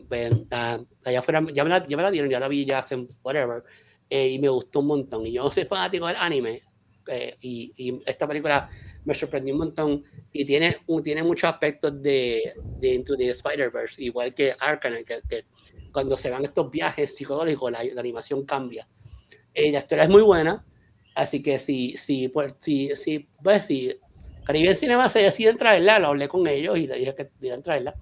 allá 1.05 1.19
afuera 1.19 1.45
ya 1.53 1.65
me, 1.65 1.71
la, 1.71 1.87
ya 1.87 1.97
me, 1.97 2.03
la, 2.03 2.11
dieron, 2.11 2.31
ya 2.31 2.41
la 2.41 2.49
vi 2.49 2.65
ya 2.65 2.79
hace 2.79 3.07
whatever, 3.23 3.63
eh, 4.09 4.29
y 4.29 4.39
me 4.39 4.49
gustó 4.49 4.81
un 4.81 4.87
montón. 4.87 5.27
Y 5.27 5.33
yo 5.33 5.51
soy 5.51 5.65
fanático 5.65 6.07
del 6.07 6.17
anime, 6.17 6.63
eh, 7.09 7.37
y, 7.41 8.01
esta 8.07 8.27
película 8.27 8.69
me 9.05 9.15
sorprendió 9.15 9.55
un 9.55 9.61
montón 9.61 10.05
y 10.33 10.45
tiene, 10.45 10.79
tiene 11.05 11.23
muchos 11.23 11.51
aspectos 11.51 12.03
de, 12.03 12.55
de 12.79 12.95
Into 12.95 13.17
the 13.17 13.31
Spider-Verse, 13.31 14.03
igual 14.03 14.35
que 14.35 14.55
Arcane, 14.59 15.05
que, 15.05 15.45
cuando 15.93 16.17
se 16.17 16.31
van 16.31 16.45
estos 16.45 16.71
viajes 16.71 17.15
psicológicos, 17.15 17.71
la, 17.71 17.81
animación 17.99 18.45
cambia. 18.45 18.89
Eh, 19.57 19.73
la 19.73 19.79
historia 19.79 20.05
es 20.05 20.11
muy 20.11 20.21
buena, 20.21 20.63
así 21.15 21.43
que 21.43 21.59
si, 21.59 21.97
si, 21.97 22.29
pues, 22.29 22.53
si, 22.61 22.95
si, 22.95 23.27
pues, 23.43 23.65
si 23.65 23.99
Caribbean 24.45 24.77
Cinema 24.77 25.09
se 25.09 25.21
decide 25.21 25.55
traerla, 25.55 25.99
lo 25.99 26.09
hablé 26.09 26.29
con 26.29 26.47
ellos 26.47 26.77
y 26.77 26.87
le 26.87 26.99
dije 26.99 27.15
que 27.15 27.31
debían 27.41 27.63
traerla. 27.63 27.95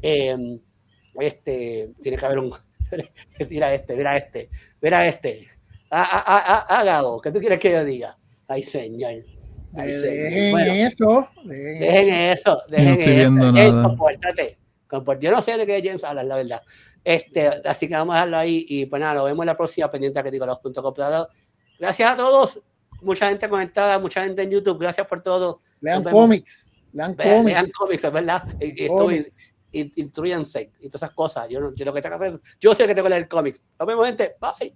Eh, 0.00 0.58
este, 1.20 1.90
tiene 2.00 2.16
que 2.16 2.24
haber 2.24 2.38
un. 2.38 2.54
mira 3.50 3.74
este, 3.74 3.94
mira 3.94 4.16
este, 4.16 4.48
mira 4.80 5.06
este. 5.06 5.48
Hágalo, 5.90 7.20
¿qué 7.20 7.30
tú 7.30 7.40
quieres 7.40 7.58
que 7.58 7.72
yo 7.72 7.84
diga? 7.84 8.16
Ay, 8.48 8.62
señor. 8.62 9.22
dejen 9.72 10.86
eso. 10.86 11.28
Dejen, 11.44 12.14
eso. 12.14 12.62
Dejen 12.70 12.86
no 12.86 12.92
estoy 12.92 13.14
viendo 13.14 13.52
nada. 13.52 13.82
Compórtate. 13.82 14.61
Yo 15.20 15.30
no 15.30 15.42
sé 15.42 15.56
de 15.56 15.66
qué 15.66 15.82
James 15.84 16.04
habla, 16.04 16.22
la 16.22 16.36
verdad. 16.36 16.62
Este, 17.04 17.48
así 17.64 17.88
que 17.88 17.94
vamos 17.94 18.14
a 18.14 18.18
dejarlo 18.18 18.36
ahí 18.36 18.64
y 18.68 18.86
pues 18.86 19.00
nada, 19.00 19.14
lo 19.14 19.24
vemos 19.24 19.42
en 19.42 19.46
la 19.48 19.56
próxima 19.56 19.90
pendiente 19.90 20.18
a 20.18 20.22
los 20.22 20.58
Gracias 21.78 22.10
a 22.10 22.16
todos. 22.16 22.62
Mucha 23.00 23.28
gente 23.28 23.48
conectada, 23.48 23.98
mucha 23.98 24.22
gente 24.22 24.42
en 24.42 24.50
YouTube. 24.50 24.78
Gracias 24.78 25.06
por 25.06 25.22
todo. 25.22 25.60
Lean 25.80 26.04
cómics. 26.04 26.70
Lean 26.92 27.14
cómics. 27.14 27.44
Lean 27.44 27.70
cómics, 27.70 28.04
es 28.04 28.12
verdad. 28.12 28.44
Y, 28.60 28.84
estoy, 28.84 29.26
instruyanse 29.72 30.70
y 30.78 30.88
todas 30.88 31.02
esas 31.02 31.14
cosas. 31.14 31.48
Yo, 31.48 31.74
yo 31.74 31.84
lo 31.84 31.92
que 31.92 32.02
tengo 32.02 32.18
que 32.18 32.26
hacer, 32.26 32.40
yo 32.60 32.74
sé 32.74 32.86
que 32.86 32.94
tengo 32.94 33.06
que 33.06 33.14
leer 33.14 33.28
cómics. 33.28 33.60
Nos 33.78 33.86
vemos, 33.86 34.06
gente. 34.06 34.36
Bye. 34.40 34.72